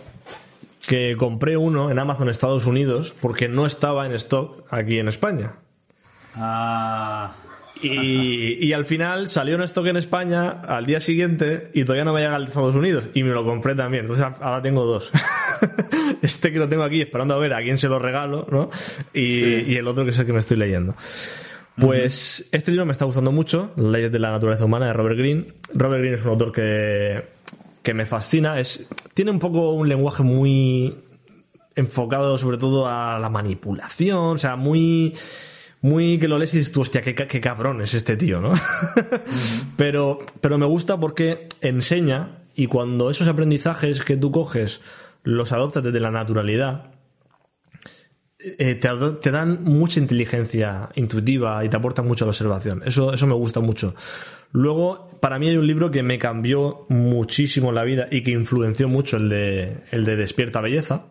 Que 0.87 1.17
compré 1.17 1.57
uno 1.57 1.91
en 1.91 1.99
Amazon 1.99 2.29
Estados 2.29 2.65
Unidos. 2.65 3.13
Porque 3.21 3.49
no 3.49 3.65
estaba 3.65 4.05
en 4.05 4.13
stock 4.13 4.65
aquí 4.71 4.97
en 4.97 5.09
España. 5.09 5.55
Ah, 6.35 7.35
Y, 7.81 8.57
y 8.65 8.73
al 8.73 8.85
final 8.85 9.27
salió 9.27 9.55
en 9.55 9.61
stock 9.61 9.85
en 9.87 9.97
España 9.97 10.49
al 10.49 10.85
día 10.85 10.99
siguiente 10.99 11.69
y 11.73 11.83
todavía 11.83 12.03
no 12.05 12.13
me 12.13 12.21
llega 12.21 12.35
al 12.35 12.43
de 12.43 12.47
Estados 12.49 12.75
Unidos 12.75 13.07
y 13.13 13.23
me 13.23 13.31
lo 13.31 13.45
compré 13.45 13.75
también. 13.75 14.03
Entonces 14.05 14.25
ahora 14.41 14.61
tengo 14.61 14.85
dos. 14.85 15.11
este 16.21 16.51
que 16.51 16.59
lo 16.59 16.67
tengo 16.67 16.83
aquí 16.83 17.01
esperando 17.01 17.33
a 17.35 17.37
ver 17.37 17.53
a 17.53 17.61
quién 17.61 17.77
se 17.77 17.87
lo 17.87 17.99
regalo, 17.99 18.47
¿no? 18.51 18.69
Y, 19.13 19.27
Sí. 19.39 19.65
y 19.69 19.75
el 19.75 19.87
otro 19.87 20.03
que 20.03 20.11
es 20.11 20.19
el 20.19 20.25
que 20.25 20.33
me 20.33 20.39
estoy 20.39 20.57
leyendo. 20.57 20.95
Pues 21.79 22.49
este 22.51 22.71
libro 22.71 22.85
me 22.85 22.91
está 22.91 23.05
gustando 23.05 23.31
mucho, 23.31 23.71
leyes 23.77 24.11
de 24.11 24.19
la 24.19 24.31
naturaleza 24.31 24.65
humana 24.65 24.87
de 24.87 24.93
Robert 24.93 25.17
Greene. 25.17 25.45
Robert 25.73 26.01
Greene 26.01 26.17
es 26.17 26.25
un 26.25 26.31
autor 26.31 26.51
que, 26.51 27.23
que 27.81 27.93
me 27.93 28.05
fascina. 28.05 28.59
Es, 28.59 28.89
tiene 29.13 29.31
un 29.31 29.39
poco 29.39 29.71
un 29.71 29.87
lenguaje 29.87 30.21
muy 30.23 30.93
enfocado 31.75 32.37
sobre 32.37 32.57
todo 32.57 32.87
a 32.87 33.17
la 33.19 33.29
manipulación, 33.29 34.35
o 34.35 34.37
sea, 34.37 34.57
muy 34.57 35.13
muy 35.81 36.17
que 36.19 36.27
lo 36.27 36.37
lees 36.37 36.53
y 36.53 36.57
dices 36.59 36.71
tú, 36.73 36.81
hostia, 36.81 37.01
qué, 37.01 37.15
qué 37.15 37.39
cabrón 37.41 37.81
es 37.81 37.93
este 37.93 38.17
tío, 38.17 38.41
¿no? 38.41 38.51
pero, 39.77 40.19
pero 40.41 40.57
me 40.57 40.65
gusta 40.65 40.99
porque 40.99 41.47
enseña 41.61 42.39
y 42.55 42.67
cuando 42.67 43.09
esos 43.09 43.27
aprendizajes 43.27 44.01
que 44.03 44.17
tú 44.17 44.31
coges 44.31 44.81
los 45.23 45.51
adoptas 45.51 45.83
desde 45.83 45.99
la 45.99 46.11
naturalidad, 46.11 46.91
eh, 48.39 48.75
te, 48.75 48.87
ado- 48.87 49.17
te 49.17 49.31
dan 49.31 49.63
mucha 49.63 49.99
inteligencia 49.99 50.89
intuitiva 50.95 51.63
y 51.63 51.69
te 51.69 51.77
aportan 51.77 52.07
mucho 52.07 52.23
a 52.23 52.27
la 52.27 52.31
observación. 52.31 52.81
Eso, 52.85 53.13
eso 53.13 53.27
me 53.27 53.33
gusta 53.33 53.59
mucho. 53.59 53.95
Luego, 54.51 55.09
para 55.21 55.37
mí 55.39 55.49
hay 55.49 55.57
un 55.57 55.67
libro 55.67 55.91
que 55.91 56.03
me 56.03 56.17
cambió 56.17 56.85
muchísimo 56.89 57.71
la 57.71 57.83
vida 57.83 58.07
y 58.09 58.23
que 58.23 58.31
influenció 58.31 58.87
mucho 58.87 59.17
el 59.17 59.29
de, 59.29 59.83
el 59.91 60.05
de 60.05 60.15
Despierta 60.15 60.61
Belleza. 60.61 61.03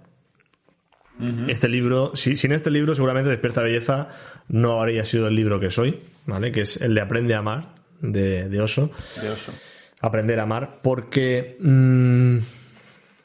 Este 1.48 1.68
libro, 1.68 2.14
si, 2.14 2.36
sin 2.36 2.52
este 2.52 2.70
libro, 2.70 2.94
seguramente 2.94 3.30
Despierta 3.30 3.62
Belleza 3.62 4.08
no 4.48 4.80
habría 4.80 5.02
sido 5.02 5.26
el 5.26 5.34
libro 5.34 5.58
que 5.58 5.70
soy, 5.70 5.98
¿vale? 6.26 6.52
Que 6.52 6.60
es 6.60 6.76
el 6.80 6.94
de 6.94 7.00
Aprende 7.00 7.34
a 7.34 7.38
Amar, 7.38 7.74
de, 8.00 8.48
de 8.48 8.60
Oso. 8.60 8.90
de 9.20 9.30
oso. 9.30 9.52
Aprender 10.00 10.38
a 10.38 10.44
amar, 10.44 10.80
porque 10.82 11.56
mm, 11.60 12.38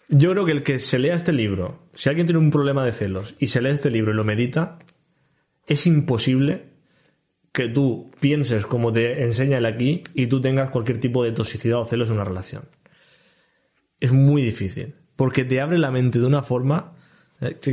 yo 0.09 0.31
creo 0.31 0.45
que 0.45 0.51
el 0.51 0.63
que 0.63 0.79
se 0.79 0.97
lea 0.97 1.13
este 1.13 1.31
libro, 1.31 1.87
si 1.93 2.09
alguien 2.09 2.25
tiene 2.25 2.39
un 2.39 2.49
problema 2.49 2.83
de 2.83 2.91
celos 2.91 3.35
y 3.39 3.47
se 3.47 3.61
lee 3.61 3.69
este 3.69 3.91
libro 3.91 4.11
y 4.11 4.15
lo 4.15 4.23
medita, 4.23 4.79
es 5.67 5.85
imposible 5.85 6.73
que 7.51 7.69
tú 7.69 8.11
pienses 8.19 8.65
como 8.65 8.91
te 8.91 9.23
enseña 9.23 9.59
él 9.59 9.67
aquí 9.67 10.01
y 10.15 10.27
tú 10.27 10.41
tengas 10.41 10.71
cualquier 10.71 10.99
tipo 10.99 11.23
de 11.23 11.31
toxicidad 11.31 11.79
o 11.79 11.85
celos 11.85 12.09
en 12.09 12.15
una 12.15 12.25
relación. 12.25 12.63
Es 13.99 14.11
muy 14.11 14.41
difícil, 14.41 14.95
porque 15.15 15.45
te 15.45 15.61
abre 15.61 15.77
la 15.77 15.91
mente 15.91 16.19
de 16.19 16.25
una 16.25 16.41
forma 16.41 16.92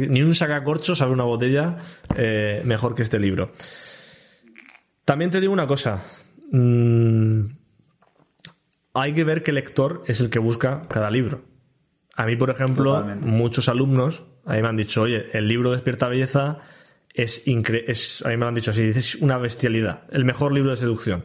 ni 0.09 0.23
un 0.23 0.35
sacacorchos 0.35 0.99
sabe 0.99 1.13
una 1.13 1.25
botella 1.25 1.79
eh, 2.17 2.63
mejor 2.65 2.95
que 2.95 3.03
este 3.03 3.19
libro. 3.19 3.53
También 5.05 5.31
te 5.31 5.41
digo 5.41 5.53
una 5.53 5.67
cosa. 5.67 6.03
mm, 6.51 7.45
hay 8.93 9.15
que 9.15 9.25
ver 9.25 9.43
qué 9.43 9.53
lector 9.53 10.03
es 10.07 10.21
el 10.21 10.31
que 10.31 10.39
busca 10.39 10.83
cada 10.89 11.11
libro. 11.11 11.43
A 12.17 12.27
mí, 12.27 12.37
por 12.37 12.51
ejemplo, 12.51 12.93
Totalmente. 12.93 13.27
muchos 13.29 13.69
alumnos 13.69 14.25
a 14.45 14.55
mí 14.55 14.63
me 14.63 14.69
han 14.69 14.77
dicho, 14.77 15.03
oye, 15.03 15.27
el 15.33 15.47
libro 15.47 15.71
Despierta 15.71 16.09
Belleza 16.09 16.59
es, 17.13 17.47
incre 17.47 17.85
es 17.89 18.23
a 18.25 18.29
mí 18.29 18.35
me 18.35 18.41
lo 18.41 18.49
han 18.49 18.55
dicho 18.55 18.71
así, 18.71 18.83
dice, 18.83 19.01
es 19.01 19.15
una 19.17 19.39
bestialidad, 19.39 20.05
el 20.11 20.25
mejor 20.25 20.53
libro 20.53 20.71
de 20.71 20.77
seducción. 20.77 21.25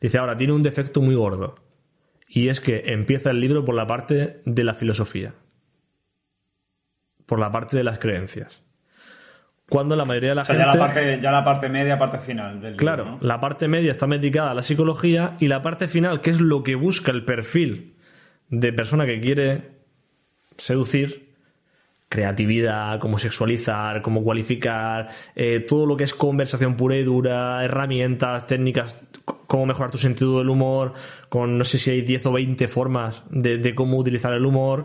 Dice, 0.00 0.18
ahora, 0.18 0.36
tiene 0.36 0.52
un 0.52 0.62
defecto 0.62 1.00
muy 1.00 1.14
gordo. 1.14 1.54
Y 2.28 2.48
es 2.48 2.60
que 2.60 2.84
empieza 2.86 3.30
el 3.30 3.40
libro 3.40 3.64
por 3.64 3.74
la 3.74 3.86
parte 3.86 4.42
de 4.44 4.64
la 4.64 4.74
filosofía. 4.74 5.34
Por 7.32 7.40
la 7.40 7.50
parte 7.50 7.78
de 7.78 7.82
las 7.82 7.98
creencias. 7.98 8.62
Cuando 9.66 9.96
la 9.96 10.04
mayoría 10.04 10.28
de 10.28 10.34
la 10.34 10.42
O 10.42 10.44
sea, 10.44 10.54
gente... 10.54 10.70
ya 10.70 10.74
la, 10.74 10.86
parte, 10.86 11.18
ya 11.18 11.32
la 11.32 11.42
parte 11.42 11.68
media, 11.70 11.98
parte 11.98 12.18
final 12.18 12.60
del 12.60 12.72
libro, 12.72 12.76
Claro, 12.76 13.04
¿no? 13.06 13.18
la 13.22 13.40
parte 13.40 13.68
media 13.68 13.90
está 13.90 14.06
medicada 14.06 14.50
a 14.50 14.54
la 14.54 14.60
psicología 14.60 15.34
y 15.40 15.48
la 15.48 15.62
parte 15.62 15.88
final, 15.88 16.20
que 16.20 16.28
es 16.28 16.42
lo 16.42 16.62
que 16.62 16.74
busca 16.74 17.10
el 17.10 17.24
perfil 17.24 17.94
de 18.50 18.70
persona 18.74 19.06
que 19.06 19.18
quiere 19.18 19.78
seducir, 20.58 21.30
creatividad, 22.10 23.00
cómo 23.00 23.16
sexualizar, 23.16 24.02
cómo 24.02 24.22
cualificar, 24.22 25.08
eh, 25.34 25.60
todo 25.60 25.86
lo 25.86 25.96
que 25.96 26.04
es 26.04 26.12
conversación 26.12 26.76
pura 26.76 26.96
y 26.96 27.02
dura, 27.02 27.64
herramientas, 27.64 28.46
técnicas, 28.46 29.00
cómo 29.24 29.64
mejorar 29.64 29.90
tu 29.90 29.96
sentido 29.96 30.36
del 30.36 30.50
humor, 30.50 30.92
con 31.30 31.56
no 31.56 31.64
sé 31.64 31.78
si 31.78 31.92
hay 31.92 32.02
10 32.02 32.26
o 32.26 32.32
20 32.32 32.68
formas 32.68 33.22
de, 33.30 33.56
de 33.56 33.74
cómo 33.74 33.96
utilizar 33.96 34.34
el 34.34 34.44
humor, 34.44 34.84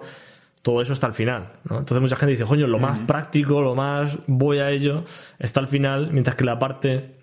todo 0.68 0.82
eso 0.82 0.92
está 0.92 1.08
al 1.08 1.14
final. 1.14 1.54
¿no? 1.64 1.80
Entonces 1.80 2.02
mucha 2.02 2.18
gente 2.18 2.32
dice, 2.32 2.44
coño, 2.44 2.68
lo 2.68 2.78
más 2.78 3.00
práctico, 3.08 3.62
lo 3.62 3.74
más 3.74 4.18
voy 4.28 4.60
a 4.60 4.70
ello, 4.70 5.06
está 5.40 5.62
al 5.62 5.68
final, 5.68 6.12
mientras 6.12 6.36
que 6.36 6.44
la 6.44 6.60
parte 6.60 7.16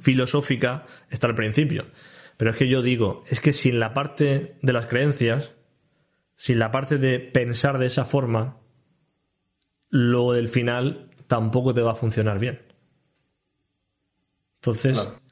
filosófica 0.00 0.86
está 1.10 1.26
al 1.26 1.34
principio. 1.34 1.84
Pero 2.38 2.52
es 2.52 2.56
que 2.56 2.66
yo 2.66 2.80
digo, 2.80 3.22
es 3.28 3.42
que 3.42 3.52
sin 3.52 3.78
la 3.80 3.92
parte 3.92 4.56
de 4.62 4.72
las 4.72 4.86
creencias, 4.86 5.52
sin 6.36 6.58
la 6.58 6.70
parte 6.70 6.96
de 6.96 7.20
pensar 7.20 7.76
de 7.76 7.84
esa 7.84 8.06
forma, 8.06 8.56
lo 9.90 10.32
del 10.32 10.48
final 10.48 11.10
tampoco 11.26 11.74
te 11.74 11.82
va 11.82 11.92
a 11.92 11.96
funcionar 11.96 12.38
bien. 12.38 12.62
Entonces, 14.54 14.98
Claro. 14.98 15.23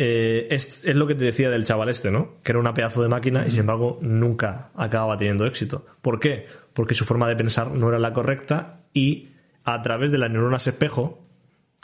Eh, 0.00 0.46
es, 0.54 0.84
es 0.84 0.94
lo 0.94 1.08
que 1.08 1.16
te 1.16 1.24
decía 1.24 1.50
del 1.50 1.64
chaval 1.64 1.88
este, 1.88 2.12
¿no? 2.12 2.36
Que 2.44 2.52
era 2.52 2.60
una 2.60 2.72
pedazo 2.72 3.02
de 3.02 3.08
máquina 3.08 3.44
y 3.48 3.50
sin 3.50 3.60
embargo 3.60 3.98
nunca 4.00 4.70
acababa 4.76 5.16
teniendo 5.16 5.44
éxito. 5.44 5.84
¿Por 6.02 6.20
qué? 6.20 6.46
Porque 6.72 6.94
su 6.94 7.04
forma 7.04 7.26
de 7.26 7.34
pensar 7.34 7.72
no 7.72 7.88
era 7.88 7.98
la 7.98 8.12
correcta 8.12 8.82
y 8.94 9.30
a 9.64 9.82
través 9.82 10.12
de 10.12 10.18
las 10.18 10.30
neuronas 10.30 10.68
espejo, 10.68 11.26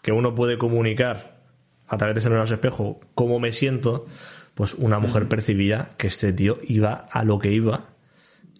que 0.00 0.12
uno 0.12 0.32
puede 0.32 0.58
comunicar 0.58 1.42
a 1.88 1.98
través 1.98 2.14
de 2.14 2.20
esas 2.20 2.30
neuronas 2.30 2.52
espejo 2.52 3.00
cómo 3.16 3.40
me 3.40 3.50
siento, 3.50 4.06
pues 4.54 4.74
una 4.74 5.00
mujer 5.00 5.26
percibía 5.26 5.90
que 5.98 6.06
este 6.06 6.32
tío 6.32 6.58
iba 6.62 6.92
a 7.10 7.24
lo 7.24 7.40
que 7.40 7.50
iba 7.50 7.88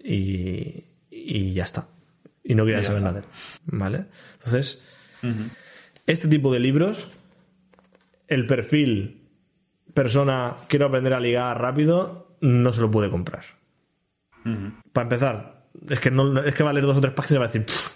y, 0.02 0.82
y 1.12 1.52
ya 1.52 1.62
está. 1.62 1.86
Y 2.42 2.56
no 2.56 2.64
quería 2.64 2.80
Y 2.80 2.84
saber 2.84 2.98
está. 2.98 3.08
nada 3.12 3.20
de 3.20 3.26
él. 3.26 3.32
¿Vale? 3.66 4.04
Entonces, 4.34 4.82
este 6.08 6.26
tipo 6.26 6.52
de 6.52 6.58
libros, 6.58 7.08
el 8.26 8.46
perfil 8.46 9.20
persona 9.94 10.56
quiero 10.68 10.86
aprender 10.86 11.14
a 11.14 11.20
ligar 11.20 11.60
rápido, 11.60 12.36
no 12.40 12.72
se 12.72 12.80
lo 12.80 12.90
puede 12.90 13.10
comprar. 13.10 13.44
Para 14.92 15.04
empezar, 15.04 15.64
es 15.88 16.00
que 16.00 16.10
no 16.10 16.38
es 16.40 16.54
que 16.54 16.62
va 16.62 16.70
a 16.70 16.72
leer 16.74 16.84
dos 16.86 16.98
o 16.98 17.00
tres 17.00 17.14
páginas 17.14 17.32
y 17.32 17.38
va 17.38 17.44
a 17.44 17.48
decir, 17.48 17.64
"Pff, 17.64 17.94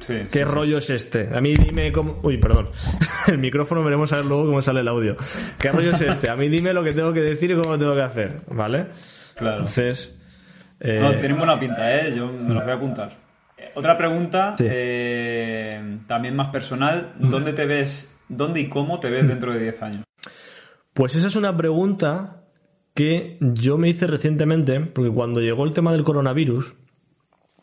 Sí, 0.00 0.14
¿qué 0.30 0.40
sí, 0.40 0.44
rollo 0.44 0.78
es 0.78 0.90
este? 0.90 1.30
A 1.34 1.40
mí 1.40 1.54
dime 1.54 1.90
cómo. 1.92 2.18
Uy, 2.22 2.36
perdón. 2.38 2.68
El 3.28 3.38
micrófono 3.38 3.82
veremos 3.82 4.12
a 4.12 4.16
ver 4.16 4.26
luego 4.26 4.44
cómo 4.46 4.60
sale 4.60 4.80
el 4.80 4.88
audio. 4.88 5.16
¿Qué 5.58 5.70
rollo 5.70 5.90
es 5.90 6.00
este? 6.00 6.28
A 6.28 6.36
mí 6.36 6.48
dime 6.48 6.74
lo 6.74 6.82
que 6.84 6.92
tengo 6.92 7.12
que 7.12 7.20
decir 7.22 7.52
y 7.52 7.54
cómo 7.54 7.70
lo 7.74 7.78
tengo 7.78 7.94
que 7.94 8.02
hacer, 8.02 8.40
¿vale? 8.48 8.88
Claro. 9.36 9.58
Entonces. 9.60 10.14
eh, 10.80 10.98
No, 11.00 11.12
tienen 11.18 11.38
buena 11.38 11.58
pinta, 11.58 11.94
¿eh? 11.94 12.12
Yo 12.14 12.26
me 12.26 12.52
los 12.54 12.62
voy 12.64 12.72
a 12.72 12.74
apuntar. 12.74 13.12
Eh, 13.56 13.70
Otra 13.76 13.96
pregunta, 13.96 14.56
eh, 14.58 15.98
también 16.06 16.34
más 16.36 16.48
personal. 16.50 17.14
¿Dónde 17.18 17.52
te 17.54 17.64
ves, 17.64 18.12
dónde 18.28 18.60
y 18.60 18.68
cómo 18.68 18.98
te 19.00 19.08
ves 19.08 19.26
dentro 19.26 19.52
de 19.52 19.60
10 19.60 19.82
años? 19.82 20.04
Pues 20.94 21.16
esa 21.16 21.26
es 21.26 21.36
una 21.36 21.56
pregunta 21.56 22.44
que 22.94 23.36
yo 23.40 23.76
me 23.76 23.88
hice 23.88 24.06
recientemente, 24.06 24.80
porque 24.80 25.10
cuando 25.10 25.40
llegó 25.40 25.64
el 25.64 25.72
tema 25.72 25.92
del 25.92 26.04
coronavirus, 26.04 26.74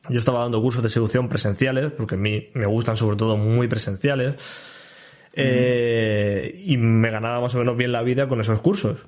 yo 0.09 0.19
estaba 0.19 0.41
dando 0.41 0.61
cursos 0.61 0.83
de 0.83 0.89
seducción 0.89 1.29
presenciales, 1.29 1.93
porque 1.93 2.15
a 2.15 2.17
mí 2.17 2.49
me 2.53 2.65
gustan 2.65 2.97
sobre 2.97 3.15
todo 3.15 3.37
muy 3.37 3.69
presenciales, 3.69 4.35
eh, 5.33 6.61
y 6.65 6.75
me 6.75 7.09
ganaba 7.09 7.39
más 7.39 7.55
o 7.55 7.59
menos 7.59 7.77
bien 7.77 7.93
la 7.93 8.03
vida 8.03 8.27
con 8.27 8.41
esos 8.41 8.59
cursos. 8.59 9.07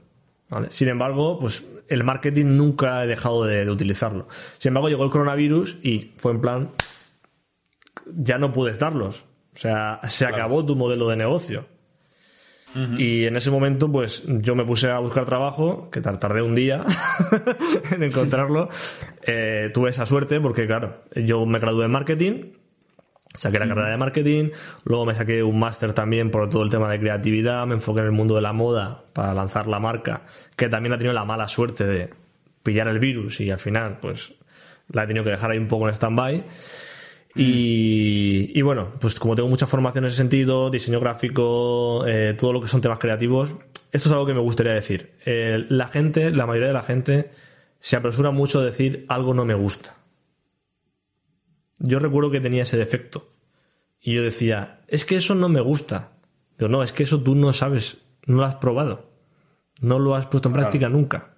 ¿vale? 0.50 0.72
Sin 0.72 0.88
embargo, 0.88 1.38
pues 1.40 1.66
el 1.90 2.06
marketing 2.06 2.46
nunca 2.56 3.04
he 3.04 3.08
dejado 3.08 3.44
de, 3.44 3.66
de 3.66 3.72
utilizarlo. 3.72 4.30
Sin 4.58 4.70
embargo, 4.70 4.88
llegó 4.88 5.04
el 5.04 5.10
coronavirus 5.10 5.80
y 5.84 6.14
fue 6.16 6.32
en 6.32 6.40
plan, 6.40 6.70
ya 8.06 8.38
no 8.38 8.54
puedes 8.54 8.80
darlos. 8.80 9.26
O 9.54 9.60
sea, 9.60 10.00
se 10.06 10.26
acabó 10.26 10.66
tu 10.66 10.78
modelo 10.78 11.10
de 11.10 11.18
negocio. 11.18 11.73
Y 12.98 13.26
en 13.26 13.36
ese 13.36 13.52
momento, 13.52 13.92
pues 13.92 14.24
yo 14.28 14.56
me 14.56 14.66
puse 14.66 14.90
a 14.90 14.98
buscar 15.00 15.26
trabajo, 15.26 15.90
que 15.92 16.02
tar- 16.02 16.20
tardé 16.20 16.42
un 16.42 16.56
día 16.56 16.84
en 17.92 18.04
encontrarlo. 18.04 18.70
Eh, 19.26 19.70
tuve 19.74 19.92
esa 19.92 20.06
suerte 20.06 20.40
porque, 20.40 20.66
claro, 20.66 21.04
yo 21.16 21.46
me 21.46 21.60
gradué 21.60 21.86
en 21.86 21.92
marketing, 21.92 22.34
saqué 23.34 23.60
la 23.60 23.68
carrera 23.68 23.90
de 23.90 23.98
marketing, 23.98 24.50
luego 24.86 25.06
me 25.06 25.14
saqué 25.14 25.44
un 25.44 25.60
máster 25.60 25.94
también 25.94 26.32
por 26.32 26.50
todo 26.50 26.64
el 26.64 26.70
tema 26.72 26.90
de 26.92 27.00
creatividad, 27.00 27.66
me 27.68 27.76
enfoqué 27.76 28.00
en 28.02 28.08
el 28.08 28.12
mundo 28.12 28.36
de 28.36 28.42
la 28.42 28.54
moda 28.54 29.04
para 29.14 29.34
lanzar 29.34 29.68
la 29.68 29.80
marca, 29.80 30.22
que 30.56 30.68
también 30.70 30.94
ha 30.94 30.98
tenido 30.98 31.14
la 31.14 31.26
mala 31.26 31.48
suerte 31.48 31.86
de 31.86 32.10
pillar 32.64 32.88
el 32.88 33.00
virus 33.00 33.40
y 33.42 33.52
al 33.52 33.60
final, 33.60 33.98
pues 34.02 34.34
la 34.90 35.04
he 35.04 35.08
tenido 35.08 35.24
que 35.24 35.32
dejar 35.32 35.52
ahí 35.52 35.58
un 35.58 35.68
poco 35.68 35.88
en 35.88 35.94
stand-by. 35.96 36.44
Y, 37.36 38.52
y 38.58 38.62
bueno, 38.62 38.94
pues 39.00 39.20
como 39.20 39.36
tengo 39.36 39.50
mucha 39.50 39.66
formación 39.68 40.04
en 40.04 40.10
ese 40.10 40.18
sentido, 40.18 40.70
diseño 40.70 41.00
gráfico, 41.00 42.06
eh, 42.06 42.36
todo 42.38 42.54
lo 42.54 42.62
que 42.62 42.68
son 42.68 42.82
temas 42.82 43.00
creativos, 43.00 43.56
esto 43.92 44.08
es 44.10 44.12
algo 44.14 44.26
que 44.26 44.34
me 44.34 44.40
gustaría 44.40 44.74
decir. 44.74 45.14
Eh, 45.26 45.66
la 45.70 45.88
gente, 45.88 46.30
la 46.32 46.46
mayoría 46.46 46.68
de 46.68 46.74
la 46.74 46.84
gente, 46.84 47.32
se 47.80 47.96
apresura 47.96 48.32
mucho 48.32 48.60
a 48.60 48.64
decir 48.66 49.06
algo 49.10 49.34
no 49.34 49.46
me 49.46 49.56
gusta. 49.56 49.96
Yo 51.80 52.00
recuerdo 52.00 52.32
que 52.32 52.40
tenía 52.40 52.64
ese 52.64 52.78
defecto. 52.78 53.30
Y 54.00 54.14
yo 54.14 54.24
decía, 54.24 54.82
es 54.88 55.06
que 55.06 55.16
eso 55.16 55.34
no 55.34 55.50
me 55.50 55.62
gusta. 55.62 56.12
Digo, 56.58 56.70
no, 56.70 56.84
es 56.84 56.92
que 56.92 57.04
eso 57.04 57.22
tú 57.22 57.36
no 57.36 57.52
sabes, 57.54 57.98
no 58.26 58.38
lo 58.38 58.46
has 58.46 58.56
probado. 58.56 59.10
No 59.82 59.98
lo 60.00 60.16
has 60.16 60.28
puesto 60.28 60.50
en 60.50 60.54
Claro. 60.54 60.66
práctica 60.70 60.90
nunca. 60.90 61.34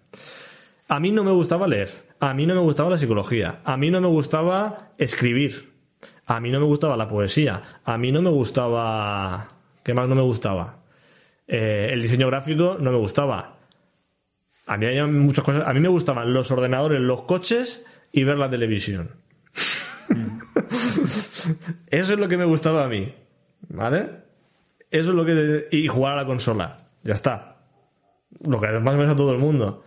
A 0.87 0.99
mí 0.99 1.11
no 1.11 1.23
me 1.23 1.31
gustaba 1.31 1.67
leer, 1.67 1.89
a 2.19 2.33
mí 2.33 2.45
no 2.45 2.53
me 2.53 2.61
gustaba 2.61 2.89
la 2.91 2.97
psicología, 2.97 3.59
a 3.63 3.75
mí 3.77 3.89
no 3.89 4.01
me 4.01 4.07
gustaba 4.07 4.91
escribir, 4.99 5.73
a 6.25 6.39
mí 6.39 6.51
no 6.51 6.59
me 6.59 6.65
gustaba 6.65 6.97
la 6.97 7.07
poesía, 7.07 7.61
a 7.83 7.97
mí 7.97 8.11
no 8.11 8.21
me 8.21 8.29
gustaba... 8.29 9.47
¿Qué 9.83 9.93
más 9.93 10.09
no 10.09 10.15
me 10.15 10.23
gustaba? 10.23 10.79
Eh, 11.47 11.89
el 11.91 12.01
diseño 12.01 12.27
gráfico 12.27 12.77
no 12.79 12.91
me 12.91 12.97
gustaba. 12.97 13.57
A 14.65 14.77
mí 14.77 14.85
había 14.85 15.05
muchas 15.05 15.45
cosas. 15.45 15.63
A 15.65 15.73
mí 15.73 15.79
me 15.79 15.89
gustaban 15.89 16.33
los 16.33 16.49
ordenadores, 16.51 16.99
los 16.99 17.21
coches 17.23 17.83
y 18.11 18.23
ver 18.23 18.37
la 18.37 18.49
televisión. 18.49 19.11
Eso 21.87 22.13
es 22.13 22.19
lo 22.19 22.27
que 22.27 22.37
me 22.37 22.45
gustaba 22.45 22.85
a 22.85 22.87
mí. 22.87 23.13
¿Vale? 23.69 24.09
Eso 24.89 25.09
es 25.11 25.15
lo 25.15 25.25
que. 25.25 25.67
Y 25.71 25.87
jugar 25.87 26.13
a 26.13 26.23
la 26.23 26.25
consola. 26.25 26.77
Ya 27.03 27.13
está. 27.13 27.57
Lo 28.43 28.59
que 28.59 28.67
más 28.79 28.95
o 28.95 28.97
menos 28.97 29.13
a 29.13 29.15
todo 29.15 29.31
el 29.31 29.37
mundo. 29.37 29.83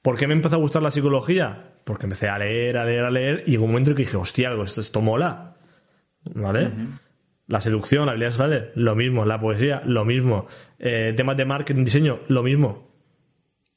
¿Por 0.00 0.16
qué 0.16 0.26
me 0.26 0.34
empezó 0.34 0.56
a 0.56 0.58
gustar 0.58 0.82
la 0.82 0.90
psicología? 0.90 1.74
Porque 1.84 2.06
empecé 2.06 2.28
a 2.28 2.38
leer, 2.38 2.78
a 2.78 2.84
leer, 2.84 3.04
a 3.04 3.10
leer, 3.10 3.44
y 3.46 3.52
llegó 3.52 3.64
un 3.64 3.70
momento 3.72 3.90
en 3.90 3.96
que 3.96 4.02
dije, 4.02 4.16
hostia, 4.16 4.52
esto, 4.62 4.80
esto 4.80 5.00
mola. 5.00 5.55
¿Vale? 6.34 6.72
La 7.46 7.60
seducción, 7.60 8.08
habilidades 8.08 8.34
sociales, 8.34 8.64
lo 8.74 8.94
mismo. 8.96 9.24
La 9.24 9.40
poesía, 9.40 9.82
lo 9.84 10.04
mismo. 10.04 10.46
Eh, 10.78 11.14
temas 11.16 11.36
de 11.36 11.44
marketing, 11.44 11.84
diseño, 11.84 12.20
lo 12.28 12.42
mismo. 12.42 12.90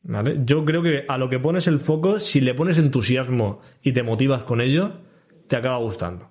¿Vale? 0.02 0.38
Yo 0.44 0.66
creo 0.66 0.82
que 0.82 1.06
a 1.08 1.18
lo 1.18 1.30
que 1.30 1.40
pones 1.40 1.68
el 1.68 1.80
foco, 1.80 2.20
si 2.20 2.42
le 2.42 2.54
pones 2.54 2.78
entusiasmo 2.78 3.62
y 3.84 3.92
te 3.92 4.02
motivas 4.02 4.44
con 4.44 4.62
ello, 4.62 5.02
te 5.48 5.56
acaba 5.56 5.78
gustando. 5.78 6.30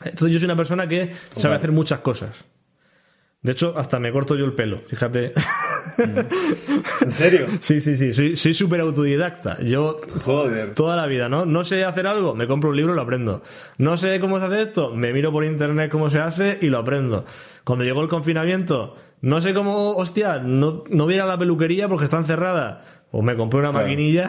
Entonces 0.00 0.32
yo 0.32 0.38
soy 0.38 0.46
una 0.46 0.56
persona 0.56 0.86
que 0.88 1.12
sabe 1.32 1.56
hacer 1.56 1.72
muchas 1.72 2.00
cosas. 2.00 2.44
De 3.42 3.52
hecho, 3.52 3.74
hasta 3.78 3.98
me 3.98 4.12
corto 4.12 4.36
yo 4.36 4.44
el 4.44 4.54
pelo, 4.54 4.80
fíjate. 4.86 5.32
¿En 5.98 7.10
serio? 7.10 7.46
sí, 7.60 7.80
sí, 7.80 7.96
sí, 8.12 8.36
soy 8.36 8.54
súper 8.54 8.80
autodidacta. 8.80 9.60
Yo 9.62 9.96
Joder. 10.24 10.74
toda 10.74 10.96
la 10.96 11.06
vida, 11.06 11.28
¿no? 11.28 11.44
No 11.46 11.64
sé 11.64 11.84
hacer 11.84 12.06
algo, 12.06 12.34
me 12.34 12.46
compro 12.46 12.70
un 12.70 12.76
libro 12.76 12.92
y 12.92 12.96
lo 12.96 13.02
aprendo. 13.02 13.42
No 13.78 13.96
sé 13.96 14.20
cómo 14.20 14.38
se 14.38 14.46
hace 14.46 14.62
esto, 14.62 14.94
me 14.94 15.12
miro 15.12 15.32
por 15.32 15.44
internet 15.44 15.90
cómo 15.90 16.08
se 16.08 16.20
hace 16.20 16.58
y 16.60 16.66
lo 16.66 16.78
aprendo. 16.78 17.24
Cuando 17.64 17.84
llegó 17.84 18.00
el 18.02 18.08
confinamiento, 18.08 18.94
no 19.20 19.40
sé 19.40 19.52
cómo, 19.52 19.96
hostia, 19.96 20.38
no, 20.38 20.84
no 20.90 21.04
voy 21.04 21.14
a 21.14 21.16
ir 21.16 21.22
a 21.22 21.26
la 21.26 21.36
peluquería 21.38 21.88
porque 21.88 22.04
están 22.04 22.24
cerradas. 22.24 22.78
Pues 23.10 23.24
me 23.24 23.36
compré 23.36 23.60
una 23.60 23.70
Claro. 23.70 23.86
maquinilla. 23.86 24.28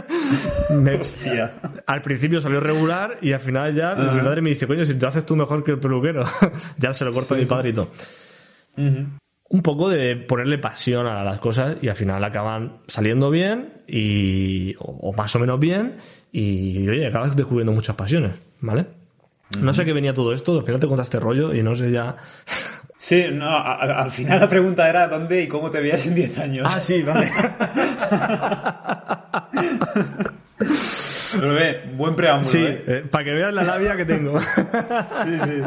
Me- 0.70 0.96
Hostia. 0.96 1.54
al 1.86 2.02
principio 2.02 2.40
salió 2.42 2.60
regular 2.60 3.16
y 3.22 3.32
al 3.32 3.40
final 3.40 3.74
ya 3.74 3.94
mi 3.94 4.20
madre 4.20 4.42
me 4.42 4.50
dice, 4.50 4.66
coño, 4.66 4.84
si 4.84 4.94
tú 4.94 5.06
haces 5.06 5.24
tú 5.24 5.34
mejor 5.34 5.64
que 5.64 5.70
el 5.72 5.78
peluquero. 5.78 6.24
ya 6.78 6.92
se 6.92 7.04
lo 7.06 7.10
corta 7.12 7.34
a 7.34 7.38
mi 7.38 7.46
padre 7.46 7.70
y 7.70 7.72
todo. 7.72 7.88
Un 9.52 9.62
poco 9.62 9.88
de 9.90 10.16
ponerle 10.16 10.56
pasión 10.58 11.06
a 11.06 11.22
las 11.22 11.38
cosas 11.38 11.76
y 11.82 11.88
al 11.88 11.94
final 11.96 12.24
acaban 12.24 12.78
saliendo 12.86 13.30
bien 13.30 13.82
y, 13.86 14.74
o, 14.78 15.10
o 15.10 15.12
más 15.12 15.34
o 15.36 15.38
menos 15.38 15.60
bien 15.60 15.98
y 16.32 16.88
oye, 16.88 17.06
acabas 17.06 17.36
descubriendo 17.36 17.72
muchas 17.72 17.94
pasiones, 17.94 18.32
¿vale? 18.60 18.86
No 19.60 19.74
sé 19.74 19.84
qué 19.84 19.92
venía 19.92 20.14
todo 20.14 20.32
esto, 20.32 20.58
al 20.58 20.64
final 20.64 20.80
te 20.80 20.86
contaste 20.86 21.20
rollo 21.20 21.52
y 21.54 21.62
no 21.62 21.74
sé 21.74 21.90
ya... 21.92 22.16
Sí, 22.96 23.26
no, 23.32 23.46
a- 23.50 23.74
a- 23.74 24.02
al 24.04 24.10
final 24.10 24.40
la 24.40 24.48
pregunta 24.48 24.88
era 24.88 25.06
dónde 25.08 25.42
y 25.42 25.48
cómo 25.48 25.70
te 25.70 25.80
veías 25.82 26.06
en 26.06 26.14
10 26.14 26.38
años. 26.38 26.66
Ah, 26.74 26.80
sí, 26.80 27.02
vale. 27.02 27.30
Pero 31.34 31.54
ve, 31.54 31.90
buen 31.96 32.14
preámbulo, 32.14 32.48
sí, 32.50 32.58
¿eh? 32.58 32.84
eh, 32.86 33.04
para 33.10 33.24
que 33.24 33.32
veas 33.32 33.52
la 33.52 33.62
labia 33.64 33.96
que 33.96 34.04
tengo. 34.04 34.38
Sí, 34.40 35.38
sí. 35.44 35.62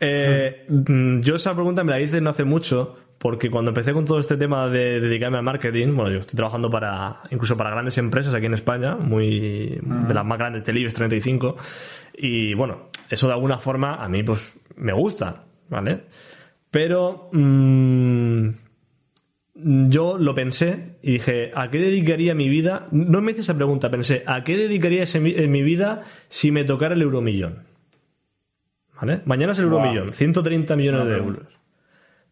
Eh, 0.00 0.66
mm, 0.68 1.20
yo 1.20 1.36
esa 1.36 1.54
pregunta 1.54 1.84
me 1.84 1.90
la 1.92 2.00
hice 2.00 2.20
no 2.20 2.30
hace 2.30 2.44
mucho, 2.44 2.96
porque 3.18 3.50
cuando 3.50 3.70
empecé 3.70 3.92
con 3.92 4.04
todo 4.04 4.18
este 4.18 4.36
tema 4.36 4.68
de 4.68 5.00
dedicarme 5.00 5.36
al 5.38 5.42
marketing, 5.44 5.94
bueno, 5.94 6.10
yo 6.10 6.18
estoy 6.20 6.36
trabajando 6.36 6.70
para, 6.70 7.20
incluso 7.30 7.56
para 7.56 7.70
grandes 7.70 7.98
empresas 7.98 8.32
aquí 8.34 8.46
en 8.46 8.54
España, 8.54 8.96
muy, 8.96 9.78
de 9.82 10.14
las 10.14 10.24
más 10.24 10.38
grandes, 10.38 10.62
Telibes 10.62 10.94
35, 10.94 11.56
y 12.16 12.54
bueno, 12.54 12.88
eso 13.10 13.26
de 13.26 13.34
alguna 13.34 13.58
forma 13.58 13.96
a 13.96 14.08
mí 14.08 14.22
pues 14.22 14.56
me 14.76 14.92
gusta, 14.94 15.44
¿vale? 15.68 16.02
Pero 16.70 17.28
mm, 17.32 18.48
yo 19.54 20.16
lo 20.18 20.34
pensé 20.34 20.96
y 21.02 21.12
dije, 21.12 21.50
¿a 21.54 21.70
qué 21.70 21.78
dedicaría 21.78 22.34
mi 22.34 22.48
vida? 22.48 22.86
No 22.90 23.20
me 23.20 23.32
hice 23.32 23.42
esa 23.42 23.54
pregunta, 23.56 23.90
pensé, 23.90 24.22
¿a 24.26 24.42
qué 24.44 24.56
dedicaría 24.56 25.02
ese 25.02 25.20
mi- 25.20 25.34
en 25.34 25.50
mi 25.50 25.62
vida 25.62 26.02
si 26.28 26.50
me 26.52 26.64
tocara 26.64 26.94
el 26.94 27.02
euromillón? 27.02 27.64
¿Vale? 29.00 29.22
Mañana 29.24 29.52
es 29.52 29.58
el 29.58 29.66
Wow. 29.66 29.78
euromillón, 29.78 30.12
130 30.12 30.76
millones 30.76 31.06
de 31.06 31.16
euros. 31.16 31.38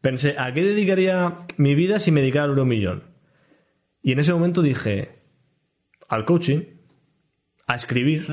Pensé, 0.01 0.36
¿a 0.39 0.53
qué 0.53 0.62
dedicaría 0.62 1.39
mi 1.57 1.74
vida 1.74 1.99
si 1.99 2.12
me 2.12 2.20
dedicara 2.20 2.45
al 2.45 2.51
euromillón? 2.51 3.05
Y 4.03 4.12
en 4.12 4.19
ese 4.20 4.32
momento 4.32 4.62
dije, 4.62 5.19
al 6.09 6.24
coaching, 6.24 6.61
a 7.66 7.74
escribir, 7.74 8.27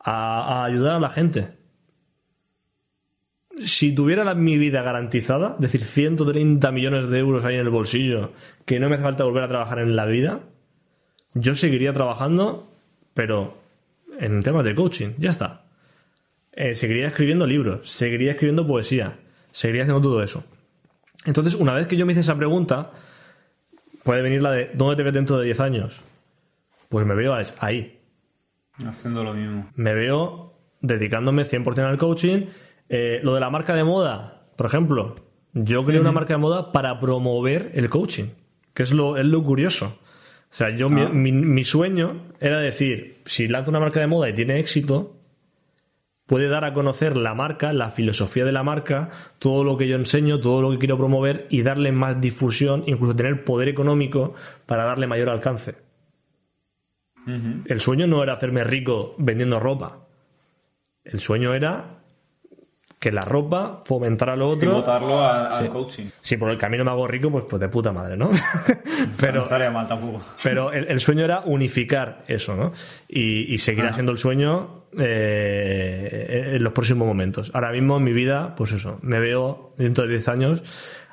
a, 0.00 0.62
a 0.62 0.64
ayudar 0.64 0.94
a 0.96 1.00
la 1.00 1.10
gente. 1.10 1.56
Si 3.64 3.92
tuviera 3.94 4.24
la- 4.24 4.34
mi 4.34 4.56
vida 4.58 4.82
garantizada, 4.82 5.54
es 5.56 5.60
decir, 5.60 5.82
130 5.82 6.70
millones 6.72 7.10
de 7.10 7.18
euros 7.18 7.44
ahí 7.44 7.54
en 7.54 7.60
el 7.60 7.70
bolsillo, 7.70 8.32
que 8.64 8.78
no 8.80 8.88
me 8.88 8.94
hace 8.94 9.04
falta 9.04 9.24
volver 9.24 9.42
a 9.44 9.48
trabajar 9.48 9.80
en 9.80 9.96
la 9.96 10.06
vida, 10.06 10.40
yo 11.34 11.54
seguiría 11.54 11.92
trabajando, 11.92 12.72
pero 13.14 13.58
en 14.18 14.42
temas 14.42 14.64
de 14.64 14.74
coaching, 14.74 15.10
ya 15.18 15.30
está. 15.30 15.66
Eh, 16.52 16.74
seguiría 16.74 17.08
escribiendo 17.08 17.46
libros, 17.46 17.88
seguiría 17.90 18.32
escribiendo 18.32 18.66
poesía, 18.66 19.18
seguiría 19.50 19.82
haciendo 19.82 20.02
todo 20.02 20.22
eso. 20.22 20.44
Entonces, 21.24 21.54
una 21.54 21.74
vez 21.74 21.86
que 21.86 21.96
yo 21.96 22.06
me 22.06 22.12
hice 22.12 22.22
esa 22.22 22.36
pregunta, 22.36 22.92
puede 24.04 24.22
venir 24.22 24.42
la 24.42 24.50
de 24.52 24.70
¿dónde 24.74 24.96
te 24.96 25.02
ves 25.02 25.12
dentro 25.12 25.38
de 25.38 25.44
10 25.44 25.60
años? 25.60 26.00
Pues 26.88 27.06
me 27.06 27.14
veo 27.14 27.34
ahí. 27.60 27.98
Haciendo 28.84 29.22
lo 29.22 29.34
mismo. 29.34 29.70
Me 29.76 29.94
veo 29.94 30.58
dedicándome 30.80 31.44
100% 31.44 31.78
al 31.86 31.98
coaching. 31.98 32.46
Eh, 32.88 33.20
lo 33.22 33.34
de 33.34 33.40
la 33.40 33.50
marca 33.50 33.74
de 33.74 33.84
moda, 33.84 34.46
por 34.56 34.66
ejemplo. 34.66 35.16
Yo 35.52 35.84
creé 35.84 36.00
una 36.00 36.12
marca 36.12 36.34
de 36.34 36.38
moda 36.38 36.72
para 36.72 36.98
promover 37.00 37.70
el 37.74 37.88
coaching, 37.90 38.26
que 38.74 38.82
es 38.84 38.92
lo, 38.92 39.16
es 39.16 39.24
lo 39.26 39.42
curioso. 39.44 39.98
O 40.50 40.52
sea, 40.54 40.70
yo 40.70 40.88
mi- 40.88 41.02
Ah. 41.02 41.08
mi, 41.08 41.30
mi 41.32 41.62
sueño 41.64 42.24
era 42.40 42.58
decir, 42.60 43.20
si 43.26 43.46
lanzo 43.48 43.70
una 43.70 43.78
marca 43.80 44.00
de 44.00 44.06
moda 44.06 44.28
y 44.28 44.32
tiene 44.32 44.58
éxito, 44.58 45.19
puede 46.30 46.46
dar 46.46 46.64
a 46.64 46.72
conocer 46.72 47.16
la 47.16 47.34
marca, 47.34 47.72
la 47.72 47.90
filosofía 47.90 48.44
de 48.44 48.52
la 48.52 48.62
marca, 48.62 49.08
todo 49.40 49.64
lo 49.64 49.76
que 49.76 49.88
yo 49.88 49.96
enseño, 49.96 50.38
todo 50.38 50.62
lo 50.62 50.70
que 50.70 50.78
quiero 50.78 50.96
promover 50.96 51.48
y 51.50 51.62
darle 51.62 51.90
más 51.90 52.20
difusión, 52.20 52.84
incluso 52.86 53.16
tener 53.16 53.42
poder 53.42 53.68
económico 53.68 54.34
para 54.64 54.84
darle 54.84 55.08
mayor 55.08 55.28
alcance. 55.28 55.74
El 57.26 57.80
sueño 57.80 58.06
no 58.06 58.22
era 58.22 58.34
hacerme 58.34 58.62
rico 58.62 59.16
vendiendo 59.18 59.58
ropa. 59.58 60.06
El 61.02 61.18
sueño 61.18 61.52
era 61.52 61.99
que 63.00 63.10
la 63.10 63.22
ropa 63.22 63.82
fomentara 63.86 64.36
lo 64.36 64.50
otro. 64.50 64.70
Pivotarlo 64.70 65.18
a- 65.20 65.56
al 65.58 65.68
coaching. 65.70 66.04
Si 66.20 66.36
por 66.36 66.50
el 66.50 66.58
camino 66.58 66.84
me 66.84 66.90
hago 66.90 67.08
rico, 67.08 67.30
pues, 67.30 67.44
pues 67.48 67.58
de 67.58 67.68
puta 67.68 67.92
madre, 67.92 68.16
¿no? 68.16 68.26
no 68.30 68.36
pero, 69.18 69.40
estaría 69.42 69.70
mal 69.70 69.88
tampoco. 69.88 70.20
pero 70.44 70.70
el, 70.70 70.86
el 70.86 71.00
sueño 71.00 71.24
era 71.24 71.40
unificar 71.40 72.22
eso, 72.28 72.54
¿no? 72.54 72.72
Y, 73.08 73.52
y 73.52 73.58
seguirá 73.58 73.92
siendo 73.94 74.12
el 74.12 74.18
sueño 74.18 74.84
eh, 74.98 76.52
en 76.56 76.62
los 76.62 76.72
próximos 76.72 77.06
momentos. 77.08 77.50
Ahora 77.54 77.72
mismo 77.72 77.96
en 77.96 78.04
mi 78.04 78.12
vida, 78.12 78.54
pues 78.54 78.72
eso, 78.72 78.98
me 79.02 79.18
veo 79.18 79.72
dentro 79.78 80.04
de 80.04 80.10
10 80.10 80.28
años 80.28 80.62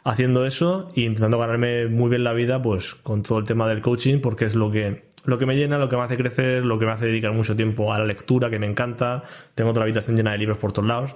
haciendo 0.04 0.46
eso 0.46 0.90
e 0.96 1.02
intentando 1.02 1.38
ganarme 1.40 1.88
muy 1.88 2.10
bien 2.10 2.24
la 2.24 2.34
vida, 2.34 2.62
pues 2.62 2.96
con 2.96 3.24
todo 3.24 3.40
el 3.40 3.46
tema 3.46 3.68
del 3.68 3.82
coaching, 3.82 4.20
porque 4.20 4.46
es 4.46 4.56
lo 4.56 4.72
que 4.72 5.08
lo 5.26 5.38
que 5.38 5.46
me 5.46 5.56
llena, 5.58 5.78
lo 5.78 5.90
que 5.90 5.98
me 5.98 6.04
hace 6.04 6.16
crecer, 6.16 6.64
lo 6.64 6.80
que 6.80 6.86
me 6.86 6.94
hace 6.94 7.06
dedicar 7.08 7.34
mucho 7.34 7.54
tiempo 7.54 7.92
a 7.94 8.00
la 8.00 8.06
lectura, 8.06 8.50
que 8.50 8.60
me 8.60 8.66
encanta. 8.66 9.24
Tengo 9.56 9.72
otra 9.72 9.84
habitación 9.84 10.16
llena 10.16 10.32
de 10.32 10.38
libros 10.38 10.58
por 10.58 10.72
todos 10.72 10.88
lados. 10.88 11.16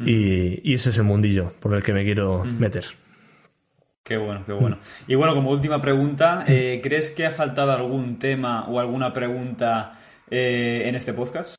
Y, 0.00 0.60
y 0.70 0.74
ese 0.74 0.90
es 0.90 0.96
el 0.98 1.04
mundillo 1.04 1.52
por 1.60 1.74
el 1.74 1.82
que 1.82 1.92
me 1.92 2.04
quiero 2.04 2.44
meter. 2.44 2.84
Qué 4.04 4.16
bueno, 4.16 4.42
qué 4.46 4.52
bueno. 4.52 4.78
Y 5.06 5.14
bueno, 5.16 5.34
como 5.34 5.50
última 5.50 5.80
pregunta, 5.82 6.44
eh, 6.46 6.80
¿crees 6.82 7.10
que 7.10 7.26
ha 7.26 7.30
faltado 7.30 7.72
algún 7.72 8.18
tema 8.18 8.66
o 8.68 8.80
alguna 8.80 9.12
pregunta 9.12 9.98
eh, 10.30 10.84
en 10.86 10.94
este 10.94 11.12
podcast? 11.12 11.56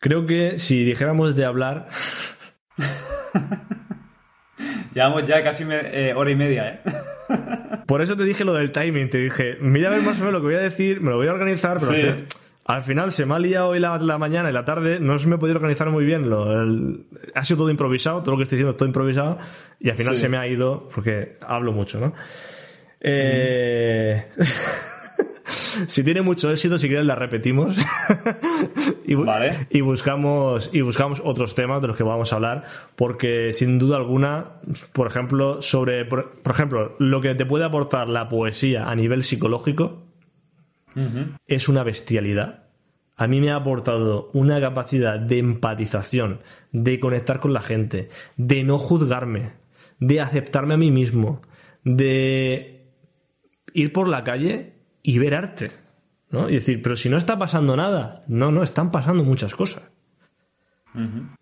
Creo 0.00 0.26
que 0.26 0.58
si 0.58 0.84
dijéramos 0.84 1.36
de 1.36 1.44
hablar, 1.44 1.88
Llevamos 4.94 5.26
ya 5.26 5.42
casi 5.42 5.64
me- 5.64 5.80
eh, 6.10 6.12
hora 6.14 6.30
y 6.30 6.36
media, 6.36 6.68
¿eh? 6.68 6.80
por 7.86 8.02
eso 8.02 8.14
te 8.16 8.24
dije 8.24 8.44
lo 8.44 8.52
del 8.52 8.72
timing, 8.72 9.08
te 9.08 9.18
dije, 9.18 9.56
mira 9.60 9.88
a 9.88 9.92
ver 9.92 10.02
más 10.02 10.16
o 10.16 10.24
menos 10.24 10.32
lo 10.34 10.40
que 10.40 10.46
voy 10.46 10.54
a 10.56 10.58
decir, 10.58 11.00
me 11.00 11.10
lo 11.10 11.16
voy 11.16 11.28
a 11.28 11.32
organizar, 11.32 11.78
pero 11.80 11.92
Sí. 12.18 12.24
Al 12.74 12.82
final 12.82 13.12
se 13.12 13.26
me 13.26 13.34
ha 13.34 13.38
liado 13.38 13.68
hoy 13.70 13.80
la, 13.80 13.98
la 13.98 14.18
mañana 14.18 14.50
y 14.50 14.52
la 14.52 14.64
tarde, 14.64 14.98
no 15.00 15.18
se 15.18 15.26
me 15.28 15.36
he 15.36 15.38
podido 15.38 15.56
organizar 15.56 15.90
muy 15.90 16.04
bien, 16.04 16.28
lo- 16.30 16.50
el- 16.62 17.06
ha 17.34 17.44
sido 17.44 17.58
todo 17.58 17.70
improvisado, 17.70 18.20
todo 18.22 18.32
lo 18.32 18.36
que 18.38 18.44
estoy 18.44 18.56
diciendo 18.56 18.70
es 18.72 18.76
todo 18.76 18.86
improvisado, 18.88 19.38
y 19.80 19.90
al 19.90 19.96
final 19.96 20.14
Sí. 20.16 20.22
se 20.22 20.28
me 20.28 20.36
ha 20.38 20.46
ido, 20.46 20.88
porque 20.94 21.36
hablo 21.46 21.72
mucho, 21.72 22.00
¿no? 22.00 22.12
Eh... 23.00 24.24
si 25.86 26.02
tiene 26.04 26.22
mucho 26.22 26.50
éxito, 26.50 26.78
si 26.78 26.86
quieres 26.88 27.04
la 27.04 27.14
repetimos 27.14 27.76
y, 29.04 29.14
bu- 29.14 29.26
Vale. 29.26 29.66
y 29.70 29.80
buscamos 29.80 30.70
y 30.72 30.80
buscamos 30.80 31.20
otros 31.24 31.54
temas 31.54 31.82
de 31.82 31.88
los 31.88 31.96
que 31.96 32.02
vamos 32.04 32.32
a 32.32 32.36
hablar, 32.36 32.64
porque 32.96 33.52
sin 33.52 33.78
duda 33.78 33.96
alguna, 33.96 34.52
por 34.92 35.06
ejemplo, 35.08 35.60
sobre 35.60 36.04
por, 36.04 36.40
por 36.42 36.52
ejemplo, 36.52 36.94
lo 36.98 37.20
que 37.20 37.34
te 37.34 37.44
puede 37.44 37.64
aportar 37.64 38.08
la 38.08 38.28
poesía 38.28 38.88
a 38.88 38.94
nivel 38.94 39.22
psicológico 39.24 40.04
es 41.46 41.68
una 41.70 41.82
bestialidad. 41.84 42.61
A 43.22 43.28
mí 43.28 43.40
me 43.40 43.52
ha 43.52 43.54
aportado 43.54 44.30
una 44.32 44.60
capacidad 44.60 45.16
de 45.16 45.38
empatización, 45.38 46.40
de 46.72 46.98
conectar 46.98 47.38
con 47.38 47.52
la 47.52 47.60
gente, 47.60 48.08
de 48.36 48.64
no 48.64 48.78
juzgarme, 48.78 49.52
de 50.00 50.20
aceptarme 50.20 50.74
a 50.74 50.76
mí 50.76 50.90
mismo, 50.90 51.40
de 51.84 52.90
ir 53.74 53.92
por 53.92 54.08
la 54.08 54.24
calle 54.24 54.72
y 55.04 55.20
ver 55.20 55.36
arte. 55.36 55.70
¿no? 56.30 56.50
Y 56.50 56.54
decir, 56.54 56.82
pero 56.82 56.96
si 56.96 57.08
no 57.08 57.16
está 57.16 57.38
pasando 57.38 57.76
nada. 57.76 58.24
No, 58.26 58.50
no, 58.50 58.64
están 58.64 58.90
pasando 58.90 59.22
muchas 59.22 59.54
cosas. 59.54 59.88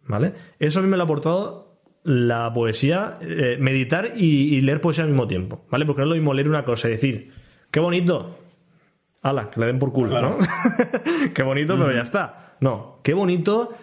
¿Vale? 0.07 0.35
Eso 0.59 0.81
a 0.81 0.83
mí 0.83 0.89
me 0.89 0.99
lo 0.99 1.05
ha 1.05 1.07
aportado 1.07 1.81
la 2.05 2.53
poesía, 2.53 3.15
eh, 3.23 3.57
meditar 3.59 4.13
y, 4.17 4.55
y 4.55 4.61
leer 4.61 4.83
poesía 4.83 5.05
al 5.05 5.11
mismo 5.11 5.27
tiempo. 5.27 5.65
¿Vale? 5.71 5.87
Porque 5.87 6.01
no 6.03 6.09
es 6.09 6.11
lo 6.11 6.17
mismo 6.17 6.35
leer 6.35 6.51
una 6.51 6.67
cosa 6.67 6.89
y 6.89 6.91
decir, 6.91 7.33
qué 7.71 7.81
bonito. 7.81 8.37
Ala, 9.23 9.51
que 9.51 9.61
le 9.61 9.67
den 9.67 9.79
por 9.79 9.93
culo, 9.93 10.09
Claro. 10.11 10.39
¿no? 10.39 10.47
qué 11.35 11.43
bonito, 11.43 11.77
pero 11.79 11.93
ya 11.93 12.03
está. 12.03 12.57
No, 12.61 13.01
qué 13.03 13.13
bonito, 13.15 13.75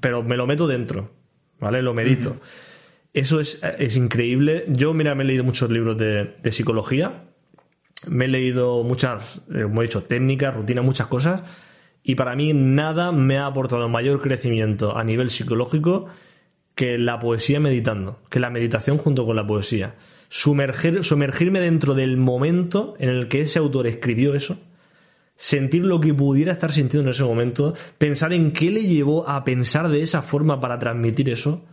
pero 0.00 0.22
me 0.22 0.36
lo 0.36 0.46
meto 0.46 0.66
dentro. 0.66 1.10
¿Vale? 1.58 1.80
Lo 1.80 1.94
medito. 1.94 2.36
Eso 3.14 3.40
es, 3.40 3.60
es 3.78 3.96
increíble. 3.96 4.64
Yo, 4.68 4.92
mira, 4.92 5.14
me 5.14 5.24
he 5.24 5.26
leído 5.26 5.42
muchos 5.42 5.70
libros 5.70 5.96
de, 5.96 6.36
de 6.42 6.52
psicología. 6.52 7.24
Me 8.06 8.26
he 8.26 8.28
leído 8.28 8.82
muchas, 8.82 9.40
eh, 9.54 9.62
como 9.62 9.80
he 9.80 9.86
dicho, 9.86 10.02
técnicas, 10.02 10.54
rutinas, 10.54 10.84
muchas 10.84 11.06
cosas. 11.06 11.42
Y 12.02 12.14
para 12.14 12.36
mí 12.36 12.52
nada 12.52 13.10
me 13.12 13.38
ha 13.38 13.46
aportado 13.46 13.88
mayor 13.88 14.20
crecimiento 14.20 14.96
a 14.98 15.02
nivel 15.02 15.30
psicológico 15.30 16.06
que 16.74 16.98
la 16.98 17.18
poesía 17.18 17.58
meditando, 17.58 18.20
que 18.28 18.38
la 18.38 18.50
meditación 18.50 18.98
junto 18.98 19.24
con 19.24 19.34
la 19.34 19.46
poesía. 19.46 19.94
Sumergir, 20.28 21.04
sumergirme 21.04 21.60
dentro 21.60 21.94
del 21.94 22.16
momento 22.16 22.94
en 22.98 23.08
el 23.10 23.28
que 23.28 23.42
ese 23.42 23.58
autor 23.58 23.86
escribió 23.86 24.34
eso, 24.34 24.58
sentir 25.36 25.84
lo 25.84 26.00
que 26.00 26.14
pudiera 26.14 26.52
estar 26.52 26.72
sintiendo 26.72 27.08
en 27.10 27.14
ese 27.14 27.24
momento, 27.24 27.74
pensar 27.98 28.32
en 28.32 28.52
qué 28.52 28.70
le 28.70 28.82
llevó 28.84 29.28
a 29.28 29.44
pensar 29.44 29.88
de 29.88 30.02
esa 30.02 30.22
forma 30.22 30.60
para 30.60 30.78
transmitir 30.78 31.28
eso, 31.30 31.64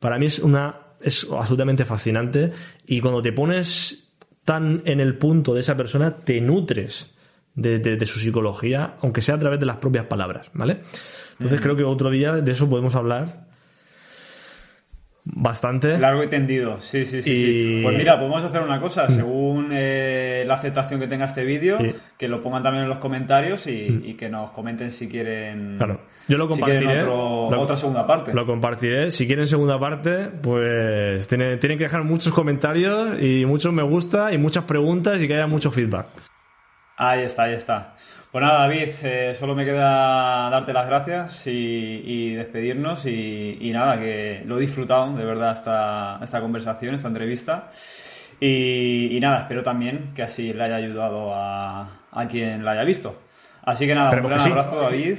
para 0.00 0.18
mí 0.18 0.26
es 0.26 0.38
una 0.38 0.80
es 1.00 1.26
absolutamente 1.30 1.84
fascinante 1.84 2.50
y 2.86 3.00
cuando 3.00 3.22
te 3.22 3.32
pones 3.32 4.08
tan 4.44 4.82
en 4.84 4.98
el 4.98 5.16
punto 5.16 5.54
de 5.54 5.60
esa 5.60 5.76
persona 5.76 6.16
te 6.16 6.40
nutres 6.40 7.10
de, 7.54 7.78
de- 7.78 7.96
de 7.96 8.06
su 8.06 8.18
psicología 8.18 8.96
aunque 9.00 9.20
sea 9.22 9.36
a 9.36 9.38
través 9.38 9.60
de 9.60 9.66
las 9.66 9.76
propias 9.76 10.06
palabras 10.06 10.50
vale 10.54 10.80
entonces 11.32 11.60
creo 11.60 11.76
que 11.76 11.84
otro 11.84 12.10
día 12.10 12.32
de 12.32 12.50
eso 12.50 12.68
podemos 12.68 12.96
hablar 12.96 13.46
bastante 15.30 15.98
Largo 15.98 16.24
y 16.24 16.28
tendido, 16.28 16.80
sí, 16.80 17.04
sí, 17.04 17.22
sí. 17.22 17.30
Y- 17.32 17.36
sí. 17.36 17.80
Pues 17.82 17.96
mira, 17.96 18.18
podemos 18.18 18.42
hacer 18.42 18.62
una 18.62 18.80
cosa, 18.80 19.08
según 19.08 19.68
eh, 19.72 20.44
la 20.46 20.54
aceptación 20.54 20.98
que 21.00 21.06
tenga 21.06 21.26
este 21.26 21.44
vídeo, 21.44 21.78
Sí. 21.78 21.94
que 22.16 22.28
lo 22.28 22.40
pongan 22.42 22.62
también 22.62 22.84
en 22.84 22.88
los 22.88 22.98
comentarios 22.98 23.66
y, 23.66 24.02
y 24.04 24.14
que 24.14 24.28
nos 24.28 24.50
comenten 24.52 24.90
si 24.90 25.08
quieren, 25.08 25.76
Claro. 25.78 26.00
Yo 26.28 26.38
lo 26.38 26.44
si 26.44 26.50
compartiré. 26.60 27.02
otro- 27.02 27.50
Lo- 27.50 27.60
otra 27.60 27.76
segunda 27.76 28.06
parte. 28.06 28.32
Lo 28.34 28.46
compartiré. 28.46 29.10
Si 29.10 29.26
quieren 29.26 29.46
segunda 29.46 29.78
parte, 29.78 30.28
pues 30.42 31.28
tiene- 31.28 31.56
tienen 31.58 31.78
que 31.78 31.84
dejar 31.84 32.04
muchos 32.04 32.32
comentarios 32.32 33.20
y 33.22 33.44
muchos 33.46 33.72
me 33.72 33.82
gusta 33.82 34.32
y 34.32 34.38
muchas 34.38 34.64
preguntas 34.64 35.20
y 35.20 35.28
que 35.28 35.34
haya 35.34 35.46
mucho 35.46 35.70
feedback. 35.70 36.06
Ahí 37.00 37.22
está, 37.22 37.44
ahí 37.44 37.54
está. 37.54 37.94
Pues 38.32 38.42
nada, 38.42 38.60
David, 38.60 38.88
eh, 39.04 39.34
solo 39.38 39.54
me 39.54 39.64
queda 39.64 40.50
darte 40.50 40.72
las 40.72 40.86
gracias 40.86 41.46
y, 41.46 42.02
y 42.04 42.34
despedirnos 42.34 43.06
y, 43.06 43.56
y 43.60 43.70
nada, 43.70 43.98
que 43.98 44.42
lo 44.44 44.58
he 44.58 44.60
disfrutado 44.62 45.16
de 45.16 45.24
verdad 45.24 45.52
esta, 45.52 46.18
esta 46.22 46.40
conversación, 46.40 46.94
esta 46.96 47.08
entrevista. 47.08 47.68
Y, 48.40 49.16
y 49.16 49.20
nada, 49.20 49.38
espero 49.38 49.62
también 49.62 50.12
que 50.14 50.22
así 50.22 50.52
le 50.52 50.64
haya 50.64 50.76
ayudado 50.76 51.32
a, 51.34 51.88
a 52.10 52.26
quien 52.28 52.64
la 52.64 52.72
haya 52.72 52.84
visto. 52.84 53.22
Así 53.62 53.86
que 53.86 53.94
nada, 53.94 54.10
un 54.10 54.26
gran 54.26 54.40
sí. 54.40 54.50
abrazo, 54.50 54.80
David. 54.80 55.18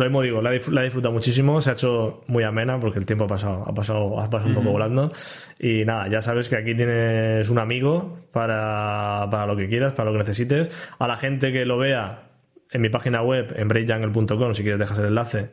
Lo 0.00 0.06
mismo 0.06 0.22
digo, 0.22 0.40
la, 0.40 0.50
la 0.50 0.80
he 0.80 0.84
disfrutado 0.84 1.12
muchísimo, 1.12 1.60
se 1.60 1.68
ha 1.68 1.72
hecho 1.74 2.22
muy 2.26 2.42
amena 2.42 2.80
porque 2.80 2.98
el 2.98 3.04
tiempo 3.04 3.24
ha 3.24 3.26
pasado, 3.26 3.64
ha 3.66 3.74
pasado, 3.74 4.18
ha 4.18 4.30
pasado 4.30 4.48
un 4.48 4.54
poco 4.54 4.70
volando. 4.70 5.12
Y 5.58 5.84
nada, 5.84 6.08
ya 6.08 6.22
sabes 6.22 6.48
que 6.48 6.56
aquí 6.56 6.74
tienes 6.74 7.50
un 7.50 7.58
amigo 7.58 8.16
para, 8.32 9.28
para 9.30 9.44
lo 9.44 9.56
que 9.56 9.68
quieras, 9.68 9.92
para 9.92 10.10
lo 10.10 10.12
que 10.12 10.20
necesites. 10.20 10.70
A 10.98 11.06
la 11.06 11.18
gente 11.18 11.52
que 11.52 11.66
lo 11.66 11.76
vea 11.76 12.30
en 12.70 12.80
mi 12.80 12.88
página 12.88 13.20
web, 13.20 13.52
en 13.54 13.68
breakjungle.com, 13.68 14.54
si 14.54 14.62
quieres 14.62 14.80
dejas 14.80 14.98
el 15.00 15.04
enlace. 15.04 15.50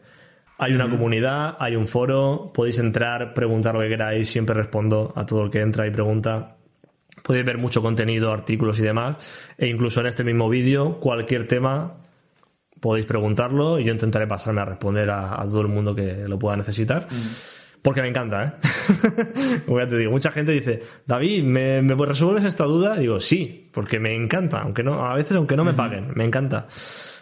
Hay 0.60 0.72
una 0.72 0.90
comunidad, 0.90 1.58
hay 1.60 1.76
un 1.76 1.86
foro, 1.86 2.54
podéis 2.54 2.80
entrar, 2.80 3.34
preguntar 3.34 3.76
lo 3.76 3.82
que 3.82 3.90
queráis, 3.90 4.30
siempre 4.30 4.56
respondo 4.56 5.12
a 5.14 5.26
todo 5.26 5.44
el 5.44 5.50
que 5.50 5.60
entra 5.60 5.86
y 5.86 5.92
pregunta. 5.92 6.56
Podéis 7.22 7.46
ver 7.46 7.58
mucho 7.58 7.82
contenido, 7.82 8.32
artículos 8.32 8.80
y 8.80 8.84
demás. 8.84 9.18
E 9.58 9.68
incluso 9.68 10.00
en 10.00 10.08
este 10.08 10.24
mismo 10.24 10.48
vídeo, 10.48 11.02
cualquier 11.02 11.48
tema 11.48 12.07
podéis 12.80 13.06
preguntarlo 13.06 13.80
y 13.80 13.86
yo 13.86 13.94
intentaré 13.94 14.28
pasarme 14.28 14.62
a 14.62 14.66
responder 14.66 15.10
a, 15.10 15.42
a 15.42 15.46
todo 15.48 15.62
el 15.62 15.68
mundo 15.68 15.96
que 15.96 16.28
lo 16.28 16.38
pueda 16.40 16.58
necesitar. 16.58 17.08
Porque 17.82 18.02
me 18.02 18.10
encanta, 18.10 18.44
¿eh? 18.44 19.62
Como 19.66 19.80
ya 19.80 19.88
te 19.88 19.98
digo, 19.98 20.12
mucha 20.12 20.32
gente 20.32 20.52
dice, 20.52 20.82
David, 21.06 21.44
¿me, 21.44 21.82
me 21.82 21.96
resuelves 22.06 22.44
esta 22.44 22.66
duda? 22.66 22.98
Digo, 22.98 23.20
sí, 23.20 23.70
porque 23.74 24.00
me 24.00 24.14
encanta, 24.16 24.60
aunque 24.60 24.84
no, 24.84 25.06
a 25.06 25.14
veces 25.16 25.38
aunque 25.38 25.56
no 25.56 25.64
me 25.64 25.74
paguen, 25.74 26.12
me 26.16 26.26
encanta. 26.26 26.68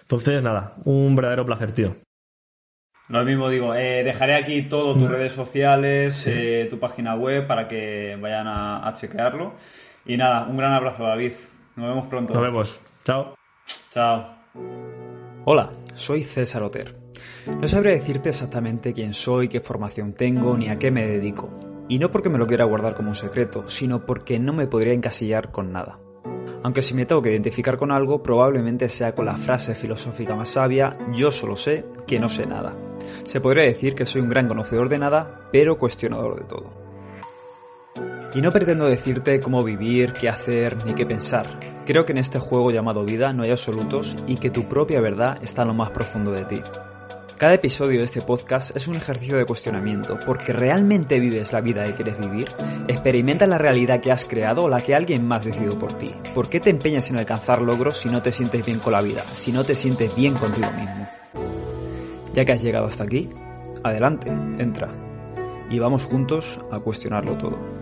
Entonces, 0.02 0.42
nada, 0.42 0.76
un 0.86 1.16
verdadero 1.16 1.46
placer, 1.46 1.72
tío. 1.72 1.96
Lo 3.10 3.24
mismo 3.24 3.50
digo, 3.50 3.76
eh, 3.76 4.04
dejaré 4.04 4.36
aquí 4.36 4.64
todo, 4.64 4.96
tus 4.96 5.08
redes 5.08 5.34
sociales, 5.34 6.26
eh, 6.26 6.66
tu 6.70 6.80
página 6.80 7.14
web 7.16 7.46
para 7.46 7.68
que 7.68 8.18
vayan 8.20 8.48
a, 8.48 8.88
a 8.88 8.94
chequearlo. 8.94 9.54
Y 10.06 10.18
nada, 10.18 10.48
un 10.48 10.58
gran 10.58 10.74
abrazo, 10.74 11.04
David. 11.04 11.34
Nos 11.76 11.88
vemos 11.90 12.08
pronto. 12.08 12.34
Nos 12.34 12.42
vemos. 12.42 12.80
Chao. 13.04 13.36
Chao. 13.92 14.36
Hola, 15.48 15.70
soy 15.94 16.24
César 16.24 16.64
Oter. 16.64 16.96
No 17.62 17.68
sabré 17.68 17.94
decirte 17.94 18.30
exactamente 18.30 18.96
quién 18.96 19.14
soy, 19.14 19.48
qué 19.48 19.60
formación 19.60 20.14
tengo, 20.14 20.58
ni 20.58 20.70
a 20.70 20.80
qué 20.80 20.90
me 20.90 21.06
dedico. 21.06 21.52
Y 21.88 22.00
no 22.00 22.10
porque 22.10 22.30
me 22.30 22.40
lo 22.40 22.48
quiera 22.48 22.66
guardar 22.66 22.96
como 22.96 23.10
un 23.10 23.16
secreto, 23.16 23.70
sino 23.70 24.08
porque 24.08 24.40
no 24.40 24.54
me 24.54 24.66
podría 24.66 24.94
encasillar 24.94 25.52
con 25.52 25.72
nada. 25.72 26.00
Aunque 26.64 26.82
si 26.82 26.96
me 26.96 27.06
tengo 27.06 27.22
que 27.22 27.30
identificar 27.30 27.78
con 27.78 27.92
algo, 27.92 28.24
probablemente 28.24 28.90
sea 28.90 29.14
con 29.14 29.28
la 29.28 29.36
frase 29.36 29.76
filosófica 29.76 30.36
más 30.36 30.50
sabia, 30.50 30.98
yo 31.14 31.30
solo 31.30 31.56
sé 31.56 31.86
que 32.08 32.20
no 32.20 32.28
sé 32.28 32.48
nada. 32.48 32.76
Se 33.26 33.40
podría 33.40 33.66
decir 33.66 33.94
que 33.94 34.08
soy 34.08 34.22
un 34.22 34.30
gran 34.30 34.48
conocedor 34.48 34.90
de 34.90 34.98
nada, 34.98 35.48
pero 35.52 35.78
cuestionador 35.78 36.40
de 36.40 36.46
todo. 36.46 36.85
Y 38.36 38.42
no 38.42 38.52
pretendo 38.52 38.86
decirte 38.86 39.40
cómo 39.40 39.64
vivir, 39.64 40.12
qué 40.12 40.28
hacer, 40.28 40.86
ni 40.86 40.94
qué 40.94 41.06
pensar. 41.06 41.48
Creo 41.86 42.06
que 42.06 42.12
en 42.12 42.18
este 42.18 42.38
juego 42.38 42.70
llamado 42.70 43.06
vida 43.06 43.32
no 43.32 43.44
hay 43.44 43.52
absolutos 43.52 44.14
y 44.28 44.36
que 44.36 44.50
tu 44.50 44.68
propia 44.68 45.00
verdad 45.00 45.38
está 45.42 45.62
en 45.62 45.70
lo 45.70 45.74
más 45.74 45.92
profundo 45.92 46.34
de 46.34 46.44
ti. 46.44 46.62
Cada 47.38 47.54
episodio 47.54 48.00
de 48.00 48.04
este 48.06 48.22
podcast 48.22 48.76
es 48.76 48.90
un 48.90 48.96
ejercicio 48.96 49.38
de 49.38 49.46
cuestionamiento, 49.46 50.20
porque 50.26 50.52
realmente 50.52 51.22
vives 51.22 51.54
la 51.54 51.62
vida 51.62 51.86
que 51.86 51.94
quieres 51.94 52.20
vivir, 52.20 52.50
experimentas 52.90 53.48
la 53.48 53.58
realidad 53.58 54.02
que 54.02 54.12
has 54.12 54.26
creado 54.26 54.66
o 54.66 54.70
la 54.70 54.82
que 54.82 54.96
alguien 54.96 55.26
más 55.26 55.46
decidió 55.46 55.80
por 55.80 55.94
ti. 55.94 56.14
¿Por 56.34 56.50
qué 56.50 56.60
te 56.60 56.70
empeñas 56.70 57.10
en 57.10 57.18
alcanzar 57.18 57.62
logros 57.62 57.98
si 57.98 58.10
no 58.10 58.22
te 58.22 58.34
sientes 58.34 58.66
bien 58.66 58.80
con 58.80 58.92
la 58.92 59.02
vida, 59.02 59.22
si 59.34 59.54
no 59.54 59.64
te 59.64 59.76
sientes 59.76 60.14
bien 60.14 60.34
contigo 60.34 60.68
mismo? 60.78 61.08
Ya 62.34 62.44
que 62.44 62.52
has 62.52 62.62
llegado 62.62 62.88
hasta 62.88 63.06
aquí, 63.06 63.30
adelante, 63.82 64.30
entra. 64.30 64.90
Y 65.70 65.80
vamos 65.80 66.04
juntos 66.04 66.60
a 66.70 66.80
cuestionarlo 66.80 67.38
todo. 67.38 67.75